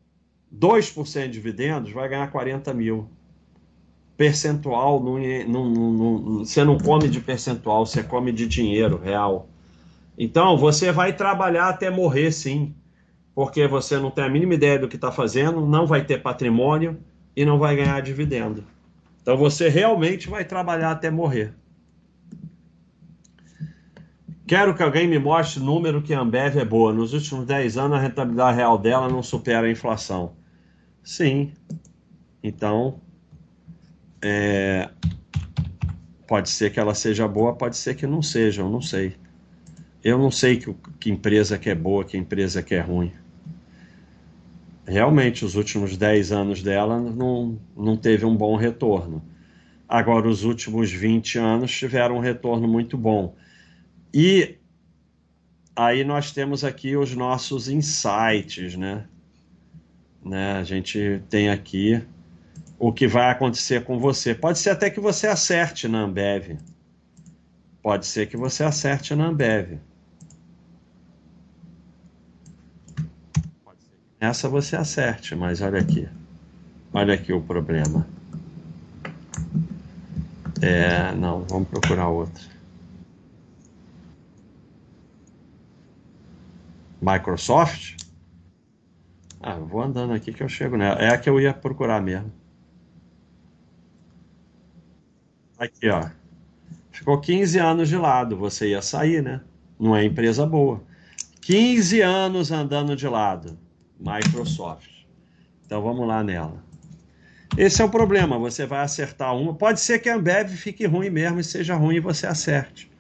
2% 0.54 1.24
de 1.24 1.30
dividendos, 1.30 1.92
vai 1.92 2.08
ganhar 2.10 2.32
40 2.32 2.74
mil. 2.74 3.10
Percentual, 4.16 5.04
não, 5.04 5.20
não, 5.48 5.70
não, 5.70 6.40
você 6.40 6.64
não 6.64 6.78
come 6.78 7.08
de 7.08 7.20
percentual, 7.20 7.86
você 7.86 8.02
come 8.02 8.32
de 8.32 8.48
dinheiro 8.48 8.98
real. 8.98 9.48
Então, 10.18 10.58
você 10.58 10.92
vai 10.92 11.14
trabalhar 11.14 11.70
até 11.70 11.92
morrer, 11.92 12.32
sim, 12.32 12.74
porque 13.36 13.68
você 13.68 14.00
não 14.00 14.10
tem 14.10 14.24
a 14.24 14.30
mínima 14.30 14.56
ideia 14.56 14.80
do 14.80 14.88
que 14.88 14.96
está 14.96 15.12
fazendo, 15.12 15.64
não 15.66 15.86
vai 15.86 16.04
ter 16.04 16.22
patrimônio 16.24 16.98
e 17.36 17.46
não 17.46 17.60
vai 17.60 17.76
ganhar 17.76 18.02
dividendo. 18.02 18.64
Então, 19.22 19.38
você 19.38 19.70
realmente 19.70 20.28
vai 20.28 20.44
trabalhar 20.44 20.92
até 20.92 21.12
morrer. 21.12 21.54
Quero 24.48 24.74
que 24.74 24.82
alguém 24.82 25.10
me 25.10 25.20
mostre 25.20 25.62
número 25.62 26.02
que 26.02 26.14
a 26.14 26.22
Ambev 26.22 26.58
é 26.58 26.64
boa. 26.64 26.94
Nos 26.94 27.12
últimos 27.12 27.46
10 27.46 27.78
anos, 27.78 27.98
a 27.98 28.02
rentabilidade 28.02 28.56
real 28.56 28.78
dela 28.78 29.10
não 29.10 29.22
supera 29.22 29.68
a 29.68 29.70
inflação. 29.70 30.38
Sim. 31.04 31.52
Então, 32.42 33.02
é... 34.22 34.90
pode 36.26 36.50
ser 36.50 36.72
que 36.72 36.80
ela 36.80 36.96
seja 36.96 37.28
boa, 37.28 37.56
pode 37.56 37.76
ser 37.76 37.96
que 37.96 38.08
não 38.08 38.22
seja, 38.22 38.62
eu 38.62 38.70
não 38.70 38.82
sei. 38.82 39.18
Eu 40.02 40.18
não 40.18 40.32
sei 40.32 40.56
que, 40.56 40.74
que 40.98 41.12
empresa 41.12 41.58
que 41.58 41.70
é 41.70 41.76
boa, 41.76 42.06
que 42.06 42.18
empresa 42.18 42.64
que 42.64 42.74
é 42.74 42.80
ruim. 42.80 43.12
Realmente, 44.86 45.44
os 45.44 45.56
últimos 45.56 45.98
10 45.98 46.32
anos 46.32 46.64
dela 46.64 46.98
não, 47.02 47.60
não 47.76 47.98
teve 47.98 48.26
um 48.26 48.38
bom 48.38 48.56
retorno. 48.56 49.22
Agora, 49.90 50.26
os 50.26 50.46
últimos 50.46 50.90
20 50.90 51.38
anos 51.38 51.78
tiveram 51.78 52.16
um 52.16 52.22
retorno 52.22 52.66
muito 52.66 52.98
bom 52.98 53.36
e 54.14 54.58
aí 55.76 56.04
nós 56.04 56.32
temos 56.32 56.64
aqui 56.64 56.96
os 56.96 57.16
nossos 57.16 57.68
insights, 57.68 58.76
né? 58.76 59.06
né? 60.24 60.54
A 60.54 60.64
gente 60.64 61.22
tem 61.30 61.50
aqui 61.50 62.04
o 62.80 62.92
que 62.92 63.08
vai 63.08 63.32
acontecer 63.32 63.84
com 63.84 64.00
você. 64.00 64.36
Pode 64.36 64.60
ser 64.60 64.72
até 64.72 64.90
que 64.90 65.00
você 65.00 65.28
acerte 65.28 65.88
na 65.88 66.02
Ambev. 66.02 66.58
Pode 67.82 68.06
ser 68.06 68.28
que 68.28 68.38
você 68.38 68.64
acerte 68.64 69.16
na 69.16 69.28
Ambev. 69.28 69.80
Essa 74.20 74.50
você 74.50 74.76
acerte, 74.76 75.36
mas 75.36 75.62
olha 75.62 75.80
aqui. 75.80 76.08
Olha 76.92 77.14
aqui 77.14 77.32
o 77.32 77.42
problema. 77.42 78.08
É, 80.62 81.14
não, 81.14 81.44
vamos 81.44 81.68
procurar 81.70 82.10
outra. 82.10 82.57
Microsoft? 87.02 87.96
Ah, 89.42 89.56
vou 89.56 89.82
andando 89.82 90.14
aqui 90.14 90.34
que 90.34 90.42
eu 90.42 90.50
chego 90.50 90.78
nela. 90.78 91.00
É 91.00 91.10
a 91.10 91.18
que 91.18 91.30
eu 91.30 91.40
ia 91.40 91.54
procurar 91.54 92.02
mesmo. 92.02 92.32
Aqui, 95.58 95.90
ó. 95.90 96.10
Ficou 96.92 97.20
15 97.20 97.60
anos 97.60 97.90
de 97.90 97.98
lado. 97.98 98.36
Você 98.36 98.70
ia 98.70 98.82
sair, 98.82 99.22
né? 99.22 99.42
Não 99.80 99.96
é 99.96 100.04
empresa 100.04 100.46
boa. 100.46 100.84
15 101.42 102.02
anos 102.02 102.52
andando 102.52 102.96
de 102.96 103.08
lado. 103.08 103.58
Microsoft. 104.00 104.90
Então 105.66 105.82
vamos 105.82 106.08
lá 106.08 106.24
nela. 106.24 106.64
Esse 107.58 107.82
é 107.82 107.86
o 107.86 107.90
problema. 107.90 108.38
Você 108.38 108.66
vai 108.66 108.82
acertar 108.82 109.36
uma. 109.36 109.54
Pode 109.54 109.80
ser 109.80 110.00
que 110.00 110.10
a 110.10 110.16
Ambev 110.16 110.50
fique 110.50 110.86
ruim 110.86 111.10
mesmo 111.10 111.40
e 111.40 111.44
seja 111.44 111.76
ruim 111.76 111.96
e 111.96 112.00
você 112.00 112.28
acerte. 112.28 112.92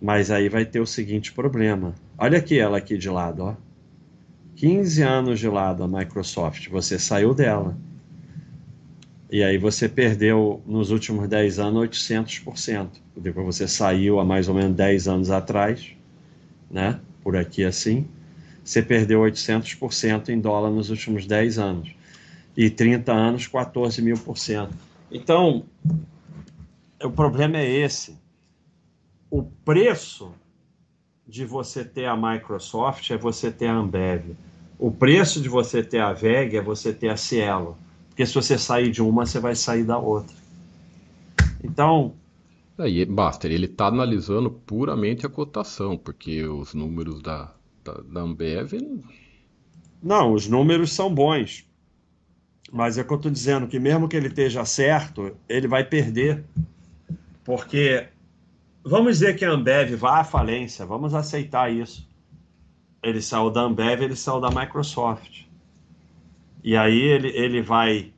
Mas 0.00 0.30
aí 0.30 0.48
vai 0.48 0.64
ter 0.64 0.80
o 0.80 0.86
seguinte 0.86 1.32
problema. 1.32 1.94
Olha 2.16 2.38
aqui 2.38 2.58
ela 2.58 2.78
aqui 2.78 2.96
de 2.96 3.08
lado, 3.08 3.42
ó. 3.42 3.54
15 4.56 5.02
anos 5.02 5.40
de 5.40 5.48
lado 5.48 5.82
a 5.82 5.88
Microsoft, 5.88 6.68
você 6.68 6.98
saiu 6.98 7.34
dela. 7.34 7.76
E 9.30 9.42
aí 9.42 9.58
você 9.58 9.88
perdeu 9.88 10.62
nos 10.64 10.90
últimos 10.90 11.28
10 11.28 11.58
anos 11.58 11.88
800%. 11.88 12.88
Depois 13.16 13.44
você 13.44 13.66
saiu 13.66 14.20
há 14.20 14.24
mais 14.24 14.48
ou 14.48 14.54
menos 14.54 14.76
10 14.76 15.08
anos 15.08 15.30
atrás, 15.30 15.90
né? 16.70 17.00
Por 17.22 17.36
aqui 17.36 17.64
assim. 17.64 18.06
Você 18.64 18.80
perdeu 18.80 19.20
800% 19.20 20.28
em 20.28 20.40
dólar 20.40 20.70
nos 20.70 20.88
últimos 20.90 21.26
10 21.26 21.58
anos. 21.58 21.94
E 22.56 22.70
30 22.70 23.12
anos, 23.12 23.48
14 23.48 24.00
mil 24.00 24.16
por 24.16 24.38
cento. 24.38 24.76
Então, 25.10 25.64
o 27.02 27.10
problema 27.10 27.58
é 27.58 27.68
esse. 27.68 28.16
O 29.28 29.42
preço 29.42 30.32
de 31.26 31.44
você 31.44 31.84
ter 31.84 32.06
a 32.06 32.16
Microsoft 32.16 33.10
é 33.10 33.16
você 33.16 33.50
ter 33.50 33.66
a 33.66 33.74
Ambev. 33.74 34.36
O 34.78 34.90
preço 34.90 35.40
de 35.40 35.48
você 35.48 35.82
ter 35.82 36.00
a 36.00 36.12
VEG 36.12 36.56
é 36.56 36.62
você 36.62 36.92
ter 36.92 37.08
a 37.08 37.16
Cielo. 37.16 37.76
Porque 38.08 38.26
se 38.26 38.34
você 38.34 38.58
sair 38.58 38.90
de 38.90 39.02
uma, 39.02 39.26
você 39.26 39.40
vai 39.40 39.54
sair 39.54 39.84
da 39.84 39.98
outra. 39.98 40.36
Então. 41.62 42.14
Aí, 42.76 43.04
Baster, 43.04 43.50
ele 43.50 43.66
está 43.66 43.86
analisando 43.86 44.50
puramente 44.50 45.24
a 45.24 45.28
cotação, 45.28 45.96
porque 45.96 46.44
os 46.44 46.74
números 46.74 47.22
da, 47.22 47.52
da, 47.82 47.94
da 47.94 48.20
Ambev. 48.20 48.72
Não, 50.02 50.32
os 50.32 50.46
números 50.46 50.92
são 50.92 51.12
bons. 51.12 51.66
Mas 52.70 52.98
é 52.98 53.04
que 53.04 53.12
eu 53.12 53.16
estou 53.16 53.30
dizendo 53.30 53.66
que 53.68 53.78
mesmo 53.78 54.08
que 54.08 54.16
ele 54.16 54.26
esteja 54.26 54.64
certo, 54.64 55.36
ele 55.48 55.68
vai 55.68 55.84
perder. 55.84 56.44
Porque 57.44 58.08
Vamos 58.86 59.14
dizer 59.14 59.34
que 59.34 59.46
a 59.46 59.50
Ambev 59.50 59.94
vá 59.96 60.20
à 60.20 60.24
falência, 60.24 60.84
vamos 60.84 61.14
aceitar 61.14 61.72
isso. 61.72 62.06
Ele 63.02 63.22
saiu 63.22 63.50
da 63.50 63.62
Ambev, 63.62 64.02
ele 64.02 64.14
saiu 64.14 64.40
da 64.40 64.50
Microsoft. 64.50 65.44
E 66.62 66.76
aí 66.76 67.00
ele, 67.00 67.28
ele 67.28 67.62
vai 67.62 68.12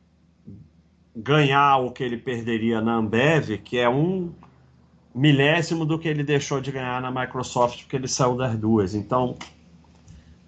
ganhar 1.15 1.77
o 1.79 1.93
que 1.93 2.03
ele 2.03 2.17
perderia 2.17 2.81
na 2.81 2.97
Ambev, 2.97 3.59
que 3.59 3.79
é 3.79 3.89
um 3.89 4.33
milésimo 5.15 5.87
do 5.87 5.99
que 5.99 6.09
ele 6.09 6.25
deixou 6.25 6.61
de 6.61 6.73
ganhar 6.73 7.01
na 7.01 7.13
Microsoft, 7.13 7.83
porque 7.83 7.97
ele 7.97 8.09
saiu 8.09 8.37
das 8.37 8.59
duas. 8.59 8.93
Então, 8.93 9.37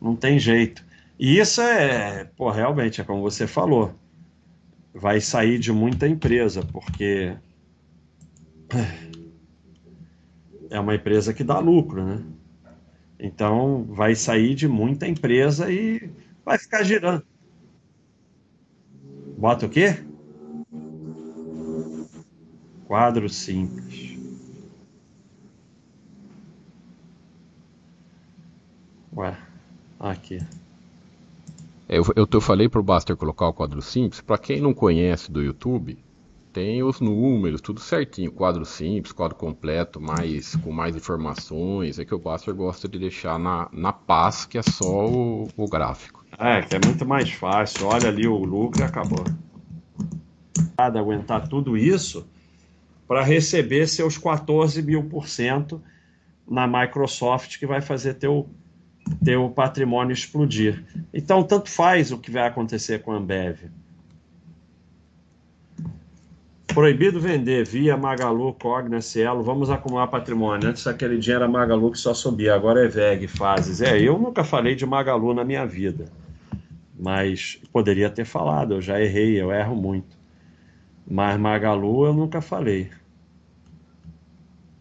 não 0.00 0.16
tem 0.16 0.36
jeito. 0.38 0.84
E 1.18 1.38
isso 1.38 1.60
é, 1.60 2.24
pô, 2.36 2.50
realmente, 2.50 3.00
é 3.00 3.04
como 3.04 3.22
você 3.22 3.46
falou, 3.46 3.94
vai 4.92 5.20
sair 5.20 5.60
de 5.60 5.72
muita 5.72 6.08
empresa, 6.08 6.62
porque 6.72 7.36
é 10.70 10.78
uma 10.78 10.94
empresa 10.94 11.32
que 11.32 11.44
dá 11.44 11.58
lucro, 11.58 12.04
né? 12.04 12.24
Então, 13.18 13.84
vai 13.84 14.14
sair 14.14 14.54
de 14.54 14.68
muita 14.68 15.08
empresa 15.08 15.70
e 15.70 16.10
vai 16.44 16.58
ficar 16.58 16.82
girando. 16.84 17.24
Bota 19.36 19.66
o 19.66 19.68
quê? 19.68 19.96
Quadro 22.86 23.28
simples. 23.28 24.16
Ué, 29.16 29.36
aqui. 29.98 30.38
Eu, 31.88 32.04
eu, 32.14 32.28
eu 32.30 32.40
falei 32.40 32.68
pro 32.68 32.82
Buster 32.82 33.16
colocar 33.16 33.48
o 33.48 33.52
quadro 33.52 33.82
simples. 33.82 34.20
Para 34.20 34.38
quem 34.38 34.60
não 34.60 34.72
conhece 34.72 35.30
do 35.30 35.42
YouTube, 35.42 35.98
tem 36.52 36.82
os 36.82 37.00
números, 37.00 37.60
tudo 37.60 37.80
certinho. 37.80 38.32
Quadro 38.32 38.64
simples, 38.64 39.12
quadro 39.12 39.36
completo, 39.36 40.00
mais 40.00 40.56
com 40.56 40.72
mais 40.72 40.96
informações. 40.96 41.98
É 41.98 42.04
que 42.04 42.14
o 42.14 42.18
Buster 42.18 42.54
gosta 42.54 42.88
de 42.88 42.98
deixar 42.98 43.38
na, 43.38 43.68
na 43.72 43.92
paz, 43.92 44.44
que 44.44 44.58
é 44.58 44.62
só 44.62 45.06
o, 45.06 45.48
o 45.56 45.68
gráfico. 45.68 46.24
É, 46.38 46.62
que 46.62 46.76
é 46.76 46.80
muito 46.84 47.06
mais 47.06 47.30
fácil. 47.30 47.86
Olha 47.86 48.08
ali 48.08 48.26
o 48.26 48.36
lucro 48.36 48.80
e 48.80 48.84
acabou. 48.84 49.24
Aguentar 50.76 51.48
tudo 51.48 51.76
isso 51.76 52.26
para 53.06 53.22
receber 53.22 53.88
seus 53.88 54.16
14 54.18 54.82
mil 54.82 55.04
por 55.04 55.26
cento 55.28 55.82
na 56.48 56.66
Microsoft, 56.66 57.58
que 57.58 57.66
vai 57.66 57.80
fazer 57.80 58.14
teu, 58.14 58.48
teu 59.24 59.50
patrimônio 59.50 60.12
explodir. 60.12 60.84
Então, 61.12 61.42
tanto 61.42 61.70
faz 61.70 62.12
o 62.12 62.18
que 62.18 62.30
vai 62.30 62.46
acontecer 62.46 63.02
com 63.02 63.12
a 63.12 63.16
Ambev. 63.16 63.70
Proibido 66.74 67.20
vender 67.20 67.64
via 67.64 67.96
Magalu, 67.96 68.52
Cogna, 68.54 69.00
Cielo. 69.00 69.42
Vamos 69.42 69.70
acumular 69.70 70.06
patrimônio. 70.06 70.68
Antes 70.68 70.86
aquele 70.86 71.18
dinheiro 71.18 71.44
era 71.44 71.52
Magalu 71.52 71.90
que 71.90 71.98
só 71.98 72.14
subia, 72.14 72.54
agora 72.54 72.84
é 72.84 72.88
VEG, 72.88 73.26
fases. 73.26 73.80
É, 73.80 74.00
eu 74.00 74.18
nunca 74.18 74.44
falei 74.44 74.74
de 74.74 74.86
Magalu 74.86 75.34
na 75.34 75.44
minha 75.44 75.66
vida 75.66 76.06
mas 76.98 77.60
poderia 77.72 78.10
ter 78.10 78.24
falado, 78.24 78.74
eu 78.74 78.82
já 78.82 79.00
errei, 79.00 79.40
eu 79.40 79.52
erro 79.52 79.76
muito. 79.76 80.18
Mas 81.08 81.38
Magalu 81.38 82.06
eu 82.06 82.12
nunca 82.12 82.40
falei. 82.40 82.90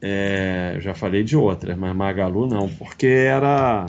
É, 0.02 0.78
já 0.80 0.94
falei 0.94 1.24
de 1.24 1.38
outras, 1.38 1.78
mas 1.78 1.96
Magalu 1.96 2.48
não, 2.48 2.68
porque 2.68 3.08
era 3.08 3.86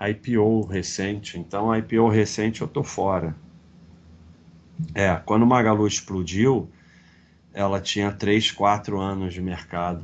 IPO 0.00 0.62
recente, 0.66 1.38
então 1.38 1.76
IPO 1.76 2.08
recente 2.08 2.62
eu 2.62 2.68
tô 2.68 2.82
fora. 2.82 3.34
É, 4.94 5.14
quando 5.24 5.46
Magalu 5.46 5.86
explodiu, 5.86 6.70
ela 7.52 7.80
tinha 7.80 8.12
3, 8.12 8.52
4 8.52 9.00
anos 9.00 9.34
de 9.34 9.40
mercado. 9.40 10.02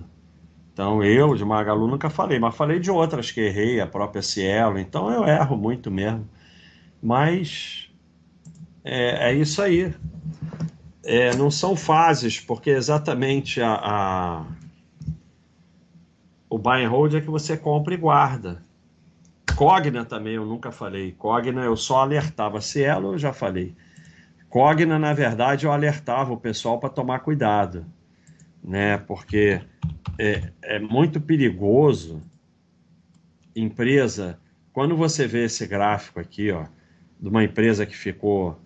Então 0.72 1.04
eu 1.04 1.36
de 1.36 1.44
Magalu 1.44 1.86
nunca 1.86 2.10
falei, 2.10 2.38
mas 2.40 2.56
falei 2.56 2.80
de 2.80 2.90
outras 2.90 3.30
que 3.30 3.40
errei, 3.40 3.80
a 3.80 3.86
própria 3.86 4.22
Cielo, 4.22 4.78
então 4.78 5.08
eu 5.10 5.24
erro 5.24 5.56
muito 5.56 5.88
mesmo. 5.88 6.28
Mas 7.00 7.88
é, 8.82 9.30
é 9.30 9.34
isso 9.34 9.62
aí. 9.62 9.94
É, 11.04 11.34
não 11.36 11.50
são 11.50 11.76
fases, 11.76 12.40
porque 12.40 12.70
exatamente 12.70 13.60
a, 13.60 13.74
a, 13.74 14.46
o 16.50 16.58
buy 16.58 16.82
and 16.82 16.88
hold 16.88 17.14
é 17.14 17.20
que 17.20 17.30
você 17.30 17.56
compra 17.56 17.94
e 17.94 17.96
guarda. 17.96 18.62
Cogna 19.54 20.04
também 20.04 20.34
eu 20.34 20.44
nunca 20.44 20.72
falei. 20.72 21.12
Cogna 21.12 21.62
eu 21.62 21.76
só 21.76 21.98
alertava. 21.98 22.60
Cielo 22.60 23.12
eu 23.12 23.18
já 23.18 23.32
falei. 23.32 23.76
Cogna, 24.54 25.00
na 25.00 25.12
verdade, 25.12 25.66
eu 25.66 25.72
alertava 25.72 26.32
o 26.32 26.36
pessoal 26.36 26.78
para 26.78 26.88
tomar 26.88 27.18
cuidado, 27.18 27.84
né? 28.62 28.96
Porque 28.98 29.60
é, 30.16 30.52
é 30.62 30.78
muito 30.78 31.20
perigoso 31.20 32.22
empresa. 33.56 34.38
Quando 34.72 34.96
você 34.96 35.26
vê 35.26 35.46
esse 35.46 35.66
gráfico 35.66 36.20
aqui, 36.20 36.52
ó, 36.52 36.66
de 37.18 37.28
uma 37.28 37.42
empresa 37.42 37.84
que 37.84 37.96
ficou. 37.96 38.56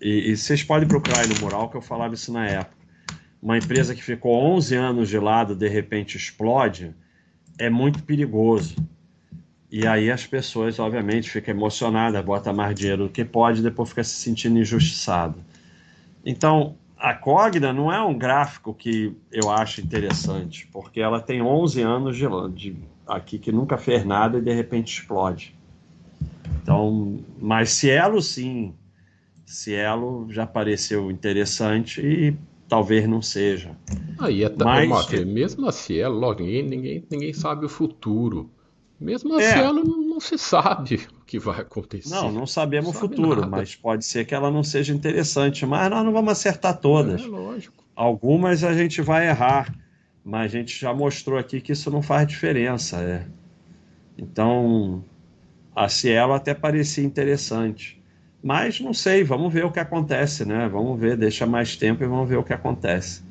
E, 0.00 0.30
e, 0.30 0.36
vocês 0.36 0.62
podem 0.62 0.86
procurar 0.86 1.22
aí 1.22 1.26
no 1.26 1.40
mural 1.40 1.68
que 1.68 1.76
eu 1.76 1.82
falava 1.82 2.14
isso 2.14 2.32
na 2.32 2.46
época. 2.46 2.86
Uma 3.42 3.58
empresa 3.58 3.92
que 3.92 4.04
ficou 4.04 4.40
11 4.40 4.76
anos 4.76 5.08
de 5.08 5.18
lado, 5.18 5.56
de 5.56 5.66
repente 5.66 6.16
explode, 6.16 6.94
é 7.58 7.68
muito 7.68 8.04
perigoso. 8.04 8.76
E 9.76 9.88
aí 9.88 10.08
as 10.08 10.24
pessoas, 10.24 10.78
obviamente, 10.78 11.28
ficam 11.28 11.52
emocionadas, 11.52 12.24
botam 12.24 12.54
mais 12.54 12.76
dinheiro 12.76 13.08
do 13.08 13.10
que 13.10 13.24
pode, 13.24 13.60
depois 13.60 13.88
fica 13.88 14.04
se 14.04 14.14
sentindo 14.14 14.56
injustiçado. 14.56 15.34
Então, 16.24 16.76
a 16.96 17.12
Cogna 17.12 17.72
não 17.72 17.92
é 17.92 18.00
um 18.00 18.16
gráfico 18.16 18.72
que 18.72 19.12
eu 19.32 19.50
acho 19.50 19.80
interessante, 19.80 20.68
porque 20.72 21.00
ela 21.00 21.20
tem 21.20 21.42
11 21.42 21.82
anos 21.82 22.16
de, 22.16 22.24
de 22.54 22.76
aqui 23.04 23.36
que 23.36 23.50
nunca 23.50 23.76
fez 23.76 24.04
nada 24.04 24.38
e 24.38 24.40
de 24.40 24.54
repente 24.54 24.96
explode. 25.00 25.52
Então, 26.62 27.18
mas 27.40 27.70
Cielo 27.70 28.22
sim, 28.22 28.74
Cielo 29.44 30.28
já 30.30 30.46
pareceu 30.46 31.10
interessante 31.10 32.00
e 32.00 32.36
talvez 32.68 33.08
não 33.08 33.20
seja. 33.20 33.76
Aí 34.20 34.44
é 34.44 34.52
mas, 34.56 34.88
Mafia, 34.88 35.26
mesmo 35.26 35.66
a 35.66 35.72
Cielo, 35.72 36.16
logo, 36.16 36.44
ninguém, 36.44 36.62
ninguém, 36.62 37.04
ninguém 37.10 37.32
sabe 37.32 37.66
o 37.66 37.68
futuro. 37.68 38.53
Mesmo 39.04 39.36
a 39.36 39.42
é. 39.42 39.52
Cielo 39.52 39.84
não, 39.84 40.00
não 40.00 40.20
se 40.20 40.38
sabe 40.38 40.94
o 41.20 41.24
que 41.26 41.38
vai 41.38 41.60
acontecer. 41.60 42.08
Não, 42.08 42.32
não 42.32 42.46
sabemos 42.46 42.90
não 42.90 42.96
o 42.96 43.00
futuro, 43.00 43.42
nada. 43.42 43.48
mas 43.48 43.76
pode 43.76 44.04
ser 44.06 44.24
que 44.24 44.34
ela 44.34 44.50
não 44.50 44.64
seja 44.64 44.94
interessante. 44.94 45.66
Mas 45.66 45.90
nós 45.90 46.02
não 46.02 46.12
vamos 46.12 46.32
acertar 46.32 46.78
todas. 46.78 47.22
É, 47.22 47.26
lógico. 47.26 47.84
Algumas 47.94 48.64
a 48.64 48.72
gente 48.72 49.02
vai 49.02 49.28
errar, 49.28 49.74
mas 50.24 50.46
a 50.46 50.48
gente 50.48 50.80
já 50.80 50.94
mostrou 50.94 51.38
aqui 51.38 51.60
que 51.60 51.72
isso 51.72 51.90
não 51.90 52.00
faz 52.00 52.26
diferença. 52.26 52.96
É. 52.96 53.26
Então, 54.16 55.04
a 55.76 55.86
Cielo 55.86 56.32
até 56.32 56.54
parecia 56.54 57.04
interessante. 57.04 58.02
Mas 58.42 58.80
não 58.80 58.94
sei, 58.94 59.22
vamos 59.22 59.52
ver 59.52 59.66
o 59.66 59.70
que 59.70 59.80
acontece, 59.80 60.46
né? 60.46 60.66
Vamos 60.68 60.98
ver, 60.98 61.16
deixa 61.16 61.46
mais 61.46 61.76
tempo 61.76 62.02
e 62.02 62.06
vamos 62.06 62.28
ver 62.28 62.36
o 62.36 62.44
que 62.44 62.52
acontece. 62.54 63.22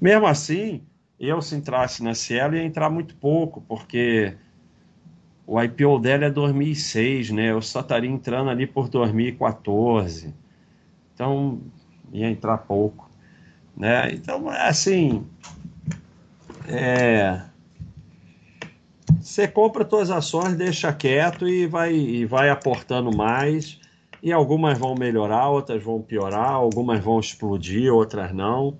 Mesmo 0.00 0.26
assim, 0.26 0.82
eu 1.20 1.42
se 1.42 1.54
entrasse 1.54 2.02
na 2.02 2.14
Cielo 2.14 2.56
ia 2.56 2.62
entrar 2.62 2.88
muito 2.88 3.14
pouco, 3.16 3.60
porque 3.62 4.34
o 5.50 5.58
IPO 5.62 5.98
dela 5.98 6.26
é 6.26 6.30
2006, 6.30 7.30
né? 7.30 7.50
Eu 7.50 7.62
só 7.62 7.80
estaria 7.80 8.10
entrando 8.10 8.50
ali 8.50 8.66
por 8.66 8.86
2014. 8.86 10.34
Então, 11.14 11.62
ia 12.12 12.28
entrar 12.28 12.58
pouco, 12.58 13.10
né? 13.74 14.12
Então, 14.12 14.46
assim, 14.50 15.26
é 16.68 17.40
você 19.18 19.48
compra 19.48 19.88
suas 19.88 20.10
ações, 20.10 20.54
deixa 20.54 20.92
quieto 20.92 21.48
e 21.48 21.66
vai, 21.66 21.94
e 21.94 22.26
vai 22.26 22.50
aportando 22.50 23.16
mais. 23.16 23.80
E 24.22 24.30
algumas 24.30 24.78
vão 24.78 24.94
melhorar, 24.94 25.48
outras 25.48 25.82
vão 25.82 26.02
piorar, 26.02 26.50
algumas 26.52 27.00
vão 27.02 27.18
explodir, 27.18 27.92
outras 27.92 28.34
não. 28.34 28.78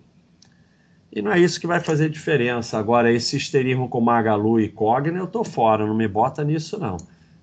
E 1.19 1.23
não 1.23 1.33
é 1.33 1.41
isso 1.41 1.61
que 1.61 1.67
vai 1.67 1.81
fazer 1.81 2.09
diferença. 2.09 2.79
Agora, 2.79 3.11
esse 3.11 3.37
histerismo 3.37 3.89
com 3.89 4.01
Magalu 4.01 4.61
e 4.61 4.69
Cogna, 4.69 5.19
eu 5.19 5.27
tô 5.27 5.43
fora, 5.43 5.85
não 5.85 5.93
me 5.95 6.07
bota 6.07 6.45
nisso 6.45 6.79
não. 6.79 6.97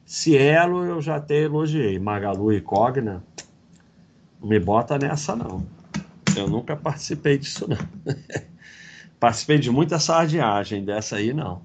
Cielo 0.06 0.86
eu 0.86 1.02
já 1.02 1.18
até 1.18 1.42
elogiei, 1.42 2.00
Magalu 2.00 2.54
e 2.54 2.62
Cogna, 2.62 3.22
não 4.40 4.48
me 4.48 4.62
bota 4.62 4.98
nessa 4.98 5.36
não. 5.36 5.68
Eu 6.38 6.48
nunca 6.48 6.74
participei 6.78 7.38
disso 7.38 7.68
não. 7.68 7.78
participei 9.20 9.58
de 9.58 9.70
muita 9.70 10.00
sardinhagem, 10.00 10.86
dessa 10.86 11.18
aí 11.18 11.34
não. 11.34 11.62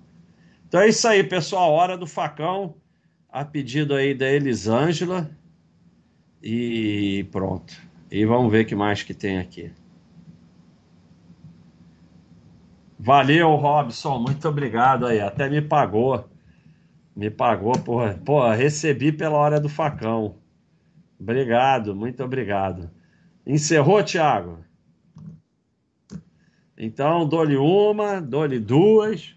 Então 0.67 0.81
é 0.81 0.89
isso 0.89 1.07
aí, 1.07 1.23
pessoal. 1.23 1.71
Hora 1.71 1.97
do 1.97 2.09
facão. 2.09 2.75
A 3.31 3.45
pedido 3.45 3.95
aí 3.95 4.15
da 4.15 4.29
Elisângela. 4.29 5.31
E 6.43 7.25
pronto. 7.31 7.73
E 8.11 8.25
vamos 8.25 8.51
ver 8.51 8.65
o 8.65 8.67
que 8.67 8.75
mais 8.75 9.05
que 9.05 9.15
tem 9.15 9.39
aqui. 9.39 9.71
Valeu, 13.03 13.55
Robson. 13.55 14.19
Muito 14.19 14.47
obrigado 14.47 15.07
aí. 15.07 15.21
Até 15.21 15.49
me 15.49 15.63
pagou. 15.63 16.29
Me 17.17 17.31
pagou, 17.31 17.73
porra. 17.73 18.21
Pô, 18.23 18.47
recebi 18.51 19.11
pela 19.11 19.39
hora 19.39 19.59
do 19.59 19.71
facão. 19.71 20.35
Obrigado, 21.19 21.95
muito 21.95 22.23
obrigado. 22.23 22.91
Encerrou, 23.47 24.03
Thiago? 24.05 24.59
Então, 26.77 27.27
dou-lhe 27.27 27.57
uma, 27.57 28.21
dou-lhe 28.21 28.59
duas. 28.59 29.35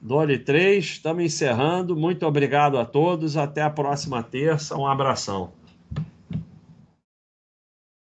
Dole 0.00 0.38
3, 0.38 0.84
estamos 0.84 1.24
encerrando. 1.24 1.96
Muito 1.96 2.26
obrigado 2.26 2.78
a 2.78 2.84
todos. 2.84 3.38
Até 3.38 3.62
a 3.62 3.70
próxima 3.70 4.22
terça. 4.22 4.76
Um 4.76 4.86
abração. 4.86 5.52